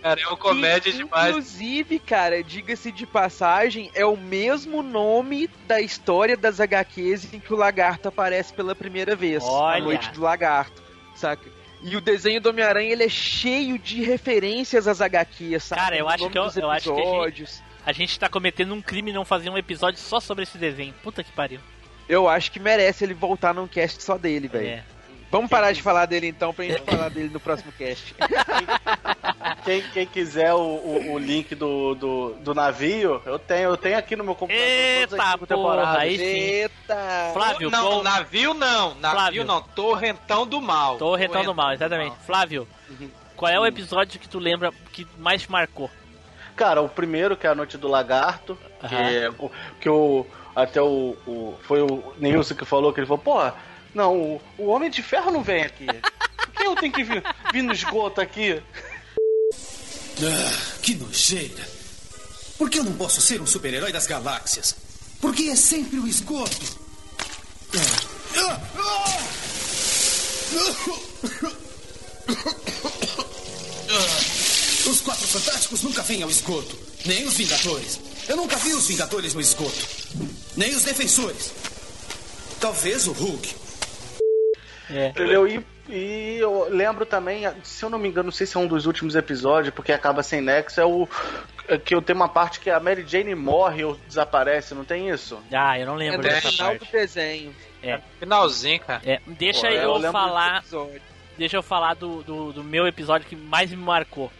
Cara, 0.02 0.20
é 0.20 0.26
uma 0.26 0.36
comédia 0.36 0.90
E, 0.90 0.92
demais. 0.92 1.30
Inclusive, 1.30 1.98
cara, 1.98 2.42
diga-se 2.42 2.92
de 2.92 3.06
passagem, 3.06 3.90
é 3.94 4.04
o 4.04 4.16
mesmo 4.16 4.82
nome 4.82 5.48
da 5.66 5.80
história 5.80 6.36
das 6.36 6.60
HQs 6.60 7.32
em 7.32 7.40
que 7.40 7.52
o 7.52 7.56
lagarto 7.56 8.08
aparece 8.08 8.52
pela 8.52 8.74
primeira 8.74 9.16
vez. 9.16 9.42
Olha. 9.44 9.82
A 9.82 9.84
Noite 9.84 10.10
do 10.12 10.22
Lagarto, 10.22 10.82
saca? 11.14 11.48
E 11.82 11.96
o 11.96 12.00
desenho 12.00 12.40
do 12.40 12.48
Homem-Aranha, 12.50 12.92
ele 12.92 13.04
é 13.04 13.08
cheio 13.08 13.78
de 13.78 14.02
referências 14.02 14.88
às 14.88 15.00
HQs, 15.00 15.62
sabe? 15.62 15.80
Cara, 15.80 15.96
eu 15.96 16.08
acho 16.08 16.28
que 16.30 16.38
eu, 16.38 16.50
eu 16.56 16.70
acho 16.70 16.84
que 16.84 16.90
a 16.90 16.94
gente, 16.94 17.08
episódios. 17.08 17.62
a 17.86 17.92
gente 17.92 18.18
tá 18.18 18.28
cometendo 18.28 18.74
um 18.74 18.82
crime 18.82 19.12
não 19.12 19.24
fazer 19.24 19.48
um 19.50 19.58
episódio 19.58 20.00
só 20.00 20.18
sobre 20.18 20.42
esse 20.42 20.58
desenho. 20.58 20.94
Puta 21.02 21.22
que 21.22 21.30
pariu. 21.32 21.60
Eu 22.08 22.28
acho 22.28 22.50
que 22.50 22.58
merece 22.58 23.04
ele 23.04 23.14
voltar 23.14 23.54
num 23.54 23.68
cast 23.68 24.02
só 24.02 24.16
dele, 24.18 24.48
velho. 24.48 24.68
É. 24.68 24.84
Vamos 25.30 25.50
parar 25.50 25.72
de 25.72 25.82
falar 25.82 26.06
dele 26.06 26.26
então 26.26 26.54
pra 26.54 26.64
gente 26.64 26.80
falar 26.80 27.10
dele 27.10 27.28
no 27.28 27.38
próximo 27.38 27.70
cast. 27.72 28.14
Quem, 29.64 29.82
quem 29.90 30.06
quiser 30.06 30.52
o, 30.54 30.58
o, 30.58 31.12
o 31.14 31.18
link 31.18 31.54
do, 31.54 31.94
do, 31.94 32.34
do 32.40 32.54
navio, 32.54 33.20
eu 33.26 33.38
tenho, 33.38 33.70
eu 33.70 33.76
tenho 33.76 33.98
aqui 33.98 34.16
no 34.16 34.24
meu 34.24 34.34
computador. 34.34 34.66
Eita, 34.66 35.46
porra, 35.46 35.98
aí 35.98 36.16
sim. 36.18 36.24
Eita! 36.24 37.30
Flávio, 37.32 37.70
não, 37.70 37.86
qual- 37.88 38.02
navio 38.02 38.54
não, 38.54 38.94
navio 38.94 39.10
Flávio. 39.18 39.44
não, 39.44 39.62
torrentão 39.62 40.46
do 40.46 40.60
mal. 40.60 40.96
Torrentão 40.98 41.44
do 41.44 41.54
Mal, 41.54 41.72
exatamente. 41.72 42.16
Flávio, 42.24 42.66
qual 43.36 43.50
é 43.52 43.58
o 43.58 43.66
episódio 43.66 44.18
que 44.18 44.28
tu 44.28 44.38
lembra 44.38 44.72
que 44.92 45.06
mais 45.18 45.42
te 45.42 45.50
marcou? 45.50 45.90
Cara, 46.56 46.80
o 46.82 46.88
primeiro, 46.88 47.36
que 47.36 47.46
é 47.46 47.50
a 47.50 47.54
Noite 47.54 47.76
do 47.78 47.86
Lagarto, 47.86 48.58
que, 48.80 48.94
Aham. 48.94 49.10
é 49.10 49.30
o- 49.38 49.50
que 49.80 49.88
o, 49.88 50.26
até 50.56 50.82
o, 50.82 51.16
o- 51.26 51.56
Foi 51.62 51.80
o 51.82 52.12
Nilson 52.18 52.54
que 52.54 52.64
falou, 52.64 52.92
que 52.92 52.98
ele 53.00 53.06
falou, 53.06 53.22
porra, 53.22 53.54
não, 53.94 54.16
o, 54.16 54.42
o 54.58 54.66
Homem 54.68 54.90
de 54.90 55.02
Ferro 55.02 55.30
não 55.30 55.42
vem 55.42 55.62
aqui. 55.62 55.86
Por 55.86 56.52
que 56.52 56.66
eu 56.66 56.74
tenho 56.74 56.92
que 56.92 57.04
vir, 57.04 57.22
vir 57.52 57.62
no 57.62 57.72
esgoto 57.72 58.20
aqui? 58.20 58.60
Ah, 60.20 60.78
que 60.82 60.94
nojeira. 60.94 61.68
Por 62.56 62.68
que 62.68 62.80
eu 62.80 62.84
não 62.84 62.94
posso 62.94 63.20
ser 63.20 63.40
um 63.40 63.46
super-herói 63.46 63.92
das 63.92 64.06
galáxias? 64.06 64.74
Porque 65.20 65.44
é 65.44 65.56
sempre 65.56 65.98
o 65.98 66.08
esgoto. 66.08 66.78
Ah, 67.74 67.80
ah, 68.36 68.60
ah. 68.78 69.38
Os 74.90 75.00
Quatro 75.02 75.26
Fantásticos 75.26 75.82
nunca 75.82 76.02
vêm 76.02 76.22
ao 76.22 76.30
esgoto. 76.30 76.76
Nem 77.04 77.24
os 77.26 77.34
Vingadores. 77.34 78.00
Eu 78.26 78.36
nunca 78.36 78.56
vi 78.56 78.72
os 78.72 78.86
Vingadores 78.86 79.34
no 79.34 79.40
esgoto. 79.40 79.86
Nem 80.56 80.74
os 80.74 80.82
Defensores. 80.82 81.52
Talvez 82.58 83.06
o 83.06 83.12
Hulk. 83.12 83.54
É. 84.90 85.08
Entendeu? 85.10 85.46
E, 85.46 85.64
e 85.88 86.36
eu 86.38 86.68
lembro 86.70 87.04
também, 87.06 87.42
se 87.62 87.84
eu 87.84 87.90
não 87.90 87.98
me 87.98 88.08
engano, 88.08 88.26
não 88.26 88.32
sei 88.32 88.46
se 88.46 88.56
é 88.56 88.60
um 88.60 88.66
dos 88.66 88.86
últimos 88.86 89.14
episódios, 89.16 89.74
porque 89.74 89.92
acaba 89.92 90.22
sem 90.22 90.40
nexo, 90.40 90.80
é 90.80 90.84
o. 90.84 91.08
é 91.68 91.78
Que 91.78 91.94
eu 91.94 92.02
tenho 92.02 92.16
uma 92.18 92.28
parte 92.28 92.60
que 92.60 92.70
a 92.70 92.78
Mary 92.80 93.04
Jane 93.06 93.34
morre 93.34 93.84
ou 93.84 93.94
desaparece, 94.06 94.74
não 94.74 94.84
tem 94.84 95.08
isso? 95.10 95.38
Ah, 95.52 95.78
eu 95.78 95.86
não 95.86 95.94
lembro 95.94 96.14
É 96.14 96.16
no 96.18 96.22
dessa 96.22 96.50
final 96.50 96.68
parte. 96.70 96.84
do 96.86 96.92
desenho. 96.92 97.54
É. 97.82 98.00
Finalzinho, 98.18 98.80
cara. 98.80 99.00
É, 99.04 99.20
deixa 99.26 99.62
Pô, 99.68 99.74
eu 99.74 100.02
eu, 100.02 100.12
falar. 100.12 100.64
Deixa 101.36 101.56
eu 101.56 101.62
falar 101.62 101.94
do, 101.94 102.22
do, 102.24 102.52
do 102.52 102.64
meu 102.64 102.86
episódio 102.86 103.26
que 103.28 103.36
mais 103.36 103.70
me 103.70 103.76
marcou. 103.76 104.30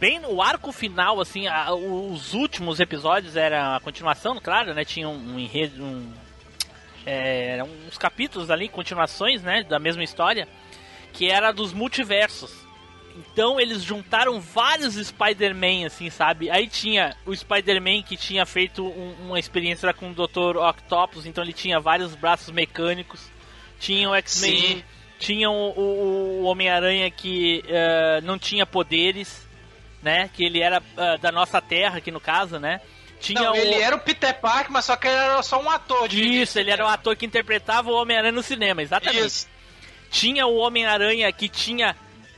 Bem 0.00 0.18
no 0.18 0.42
arco 0.42 0.72
final, 0.72 1.20
assim, 1.20 1.46
a- 1.46 1.72
os 1.72 2.34
últimos 2.34 2.80
episódios 2.80 3.36
era 3.36 3.76
a 3.76 3.80
continuação, 3.80 4.36
claro, 4.42 4.74
né? 4.74 4.84
Tinha 4.84 5.08
um, 5.08 5.34
um 5.34 5.38
enredo. 5.38 5.80
Um, 5.80 6.12
é, 7.06 7.50
eram 7.50 7.68
uns 7.86 7.96
capítulos 7.96 8.50
ali, 8.50 8.68
continuações, 8.68 9.42
né? 9.44 9.62
Da 9.62 9.78
mesma 9.78 10.02
história. 10.02 10.48
Que 11.16 11.30
era 11.30 11.52
dos 11.52 11.72
multiversos. 11.72 12.52
Então 13.16 13.58
eles 13.58 13.82
juntaram 13.82 14.38
vários 14.40 14.94
Spider-Man, 14.94 15.86
assim, 15.86 16.10
sabe? 16.10 16.50
Aí 16.50 16.68
tinha 16.68 17.16
o 17.24 17.34
Spider-Man 17.34 18.02
que 18.02 18.16
tinha 18.16 18.44
feito 18.44 18.84
um- 18.86 19.14
uma 19.28 19.38
experiência 19.38 19.92
com 19.94 20.10
o 20.10 20.14
Dr. 20.14 20.58
Octopus, 20.58 21.24
então 21.24 21.42
ele 21.42 21.54
tinha 21.54 21.80
vários 21.80 22.14
braços 22.14 22.50
mecânicos. 22.50 23.30
Tinha 23.80 24.10
o 24.10 24.14
X-Men, 24.14 24.84
tinha 25.18 25.50
o, 25.50 25.70
o- 25.70 26.40
o 26.40 26.44
Homem-Aranha 26.44 27.10
que 27.10 27.64
eh, 27.66 28.20
não 28.22 28.38
tinha 28.38 28.66
poderes, 28.66 29.46
né? 30.02 30.28
Que 30.34 30.44
ele 30.44 30.60
era 30.60 30.82
ah, 30.96 31.16
da 31.16 31.32
nossa 31.32 31.60
Terra, 31.60 31.98
aqui 31.98 32.10
no 32.10 32.20
caso, 32.20 32.58
né? 32.58 32.80
Tinha 33.18 33.40
Não, 33.40 33.52
o... 33.52 33.56
ele 33.56 33.74
era 33.80 33.96
o 33.96 34.00
Peter 34.00 34.38
Parker, 34.38 34.70
mas 34.70 34.84
só 34.84 34.94
que 34.94 35.06
ele 35.08 35.16
era 35.16 35.42
só 35.42 35.58
um 35.60 35.70
ator. 35.70 36.06
De 36.06 36.22
Isso, 36.22 36.58
ele 36.58 36.70
era 36.70 36.84
o 36.84 36.88
ator 36.88 37.16
que 37.16 37.24
interpretava 37.24 37.90
o 37.90 37.94
Homem-Aranha 37.94 38.32
no 38.32 38.42
cinema, 38.42 38.82
exatamente. 38.82 39.24
Isso. 39.26 39.48
Tinha 40.10 40.46
o 40.46 40.56
Homem-Aranha 40.56 41.30
que 41.32 41.48
tinha 41.48 41.96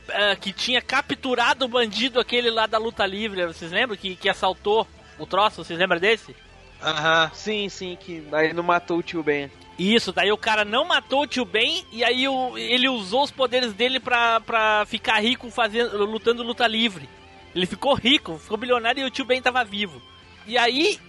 ah, 0.09 0.35
que 0.35 0.51
tinha 0.51 0.81
capturado 0.81 1.65
o 1.65 1.67
bandido 1.67 2.19
aquele 2.19 2.49
lá 2.49 2.65
da 2.65 2.77
luta 2.77 3.05
livre, 3.05 3.45
vocês 3.45 3.71
lembram? 3.71 3.95
Que, 3.97 4.15
que 4.15 4.27
assaltou 4.29 4.87
o 5.19 5.25
troço, 5.25 5.63
vocês 5.63 5.77
lembram 5.77 5.99
desse? 5.99 6.35
Aham. 6.81 7.29
Sim, 7.33 7.69
sim, 7.69 7.97
que 7.99 8.23
aí 8.31 8.53
não 8.53 8.63
matou 8.63 8.97
o 8.99 9.03
tio 9.03 9.21
Ben. 9.21 9.51
Isso, 9.77 10.11
daí 10.11 10.31
o 10.31 10.37
cara 10.37 10.65
não 10.65 10.83
matou 10.85 11.21
o 11.23 11.27
tio 11.27 11.45
Ben 11.45 11.85
e 11.91 12.03
aí 12.03 12.27
o- 12.27 12.57
ele 12.57 12.89
usou 12.89 13.23
os 13.23 13.31
poderes 13.31 13.73
dele 13.73 13.99
pra, 13.99 14.39
pra 14.41 14.85
ficar 14.87 15.19
rico 15.21 15.49
fazendo, 15.51 15.97
lutando 16.05 16.41
luta 16.43 16.65
livre. 16.67 17.07
Ele 17.55 17.65
ficou 17.65 17.93
rico, 17.93 18.37
ficou 18.37 18.57
bilionário 18.57 19.01
e 19.01 19.05
o 19.05 19.09
tio 19.09 19.25
Ben 19.25 19.41
tava 19.41 19.63
vivo. 19.63 20.01
E 20.47 20.57
aí, 20.57 20.99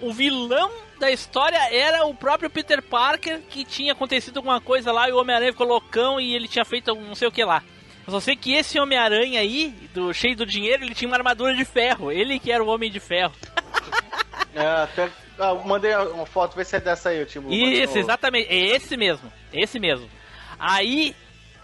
o 0.00 0.12
vilão 0.12 0.70
da 1.00 1.10
história 1.10 1.58
era 1.74 2.04
o 2.04 2.14
próprio 2.14 2.50
Peter 2.50 2.82
Parker, 2.82 3.40
que 3.48 3.64
tinha 3.64 3.92
acontecido 3.92 4.36
alguma 4.36 4.60
coisa 4.60 4.92
lá 4.92 5.08
e 5.08 5.12
o 5.12 5.18
Homem-Aranha 5.18 5.52
ficou 5.52 5.66
loucão 5.66 6.20
e 6.20 6.36
ele 6.36 6.46
tinha 6.46 6.64
feito 6.64 6.94
não 6.94 7.14
sei 7.14 7.26
o 7.26 7.32
que 7.32 7.42
lá. 7.42 7.62
Eu 8.06 8.12
só 8.12 8.20
sei 8.20 8.36
que 8.36 8.52
esse 8.52 8.78
Homem-Aranha 8.78 9.40
aí, 9.40 9.74
do, 9.94 10.12
cheio 10.12 10.36
do 10.36 10.44
dinheiro, 10.44 10.84
ele 10.84 10.94
tinha 10.94 11.08
uma 11.08 11.16
armadura 11.16 11.54
de 11.54 11.64
ferro. 11.64 12.12
Ele 12.12 12.38
que 12.38 12.52
era 12.52 12.62
o 12.62 12.68
Homem 12.68 12.90
de 12.90 13.00
Ferro. 13.00 13.32
É, 14.52 14.66
até. 14.66 15.08
Ah, 15.38 15.50
eu 15.50 15.62
mandei 15.62 15.94
uma 15.94 16.26
foto, 16.26 16.56
vê 16.56 16.64
se 16.64 16.74
é 16.74 16.80
dessa 16.80 17.10
aí, 17.10 17.24
tipo. 17.24 17.52
Isso, 17.52 17.96
exatamente. 17.96 18.48
É 18.48 18.74
esse 18.74 18.96
mesmo. 18.96 19.32
Esse 19.52 19.78
mesmo. 19.78 20.10
Aí 20.58 21.14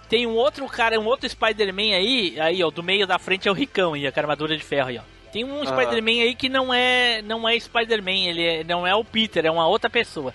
tem 0.09 0.25
um 0.25 0.37
outro 0.37 0.65
cara, 0.69 1.01
um 1.01 1.05
outro 1.05 1.29
Spider-Man 1.29 1.97
aí, 1.97 2.39
aí, 2.39 2.63
ó, 2.63 2.71
do 2.71 2.85
meio 2.85 3.05
da 3.05 3.19
frente 3.19 3.49
é 3.49 3.51
o 3.51 3.55
Ricão 3.55 3.95
aí, 3.95 4.07
a 4.07 4.13
armadura 4.15 4.57
de 4.57 4.63
ferro 4.63 4.89
aí, 4.89 4.99
ó. 4.99 5.16
Tem 5.37 5.45
um 5.45 5.61
Ah. 5.63 5.67
Spider-Man 5.67 6.23
aí 6.23 6.35
que 6.35 6.49
não 6.49 6.73
é, 6.73 7.21
não 7.21 7.47
é 7.47 7.61
Spider-Man, 7.61 8.11
ele 8.31 8.43
é- 8.43 8.65
não 8.65 8.87
é 8.87 8.95
o 8.95 9.05
Peter, 9.05 9.45
é 9.45 9.51
uma 9.51 9.67
outra 9.69 9.91
pessoa. 9.91 10.33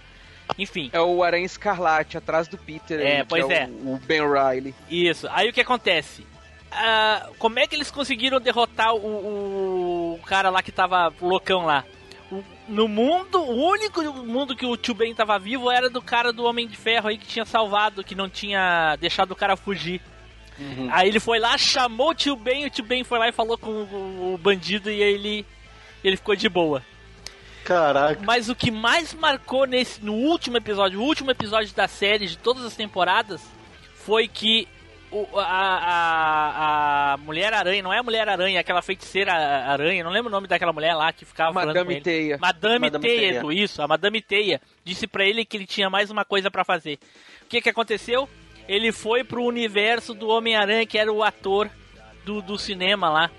Enfim. 0.59 0.91
É 0.93 0.99
o 1.01 1.23
Aranha 1.23 1.43
Escarlate, 1.45 2.17
atrás 2.19 2.47
do 2.47 2.55
Peter. 2.55 2.99
É, 2.99 3.17
aí, 3.21 3.25
pois 3.27 3.43
o- 3.45 3.51
é. 3.51 3.67
O 3.83 3.99
Ben 4.05 4.21
Riley. 4.21 4.75
Isso. 4.87 5.27
Aí 5.31 5.49
o 5.49 5.53
que 5.53 5.61
acontece? 5.61 6.23
ah, 6.71 7.27
como 7.39 7.57
é 7.59 7.65
que 7.67 7.75
eles 7.75 7.89
conseguiram 7.91 8.39
derrotar 8.39 8.93
o, 8.95 10.13
o 10.13 10.19
cara 10.25 10.49
lá 10.51 10.61
que 10.61 10.71
tava 10.71 11.11
loucão 11.19 11.65
lá? 11.65 11.83
O- 12.31 12.43
No 12.67 12.87
mundo, 12.87 13.41
o 13.41 13.65
único 13.71 14.01
mundo 14.23 14.55
que 14.55 14.65
o 14.67 14.77
Tio 14.77 14.93
Ben 14.93 15.13
tava 15.15 15.37
vivo 15.39 15.69
era 15.71 15.89
do 15.89 16.01
cara 16.01 16.31
do 16.31 16.43
Homem 16.45 16.67
de 16.67 16.77
Ferro 16.77 17.09
aí 17.09 17.17
que 17.17 17.25
tinha 17.27 17.43
salvado, 17.43 18.03
que 18.03 18.13
não 18.15 18.29
tinha 18.29 18.95
deixado 19.01 19.31
o 19.31 19.35
cara 19.35 19.57
fugir. 19.57 19.99
Aí 20.91 21.07
ele 21.09 21.19
foi 21.19 21.39
lá, 21.39 21.57
chamou 21.57 22.09
o 22.09 22.15
Tio 22.15 22.35
Ben, 22.35 22.65
o 22.65 22.69
Tio 22.69 22.83
Ben 22.85 23.03
foi 23.03 23.19
lá 23.19 23.27
e 23.27 23.31
falou 23.31 23.57
com 23.57 23.69
o, 23.71 24.37
bandido 24.41 24.89
e 24.89 25.01
ele, 25.01 25.45
ele 26.03 26.17
ficou 26.17 26.35
de 26.35 26.47
boa. 26.49 26.83
Caraca. 27.63 28.21
Mas 28.25 28.49
o 28.49 28.55
que 28.55 28.71
mais 28.71 29.13
marcou 29.13 29.65
nesse, 29.65 30.03
no 30.03 30.13
último 30.13 30.57
episódio, 30.57 30.99
o 30.99 31.03
último 31.03 31.29
episódio 31.31 31.73
da 31.75 31.87
série 31.87 32.25
de 32.27 32.37
todas 32.37 32.65
as 32.65 32.75
temporadas, 32.75 33.41
foi 33.95 34.27
que 34.27 34.67
o- 35.11 35.27
a, 35.37 35.43
a, 35.45 37.13
a 37.13 37.17
Mulher 37.17 37.53
Aranha, 37.53 37.83
não 37.83 37.93
é 37.93 37.99
a 37.99 38.03
Mulher 38.03 38.27
Aranha, 38.27 38.57
é 38.57 38.61
aquela 38.61 38.81
feiticeira 38.81 39.31
aranha, 39.33 40.03
não 40.03 40.11
lembro 40.11 40.29
o 40.29 40.31
nome 40.31 40.47
daquela 40.47 40.73
mulher 40.73 40.93
lá 40.95 41.11
que 41.13 41.23
ficava 41.25 41.53
falando 41.53 41.67
Madame 41.67 41.85
com 41.85 41.91
ele. 41.91 42.01
Teia. 42.01 42.37
Madame, 42.39 42.79
Madame 42.79 43.05
Teia, 43.07 43.19
Teia. 43.19 43.39
Edu, 43.39 43.51
isso, 43.51 43.81
a 43.81 43.87
Madame 43.87 44.21
Teia 44.21 44.61
disse 44.83 45.05
pra 45.05 45.23
ele 45.25 45.45
que 45.45 45.55
ele 45.57 45.67
tinha 45.67 45.89
mais 45.89 46.09
uma 46.09 46.25
coisa 46.25 46.49
pra 46.49 46.63
fazer. 46.63 46.97
O 47.43 47.45
que 47.47 47.61
que 47.61 47.69
aconteceu? 47.69 48.27
Ele 48.71 48.91
foi 48.91 49.23
pro 49.23 49.43
universo 49.43 50.13
do 50.13 50.29
Homem-Aranha, 50.29 50.85
que 50.85 50.97
era 50.97 51.11
o 51.11 51.21
ator 51.23 51.69
do, 52.23 52.41
do 52.41 52.57
cinema 52.57 53.09
lá. 53.09 53.29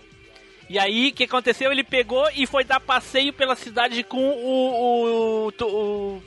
E 0.68 0.78
aí, 0.78 1.08
o 1.08 1.12
que 1.12 1.24
aconteceu? 1.24 1.70
Ele 1.72 1.82
pegou 1.84 2.28
e 2.34 2.46
foi 2.46 2.64
dar 2.64 2.80
passeio 2.80 3.32
pela 3.32 3.54
cidade 3.56 4.02
com 4.04 4.18
o. 4.18 4.32
o, 4.32 5.48
o- 5.48 5.64
o- 5.64 6.22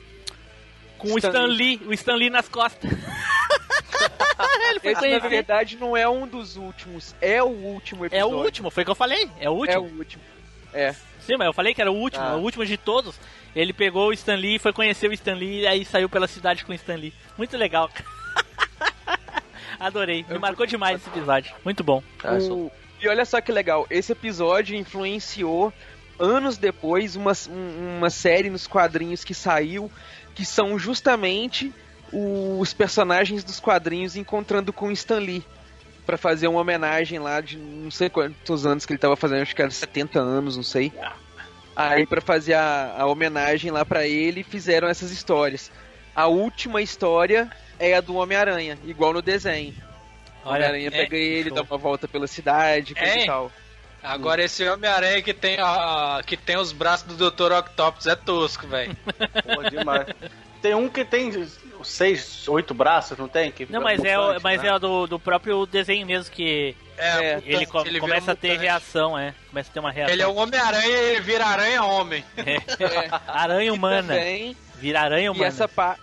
com 0.98 1.08
o 1.12 1.18
Stan 1.18 1.28
Stan 1.28 1.44
Lee, 1.46 1.80
o 1.86 1.92
Stan 1.92 2.14
Lee 2.14 2.30
nas 2.30 2.48
costas. 2.48 2.90
ele 4.70 4.80
foi 4.80 4.92
Esse, 4.92 5.08
na 5.20 5.28
verdade, 5.28 5.76
não 5.76 5.96
é 5.96 6.08
um 6.08 6.26
dos 6.26 6.56
últimos, 6.56 7.14
é 7.20 7.42
o 7.42 7.46
último 7.48 8.04
É 8.04 8.06
episódio. 8.08 8.36
o 8.36 8.42
último, 8.42 8.70
foi 8.70 8.82
o 8.82 8.86
que 8.86 8.90
eu 8.90 8.94
falei. 8.96 9.30
É 9.38 9.48
o 9.50 9.52
último. 9.52 9.74
É 9.74 9.78
o 9.78 9.98
último. 9.98 10.22
É. 10.72 10.92
Sim, 11.20 11.36
mas 11.36 11.46
eu 11.46 11.52
falei 11.52 11.74
que 11.74 11.80
era 11.80 11.90
o 11.92 11.96
último, 11.96 12.24
Ah. 12.24 12.36
o 12.36 12.40
último 12.40 12.64
de 12.64 12.76
todos. 12.76 13.18
Ele 13.54 13.72
pegou 13.72 14.08
o 14.08 14.12
Stan 14.12 14.34
Lee, 14.36 14.58
foi 14.58 14.72
conhecer 14.72 15.08
o 15.08 15.12
Stan 15.12 15.34
Lee 15.34 15.60
e 15.62 15.66
aí 15.66 15.84
saiu 15.84 16.08
pela 16.08 16.26
cidade 16.26 16.64
com 16.64 16.72
o 16.72 16.74
Stan 16.74 16.94
Lee. 16.96 17.12
Muito 17.36 17.56
legal. 17.56 17.90
Adorei. 19.78 20.24
Me 20.28 20.38
marcou 20.38 20.66
demais 20.66 21.00
esse 21.00 21.08
episódio. 21.08 21.54
Muito 21.64 21.82
bom. 21.84 22.02
O- 22.54 22.70
E 23.00 23.08
olha 23.08 23.24
só 23.26 23.40
que 23.40 23.52
legal, 23.52 23.86
esse 23.90 24.12
episódio 24.12 24.74
influenciou 24.76 25.72
anos 26.18 26.56
depois 26.56 27.14
uma, 27.14 27.32
um- 27.50 27.98
uma 27.98 28.08
série 28.10 28.48
nos 28.48 28.66
quadrinhos 28.66 29.22
que 29.22 29.34
saiu, 29.34 29.90
que 30.34 30.44
são 30.46 30.78
justamente 30.78 31.72
os 32.12 32.72
personagens 32.72 33.44
dos 33.44 33.60
quadrinhos 33.60 34.16
encontrando 34.16 34.72
com 34.72 34.88
o 34.88 34.92
Stan 34.92 35.18
Lee. 35.18 35.44
Pra 36.06 36.16
fazer 36.16 36.46
uma 36.46 36.60
homenagem 36.60 37.18
lá 37.18 37.40
de 37.40 37.58
não 37.58 37.90
sei 37.90 38.08
quantos 38.08 38.64
anos 38.64 38.86
que 38.86 38.92
ele 38.92 38.98
tava 38.98 39.16
fazendo, 39.16 39.42
acho 39.42 39.54
que 39.56 39.60
era 39.60 39.70
70 39.70 40.20
anos, 40.20 40.56
não 40.56 40.62
sei. 40.62 40.92
Aí 41.74 42.06
pra 42.06 42.20
fazer 42.22 42.54
a, 42.54 42.94
a 42.96 43.06
homenagem 43.06 43.70
lá 43.72 43.84
pra 43.84 44.06
ele, 44.06 44.42
fizeram 44.44 44.86
essas 44.88 45.10
histórias. 45.10 45.70
A 46.14 46.28
última 46.28 46.80
história 46.80 47.50
é 47.78 47.94
a 47.94 48.00
do 48.00 48.16
Homem-Aranha, 48.16 48.78
igual 48.84 49.12
no 49.12 49.22
desenho. 49.22 49.74
Homem-Aranha 50.44 50.88
é- 50.88 50.90
pega 50.90 51.16
ele, 51.16 51.50
dá 51.50 51.62
uma 51.62 51.76
volta 51.78 52.06
pela 52.06 52.26
cidade, 52.26 52.94
coisa 52.94 53.12
É. 53.12 53.22
e 53.22 53.26
tal. 53.26 53.50
Agora 54.02 54.42
esse 54.44 54.66
Homem-Aranha 54.68 55.20
que 55.22 55.34
tem 55.34 55.56
a, 55.58 56.22
que 56.24 56.36
tem 56.36 56.56
os 56.56 56.70
braços 56.72 57.16
do 57.16 57.30
Dr. 57.30 57.50
Octopus 57.52 58.06
é 58.06 58.14
tosco, 58.14 58.66
velho. 58.66 58.96
Pô, 59.54 59.62
demais. 59.68 60.06
Tem 60.62 60.74
um 60.74 60.88
que 60.88 61.04
tem 61.04 61.32
seis, 61.84 62.46
oito 62.48 62.72
braços, 62.72 63.18
não 63.18 63.26
tem? 63.28 63.50
Que 63.50 63.66
Não, 63.70 63.80
mas 63.82 64.02
é, 64.04 64.18
o, 64.18 64.40
mas 64.40 64.62
é 64.64 64.72
o 64.72 64.78
do, 64.78 65.06
do 65.06 65.18
próprio 65.18 65.66
desenho 65.66 66.06
mesmo 66.06 66.32
que 66.32 66.74
É, 66.96 67.34
ele, 67.44 67.50
mutante, 67.52 67.66
co- 67.66 67.80
ele 67.80 67.88
vira 67.90 68.00
começa 68.00 68.32
a 68.32 68.36
ter 68.36 68.48
mutante. 68.48 68.64
reação, 68.64 69.18
é. 69.18 69.34
Começa 69.48 69.70
a 69.70 69.72
ter 69.72 69.80
uma 69.80 69.90
reação. 69.90 70.12
Ele 70.12 70.22
é 70.22 70.26
o 70.26 70.34
Homem-Aranha 70.36 70.86
e 70.86 70.92
ele 71.10 71.20
vira 71.20 71.44
aranha-homem. 71.46 72.24
Aranha 73.26 73.72
humana. 73.74 74.14
também- 74.14 74.56
Vira 74.76 75.00
aranha 75.00 75.26
E 75.26 75.28
humana. 75.30 75.46
essa, 75.46 75.66
pa- 75.66 75.96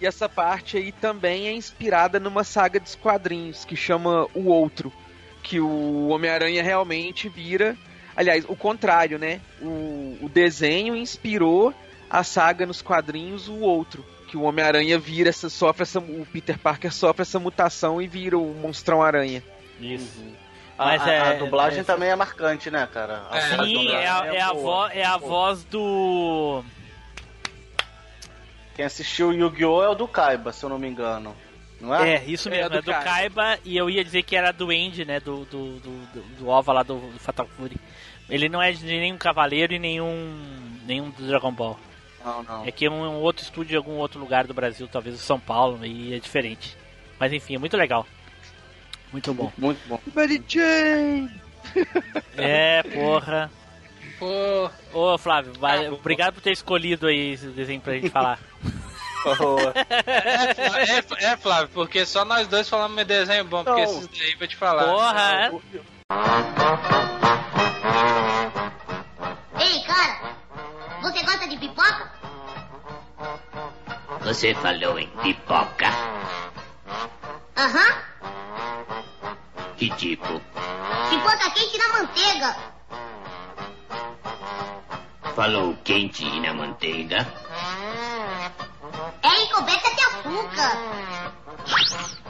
e 0.00 0.06
essa 0.06 0.28
parte 0.28 0.76
aí 0.76 0.92
também 0.92 1.48
é 1.48 1.52
inspirada 1.52 2.18
numa 2.20 2.44
saga 2.44 2.78
dos 2.80 2.94
quadrinhos 2.94 3.64
que 3.64 3.76
chama 3.76 4.26
O 4.34 4.46
Outro. 4.48 4.92
Que 5.42 5.60
o 5.60 6.08
Homem-Aranha 6.08 6.62
realmente 6.62 7.28
vira. 7.28 7.76
Aliás, 8.16 8.44
o 8.48 8.56
contrário, 8.56 9.18
né? 9.18 9.40
O, 9.60 10.18
o 10.22 10.28
desenho 10.32 10.96
inspirou 10.96 11.72
a 12.10 12.22
saga 12.24 12.66
nos 12.66 12.82
quadrinhos 12.82 13.46
O 13.48 13.60
Outro. 13.60 14.04
Que 14.28 14.36
o 14.36 14.42
Homem-Aranha 14.42 14.98
vira, 14.98 15.28
essa, 15.28 15.48
sofre 15.48 15.82
essa. 15.84 16.00
O 16.00 16.26
Peter 16.32 16.58
Parker 16.58 16.92
sofre 16.92 17.22
essa 17.22 17.38
mutação 17.38 18.02
e 18.02 18.08
vira 18.08 18.36
o 18.36 18.54
Monstrão 18.54 19.02
Aranha. 19.02 19.42
Isso. 19.80 20.20
A, 20.76 20.84
Mas 20.86 21.02
a- 21.02 21.10
é- 21.12 21.20
a 21.20 21.32
dublagem 21.34 21.80
é- 21.80 21.84
também 21.84 22.08
é 22.10 22.16
marcante, 22.16 22.70
né, 22.70 22.86
cara? 22.92 23.22
A 23.30 23.40
Sim, 23.40 23.88
é 23.92 24.08
a, 24.08 24.26
é, 24.26 24.40
a 24.40 24.52
boa. 24.52 24.88
vo- 24.88 24.92
é 24.92 25.04
a 25.04 25.16
voz 25.16 25.64
do. 25.64 26.62
Quem 28.76 28.84
assistiu 28.84 29.32
Yu-Gi-Oh! 29.32 29.82
é 29.82 29.88
o 29.88 29.94
do 29.94 30.06
Kaiba, 30.06 30.52
se 30.52 30.62
eu 30.62 30.68
não 30.68 30.78
me 30.78 30.86
engano. 30.86 31.34
Não 31.80 31.94
é? 31.94 32.16
É, 32.16 32.24
isso 32.26 32.50
mesmo, 32.50 32.74
é 32.74 32.82
do, 32.82 32.92
Kaiba. 32.92 33.58
e 33.64 33.74
eu 33.74 33.88
ia 33.88 34.04
dizer 34.04 34.22
que 34.22 34.36
era 34.36 34.52
do 34.52 34.66
Andy, 34.66 35.06
né? 35.06 35.18
Do, 35.18 35.46
do, 35.46 35.80
do, 35.80 35.90
do, 36.12 36.22
do 36.38 36.48
Ova 36.48 36.74
lá 36.74 36.82
do, 36.82 36.98
do 36.98 37.18
Fatal 37.18 37.48
Fury. 37.56 37.76
Ele 38.28 38.50
não 38.50 38.60
é 38.60 38.72
de 38.72 38.84
nenhum 38.84 39.16
cavaleiro 39.16 39.72
e 39.72 39.78
nenhum. 39.78 40.36
nenhum 40.84 41.08
do 41.08 41.26
Dragon 41.26 41.52
Ball. 41.52 41.78
Não, 42.22 42.42
não. 42.42 42.66
É 42.66 42.70
que 42.70 42.84
é 42.84 42.90
um 42.90 43.20
outro 43.20 43.42
estúdio 43.42 43.70
de 43.70 43.76
algum 43.76 43.92
outro 43.92 44.20
lugar 44.20 44.46
do 44.46 44.52
Brasil, 44.52 44.86
talvez 44.86 45.18
São 45.20 45.40
Paulo, 45.40 45.84
e 45.86 46.12
é 46.12 46.18
diferente. 46.18 46.76
Mas 47.18 47.32
enfim, 47.32 47.54
é 47.54 47.58
muito 47.58 47.78
legal. 47.78 48.06
Muito 49.10 49.32
bom. 49.32 49.50
Muito 49.56 49.80
bom. 49.88 49.98
Mary 50.14 50.42
Jane! 50.46 51.30
É, 52.36 52.82
porra. 52.82 53.50
Pô. 54.18 54.70
Ô, 54.92 55.18
Flávio, 55.18 55.52
vai- 55.58 55.88
obrigado 55.90 56.34
por 56.34 56.40
ter 56.42 56.52
escolhido 56.52 57.06
aí 57.06 57.32
esse 57.32 57.46
desenho 57.48 57.80
pra 57.80 57.94
gente 57.94 58.10
falar. 58.10 58.38
É, 60.06 60.92
é, 60.98 61.32
é, 61.32 61.36
Flávio, 61.36 61.68
porque 61.74 62.06
só 62.06 62.24
nós 62.24 62.46
dois 62.46 62.68
falamos 62.68 62.94
meu 62.94 63.04
desenho 63.04 63.44
bom, 63.44 63.64
porque 63.64 63.82
Não. 63.84 63.90
esses 63.90 64.06
daí 64.06 64.36
vou 64.36 64.46
te 64.46 64.54
falar. 64.54 64.84
Porra, 64.84 65.50
Ei, 69.58 69.80
cara, 69.82 70.20
você 71.02 71.24
gosta 71.24 71.48
de 71.48 71.58
pipoca? 71.58 72.12
Você 74.20 74.54
falou 74.54 74.96
em 74.96 75.08
pipoca? 75.22 75.86
Aham. 77.56 78.02
Que 79.76 79.90
tipo? 79.96 80.40
Pipoca 81.10 81.50
quente 81.50 81.78
na 81.78 81.88
manteiga. 81.98 82.56
Falou 85.36 85.76
quente 85.84 86.24
e 86.24 86.40
na 86.40 86.54
manteiga? 86.54 87.18
É 89.22 89.42
encoberta 89.44 89.94
de 89.94 90.02
açúcar. 90.02 90.72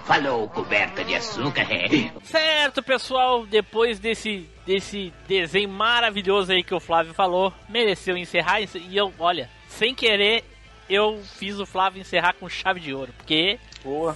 Falou 0.04 0.48
coberta 0.48 1.04
de 1.04 1.14
açúcar? 1.14 1.68
é? 1.70 2.10
Certo, 2.24 2.82
pessoal, 2.82 3.46
depois 3.46 4.00
desse, 4.00 4.50
desse 4.66 5.12
desenho 5.28 5.68
maravilhoso 5.68 6.50
aí 6.50 6.64
que 6.64 6.74
o 6.74 6.80
Flávio 6.80 7.14
falou, 7.14 7.52
mereceu 7.68 8.16
encerrar. 8.16 8.60
E 8.60 8.96
eu, 8.96 9.14
olha, 9.20 9.48
sem 9.68 9.94
querer, 9.94 10.42
eu 10.90 11.22
fiz 11.38 11.60
o 11.60 11.64
Flávio 11.64 12.00
encerrar 12.00 12.32
com 12.32 12.48
chave 12.48 12.80
de 12.80 12.92
ouro, 12.92 13.12
porque 13.18 13.60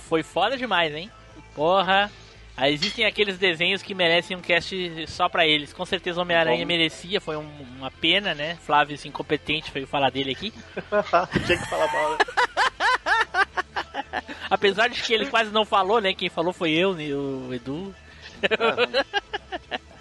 foi 0.01 0.25
foda 0.25 0.57
demais, 0.57 0.93
hein? 0.93 1.09
Porra. 1.55 2.11
Aí 2.61 2.75
existem 2.75 3.07
aqueles 3.07 3.39
desenhos 3.39 3.83
que 3.83 3.95
merecem 3.95 4.37
um 4.37 4.41
cast 4.43 5.07
só 5.09 5.31
pra 5.31 5.47
eles. 5.47 5.73
Com 5.73 5.87
certeza 5.87 6.19
o 6.19 6.23
Homem-Aranha 6.23 6.67
merecia, 6.67 7.19
foi 7.19 7.35
um- 7.39 7.49
uma 7.79 7.91
pena, 7.91 8.35
né? 8.35 8.59
Flávio, 8.67 8.95
esse 8.95 9.09
incompetente, 9.09 9.71
veio 9.73 9.87
falar 9.87 10.11
dele 10.11 10.33
aqui. 10.33 10.53
Tinha 11.47 11.59
que 11.59 11.71
falar 11.71 11.91
mal. 11.91 12.11
né? 12.13 12.19
Apesar 14.51 14.89
de 14.89 15.01
que 15.01 15.15
ele 15.15 15.25
quase 15.27 15.51
não 15.51 15.65
falou, 15.65 16.03
né? 16.03 16.13
Quem 16.13 16.29
falou 16.29 16.53
foi 16.53 16.73
eu, 16.73 16.93
né, 16.93 17.05
o 17.15 17.49
Edu. 17.55 17.95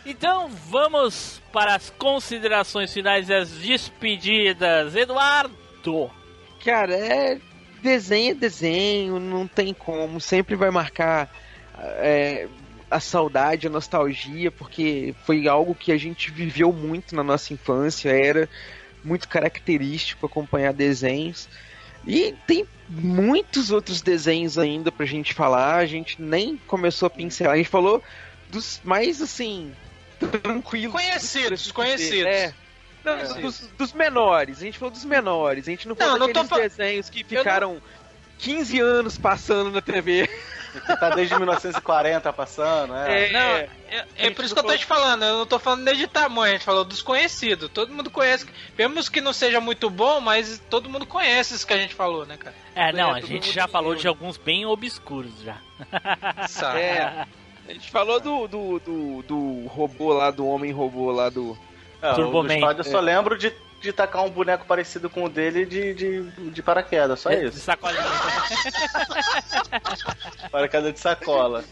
então 0.05 0.49
vamos 0.69 1.41
para 1.53 1.75
as 1.75 1.89
considerações 1.91 2.93
finais 2.93 3.29
e 3.29 3.33
as 3.33 3.49
despedidas. 3.51 4.95
Eduardo! 4.95 6.11
Cara, 6.65 6.93
é. 6.93 7.39
Desenho 7.81 8.31
é 8.31 8.35
desenho, 8.35 9.19
não 9.19 9.47
tem 9.47 9.73
como. 9.73 10.19
Sempre 10.19 10.55
vai 10.55 10.69
marcar 10.69 11.29
é, 11.81 12.47
a 12.89 12.99
saudade, 12.99 13.67
a 13.67 13.69
nostalgia, 13.69 14.51
porque 14.51 15.13
foi 15.25 15.47
algo 15.47 15.75
que 15.75 15.91
a 15.91 15.97
gente 15.97 16.31
viveu 16.31 16.71
muito 16.73 17.15
na 17.15 17.23
nossa 17.23 17.53
infância, 17.53 18.09
era 18.09 18.49
muito 19.03 19.27
característico 19.27 20.25
acompanhar 20.25 20.73
desenhos. 20.73 21.47
E 22.05 22.33
tem 22.47 22.65
muitos 22.87 23.71
outros 23.71 24.01
desenhos 24.01 24.57
ainda 24.57 24.91
pra 24.91 25.05
gente 25.05 25.33
falar, 25.33 25.75
a 25.75 25.85
gente 25.85 26.21
nem 26.21 26.57
começou 26.67 27.07
a 27.07 27.09
pincelar, 27.09 27.53
a 27.53 27.57
gente 27.57 27.69
falou 27.69 28.01
dos 28.49 28.81
mais 28.83 29.21
assim, 29.21 29.71
tranquilos. 30.41 30.93
Conhecidos, 30.93 31.71
conhecidos. 31.71 32.33
É. 32.33 32.53
Não, 33.03 33.13
É. 33.13 33.41
dos, 33.41 33.69
dos 33.77 33.93
menores, 33.93 34.57
a 34.57 34.61
gente 34.65 34.77
falou 34.77 34.91
dos 34.91 35.05
menores, 35.05 35.67
a 35.67 35.71
gente 35.71 35.87
não 35.87 35.95
falou 35.95 36.19
Não, 36.19 36.27
tô 36.27 36.33
daqueles 36.43 36.49
fa- 36.49 36.59
desenhos 36.59 37.09
que 37.09 37.23
ficaram 37.23 37.81
15 38.39 38.79
anos 38.79 39.17
passando 39.17 39.71
na 39.71 39.81
TV. 39.81 40.27
Que 40.85 40.95
tá 40.99 41.09
desde 41.09 41.35
1940 41.35 42.31
passando, 42.31 42.95
é. 42.95 43.31
Não, 43.31 43.39
é, 43.39 44.05
é 44.17 44.29
por 44.29 44.45
isso 44.45 44.53
que 44.53 44.59
eu 44.59 44.63
tô 44.63 44.77
te 44.77 44.85
falando, 44.85 45.23
eu 45.25 45.39
não 45.39 45.45
tô 45.47 45.57
falando 45.57 45.81
nem 45.83 45.95
de 45.95 46.05
tamanho, 46.05 46.53
a 46.53 46.57
gente 46.57 46.63
falou 46.63 46.85
dos 46.85 47.01
conhecidos. 47.01 47.71
Todo 47.73 47.91
mundo 47.91 48.11
conhece, 48.11 48.45
mesmo 48.77 49.11
que 49.11 49.19
não 49.19 49.33
seja 49.33 49.59
muito 49.59 49.89
bom, 49.89 50.21
mas 50.21 50.61
todo 50.69 50.87
mundo 50.87 51.07
conhece 51.07 51.55
isso 51.55 51.65
que 51.65 51.73
a 51.73 51.77
gente 51.77 51.95
falou, 51.95 52.23
né, 52.23 52.37
cara? 52.37 52.55
É, 52.75 52.93
não, 52.93 53.09
a 53.11 53.19
gente 53.19 53.51
já 53.51 53.67
falou 53.67 53.95
de 53.95 54.07
alguns 54.07 54.37
bem 54.37 54.63
obscuros 54.63 55.33
já. 55.43 55.57
É. 56.75 57.25
A 57.69 57.73
gente 57.73 57.91
falou 57.91 58.19
do, 58.19 58.47
do, 58.47 58.79
do, 58.79 59.21
do 59.27 59.67
robô 59.67 60.11
lá, 60.11 60.31
do 60.31 60.47
homem 60.47 60.71
robô 60.71 61.11
lá 61.11 61.29
do. 61.29 61.55
É, 62.01 62.13
Turbo 62.13 62.41
Man. 62.41 62.55
Eu 62.75 62.83
só 62.83 62.97
É. 62.97 63.01
lembro 63.01 63.37
de, 63.37 63.53
de 63.81 63.93
tacar 63.93 64.23
um 64.23 64.29
boneco 64.29 64.65
parecido 64.65 65.09
com 65.09 65.23
o 65.23 65.29
dele 65.29 65.65
de, 65.65 65.93
de, 65.93 66.23
de 66.51 66.63
paraquedas, 66.63 67.19
só 67.19 67.29
De 67.29 67.47
isso. 67.47 67.59
sacolinha. 67.59 68.03
Paraquedas 70.51 70.93
de 70.93 70.99
sacola. 70.99 71.63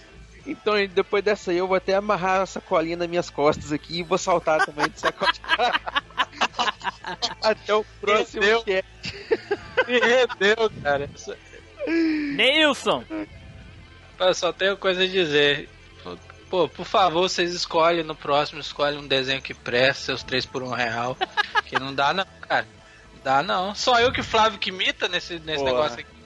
Então, 0.45 0.73
depois 0.87 1.23
dessa 1.23 1.51
aí, 1.51 1.57
eu 1.57 1.67
vou 1.67 1.75
até 1.75 1.95
amarrar 1.95 2.41
a 2.41 2.45
sacolinha 2.45 2.95
nas 2.95 3.09
minhas 3.09 3.29
costas 3.29 3.73
aqui 3.73 3.99
e 3.99 4.03
vou 4.03 4.17
saltar 4.17 4.65
também 4.65 4.87
de 4.89 4.99
sacola. 4.99 5.31
Até 7.41 7.73
o 7.73 7.85
próximo 8.01 8.43
Entendeu? 8.43 8.63
cast. 8.63 9.15
Me 9.87 9.99
rendeu, 9.99 10.71
cara. 10.83 11.09
Nilson! 11.87 13.03
Eu 14.19 14.33
só 14.33 14.51
tenho 14.51 14.75
coisa 14.77 15.03
a 15.03 15.07
dizer. 15.07 15.69
Pô, 16.49 16.67
por 16.69 16.85
favor, 16.85 17.27
vocês 17.27 17.53
escolhem 17.53 18.03
no 18.03 18.15
próximo, 18.15 18.61
escolhem 18.61 18.99
um 18.99 19.07
desenho 19.07 19.41
que 19.41 19.53
presta, 19.53 20.05
seus 20.05 20.23
três 20.23 20.45
por 20.45 20.63
um 20.63 20.71
real. 20.71 21.17
que 21.65 21.77
não 21.77 21.93
dá 21.93 22.13
não, 22.13 22.25
cara. 22.41 22.65
Não 23.13 23.23
dá 23.23 23.43
não. 23.43 23.75
Só 23.75 23.99
eu 23.99 24.11
que 24.11 24.21
o 24.21 24.23
Flávio 24.23 24.57
que 24.57 24.69
imita 24.69 25.07
nesse, 25.07 25.39
nesse 25.39 25.59
Porra. 25.59 25.71
negócio 25.71 25.99
aqui. 25.99 26.17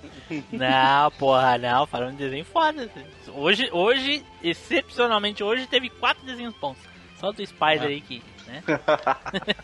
Não, 0.52 1.12
porra, 1.12 1.58
não, 1.58 1.86
falando 1.86 2.12
de 2.12 2.24
desenho 2.24 2.46
foda. 2.46 2.90
Hoje, 3.30 3.70
hoje, 3.72 4.26
excepcionalmente 4.42 5.44
hoje, 5.44 5.68
teve 5.68 5.90
quatro 5.90 6.26
desenhos 6.26 6.56
bons. 6.56 6.78
Só 7.20 7.32
do 7.32 7.46
Spider 7.46 7.88
aí 7.88 8.02
que, 8.02 8.24
né? 8.48 8.64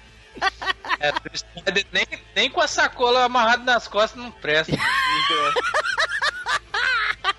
É, 0.99 1.11
do 1.11 1.35
Spider, 1.35 1.85
nem, 1.91 2.05
nem 2.35 2.49
com 2.49 2.61
a 2.61 2.67
sacola 2.67 3.23
amarrada 3.23 3.63
nas 3.63 3.87
costas 3.87 4.21
não 4.21 4.29
presta. 4.29 4.77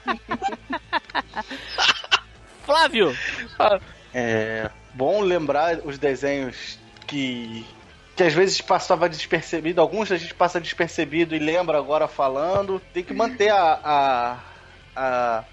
Flávio! 2.68 3.16
É 4.12 4.68
bom 4.92 5.22
lembrar 5.22 5.78
os 5.86 5.96
desenhos 5.96 6.78
que, 7.06 7.66
que 8.14 8.22
às 8.22 8.34
vezes 8.34 8.60
passava 8.60 9.08
despercebido, 9.08 9.80
alguns 9.80 10.12
a 10.12 10.18
gente 10.18 10.34
passa 10.34 10.60
despercebido 10.60 11.34
e 11.34 11.38
lembra 11.38 11.78
agora 11.78 12.06
falando. 12.06 12.78
Tem 12.92 13.02
que 13.02 13.14
manter 13.14 13.48
a. 13.48 13.80
a, 13.82 14.38
a 14.94 15.44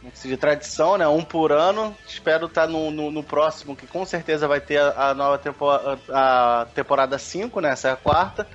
como 0.00 0.32
é 0.32 0.36
tradição, 0.36 0.96
né? 0.96 1.08
Um 1.08 1.22
por 1.24 1.50
ano. 1.50 1.96
Espero 2.06 2.46
estar 2.46 2.68
no, 2.68 2.92
no, 2.92 3.10
no 3.10 3.24
próximo, 3.24 3.74
que 3.74 3.86
com 3.88 4.06
certeza 4.06 4.46
vai 4.46 4.60
ter 4.60 4.78
a, 4.78 5.10
a 5.10 5.14
nova 5.14 5.36
temporada, 5.36 5.98
a 6.10 6.66
temporada 6.72 7.18
5, 7.18 7.60
né? 7.60 7.70
Essa 7.72 7.88
é 7.88 7.92
a 7.92 7.96
quarta. 7.96 8.46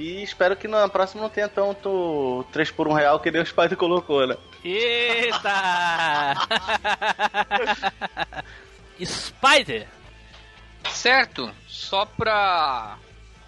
E 0.00 0.22
espero 0.22 0.56
que 0.56 0.66
na 0.66 0.88
próxima 0.88 1.20
não 1.20 1.28
tenha 1.28 1.46
tanto 1.46 2.42
3 2.52 2.70
por 2.70 2.88
1 2.88 2.92
real 2.94 3.20
que 3.20 3.30
nem 3.30 3.42
o 3.42 3.44
Spider 3.44 3.76
colocou, 3.76 4.26
né? 4.26 4.34
Eita! 4.64 6.34
Spider! 9.04 9.86
Certo, 10.88 11.52
só 11.68 12.06
pra 12.06 12.96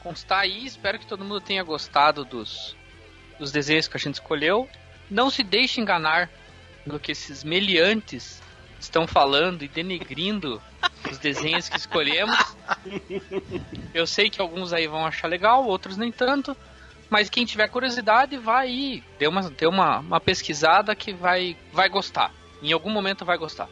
constar 0.02 0.40
aí, 0.40 0.66
espero 0.66 0.98
que 0.98 1.06
todo 1.06 1.24
mundo 1.24 1.40
tenha 1.40 1.62
gostado 1.62 2.22
dos, 2.22 2.76
dos 3.38 3.50
desenhos 3.50 3.88
que 3.88 3.96
a 3.96 4.00
gente 4.00 4.16
escolheu. 4.16 4.68
Não 5.10 5.30
se 5.30 5.42
deixe 5.42 5.80
enganar 5.80 6.28
no 6.84 7.00
que 7.00 7.12
esses 7.12 7.42
meliantes 7.42 8.42
estão 8.78 9.06
falando 9.06 9.62
e 9.62 9.68
denegrindo 9.68 10.60
os 11.10 11.18
desenhos 11.18 11.68
que 11.68 11.76
escolhemos. 11.76 12.36
Eu 13.92 14.06
sei 14.06 14.30
que 14.30 14.40
alguns 14.40 14.72
aí 14.72 14.86
vão 14.86 15.06
achar 15.06 15.28
legal, 15.28 15.64
outros 15.64 15.96
nem 15.96 16.12
tanto. 16.12 16.56
Mas 17.10 17.28
quem 17.28 17.44
tiver 17.44 17.68
curiosidade, 17.68 18.38
vai 18.38 18.66
aí, 18.66 19.04
dê 19.18 19.26
uma, 19.26 19.42
dê 19.50 19.66
uma, 19.66 19.98
uma 19.98 20.20
pesquisada 20.20 20.94
que 20.94 21.12
vai, 21.12 21.56
vai 21.72 21.88
gostar. 21.88 22.32
Em 22.62 22.72
algum 22.72 22.90
momento 22.90 23.24
vai 23.24 23.36
gostar. 23.36 23.68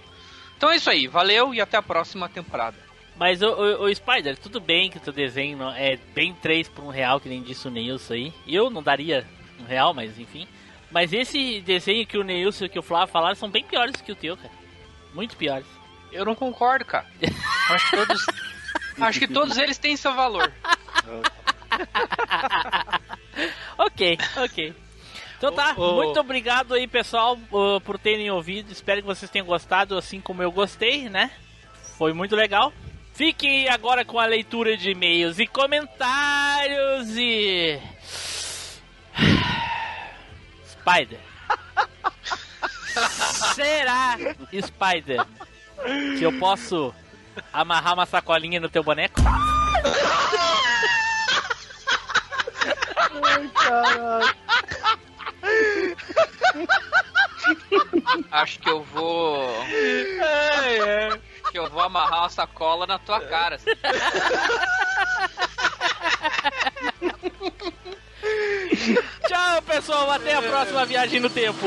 Então 0.57 0.71
é 0.71 0.77
isso 0.77 0.91
aí, 0.91 1.07
valeu 1.07 1.55
e 1.55 1.61
até 1.61 1.79
a 1.79 1.83
próxima 1.83 2.29
temporada. 2.29 2.77
Mas, 3.17 3.43
o, 3.43 3.95
Spider, 3.95 4.37
tudo 4.39 4.61
bem 4.61 4.91
que 4.91 4.97
o 4.97 5.01
teu 5.01 5.13
desenho 5.13 5.63
é 5.71 5.99
bem 6.15 6.35
3 6.35 6.69
por 6.69 6.85
um 6.85 6.89
real, 6.89 7.21
que 7.21 7.29
nem 7.29 7.43
disse 7.43 7.69
o 7.69 7.71
Neilson 7.71 8.15
aí. 8.15 8.33
Eu 8.47 8.71
não 8.71 8.83
daria 8.83 9.27
um 9.59 9.65
real, 9.65 9.93
mas 9.93 10.19
enfim. 10.19 10.47
Mas 10.91 11.13
esse 11.13 11.61
desenho 11.61 12.07
que 12.07 12.19
o 12.19 12.25
Neilson 12.25 12.65
e 12.65 12.69
que 12.69 12.79
o 12.79 12.83
Flávio 12.83 13.13
falaram 13.13 13.35
são 13.35 13.51
bem 13.51 13.65
piores 13.65 14.01
que 14.01 14.13
o 14.13 14.17
teu, 14.17 14.37
cara. 14.37 14.53
Muito 15.15 15.37
piores. 15.37 15.67
Eu 16.13 16.25
não 16.25 16.35
concordo, 16.35 16.85
cara. 16.85 17.07
Acho 17.71 17.91
que 17.91 17.97
todos, 17.97 18.27
acho 19.01 19.19
que 19.21 19.29
todos 19.29 19.57
eles 19.57 19.79
têm 19.79 19.97
seu 19.97 20.13
valor. 20.13 20.53
ok, 23.79 24.19
ok. 24.39 24.75
Então 25.39 25.53
tá, 25.53 25.75
Ô, 25.77 25.83
ô. 25.83 25.95
muito 26.03 26.19
obrigado 26.19 26.75
aí, 26.75 26.89
pessoal, 26.89 27.39
por 27.85 27.97
terem 27.99 28.29
ouvido. 28.31 28.73
Espero 28.73 29.01
que 29.01 29.07
vocês 29.07 29.31
tenham 29.31 29.47
gostado, 29.47 29.97
assim 29.97 30.21
como 30.21 30.43
eu 30.43 30.51
gostei, 30.51 31.09
né? 31.09 31.31
Foi 31.97 32.13
muito 32.13 32.35
legal. 32.35 32.73
Fiquem 33.15 33.69
agora 33.69 34.05
com 34.05 34.19
a 34.19 34.27
leitura 34.27 34.77
de 34.77 34.91
e-mails 34.91 35.39
e 35.39 35.47
comentários 35.47 37.17
e. 37.17 37.81
Spider. 40.67 41.21
Será, 43.55 44.17
Spider, 44.63 45.25
que 46.19 46.23
eu 46.23 46.33
posso 46.39 46.95
amarrar 47.53 47.95
uma 47.95 48.07
sacolinha 48.07 48.61
no 48.61 48.69
teu 48.69 48.83
boneco? 48.83 49.21
Acho 58.31 58.59
que 58.59 58.69
eu 58.69 58.83
vou. 58.85 59.49
Acho 59.63 61.53
que 61.53 61.59
eu 61.59 61.71
vou 61.71 61.83
amarrar 61.83 62.21
uma 62.21 62.29
sacola 62.29 62.87
na 62.87 62.99
tua 62.99 63.21
cara. 63.21 63.59
Tchau, 69.27 69.63
pessoal. 69.63 70.11
Até 70.11 70.35
a 70.35 70.43
próxima 70.43 70.85
viagem 70.85 71.21
no 71.21 71.31
tempo. 71.31 71.67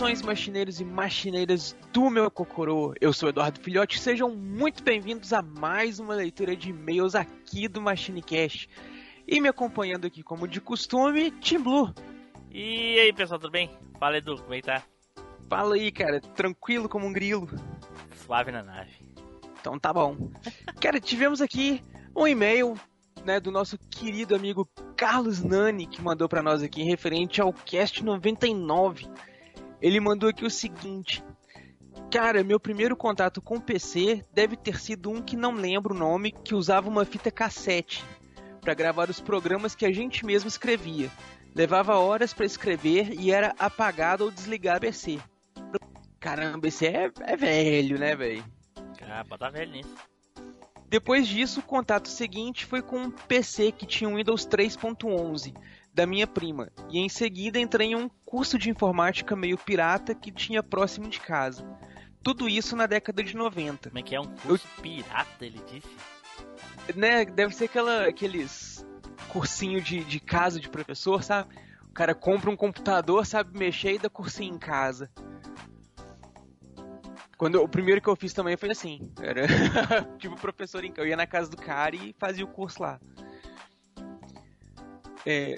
Saudações 0.00 0.22
machineiros 0.22 0.80
e 0.80 0.84
machineiras 0.84 1.76
do 1.92 2.08
meu 2.08 2.30
Cocorô. 2.30 2.94
Eu 3.02 3.12
sou 3.12 3.28
Eduardo 3.28 3.60
Filhote, 3.60 4.00
sejam 4.00 4.34
muito 4.34 4.82
bem-vindos 4.82 5.30
a 5.34 5.42
mais 5.42 6.00
uma 6.00 6.14
leitura 6.14 6.56
de 6.56 6.70
e-mails 6.70 7.14
aqui 7.14 7.68
do 7.68 7.82
MachineCast. 7.82 8.66
E 9.28 9.42
me 9.42 9.48
acompanhando 9.48 10.06
aqui, 10.06 10.22
como 10.22 10.48
de 10.48 10.58
costume, 10.58 11.30
Tim 11.32 11.58
Blue. 11.58 11.92
E 12.50 12.98
aí, 12.98 13.12
pessoal, 13.12 13.38
tudo 13.38 13.50
bem? 13.50 13.70
Fala, 13.98 14.16
Edu, 14.16 14.40
como 14.40 14.54
é 14.54 14.62
que 14.62 14.66
tá? 14.68 14.82
Fala 15.50 15.74
aí, 15.74 15.92
cara, 15.92 16.18
tranquilo 16.18 16.88
como 16.88 17.06
um 17.06 17.12
grilo. 17.12 17.46
Suave 18.24 18.50
na 18.50 18.62
nave. 18.62 19.04
Então 19.60 19.78
tá 19.78 19.92
bom. 19.92 20.30
Cara, 20.80 20.98
tivemos 20.98 21.42
aqui 21.42 21.84
um 22.16 22.26
e-mail 22.26 22.74
né, 23.22 23.38
do 23.38 23.50
nosso 23.50 23.76
querido 23.76 24.34
amigo 24.34 24.66
Carlos 24.96 25.42
Nani, 25.42 25.86
que 25.86 26.00
mandou 26.00 26.26
pra 26.26 26.42
nós 26.42 26.62
aqui 26.62 26.82
referente 26.84 27.38
ao 27.42 27.52
Cast 27.52 28.02
99. 28.02 29.06
Ele 29.80 30.00
mandou 30.00 30.28
aqui 30.28 30.44
o 30.44 30.50
seguinte: 30.50 31.22
Cara, 32.10 32.42
meu 32.42 32.58
primeiro 32.58 32.96
contato 32.96 33.40
com 33.40 33.60
PC 33.60 34.24
deve 34.32 34.56
ter 34.56 34.80
sido 34.80 35.10
um 35.10 35.22
que 35.22 35.36
não 35.36 35.52
lembro 35.52 35.94
o 35.94 35.98
nome, 35.98 36.32
que 36.32 36.54
usava 36.54 36.88
uma 36.88 37.04
fita 37.04 37.30
cassete 37.30 38.04
para 38.60 38.74
gravar 38.74 39.08
os 39.08 39.20
programas 39.20 39.74
que 39.74 39.86
a 39.86 39.92
gente 39.92 40.24
mesmo 40.24 40.48
escrevia. 40.48 41.10
Levava 41.54 41.98
horas 41.98 42.32
para 42.34 42.46
escrever 42.46 43.14
e 43.18 43.32
era 43.32 43.54
apagado 43.58 44.24
ou 44.24 44.30
desligar 44.30 44.78
o 44.78 44.80
PC. 44.80 45.18
Caramba, 46.18 46.68
esse 46.68 46.86
é, 46.86 47.10
é 47.22 47.36
velho, 47.36 47.98
né, 47.98 48.14
velho? 48.14 48.44
Ah, 49.08 49.24
bota 49.24 49.50
velho 49.50 49.72
nisso. 49.72 49.94
Depois 50.88 51.26
disso, 51.26 51.60
o 51.60 51.62
contato 51.62 52.08
seguinte 52.08 52.66
foi 52.66 52.82
com 52.82 52.98
um 52.98 53.10
PC 53.10 53.72
que 53.72 53.86
tinha 53.86 54.10
um 54.10 54.16
Windows 54.16 54.46
3.11 54.46 55.54
da 55.92 56.06
minha 56.06 56.26
prima. 56.26 56.70
E 56.88 56.98
em 56.98 57.08
seguida 57.08 57.58
entrei 57.58 57.88
em 57.88 57.96
um 57.96 58.08
curso 58.24 58.58
de 58.58 58.70
informática 58.70 59.34
meio 59.36 59.58
pirata 59.58 60.14
que 60.14 60.30
tinha 60.30 60.62
próximo 60.62 61.08
de 61.08 61.20
casa. 61.20 61.64
Tudo 62.22 62.48
isso 62.48 62.76
na 62.76 62.86
década 62.86 63.22
de 63.22 63.34
90. 63.34 63.88
Como 63.88 63.98
é 63.98 64.02
que 64.02 64.14
é 64.14 64.20
um 64.20 64.34
curso 64.36 64.66
pirata, 64.82 65.44
ele 65.44 65.60
disse? 65.66 65.88
Né, 66.94 67.24
deve 67.24 67.54
ser 67.54 67.64
aquela, 67.64 68.06
aqueles 68.06 68.84
cursinho 69.28 69.80
de, 69.80 70.04
de 70.04 70.20
casa 70.20 70.60
de 70.60 70.68
professor, 70.68 71.22
sabe? 71.22 71.54
O 71.88 71.92
cara 71.92 72.14
compra 72.14 72.50
um 72.50 72.56
computador, 72.56 73.24
sabe 73.26 73.56
mexer 73.58 73.94
e 73.94 73.98
dá 73.98 74.10
cursinho 74.10 74.54
em 74.54 74.58
casa. 74.58 75.10
Quando, 77.36 77.54
o 77.62 77.68
primeiro 77.68 78.02
que 78.02 78.08
eu 78.08 78.16
fiz 78.16 78.34
também 78.34 78.56
foi 78.56 78.70
assim. 78.70 79.10
Era 79.20 79.46
tipo 80.18 80.36
professor 80.36 80.84
em 80.84 80.92
Eu 80.96 81.06
ia 81.06 81.16
na 81.16 81.26
casa 81.26 81.50
do 81.50 81.56
cara 81.56 81.96
e 81.96 82.14
fazia 82.18 82.44
o 82.44 82.48
curso 82.48 82.82
lá. 82.82 83.00
É, 85.24 85.54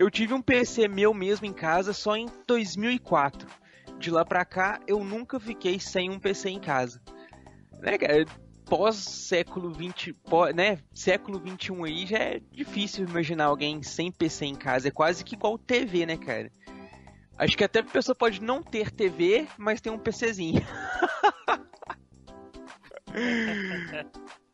eu 0.00 0.10
tive 0.10 0.32
um 0.32 0.40
PC 0.40 0.88
meu 0.88 1.12
mesmo 1.12 1.44
em 1.44 1.52
casa 1.52 1.92
só 1.92 2.16
em 2.16 2.26
2004. 2.46 3.46
De 3.98 4.10
lá 4.10 4.24
pra 4.24 4.46
cá, 4.46 4.80
eu 4.86 5.04
nunca 5.04 5.38
fiquei 5.38 5.78
sem 5.78 6.08
um 6.08 6.18
PC 6.18 6.48
em 6.48 6.58
casa. 6.58 7.02
Né, 7.82 7.98
cara? 7.98 8.24
Pós 8.64 8.96
século 8.96 9.70
20, 9.70 10.14
pós, 10.14 10.54
né? 10.54 10.78
Século 10.94 11.38
21 11.38 11.84
aí 11.84 12.06
já 12.06 12.16
é 12.16 12.40
difícil 12.50 13.06
imaginar 13.06 13.44
alguém 13.44 13.82
sem 13.82 14.10
PC 14.10 14.46
em 14.46 14.54
casa. 14.54 14.88
É 14.88 14.90
quase 14.90 15.22
que 15.22 15.34
igual 15.34 15.58
TV, 15.58 16.06
né, 16.06 16.16
cara? 16.16 16.50
Acho 17.36 17.54
que 17.54 17.64
até 17.64 17.80
a 17.80 17.84
pessoa 17.84 18.14
pode 18.14 18.40
não 18.40 18.62
ter 18.62 18.90
TV, 18.90 19.46
mas 19.58 19.82
tem 19.82 19.92
um 19.92 19.98
PCzinho. 19.98 20.62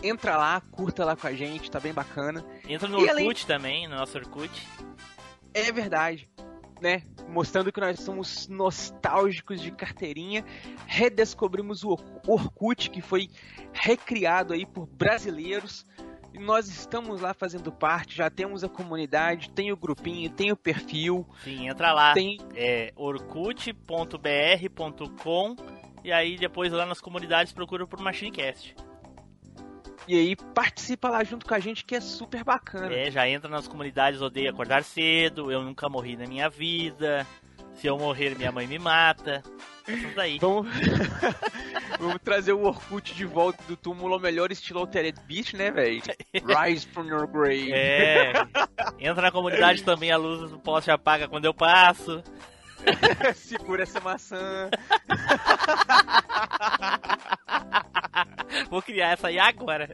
entra 0.01 0.37
lá, 0.37 0.61
curta 0.71 1.03
lá 1.03 1.15
com 1.15 1.27
a 1.27 1.33
gente, 1.33 1.69
tá 1.69 1.79
bem 1.79 1.93
bacana. 1.93 2.43
Entra 2.67 2.87
no 2.87 2.99
E 2.99 3.01
Orkut 3.03 3.11
além- 3.11 3.33
também, 3.45 3.87
no 3.87 3.95
nosso 3.95 4.17
Orkut. 4.17 4.67
É 5.53 5.71
verdade, 5.71 6.29
né? 6.81 7.03
Mostrando 7.27 7.71
que 7.71 7.79
nós 7.81 7.99
somos 7.99 8.47
nostálgicos 8.47 9.59
de 9.61 9.71
carteirinha. 9.71 10.43
Redescobrimos 10.87 11.83
o 11.83 11.89
Or- 11.91 12.03
Orkut, 12.27 12.89
que 12.89 13.01
foi 13.01 13.29
recriado 13.73 14.53
aí 14.53 14.65
por 14.65 14.87
brasileiros. 14.87 15.85
E 16.33 16.39
nós 16.39 16.67
estamos 16.67 17.21
lá 17.21 17.33
fazendo 17.33 17.71
parte, 17.71 18.15
já 18.15 18.29
temos 18.29 18.63
a 18.63 18.69
comunidade, 18.69 19.49
tem 19.49 19.71
o 19.71 19.77
grupinho, 19.77 20.29
tem 20.29 20.51
o 20.51 20.57
perfil. 20.57 21.25
Sim, 21.43 21.67
entra 21.67 21.91
lá. 21.91 22.13
Tem 22.13 22.37
É 22.55 22.93
orkut.br.com 22.95 24.19
e 26.03 26.11
aí 26.11 26.37
depois 26.37 26.71
lá 26.71 26.85
nas 26.85 27.01
comunidades 27.01 27.51
procura 27.51 27.87
por 27.87 27.99
MachineCast. 27.99 28.75
E 30.07 30.15
aí 30.15 30.35
participa 30.35 31.09
lá 31.09 31.23
junto 31.23 31.45
com 31.45 31.53
a 31.53 31.59
gente 31.59 31.85
que 31.85 31.93
é 31.95 32.01
super 32.01 32.43
bacana. 32.43 32.91
É, 32.91 33.11
já 33.11 33.29
entra 33.29 33.47
nas 33.49 33.67
comunidades 33.67 34.21
Odeio 34.21 34.49
Acordar 34.49 34.83
Cedo, 34.83 35.51
Eu 35.51 35.61
Nunca 35.61 35.87
Morri 35.87 36.17
na 36.17 36.25
Minha 36.25 36.49
Vida, 36.49 37.27
Se 37.79 37.87
Eu 37.87 37.97
Morrer 37.97 38.35
Minha 38.37 38.51
Mãe 38.51 38.67
Me 38.67 38.77
Mata. 38.77 39.41
Essas 39.87 40.13
daí. 40.15 40.37
Vamos... 40.39 40.67
Vamos 41.99 42.19
trazer 42.23 42.53
o 42.53 42.63
Orkut 42.63 43.13
de 43.13 43.25
volta 43.25 43.61
do 43.67 43.75
túmulo 43.75 44.13
ao 44.13 44.19
melhor 44.19 44.51
estilo 44.51 44.79
Altered 44.79 45.19
Beast, 45.27 45.53
né, 45.53 45.69
velho? 45.69 46.01
Rise 46.33 46.87
from 46.87 47.05
your 47.05 47.27
grave. 47.27 47.73
É. 47.73 48.31
Entra 48.99 49.23
na 49.23 49.31
comunidade 49.31 49.83
também, 49.83 50.09
a 50.11 50.17
luz 50.17 50.49
do 50.49 50.59
poste 50.59 50.89
apaga 50.89 51.27
quando 51.27 51.45
eu 51.45 51.53
passo. 51.53 52.23
Segura 53.35 53.83
essa 53.83 53.99
maçã. 53.99 54.69
Vou 58.69 58.81
criar 58.81 59.09
essa 59.09 59.27
aí 59.27 59.37
agora. 59.37 59.89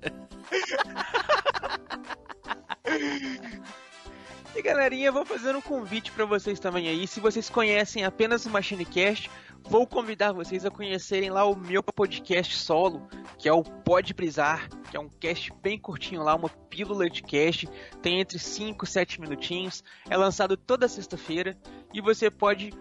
E 4.56 4.62
galerinha, 4.62 5.12
vou 5.12 5.26
fazer 5.26 5.54
um 5.54 5.60
convite 5.60 6.14
pra 6.14 6.24
vocês 6.24 6.62
também 6.62 6.88
aí. 6.88 7.06
Se 7.06 7.20
vocês 7.20 7.50
conhecem 7.50 8.06
apenas 8.06 8.46
o 8.46 8.50
MachineCast, 8.50 9.30
vou 9.64 9.86
convidar 9.86 10.32
vocês 10.32 10.66
a 10.66 10.72
conhecerem 10.72 11.30
lá 11.30 11.44
o 11.44 11.58
meu 11.58 11.84
podcast 11.84 12.56
solo, 12.56 13.06
que 13.38 13.50
é 13.50 13.54
o 13.54 13.62
Pode 13.62 14.14
Brisar, 14.14 14.70
que 14.90 14.96
é 14.96 15.00
um 15.00 15.10
cast 15.10 15.52
bem 15.62 15.78
curtinho 15.78 16.24
lá, 16.24 16.36
uma 16.36 16.48
pílula 16.48 17.10
de 17.10 17.22
cast, 17.22 17.68
tem 18.02 18.22
entre 18.22 18.40
5 18.40 18.86
e 18.86 18.88
7 18.88 19.20
minutinhos, 19.20 19.84
é 20.10 20.16
lançado 20.16 20.56
toda 20.56 20.88
sexta-feira 20.88 21.58
e 21.94 22.00
você 22.00 22.32
pode 22.32 22.72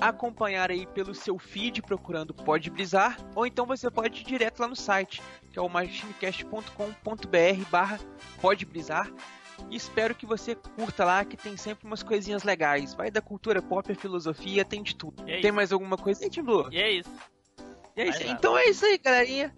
acompanhar 0.00 0.70
aí 0.70 0.86
pelo 0.86 1.14
seu 1.14 1.38
feed 1.38 1.82
procurando 1.82 2.32
Pode 2.32 2.70
Brisar, 2.70 3.18
ou 3.34 3.46
então 3.46 3.66
você 3.66 3.90
pode 3.90 4.22
ir 4.22 4.24
direto 4.24 4.60
lá 4.60 4.68
no 4.68 4.76
site, 4.76 5.20
que 5.52 5.58
é 5.58 5.62
o 5.62 5.68
machinecast.com.br 5.68 7.70
barra 7.70 8.00
Pode 8.40 8.64
Brisar. 8.64 9.12
E 9.70 9.76
espero 9.76 10.14
que 10.14 10.26
você 10.26 10.54
curta 10.54 11.04
lá, 11.04 11.24
que 11.24 11.36
tem 11.36 11.56
sempre 11.56 11.86
umas 11.86 12.02
coisinhas 12.02 12.42
legais. 12.42 12.94
Vai 12.94 13.10
da 13.10 13.20
cultura 13.20 13.60
pop, 13.60 13.94
filosofia, 13.94 14.64
tem 14.64 14.82
de 14.82 14.94
tudo. 14.96 15.22
E 15.26 15.32
é 15.32 15.40
tem 15.40 15.52
mais 15.52 15.72
alguma 15.72 15.96
coisa 15.96 16.24
aí, 16.24 16.30
Tim 16.30 16.42
Blue? 16.42 16.68
E 16.70 16.78
é 16.78 16.90
isso. 16.90 17.10
E 17.96 18.00
é 18.00 18.08
isso. 18.08 18.22
Então 18.24 18.56
é 18.56 18.64
isso 18.66 18.84
aí, 18.84 18.98
galerinha. 18.98 19.54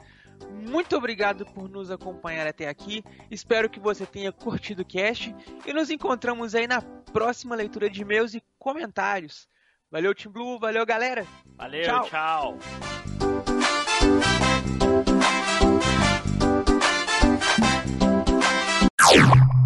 Muito 0.51 0.97
obrigado 0.97 1.44
por 1.44 1.68
nos 1.68 1.90
acompanhar 1.90 2.47
até 2.47 2.68
aqui. 2.68 3.05
Espero 3.31 3.68
que 3.68 3.78
você 3.78 4.06
tenha 4.06 4.32
curtido 4.32 4.82
o 4.82 4.85
cast. 4.85 5.35
E 5.66 5.72
nos 5.72 5.90
encontramos 5.90 6.55
aí 6.55 6.66
na 6.66 6.81
próxima 6.81 7.55
leitura 7.55 7.90
de 7.90 8.02
e-mails 8.02 8.35
e 8.35 8.43
comentários. 8.59 9.48
Valeu, 9.90 10.14
Tim 10.14 10.31
Blue. 10.31 10.59
Valeu, 10.59 10.86
galera. 10.86 11.27
Valeu, 11.56 11.82
Tchau. 11.82 12.09
tchau. 12.09 12.59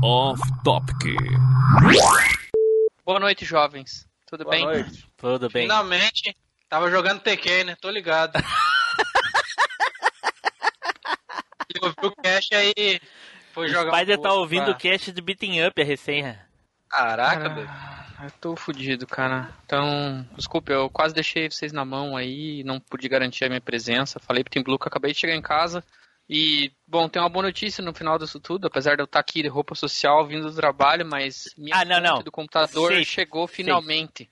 Off 0.02 0.40
Topic. 0.64 1.18
Boa 3.04 3.20
noite, 3.20 3.44
jovens. 3.44 4.08
Tudo 4.26 4.44
Boa 4.44 4.56
bem? 4.56 4.64
noite. 4.64 5.06
Tudo 5.18 5.50
bem. 5.50 5.64
Finalmente, 5.64 6.34
tava 6.66 6.90
jogando 6.90 7.20
Tekken, 7.20 7.64
né? 7.64 7.76
Tô 7.78 7.90
ligado. 7.90 8.32
Eu 11.74 11.92
o 12.08 12.16
cast 12.22 12.54
aí, 12.54 12.98
foi 13.52 13.66
O 13.66 13.68
jogar 13.68 13.92
um 13.92 13.96
Spider 13.96 14.16
tá 14.16 14.28
pouco, 14.28 14.40
ouvindo 14.40 14.70
o 14.70 14.76
cast 14.76 15.12
de 15.12 15.20
Beating 15.20 15.62
Up, 15.66 15.78
a 15.78 15.84
resenha. 15.84 16.40
Caraca, 16.88 17.50
doido. 17.50 17.70
Eu 18.22 18.30
tô 18.40 18.56
fudido, 18.56 19.06
cara. 19.06 19.50
Então, 19.66 20.26
desculpe, 20.36 20.72
eu 20.72 20.88
quase 20.88 21.12
deixei 21.12 21.50
vocês 21.50 21.70
na 21.70 21.84
mão 21.84 22.16
aí, 22.16 22.64
não 22.64 22.80
pude 22.80 23.06
garantir 23.10 23.44
a 23.44 23.48
minha 23.48 23.60
presença. 23.60 24.18
Falei 24.20 24.42
pro 24.42 24.50
Tim 24.50 24.62
Blue 24.62 24.78
que 24.78 24.86
eu 24.86 24.88
acabei 24.88 25.12
de 25.12 25.18
chegar 25.18 25.34
em 25.34 25.42
casa. 25.42 25.84
E, 26.28 26.72
bom, 26.86 27.08
tem 27.08 27.20
uma 27.20 27.28
boa 27.28 27.44
notícia 27.44 27.84
no 27.84 27.92
final 27.92 28.18
disso 28.18 28.40
tudo, 28.40 28.66
apesar 28.66 28.94
de 28.96 29.02
eu 29.02 29.04
estar 29.04 29.20
aqui 29.20 29.42
de 29.42 29.48
roupa 29.48 29.74
social 29.74 30.26
vindo 30.26 30.48
do 30.50 30.56
trabalho, 30.56 31.04
mas 31.04 31.52
minha 31.58 31.76
Ah, 31.76 31.84
não, 31.84 31.96
fonte 31.96 32.08
não. 32.08 32.22
do 32.22 32.32
computador 32.32 32.92
Sei, 32.92 33.04
chegou 33.04 33.46
finalmente. 33.46 34.28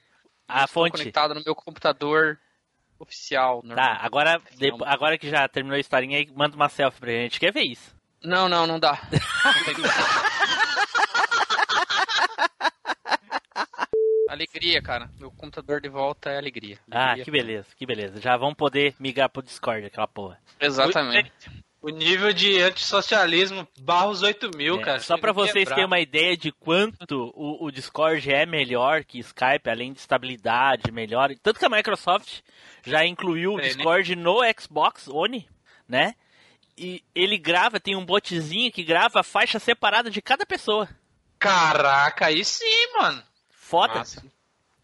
A 0.48 0.66
fonte. 0.66 0.92
conectado 0.92 1.34
no 1.34 1.42
meu 1.44 1.54
computador 1.54 2.38
oficial. 2.98 3.62
Tá, 3.74 3.98
agora, 4.02 4.40
depo- 4.56 4.84
agora 4.84 5.18
que 5.18 5.28
já 5.28 5.46
terminou 5.48 5.76
a 5.76 5.80
historinha 5.80 6.18
aí, 6.18 6.28
manda 6.34 6.56
uma 6.56 6.68
selfie 6.68 7.00
pra 7.00 7.10
gente. 7.12 7.38
Quer 7.40 7.52
ver 7.52 7.62
isso? 7.62 7.94
Não, 8.22 8.48
não, 8.48 8.66
não 8.66 8.78
dá. 8.80 8.98
Alegria, 14.28 14.80
cara. 14.80 15.10
Meu 15.18 15.30
computador 15.30 15.80
de 15.80 15.88
volta 15.88 16.30
é 16.30 16.38
alegria. 16.38 16.78
Ah, 16.90 17.06
Alegria. 17.08 17.24
que 17.24 17.30
beleza, 17.30 17.66
que 17.76 17.86
beleza. 17.86 18.20
Já 18.20 18.36
vamos 18.36 18.54
poder 18.54 18.94
migrar 18.98 19.28
pro 19.28 19.42
Discord, 19.42 19.84
aquela 19.86 20.06
porra. 20.06 20.38
Exatamente. 20.58 21.30
O 21.82 21.88
nível 21.90 22.32
de 22.32 22.62
antissocialismo 22.62 23.66
barros 23.80 24.22
8 24.22 24.56
mil, 24.56 24.78
É, 24.80 24.84
cara. 24.84 25.00
Só 25.00 25.18
pra 25.18 25.30
Chega 25.34 25.42
a 25.42 25.46
vocês 25.52 25.68
terem 25.68 25.84
uma 25.84 25.98
ideia 25.98 26.36
de 26.36 26.52
quanto 26.52 27.32
o, 27.34 27.66
o 27.66 27.70
Discord 27.72 28.32
é 28.32 28.46
melhor 28.46 29.02
que 29.04 29.18
Skype, 29.18 29.68
além 29.68 29.92
de 29.92 29.98
estabilidade, 29.98 30.92
melhor. 30.92 31.30
Tanto 31.42 31.58
que 31.58 31.66
a 31.66 31.68
Microsoft 31.68 32.40
já 32.84 33.04
incluiu 33.04 33.54
o 33.54 33.58
É, 33.58 33.62
né? 33.62 33.68
Discord 33.68 34.14
no 34.14 34.38
Xbox 34.60 35.08
One, 35.08 35.48
né? 35.88 36.14
E 36.78 37.02
ele 37.14 37.36
grava, 37.36 37.80
tem 37.80 37.96
um 37.96 38.06
botzinho 38.06 38.70
que 38.70 38.84
grava 38.84 39.18
a 39.20 39.24
faixa 39.24 39.58
separada 39.58 40.08
de 40.08 40.22
cada 40.22 40.46
pessoa. 40.46 40.88
Caraca, 41.38 42.26
aí 42.26 42.44
sim, 42.44 42.92
mano. 42.98 43.22
Foda. 43.50 43.94
Massa. 43.94 44.24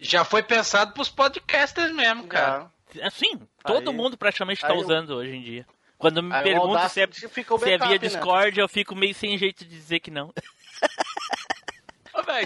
Já 0.01 0.25
foi 0.25 0.43
pensado 0.43 0.93
pros 0.93 1.09
podcasters 1.09 1.93
mesmo, 1.93 2.27
cara. 2.27 2.71
Assim, 3.03 3.39
todo 3.65 3.91
Aí- 3.91 3.97
mundo 3.97 4.17
praticamente 4.17 4.61
tá 4.61 4.73
o- 4.73 4.79
usando 4.81 5.11
hoje 5.11 5.37
em 5.37 5.43
dia. 5.43 5.67
Quando 5.99 6.23
me 6.23 6.43
perguntam 6.43 6.89
se 6.89 7.01
é, 7.01 7.07
o 7.07 7.13
se 7.13 7.27
é 7.27 7.29
backup, 7.29 7.67
via 7.67 7.89
né? 7.89 7.99
Discord, 7.99 8.61
eu 8.61 8.69
fico 8.69 8.95
meio 8.95 9.15
sem 9.15 9.37
jeito 9.37 9.65
de 9.65 9.71
dizer 9.71 10.01
que 10.01 10.11
não. 10.11 10.33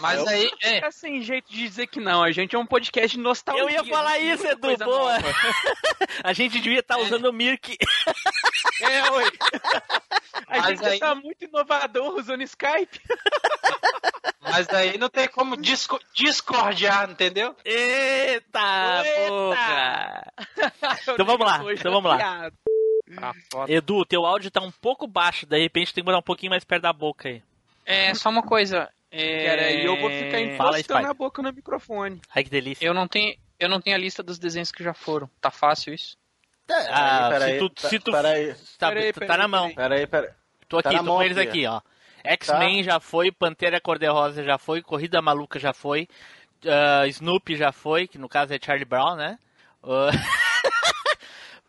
Mas 0.01 0.27
aí, 0.27 0.51
é. 0.63 0.75
Fica 0.77 0.93
sem 0.93 1.23
jeito 1.23 1.51
de 1.51 1.57
dizer 1.57 1.87
que 1.87 1.99
não. 1.99 2.23
A 2.23 2.31
gente 2.31 2.55
é 2.55 2.59
um 2.59 2.67
podcast 2.67 3.17
de 3.17 3.23
nostalgia. 3.23 3.63
Eu 3.63 3.71
ia 3.71 3.85
falar 3.85 4.19
de 4.19 4.25
isso, 4.25 4.47
Edu, 4.47 4.77
boa. 4.79 5.17
A 6.23 6.33
gente 6.33 6.61
devia 6.61 6.81
estar 6.81 6.99
usando 6.99 7.27
o 7.27 7.33
Mirk. 7.33 7.77
É, 8.83 9.11
oi. 9.11 9.33
A 10.47 10.59
Mas 10.59 10.67
gente 10.79 10.85
aí- 10.87 10.99
tá 10.99 11.15
muito 11.15 11.45
inovador 11.45 12.15
usando 12.17 12.43
Skype. 12.43 13.01
Mas 14.41 14.69
aí 14.69 14.99
não 14.99 15.09
tem 15.09 15.29
como 15.29 15.57
disco 15.57 15.99
discordiar, 16.13 17.11
entendeu? 17.11 17.57
Eita, 17.65 19.03
porra! 19.29 20.33
Então 21.09 21.27
vamos 21.27 21.47
lá, 21.47 21.73
então 21.73 21.93
vamos 21.93 22.11
lá. 22.11 22.51
Ah, 23.21 23.33
foda. 23.51 23.73
Edu, 23.73 24.05
teu 24.05 24.25
áudio 24.25 24.51
tá 24.51 24.61
um 24.61 24.71
pouco 24.71 25.07
baixo, 25.07 25.47
de 25.47 25.59
repente 25.59 25.93
tem 25.93 26.03
que 26.03 26.07
botar 26.07 26.19
um 26.19 26.23
pouquinho 26.23 26.51
mais 26.51 26.65
perto 26.65 26.83
da 26.83 26.93
boca 26.93 27.29
aí. 27.29 27.43
É, 27.85 28.15
só 28.15 28.29
uma 28.31 28.43
coisa. 28.43 28.89
É... 29.11 29.47
Cara, 29.47 29.63
aí 29.67 29.85
eu 29.85 29.97
vou 30.01 30.09
ficar 30.11 30.57
Fala, 30.57 30.79
encostando 30.79 31.09
a 31.09 31.15
boca 31.15 31.43
no 31.43 31.53
microfone. 31.53 32.21
Ai, 32.35 32.45
que 32.45 32.51
delícia. 32.51 32.85
Eu 32.85 32.95
não 32.95 33.07
tenho, 33.07 33.37
eu 33.61 33.69
não 33.69 33.81
tenho 33.81 33.97
a 33.97 33.99
lista 33.99 34.23
dos 34.23 34.39
desenhos 34.39 34.71
que 34.73 34.83
já 34.83 34.95
foram. 34.95 35.29
Tá 35.41 35.51
fácil 35.51 35.93
isso? 35.93 36.17
Ah, 36.91 37.29
Peraí, 37.31 37.53
se 37.55 37.59
tu, 37.59 37.71
peraí, 37.71 37.91
se 37.91 37.99
tu 37.99 38.13
peraí. 38.13 38.55
tá, 38.79 38.89
Peraí, 38.89 39.13
tá 39.13 39.21
peraí, 39.21 39.39
na 39.39 39.49
mão. 39.49 39.75
Peraí, 39.75 40.07
peraí. 40.07 40.31
Tô 40.69 40.79
aqui, 40.79 40.91
Tá 40.91 40.97
tô 40.99 41.03
mão 41.03 41.17
com 41.17 41.23
eles 41.23 41.37
aqui. 41.37 41.49
aqui, 41.49 41.67
ó. 41.67 41.81
X-Men 42.25 42.83
já 42.85 43.01
foi, 43.01 43.31
Pantera 43.33 43.81
Cor-de-Rosa 43.81 44.45
já 44.45 44.57
foi, 44.57 44.81
Corrida 44.81 45.21
Maluca 45.21 45.59
já 45.59 45.73
foi, 45.75 46.09
ah, 46.65 47.07
Snoopy 47.09 47.57
já 47.57 47.73
foi, 47.73 48.07
que 48.07 48.17
no 48.17 48.29
caso 48.29 48.55
é 48.55 48.59
Charlie 48.65 48.85
Brown, 48.87 49.17
né? 49.17 49.39
Ah, 49.83 50.11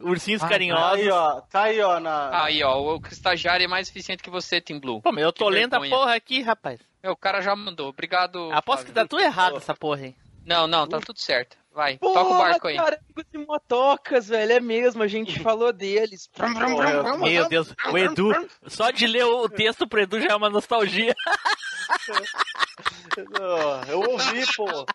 Ursinhos 0.04 0.44
Ah, 0.44 0.48
Carinhosos. 0.50 1.00
Aí, 1.00 1.10
ó. 1.10 1.42
Tá 1.42 1.62
aí, 1.64 1.82
ó. 1.82 2.00
Na... 2.00 2.44
Aí, 2.44 2.64
ó, 2.64 2.80
o 2.80 3.02
estagiário 3.12 3.64
é 3.64 3.68
mais 3.68 3.90
eficiente 3.90 4.22
que 4.24 4.30
você, 4.30 4.60
Tim 4.62 4.80
Blue. 4.80 5.02
Pô, 5.02 5.12
mas 5.12 5.24
eu 5.24 5.32
tô 5.34 5.46
Que 5.48 5.52
lendo 5.54 5.74
a 5.74 5.80
vergonha. 5.80 6.00
porra 6.02 6.16
aqui, 6.16 6.42
rapaz. 6.42 6.80
Meu, 7.04 7.14
o 7.14 7.18
cara 7.18 7.42
já 7.42 7.56
mandou. 7.56 7.90
Obrigado. 7.90 8.52
Aposto 8.52 8.86
que 8.86 8.92
tá 8.92 9.06
tudo 9.06 9.22
errado 9.22 9.58
essa 9.58 9.74
porra 9.74 10.02
aí. 10.02 10.16
Não, 10.46 10.68
não, 10.68 10.88
tá 10.88 11.00
tudo 11.00 11.20
certo. 11.20 11.58
Vai, 11.74 11.98
Porra, 11.98 12.14
toca 12.22 12.34
o 12.34 12.38
barco 12.38 12.68
aí. 12.68 12.76
carangos 12.76 13.26
e 13.34 13.38
motocas, 13.40 14.28
velho. 14.28 14.52
É 14.52 14.60
mesmo, 14.60 15.02
a 15.02 15.08
gente 15.08 15.40
falou 15.42 15.74
deles. 15.74 16.30
Meu 17.20 17.50
Deus, 17.50 17.74
o 17.92 17.98
Edu, 17.98 18.32
só 18.68 18.92
de 18.92 19.08
ler 19.08 19.24
o 19.26 19.50
texto 19.50 19.88
pro 19.88 20.02
Edu 20.02 20.22
já 20.22 20.30
é 20.34 20.36
uma 20.36 20.50
nostalgia. 20.52 21.16
Não, 23.40 23.84
Eu 23.88 24.00
ouvi, 24.02 24.44
pô. 24.56 24.86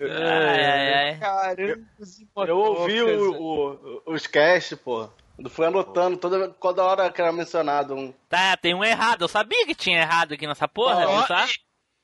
Ai, 0.00 0.64
ai, 0.64 0.94
ai. 1.10 1.18
Carangos 1.18 2.18
e 2.18 2.28
Eu 2.46 2.58
ouvi 2.58 3.02
o, 3.02 3.32
o- 3.32 4.02
os 4.06 4.26
cast, 4.26 4.76
pô. 4.76 5.08
Eu 5.38 5.50
fui 5.50 5.66
anotando 5.66 6.16
toda, 6.16 6.48
toda 6.48 6.84
hora 6.84 7.10
que 7.10 7.20
era 7.20 7.32
mencionado 7.32 7.94
um. 7.94 8.12
Tá, 8.28 8.56
tem 8.56 8.72
um 8.74 8.84
errado. 8.84 9.22
Eu 9.22 9.28
sabia 9.28 9.66
que 9.66 9.74
tinha 9.74 10.00
errado 10.00 10.34
aqui 10.34 10.46
nessa 10.46 10.68
porra, 10.68 11.06
Ó, 11.08 11.16
não 11.20 11.26
tá? 11.26 11.46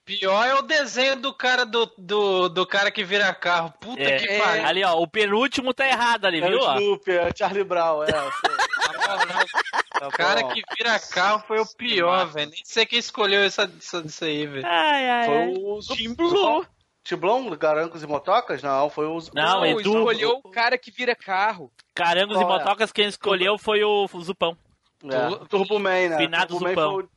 Pior 0.05 0.45
é 0.45 0.55
o 0.55 0.63
desenho 0.63 1.15
do 1.15 1.33
cara 1.33 1.65
do, 1.65 1.87
do, 1.97 2.49
do 2.49 2.67
cara 2.67 2.91
que 2.91 3.05
vira 3.05 3.33
carro. 3.33 3.73
Puta 3.81 4.03
É, 4.03 4.19
que 4.19 4.39
pariu. 4.39 4.67
ali, 4.67 4.83
ó, 4.83 4.99
o 5.01 5.07
penúltimo 5.07 5.73
tá 5.73 5.87
errado 5.87 6.25
ali, 6.25 6.43
É 6.43 6.49
viu? 6.49 6.59
Snoopy, 6.59 7.13
é 7.13 7.29
o 7.29 7.37
Charlie 7.37 7.63
Brown, 7.63 8.03
é. 8.03 8.07
O 10.03 10.11
cara 10.11 10.43
que 10.45 10.63
vira 10.77 10.99
carro 10.99 11.45
foi 11.47 11.61
o 11.61 11.67
pior, 11.77 12.27
velho. 12.27 12.51
Nem 12.51 12.63
sei 12.65 12.87
quem 12.87 12.99
escolheu 12.99 13.43
essa, 13.43 13.71
essa, 13.79 13.99
isso 14.05 14.25
aí, 14.25 14.47
velho. 14.47 14.67
Ai, 14.67 15.09
ai, 15.11 15.27
Foi 15.27 15.63
o 15.63 15.79
Timblon. 15.81 16.65
Timblon, 17.03 17.51
Garancos 17.57 18.03
e 18.03 18.07
Motocas? 18.07 18.63
Não, 18.63 18.91
foi 18.91 19.07
o. 19.07 19.19
Não, 19.35 19.65
Edu. 19.65 19.81
escolheu 19.81 20.41
o 20.45 20.51
cara 20.51 20.77
que 20.77 20.91
vira 20.91 21.15
carro. 21.15 21.73
Carangos 21.95 22.39
e 22.39 22.43
é? 22.43 22.47
motocas, 22.47 22.93
quem 22.93 23.07
escolheu 23.07 23.59
foi 23.59 23.83
o 23.83 24.07
Zupão. 24.23 24.57
É, 25.05 25.47
Turbo 25.47 25.79
Man, 25.79 26.09
né? 26.11 26.17
Finado 26.19 26.49
Turbo 26.49 26.65
Man 26.65 26.71
Zupão. 26.71 26.95
foi 26.95 27.09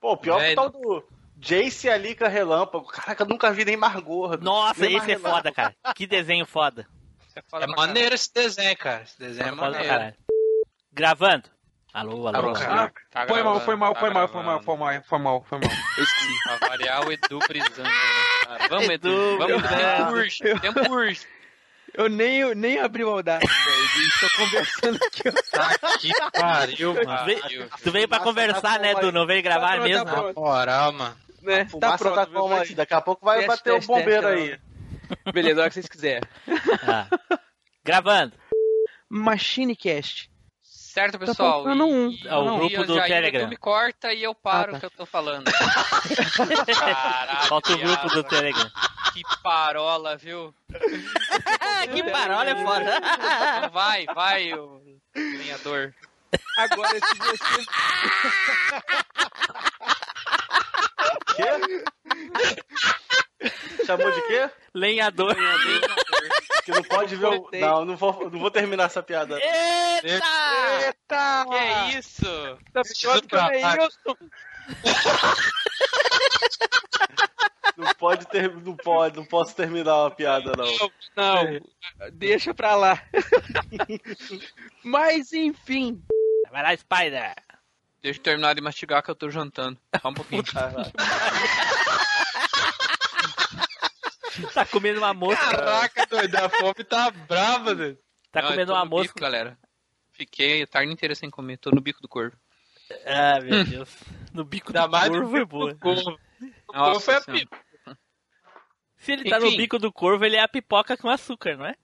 Pô, 0.00 0.18
pior 0.18 0.38
que 0.38 0.52
o 0.52 0.54
tal 0.54 0.68
do 0.68 1.02
Jace 1.38 1.88
Alica 1.88 2.28
Relâmpago. 2.28 2.86
Caraca, 2.86 3.22
eu 3.22 3.26
nunca 3.26 3.50
vi 3.50 3.64
nem 3.64 3.76
mais 3.76 3.98
gordo. 4.00 4.44
Nossa, 4.44 4.82
Nem 4.82 4.98
esse 4.98 5.12
é 5.12 5.18
foda, 5.18 5.50
cara. 5.50 5.74
Que 5.96 6.06
desenho 6.06 6.44
foda. 6.44 6.86
É 7.34 7.66
maneiro 7.66 8.14
esse 8.14 8.32
desenho, 8.32 8.76
cara. 8.76 9.02
Esse 9.02 9.18
desenho 9.18 9.48
é 9.48 9.52
pra 9.52 9.70
maneiro. 9.70 10.14
Gravando. 10.92 11.53
Alô, 11.94 12.26
alô. 12.26 12.36
Alô, 12.38 12.52
cara. 12.54 12.92
Tá 13.08 13.24
Foi 13.28 13.40
mal, 13.42 13.60
foi 13.60 13.76
mal, 13.76 13.94
tá 13.94 14.00
foi 14.00 14.10
mal, 14.10 14.28
foi 14.28 14.42
mal, 14.42 14.60
foi 14.62 14.76
mal, 14.76 15.02
foi 15.04 15.18
mal, 15.20 15.44
foi 15.48 15.58
mal. 15.60 15.70
Eu 15.96 16.02
esqueci. 16.04 16.58
Pra 16.58 16.68
variar 16.68 17.06
o 17.06 17.12
Edu 17.12 17.38
brisando. 17.46 17.82
né, 17.84 17.90
cara? 18.44 18.68
Vamos, 18.68 18.88
Edu. 18.88 19.08
Edu, 19.08 19.38
Vamos, 19.38 19.62
tempo 19.68 20.12
urge. 20.12 20.38
Tempo 20.60 20.92
urge. 20.92 21.26
Eu 21.96 22.08
nem, 22.08 22.52
nem 22.56 22.80
abri 22.80 23.04
o 23.04 23.14
velho. 23.22 23.38
Estou 23.40 24.30
conversando 24.36 24.98
aqui. 25.04 25.22
Tá 25.52 25.98
que 25.98 26.12
pariu, 26.32 26.94
Tu 26.96 27.06
mano. 27.06 27.24
veio, 27.26 27.70
tu 27.84 27.92
veio 27.92 28.08
pra 28.08 28.18
conversar, 28.18 28.80
né, 28.80 28.90
Edu? 28.90 29.12
Não 29.12 29.24
veio 29.24 29.42
gravar 29.44 29.68
Tá 29.68 29.74
pronto, 29.76 29.88
mesmo? 29.88 30.04
tá 30.04 30.12
pronto. 30.12 30.40
Moral, 30.40 30.92
mano. 30.92 31.16
Né? 31.42 31.64
Tá 31.66 31.70
Fumaça 31.70 31.98
pronto. 31.98 32.48
tá 32.48 32.60
aí. 32.60 32.74
Daqui 32.74 32.94
a 32.94 33.00
pouco 33.00 33.24
vai 33.24 33.36
Teste, 33.36 33.48
bater 33.50 33.74
teste, 33.74 33.90
o 33.92 33.94
bombeiro 33.94 34.26
teste, 34.26 34.60
aí. 35.26 35.32
Beleza, 35.32 35.60
a 35.60 35.62
hora 35.62 35.70
que 35.70 35.74
vocês 35.74 35.86
quiserem. 35.88 36.22
Ah. 36.88 37.06
Gravando. 37.84 38.32
MachineCast. 39.08 40.28
Certo, 40.94 41.18
Tá 41.18 41.26
pessoal. 41.26 41.64
faltando 41.64 41.86
um. 41.86 42.08
E- 42.10 42.20
É 42.28 42.34
o 42.36 42.56
grupo 42.58 42.82
e 42.82 42.86
do 42.86 42.94
já- 42.94 43.02
Telegram. 43.04 43.44
Tu 43.46 43.48
me 43.48 43.56
corta 43.56 44.12
e 44.12 44.22
eu 44.22 44.32
paro 44.32 44.68
Ah, 44.68 44.72
tá. 44.72 44.76
o 44.76 44.80
que 44.80 44.86
eu 44.86 44.90
tô 44.90 45.04
falando. 45.04 45.50
Caraca, 45.50 47.46
Falta 47.50 47.72
o 47.72 47.78
grupo 47.78 48.08
do. 48.10 48.22
Telegram. 48.22 48.70
Que 49.12 49.22
parola, 49.42 50.16
viu? 50.16 50.54
que 51.92 52.02
parola 52.10 52.48
é 52.48 52.64
foda. 52.64 52.96
Então 53.58 53.70
vai, 53.70 54.06
vai, 54.14 54.52
o 54.54 54.80
lenhador. 55.16 55.92
Agora, 56.58 56.90
se 57.00 57.18
você... 57.18 57.64
Quê? 61.36 61.84
Chamou 63.86 64.10
de 64.12 64.22
quê? 64.28 64.50
Lenhador. 64.74 65.36
Que 66.64 66.72
não 66.72 66.82
pode 66.82 67.16
ver 67.16 67.26
o. 67.26 67.50
Não, 67.52 67.84
não 67.84 67.96
vou, 67.96 68.30
não 68.30 68.38
vou 68.38 68.50
terminar 68.50 68.84
essa 68.84 69.02
piada. 69.02 69.38
Eita! 69.40 70.24
Eita! 70.84 71.46
Que 71.48 71.98
isso? 71.98 72.24
Tá 72.72 72.82
pior 72.82 73.20
que 73.22 73.36
o 73.36 73.48
Neilson. 73.48 74.16
Não 77.76 77.92
pode 77.94 78.26
ter. 78.28 78.54
Não 78.54 78.76
pode, 78.76 79.16
não 79.16 79.24
posso 79.24 79.54
terminar 79.54 80.06
a 80.06 80.10
piada, 80.10 80.52
não. 80.56 80.90
Não, 81.16 81.60
deixa 82.12 82.54
pra 82.54 82.74
lá. 82.74 83.02
Mas, 84.82 85.32
enfim. 85.32 86.02
Vai 86.50 86.62
lá, 86.62 86.76
Spider. 86.76 87.34
Deixa 88.00 88.20
eu 88.20 88.22
terminar 88.22 88.54
de 88.54 88.60
mastigar 88.60 89.02
que 89.02 89.10
eu 89.10 89.14
tô 89.14 89.30
jantando. 89.30 89.78
Só 90.00 90.08
um 90.08 90.14
pouquinho. 90.14 90.44
Tá 94.52 94.64
comendo 94.66 94.98
uma 95.00 95.14
mosca. 95.14 95.44
Caraca, 95.50 96.06
doido, 96.06 96.34
a 96.36 96.48
fome 96.48 96.84
tá 96.84 97.10
brava, 97.10 97.74
doido. 97.74 97.98
Tá 98.32 98.42
Não, 98.42 98.50
comendo 98.50 98.72
uma 98.72 98.80
no 98.80 98.84
bico, 98.86 98.96
mosca. 98.96 99.20
galera. 99.20 99.58
Fiquei 100.12 100.62
a 100.62 100.66
tarde 100.66 100.92
inteira 100.92 101.14
sem 101.14 101.30
comer. 101.30 101.56
Tô 101.58 101.70
no 101.70 101.80
bico 101.80 102.00
do 102.00 102.08
corvo. 102.08 102.36
Ah, 103.06 103.40
meu 103.40 103.64
Deus. 103.64 103.90
No 104.32 104.44
bico 104.44 104.68
Ainda 104.76 104.86
do 104.86 104.90
corvo 105.10 105.20
no 105.24 105.30
foi 105.30 105.44
boa. 105.44 105.74
corvo. 105.76 106.18
Nossa 106.72 107.00
foi 107.00 107.14
a 107.16 107.20
pipa. 107.20 107.58
Se 108.96 109.12
ele 109.12 109.28
tá 109.28 109.38
no 109.38 109.46
Enfim. 109.46 109.56
bico 109.58 109.78
do 109.78 109.92
corvo, 109.92 110.24
ele 110.24 110.36
é 110.36 110.40
a 110.42 110.48
pipoca 110.48 110.96
com 110.96 111.08
açúcar, 111.10 111.56
não 111.56 111.66
é? 111.66 111.74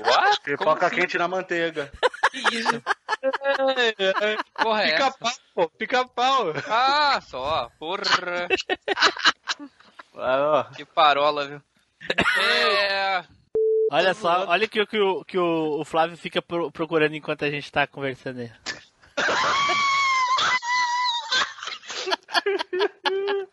What? 0.00 0.40
Pipoca 0.42 0.90
quente 0.90 1.18
na 1.18 1.26
manteiga. 1.28 1.90
Que 2.30 2.38
isso? 2.58 2.82
Porra, 4.54 4.82
é 4.84 4.92
Pica 4.92 5.06
essa? 5.06 5.18
pau, 5.18 5.32
pô. 5.54 5.68
Pica 5.70 6.08
pau. 6.08 6.52
Ah, 6.68 7.20
só. 7.22 7.70
Porra. 7.78 8.48
Ah. 10.18 10.70
Que 10.76 10.84
parola, 10.84 11.46
viu? 11.46 11.62
É. 12.40 13.24
Olha 13.90 14.14
só, 14.14 14.46
olha 14.48 14.66
o 14.66 14.68
que, 14.68 14.84
que, 14.86 14.98
o, 15.00 15.24
que 15.24 15.38
o, 15.38 15.80
o 15.80 15.84
Flávio 15.84 16.16
fica 16.16 16.42
pro- 16.42 16.70
procurando 16.70 17.14
enquanto 17.14 17.44
a 17.44 17.50
gente 17.50 17.70
tá 17.72 17.86
conversando 17.86 18.40
aí. 18.40 18.52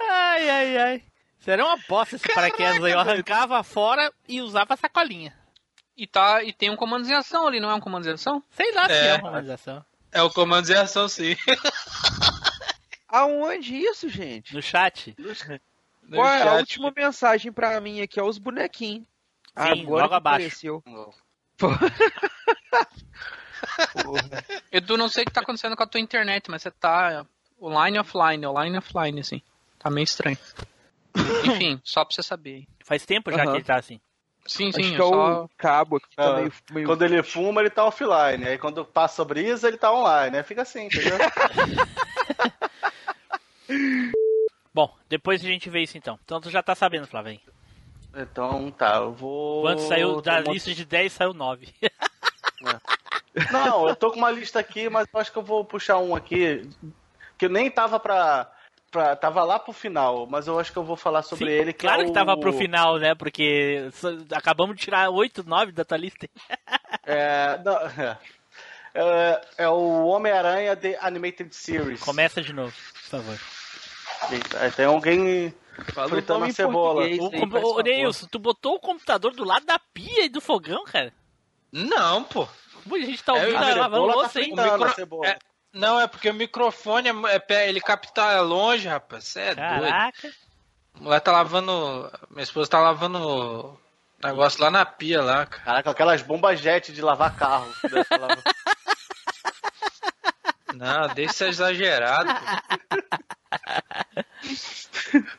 ai, 0.00 0.50
ai, 0.50 0.76
ai. 0.78 1.02
Será 1.40 1.64
uma 1.64 1.78
bosta 1.88 2.16
esse 2.16 2.32
paraquedas 2.34 2.82
aí. 2.84 2.92
Eu 2.92 2.98
arrancava 3.00 3.62
fora 3.62 4.12
e 4.28 4.40
usava 4.40 4.74
a 4.74 4.76
sacolinha. 4.76 5.34
E, 5.96 6.06
tá, 6.06 6.42
e 6.44 6.52
tem 6.52 6.70
um 6.70 6.76
comando 6.76 7.06
de 7.06 7.12
ação 7.14 7.46
ali, 7.46 7.58
não 7.58 7.70
é 7.70 7.74
um 7.74 7.80
comando 7.80 8.04
de 8.04 8.10
ação? 8.10 8.42
Sei 8.50 8.72
lá 8.72 8.86
se 8.86 8.92
é, 8.92 9.06
É. 9.08 9.14
uma 9.16 9.28
organização. 9.28 9.84
É 10.12 10.22
o 10.22 10.30
comando 10.30 10.66
de 10.66 10.74
ação, 10.74 11.08
sim. 11.08 11.36
Aonde 13.08 13.74
isso, 13.76 14.08
gente? 14.08 14.54
No 14.54 14.62
chat. 14.62 15.14
No 15.18 15.34
Qual 16.10 16.26
é 16.26 16.42
a 16.42 16.54
última 16.54 16.92
mensagem 16.96 17.52
pra 17.52 17.78
mim 17.80 18.00
aqui? 18.00 18.18
É 18.18 18.22
os 18.22 18.38
bonequinhos. 18.38 19.04
Sim, 19.56 19.82
Agora 19.82 20.04
logo 20.04 20.08
que 20.08 20.14
abaixo. 20.14 20.16
apareceu. 20.18 20.82
Edu, 24.72 24.96
não 24.96 25.08
sei 25.08 25.24
o 25.24 25.26
que 25.26 25.32
tá 25.32 25.40
acontecendo 25.40 25.76
com 25.76 25.82
a 25.82 25.86
tua 25.86 26.00
internet, 26.00 26.50
mas 26.50 26.62
você 26.62 26.70
tá 26.70 27.26
online 27.60 27.98
offline, 27.98 28.46
online 28.46 28.78
offline, 28.78 29.20
assim. 29.20 29.42
Tá 29.78 29.90
meio 29.90 30.04
estranho. 30.04 30.38
Enfim, 31.44 31.80
só 31.84 32.04
pra 32.04 32.14
você 32.14 32.22
saber. 32.22 32.66
Faz 32.84 33.04
tempo 33.04 33.30
já 33.30 33.42
Aham. 33.42 33.50
que 33.52 33.56
ele 33.58 33.64
tá 33.64 33.76
assim. 33.76 34.00
Sim, 34.46 34.68
Acho 34.68 34.76
sim, 34.76 34.82
que 34.82 34.88
é 34.94 34.94
é 34.94 34.98
só... 34.98 35.44
o 35.44 35.50
cabo 35.58 35.96
aqui 35.96 36.16
tá 36.16 36.24
Ah, 36.24 36.36
meio, 36.36 36.52
meio... 36.70 36.86
Quando 36.86 37.02
ele 37.02 37.22
fuma, 37.22 37.60
ele 37.60 37.68
tá 37.68 37.84
offline. 37.84 38.46
Aí 38.46 38.56
quando 38.56 38.82
passa 38.84 39.20
a 39.20 39.24
brisa, 39.24 39.68
ele 39.68 39.76
tá 39.76 39.92
online. 39.92 40.38
Aí 40.38 40.42
fica 40.42 40.62
assim, 40.62 40.86
entendeu? 40.86 41.18
Bom, 44.78 44.94
depois 45.08 45.44
a 45.44 45.48
gente 45.48 45.68
vê 45.68 45.80
isso 45.82 45.98
então. 45.98 46.16
Então 46.24 46.40
tu 46.40 46.50
já 46.52 46.62
tá 46.62 46.72
sabendo, 46.72 47.08
Flávio. 47.08 47.40
então 48.16 48.70
tá, 48.70 48.98
eu 48.98 49.12
vou. 49.12 49.62
Quando 49.62 49.80
saiu 49.80 50.22
da 50.22 50.40
Tem 50.40 50.50
um 50.50 50.54
lista 50.54 50.72
de 50.72 50.84
10, 50.84 51.12
saiu 51.12 51.34
9. 51.34 51.66
Não, 53.50 53.88
eu 53.88 53.96
tô 53.96 54.12
com 54.12 54.18
uma 54.18 54.30
lista 54.30 54.60
aqui, 54.60 54.88
mas 54.88 55.08
eu 55.12 55.18
acho 55.18 55.32
que 55.32 55.38
eu 55.38 55.42
vou 55.42 55.64
puxar 55.64 55.98
um 55.98 56.14
aqui 56.14 56.70
que 57.36 57.46
eu 57.46 57.50
nem 57.50 57.68
tava 57.68 57.98
pra. 57.98 58.48
pra 58.88 59.16
tava 59.16 59.42
lá 59.42 59.58
pro 59.58 59.72
final, 59.72 60.28
mas 60.28 60.46
eu 60.46 60.60
acho 60.60 60.70
que 60.70 60.78
eu 60.78 60.84
vou 60.84 60.94
falar 60.96 61.22
sobre 61.22 61.52
ele. 61.52 61.72
Que 61.72 61.80
claro 61.80 62.02
é 62.02 62.04
que 62.04 62.10
o- 62.10 62.14
tava 62.14 62.38
pro 62.38 62.52
final, 62.52 62.98
né? 62.98 63.16
Porque 63.16 63.90
acabamos 64.32 64.76
de 64.76 64.82
tirar 64.82 65.10
8, 65.10 65.42
9 65.42 65.72
da 65.72 65.84
tua 65.84 65.96
lista. 65.98 66.28
É, 67.04 67.58
não, 67.64 67.76
é. 67.78 68.18
É, 68.94 69.40
é 69.58 69.68
o 69.68 70.06
Homem-Aranha 70.06 70.76
The 70.76 70.98
Animated 71.00 71.52
Series. 71.54 72.00
Começa 72.00 72.40
de 72.40 72.52
novo, 72.52 72.72
por 72.92 73.02
favor. 73.18 73.38
Aí 74.60 74.70
tem 74.72 74.86
alguém 74.86 75.54
Fala 75.92 76.06
o 76.06 76.10
fritando 76.10 76.44
a 76.44 76.50
cebola. 76.52 77.02
O, 77.02 77.04
aí, 77.04 77.18
ô, 77.20 77.30
favor. 77.48 77.84
Neilson, 77.84 78.26
tu 78.30 78.38
botou 78.38 78.74
o 78.74 78.80
computador 78.80 79.32
do 79.34 79.44
lado 79.44 79.64
da 79.66 79.78
pia 79.78 80.24
e 80.24 80.28
do 80.28 80.40
fogão, 80.40 80.84
cara? 80.84 81.12
Não, 81.72 82.24
pô. 82.24 82.48
Pô, 82.88 82.94
A 82.96 82.98
gente 83.00 83.22
tá 83.22 83.36
É, 83.36 83.40
ouvindo 83.44 83.56
a 83.62 83.70
a 83.72 83.74
lavando 83.76 84.06
tá 84.08 84.14
louça, 84.14 84.40
hein? 84.40 84.50
micro- 84.54 84.84
a 84.84 84.94
cebola. 84.94 85.26
é- 85.26 85.38
não, 85.72 86.00
é 86.00 86.06
porque 86.06 86.30
o 86.30 86.34
microfone, 86.34 87.08
é, 87.08 87.34
é 87.34 87.38
pé- 87.38 87.68
ele 87.68 87.80
capta 87.80 88.40
longe, 88.40 88.88
rapaz. 88.88 89.24
Você 89.24 89.40
é 89.40 89.54
doido. 89.54 89.82
Caraca. 89.90 90.32
A 90.94 91.00
mulher 91.00 91.20
tá 91.20 91.30
lavando. 91.32 92.10
Minha 92.30 92.42
esposa 92.42 92.70
tá 92.70 92.80
lavando 92.80 93.18
o 93.18 93.78
negócio 94.24 94.60
lá 94.62 94.70
na 94.70 94.84
pia 94.86 95.22
lá, 95.22 95.46
cara. 95.46 95.62
Caraca, 95.64 95.90
aquelas 95.90 96.22
bombas 96.22 96.58
jet 96.60 96.92
de 96.92 97.00
lavar 97.02 97.36
carro. 97.36 97.68
lava- 98.10 98.42
Não, 100.74 101.08
deixa 101.14 101.32
ser 101.34 101.48
exagerado. 101.48 102.28
pô. 102.34 102.40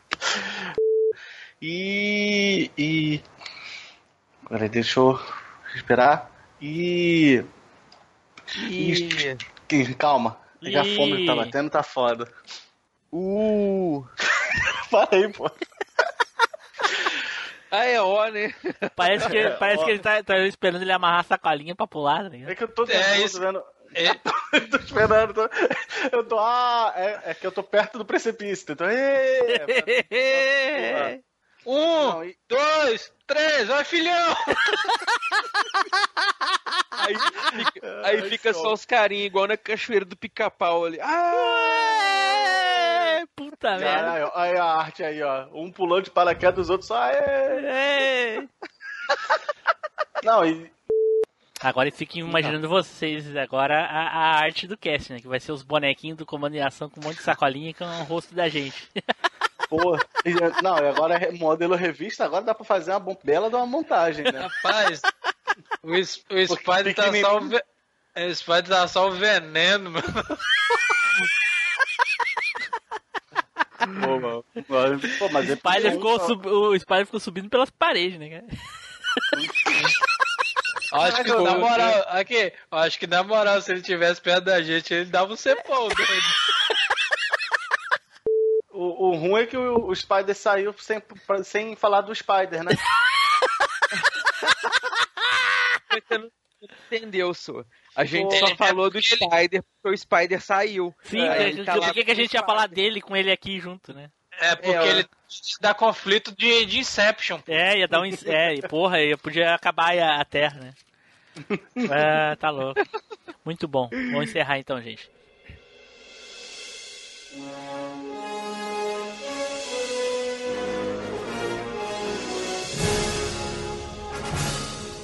E. 1.62 2.72
E. 2.78 3.22
Peraí, 4.48 4.70
deixa 4.70 5.00
eu 5.00 5.20
respirar. 5.74 6.30
E. 6.62 7.44
E... 8.70 9.36
que- 9.68 9.94
Calma. 9.96 10.38
É 10.64 10.70
que 10.72 10.78
a 10.78 10.84
fome 10.84 11.18
que 11.18 11.26
tá 11.26 11.36
batendo 11.36 11.70
tá 11.70 11.84
foda. 11.84 12.32
Uh... 13.12 14.06
Para 14.90 15.16
aí, 15.18 15.30
pô. 15.32 15.50
Ah, 17.72 17.86
é 17.86 18.02
ó, 18.02 18.28
né? 18.30 18.52
Parece 18.96 19.30
que, 19.30 19.50
parece 19.52 19.84
que 19.86 19.92
ele 19.92 20.00
tá, 20.00 20.24
tá 20.24 20.40
esperando 20.40 20.82
ele 20.82 20.92
amarrar 20.92 21.20
a 21.20 21.24
sacolinha 21.24 21.76
pra 21.76 21.86
pular, 21.86 22.24
tá 22.24 22.30
ligado? 22.30 22.50
É 22.50 22.56
que 22.56 22.64
eu 22.64 22.68
tô 22.68 22.84
É 22.86 22.88
nervoso 22.88 23.26
isso. 23.26 23.40
vendo. 23.40 23.64
É, 23.94 24.14
tô 24.70 24.78
esperando. 24.78 25.34
Tô... 25.34 25.49
Eu 26.11 26.24
tô. 26.24 26.38
Ah, 26.40 26.94
é, 26.95 27.32
é 27.32 27.34
que 27.34 27.45
eu 27.45 27.52
tô 27.52 27.64
perto 27.64 27.98
do 27.98 28.06
precipício. 28.06 28.72
Então. 28.72 28.88
É, 28.88 29.66
um, 31.66 32.10
Não, 32.10 32.24
e- 32.24 32.38
dois, 32.48 33.11
três, 33.28 33.68
vai 33.68 33.84
filhão! 33.84 34.36
Aí 36.91 37.16
fica, 37.64 38.02
aí 38.03 38.22
fica 38.30 38.53
só 38.53 38.74
os 38.74 38.86
carinhos, 38.86 39.28
igual 39.28 39.48
na 39.48 39.56
cachoeira 39.56 40.03
do 40.06 40.18
pica-pau 40.18 40.86
ali. 40.86 40.99
Ah! 41.02 41.70
É, 43.22 43.26
Puta 43.36 43.78
merda. 43.78 43.86
Caralho, 43.86 44.32
aí 44.36 44.57
a 44.57 44.64
arte 44.66 45.03
aí, 45.03 45.22
ó. 45.24 45.48
Um 45.53 45.72
pulando 45.72 46.03
de 46.03 46.11
paraquedas, 46.11 46.60
os 46.66 46.70
outros 46.70 46.88
só. 46.88 47.02
É... 47.06 48.38
É. 48.41 48.48
Não, 50.24 50.45
e. 50.45 50.72
Agora 51.61 51.91
fiquem 51.91 52.22
imaginando 52.22 52.69
vocês 52.69 53.36
agora 53.36 53.84
a, 53.86 54.07
a 54.07 54.40
arte 54.40 54.65
do 54.68 54.77
cast, 54.77 55.11
né? 55.11 55.19
Que 55.19 55.27
vai 55.27 55.40
ser 55.40 55.52
os 55.52 55.61
bonequinhos 55.61 56.18
do 56.18 56.26
comando 56.26 56.53
de 56.53 56.61
ação 56.61 56.90
com 56.90 57.02
um 57.02 57.03
monte 57.03 57.18
de 57.18 57.23
sacolinha 57.23 57.73
com 57.73 57.84
o 57.86 58.03
rosto 58.03 58.34
da 58.34 58.48
gente. 58.48 58.90
Pô, 59.69 59.95
e- 60.26 60.61
não, 60.64 60.77
e 60.80 60.88
agora 60.88 61.15
é 61.15 61.31
modelo 61.31 61.76
revista, 61.76 62.26
agora 62.26 62.44
dá 62.44 62.56
pra 62.56 62.65
fazer 62.65 62.91
uma 62.91 63.18
bela 63.23 63.49
de 63.49 63.56
uma 63.56 63.68
montagem, 63.68 64.23
né? 64.23 64.40
Rapaz, 64.40 65.02
o, 65.84 65.94
es- 65.94 66.23
o 66.31 66.48
Spider 66.56 66.95
tá 66.95 67.11
só 67.22 67.38
o, 67.38 67.41
ve- 67.41 67.64
o 68.18 68.36
Spider 68.36 68.68
tá 68.68 68.88
só 68.88 69.07
o 69.10 69.11
veneno, 69.11 69.91
mano. 69.91 70.07
Pô, 74.02 74.19
mano. 74.19 74.45
Pô, 75.19 75.30
mas 75.30 75.49
O 75.49 75.53
é 75.53 75.56
Spider, 75.56 75.91
ficou 75.94 76.19
sub- 76.22 76.48
o 76.48 76.80
Spider 76.80 77.06
ficou 77.06 77.19
subindo 77.19 77.49
pelas 77.49 77.69
paredes, 77.69 78.18
né, 78.19 78.30
cara? 78.30 78.45
Acho 80.91 81.24
que, 81.24 81.30
na 81.30 81.57
moral, 81.57 82.06
aqui, 82.07 82.53
acho 82.72 82.99
que 82.99 83.07
na 83.07 83.24
moral, 83.24 83.61
se 83.61 83.72
ele 83.72 83.82
tivesse 83.82 84.20
perto 84.22 84.45
da 84.45 84.61
gente, 84.61 84.94
ele 84.94 85.10
dava 85.10 85.34
um 85.34 85.36
cepão, 85.36 85.88
doido. 85.88 85.98
O, 88.72 89.10
o 89.10 89.16
ruim 89.18 89.41
é 89.41 89.45
que 89.45 89.57
o, 89.57 89.88
o 89.88 89.94
Spider 89.94 90.34
saiu 90.34 90.74
sem, 90.78 91.02
pra- 91.02 91.44
sem 91.44 91.76
falar 91.76 91.99
do 91.99 92.16
Spider, 92.16 92.64
né? 92.64 92.72
Você 95.91 96.18
não 96.18 96.30
entendeu, 96.61 97.34
só. 97.34 97.66
A 97.94 98.06
gente 98.06 98.30
Pô, 98.40 98.48
só 98.48 98.56
falou 98.56 98.90
do 98.90 99.02
Spider 99.02 99.61
porque 99.64 99.95
o 99.95 99.98
Spider 99.98 100.41
saiu. 100.41 100.95
Sim, 101.03 101.26
porque 101.26 101.44
ele 101.44 101.66
tá 101.66 101.76
lá 101.76 101.88
por 101.88 101.94
que, 101.94 102.06
que 102.06 102.11
a 102.11 102.16
gente 102.16 102.34
ia 102.34 102.44
falar 102.44 102.68
dele 102.68 103.02
com 103.02 103.18
ele 103.18 103.30
aqui 103.32 103.60
junto, 103.60 103.94
né? 103.94 104.10
É, 104.41 104.56
porque 104.56 104.72
É, 104.72 104.80
ó. 104.80 104.84
ele 104.86 105.06
dá 105.61 105.74
conflito 105.74 106.34
de, 106.36 106.66
de 106.66 106.80
Inception. 106.80 107.40
É, 107.48 107.80
ia 107.80 107.88
dar 107.88 108.02
um. 108.02 108.06
ins- 108.06 108.26
É, 108.26 108.56
e, 108.56 108.61
porra, 108.61 109.02
ia, 109.02 109.18
podia 109.18 109.53
acabar 109.53 109.98
a, 109.98 110.22
a 110.22 110.26
Terra, 110.26 110.60
né? 110.60 110.74
Ah, 111.91 112.36
tá 112.40 112.49
louco. 112.49 112.80
Muito 113.45 113.68
bom. 113.68 113.90
Vamos 113.91 114.30
encerrar 114.30 114.60
então, 114.60 114.82
gente. 114.82 115.10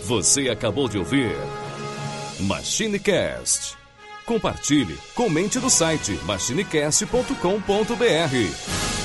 Você 0.03 0.49
acabou 0.49 0.87
de 0.87 0.97
ouvir 0.97 1.35
MachineCast. 2.39 3.75
Compartilhe, 4.25 4.97
comente 5.13 5.59
no 5.59 5.69
site 5.69 6.11
machinecast.com.br. 6.23 9.04